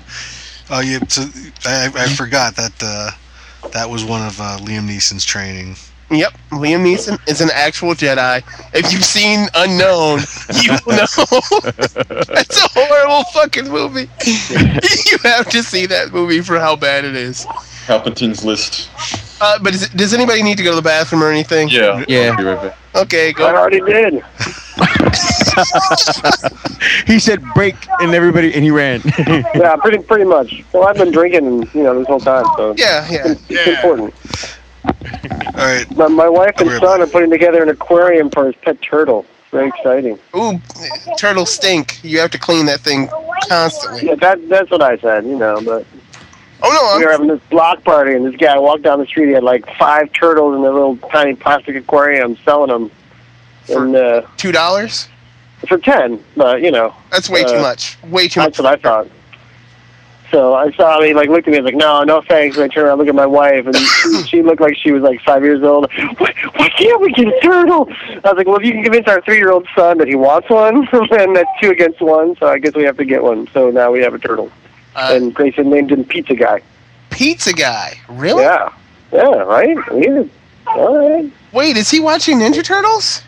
Oh, 0.70 0.80
yeah. 0.80 1.00
So 1.08 1.22
I, 1.64 1.90
I 1.94 2.08
forgot 2.14 2.54
that 2.56 2.72
uh, 2.80 3.10
that 3.70 3.90
was 3.90 4.04
one 4.04 4.24
of 4.24 4.40
uh, 4.40 4.58
Liam 4.60 4.88
Neeson's 4.88 5.24
training. 5.24 5.76
Yep, 6.10 6.32
Liam 6.50 6.84
Neeson 6.84 7.18
is 7.28 7.40
an 7.40 7.50
actual 7.52 7.94
Jedi. 7.94 8.42
If 8.74 8.92
you've 8.92 9.04
seen 9.04 9.46
Unknown, 9.54 10.20
you 10.62 10.72
know 10.86 11.06
it's 12.36 12.62
a 12.62 12.68
horrible 12.72 13.24
fucking 13.32 13.68
movie. 13.70 14.08
you 14.26 15.18
have 15.22 15.48
to 15.50 15.62
see 15.62 15.86
that 15.86 16.10
movie 16.12 16.40
for 16.40 16.58
how 16.58 16.76
bad 16.76 17.04
it 17.04 17.16
is. 17.16 17.46
Palpatine's 17.86 18.44
list. 18.44 18.90
Uh, 19.40 19.58
but 19.62 19.74
is, 19.74 19.88
does 19.90 20.14
anybody 20.14 20.42
need 20.42 20.56
to 20.58 20.62
go 20.62 20.70
to 20.70 20.76
the 20.76 20.82
bathroom 20.82 21.22
or 21.22 21.30
anything? 21.30 21.68
Yeah. 21.68 22.04
Yeah. 22.06 22.30
I'll 22.30 22.36
be 22.36 22.44
right 22.44 22.62
back. 22.62 22.78
Okay, 22.94 23.28
I 23.30 23.32
go. 23.32 23.46
already 23.56 23.80
did. 23.80 24.22
he 27.06 27.18
said 27.18 27.42
break, 27.54 27.74
and 28.00 28.14
everybody, 28.14 28.54
and 28.54 28.62
he 28.62 28.70
ran. 28.70 29.02
Yeah, 29.26 29.76
pretty 29.76 29.98
pretty 29.98 30.24
much. 30.24 30.62
Well, 30.72 30.84
I've 30.84 30.96
been 30.96 31.10
drinking, 31.10 31.68
you 31.74 31.82
know, 31.82 31.98
this 31.98 32.06
whole 32.06 32.20
time, 32.20 32.44
so 32.56 32.74
Yeah, 32.76 33.06
yeah. 33.10 33.32
it's, 33.32 33.42
it's 33.50 33.66
important. 33.68 34.14
All 34.84 34.92
right. 35.56 35.86
My, 35.96 36.08
my 36.08 36.28
wife 36.28 36.54
and 36.58 36.68
I'll 36.70 36.80
be 36.80 36.84
right 36.86 36.90
son 36.98 37.00
are 37.02 37.06
putting 37.06 37.30
together 37.30 37.62
an 37.62 37.68
aquarium 37.68 38.30
for 38.30 38.46
his 38.46 38.54
pet 38.56 38.80
turtle. 38.82 39.24
Very 39.50 39.68
exciting. 39.68 40.18
Ooh, 40.36 40.60
turtles 41.18 41.50
stink. 41.50 42.02
You 42.02 42.18
have 42.18 42.30
to 42.32 42.38
clean 42.38 42.66
that 42.66 42.80
thing 42.80 43.08
constantly. 43.48 44.06
Yeah, 44.08 44.16
that 44.16 44.48
that's 44.48 44.70
what 44.70 44.82
I 44.82 44.98
said, 44.98 45.24
you 45.24 45.36
know. 45.36 45.60
But 45.64 45.86
Oh 46.62 46.70
no. 46.70 46.98
we 46.98 47.04
were 47.04 47.12
having 47.12 47.28
this 47.28 47.40
block 47.50 47.84
party, 47.84 48.14
and 48.14 48.24
this 48.26 48.34
guy 48.36 48.58
walked 48.58 48.82
down 48.82 48.98
the 48.98 49.06
street. 49.06 49.26
He 49.28 49.32
had 49.32 49.44
like 49.44 49.64
five 49.76 50.12
turtles 50.12 50.56
in 50.56 50.60
a 50.64 50.70
little 50.70 50.96
tiny 50.96 51.34
plastic 51.36 51.76
aquarium, 51.76 52.36
selling 52.44 52.70
them, 52.70 52.90
and 53.68 53.94
uh, 53.94 54.22
two 54.38 54.50
dollars. 54.50 55.08
for 55.68 55.78
ten. 55.78 56.22
But 56.36 56.60
you 56.60 56.72
know, 56.72 56.92
That's 57.10 57.30
way 57.30 57.44
too 57.44 57.54
Uh, 57.56 57.62
much. 57.62 57.96
Way 58.10 58.26
too 58.26 58.40
that's 58.40 58.58
much. 58.58 58.64
what 58.64 58.72
I 58.72 58.82
thought. 58.82 59.08
So 60.34 60.52
I 60.52 60.72
saw 60.72 60.98
him. 60.98 61.06
He 61.06 61.14
like 61.14 61.28
looked 61.28 61.46
at 61.46 61.52
me. 61.52 61.58
I 61.58 61.60
was 61.60 61.66
like, 61.66 61.76
"No, 61.76 62.02
no 62.02 62.20
thanks." 62.20 62.56
And 62.56 62.64
I 62.64 62.66
turned 62.66 62.88
around, 62.88 62.98
look 62.98 63.06
at 63.06 63.14
my 63.14 63.24
wife, 63.24 63.66
and 63.66 63.76
she 64.26 64.42
looked 64.42 64.60
like 64.60 64.76
she 64.76 64.90
was 64.90 65.00
like 65.00 65.20
five 65.20 65.44
years 65.44 65.62
old. 65.62 65.88
Why, 66.18 66.34
why 66.56 66.68
can't 66.70 67.00
we 67.00 67.12
get 67.12 67.28
a 67.28 67.40
turtle? 67.40 67.88
I 67.88 68.30
was 68.30 68.34
like, 68.36 68.48
"Well, 68.48 68.56
if 68.56 68.64
you 68.64 68.72
can 68.72 68.82
convince 68.82 69.06
our 69.06 69.20
three-year-old 69.20 69.68
son 69.76 69.98
that 69.98 70.08
he 70.08 70.16
wants 70.16 70.50
one, 70.50 70.88
then 71.10 71.34
that's 71.34 71.48
two 71.60 71.70
against 71.70 72.00
one. 72.00 72.34
So 72.38 72.48
I 72.48 72.58
guess 72.58 72.74
we 72.74 72.82
have 72.82 72.96
to 72.96 73.04
get 73.04 73.22
one. 73.22 73.46
So 73.52 73.70
now 73.70 73.92
we 73.92 74.00
have 74.00 74.12
a 74.12 74.18
turtle." 74.18 74.50
Uh, 74.96 75.10
and 75.12 75.32
Grayson 75.32 75.70
named 75.70 75.92
him 75.92 76.04
Pizza 76.04 76.34
Guy. 76.34 76.62
pizza 77.10 77.52
guy. 77.52 77.94
Really? 78.08 78.42
Yeah, 78.42 78.72
yeah, 79.12 79.20
right. 79.22 79.78
He's 79.92 80.28
all 80.66 80.98
right. 80.98 81.30
Wait, 81.52 81.76
is 81.76 81.92
he 81.92 82.00
watching 82.00 82.40
Ninja 82.40 82.64
Turtles? 82.64 83.22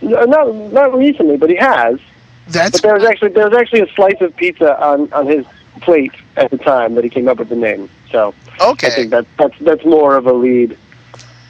No, 0.00 0.24
not 0.24 0.52
not 0.72 0.92
recently, 0.92 1.36
but 1.36 1.50
he 1.50 1.56
has. 1.56 2.00
That's 2.48 2.80
But 2.80 2.82
there 2.82 2.94
was 2.94 3.04
actually 3.04 3.28
there 3.30 3.48
was 3.48 3.56
actually 3.56 3.82
a 3.82 3.92
slice 3.94 4.20
of 4.20 4.34
pizza 4.34 4.76
on 4.84 5.12
on 5.12 5.28
his 5.28 5.46
plate 5.80 6.12
at 6.36 6.50
the 6.50 6.58
time 6.58 6.94
that 6.94 7.04
he 7.04 7.10
came 7.10 7.28
up 7.28 7.38
with 7.38 7.48
the 7.48 7.56
name. 7.56 7.88
So 8.10 8.34
okay. 8.60 8.88
I 8.88 8.90
think 8.90 9.10
that 9.10 9.26
that's 9.38 9.58
that's 9.60 9.84
more 9.84 10.16
of 10.16 10.26
a 10.26 10.32
lead. 10.32 10.76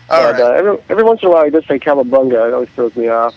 All 0.08 0.22
but 0.22 0.32
right. 0.32 0.40
uh, 0.40 0.50
every 0.50 0.78
every 0.88 1.04
once 1.04 1.22
in 1.22 1.28
a 1.28 1.32
while 1.32 1.44
he 1.44 1.50
does 1.50 1.66
say 1.66 1.78
Cowabunga. 1.78 2.48
It 2.48 2.54
always 2.54 2.68
throws 2.70 2.94
me 2.96 3.08
off. 3.08 3.34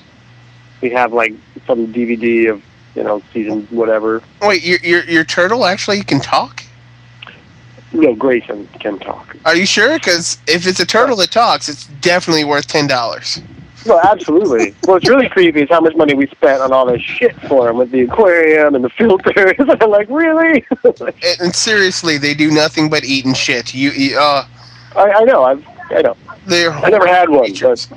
We 0.82 0.90
have 0.92 1.14
like 1.14 1.34
some 1.66 1.92
DVD 1.94 2.52
of 2.52 2.64
you 2.96 3.04
know 3.04 3.22
season 3.34 3.68
whatever. 3.70 4.22
Wait, 4.42 4.64
your 4.64 4.80
your 4.80 5.04
your 5.06 5.24
turtle 5.24 5.66
actually 5.66 6.04
can 6.04 6.20
talk? 6.20 6.64
No, 7.92 8.14
Grayson 8.14 8.68
can 8.80 9.00
talk. 9.00 9.36
Are 9.46 9.56
you 9.56 9.66
sure? 9.66 9.96
Because 9.96 10.38
if 10.48 10.68
it's 10.68 10.80
a 10.80 10.86
turtle 10.86 11.16
that 11.18 11.32
talks, 11.32 11.68
it's 11.70 11.88
definitely 12.02 12.44
worth 12.44 12.68
ten 12.68 12.88
dollars. 12.88 13.42
Well, 13.86 14.00
absolutely. 14.04 14.76
What's 14.86 15.08
really 15.08 15.30
creepy 15.30 15.62
is 15.62 15.70
how 15.70 15.80
much 15.82 15.96
money 15.96 16.14
we 16.14 16.28
spent 16.28 16.62
on 16.62 16.74
all 16.74 16.86
this 16.86 17.02
shit 17.02 17.36
for 17.44 17.70
him 17.70 17.78
with 17.78 17.92
the 17.92 18.02
aquarium 18.02 18.76
and 18.76 18.84
the 18.84 18.90
filters. 18.90 19.56
I'm 19.82 19.90
like, 19.90 20.10
really? 20.10 20.66
And, 21.00 21.42
and 21.42 21.56
seriously, 21.56 22.18
they 22.18 22.34
do 22.34 22.52
nothing 22.52 22.90
but 22.90 23.04
eat 23.04 23.26
and 23.26 23.36
shit. 23.36 23.74
You, 23.74 23.92
you 23.92 24.18
uh, 24.18 24.46
I, 24.96 25.12
I 25.12 25.24
know. 25.24 25.44
I've 25.44 25.66
I 25.92 26.02
know. 26.02 26.16
they're 26.46 26.72
I 26.72 26.90
never 26.90 27.08
had 27.08 27.30
one, 27.30 27.52
but 27.62 27.90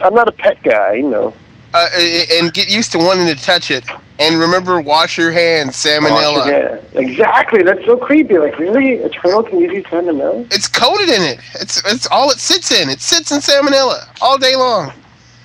I'm 0.00 0.14
not 0.14 0.28
a 0.28 0.32
pet 0.32 0.62
guy. 0.62 0.94
You 0.94 1.08
know. 1.08 1.34
uh, 1.74 1.88
and 2.32 2.52
get 2.52 2.70
used 2.70 2.92
to 2.92 2.98
wanting 2.98 3.26
to 3.26 3.34
touch 3.34 3.70
it. 3.70 3.84
And 4.18 4.38
remember, 4.38 4.80
wash 4.80 5.18
your 5.18 5.32
hands, 5.32 5.74
salmonella. 5.76 6.46
Yeah, 6.46 7.00
exactly. 7.00 7.62
That's 7.64 7.84
so 7.84 7.96
creepy. 7.96 8.38
Like, 8.38 8.58
really, 8.58 8.98
a 9.02 9.08
turtle 9.08 9.42
can 9.42 9.58
give 9.58 9.72
you 9.72 9.82
salmonella? 9.84 10.46
It's 10.52 10.68
coated 10.68 11.08
in 11.08 11.22
it. 11.22 11.40
It's 11.60 11.82
it's 11.84 12.06
all 12.10 12.30
it 12.30 12.38
sits 12.38 12.70
in. 12.70 12.88
It 12.88 13.00
sits 13.00 13.32
in 13.32 13.40
salmonella 13.40 14.08
all 14.20 14.38
day 14.38 14.54
long. 14.54 14.92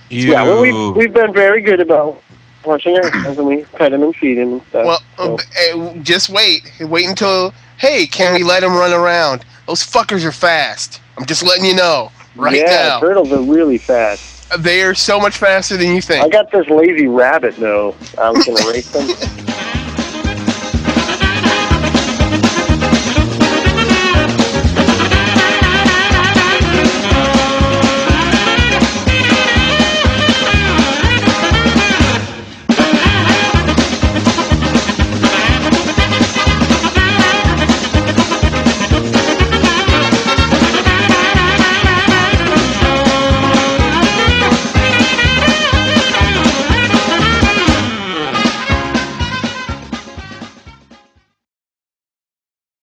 Yeah. 0.09 0.43
Well, 0.43 0.61
we've 0.61 0.95
we've 0.95 1.13
been 1.13 1.33
very 1.33 1.61
good 1.61 1.79
about 1.79 2.21
washing 2.65 2.97
our 2.97 3.09
hands 3.09 3.37
and 3.37 3.47
we 3.47 3.63
pet 3.63 3.93
him 3.93 4.03
and 4.03 4.15
feed 4.15 4.37
him 4.37 4.53
and 4.53 4.61
stuff. 4.69 4.85
Well, 5.17 5.37
so. 5.37 5.89
uh, 5.89 5.93
just 5.97 6.29
wait. 6.29 6.71
Wait 6.81 7.07
until. 7.07 7.53
Hey, 7.77 8.07
can 8.07 8.33
we 8.33 8.43
let 8.43 8.59
them 8.61 8.73
run 8.73 8.91
around? 8.91 9.45
Those 9.65 9.83
fuckers 9.83 10.25
are 10.25 10.33
fast. 10.33 10.99
I'm 11.17 11.25
just 11.25 11.43
letting 11.43 11.63
you 11.63 11.75
know 11.75 12.11
right 12.35 12.57
yeah, 12.57 12.65
now. 12.65 12.99
turtles 12.99 13.31
are 13.31 13.41
really 13.41 13.77
fast. 13.77 14.49
They 14.59 14.81
are 14.81 14.95
so 14.95 15.19
much 15.19 15.37
faster 15.37 15.77
than 15.77 15.93
you 15.93 16.01
think. 16.01 16.25
I 16.25 16.27
got 16.27 16.51
this 16.51 16.67
lazy 16.67 17.07
rabbit 17.07 17.55
though. 17.57 17.95
I 18.17 18.31
was 18.31 18.45
gonna 18.45 18.67
race 18.69 18.91
them. 18.91 19.07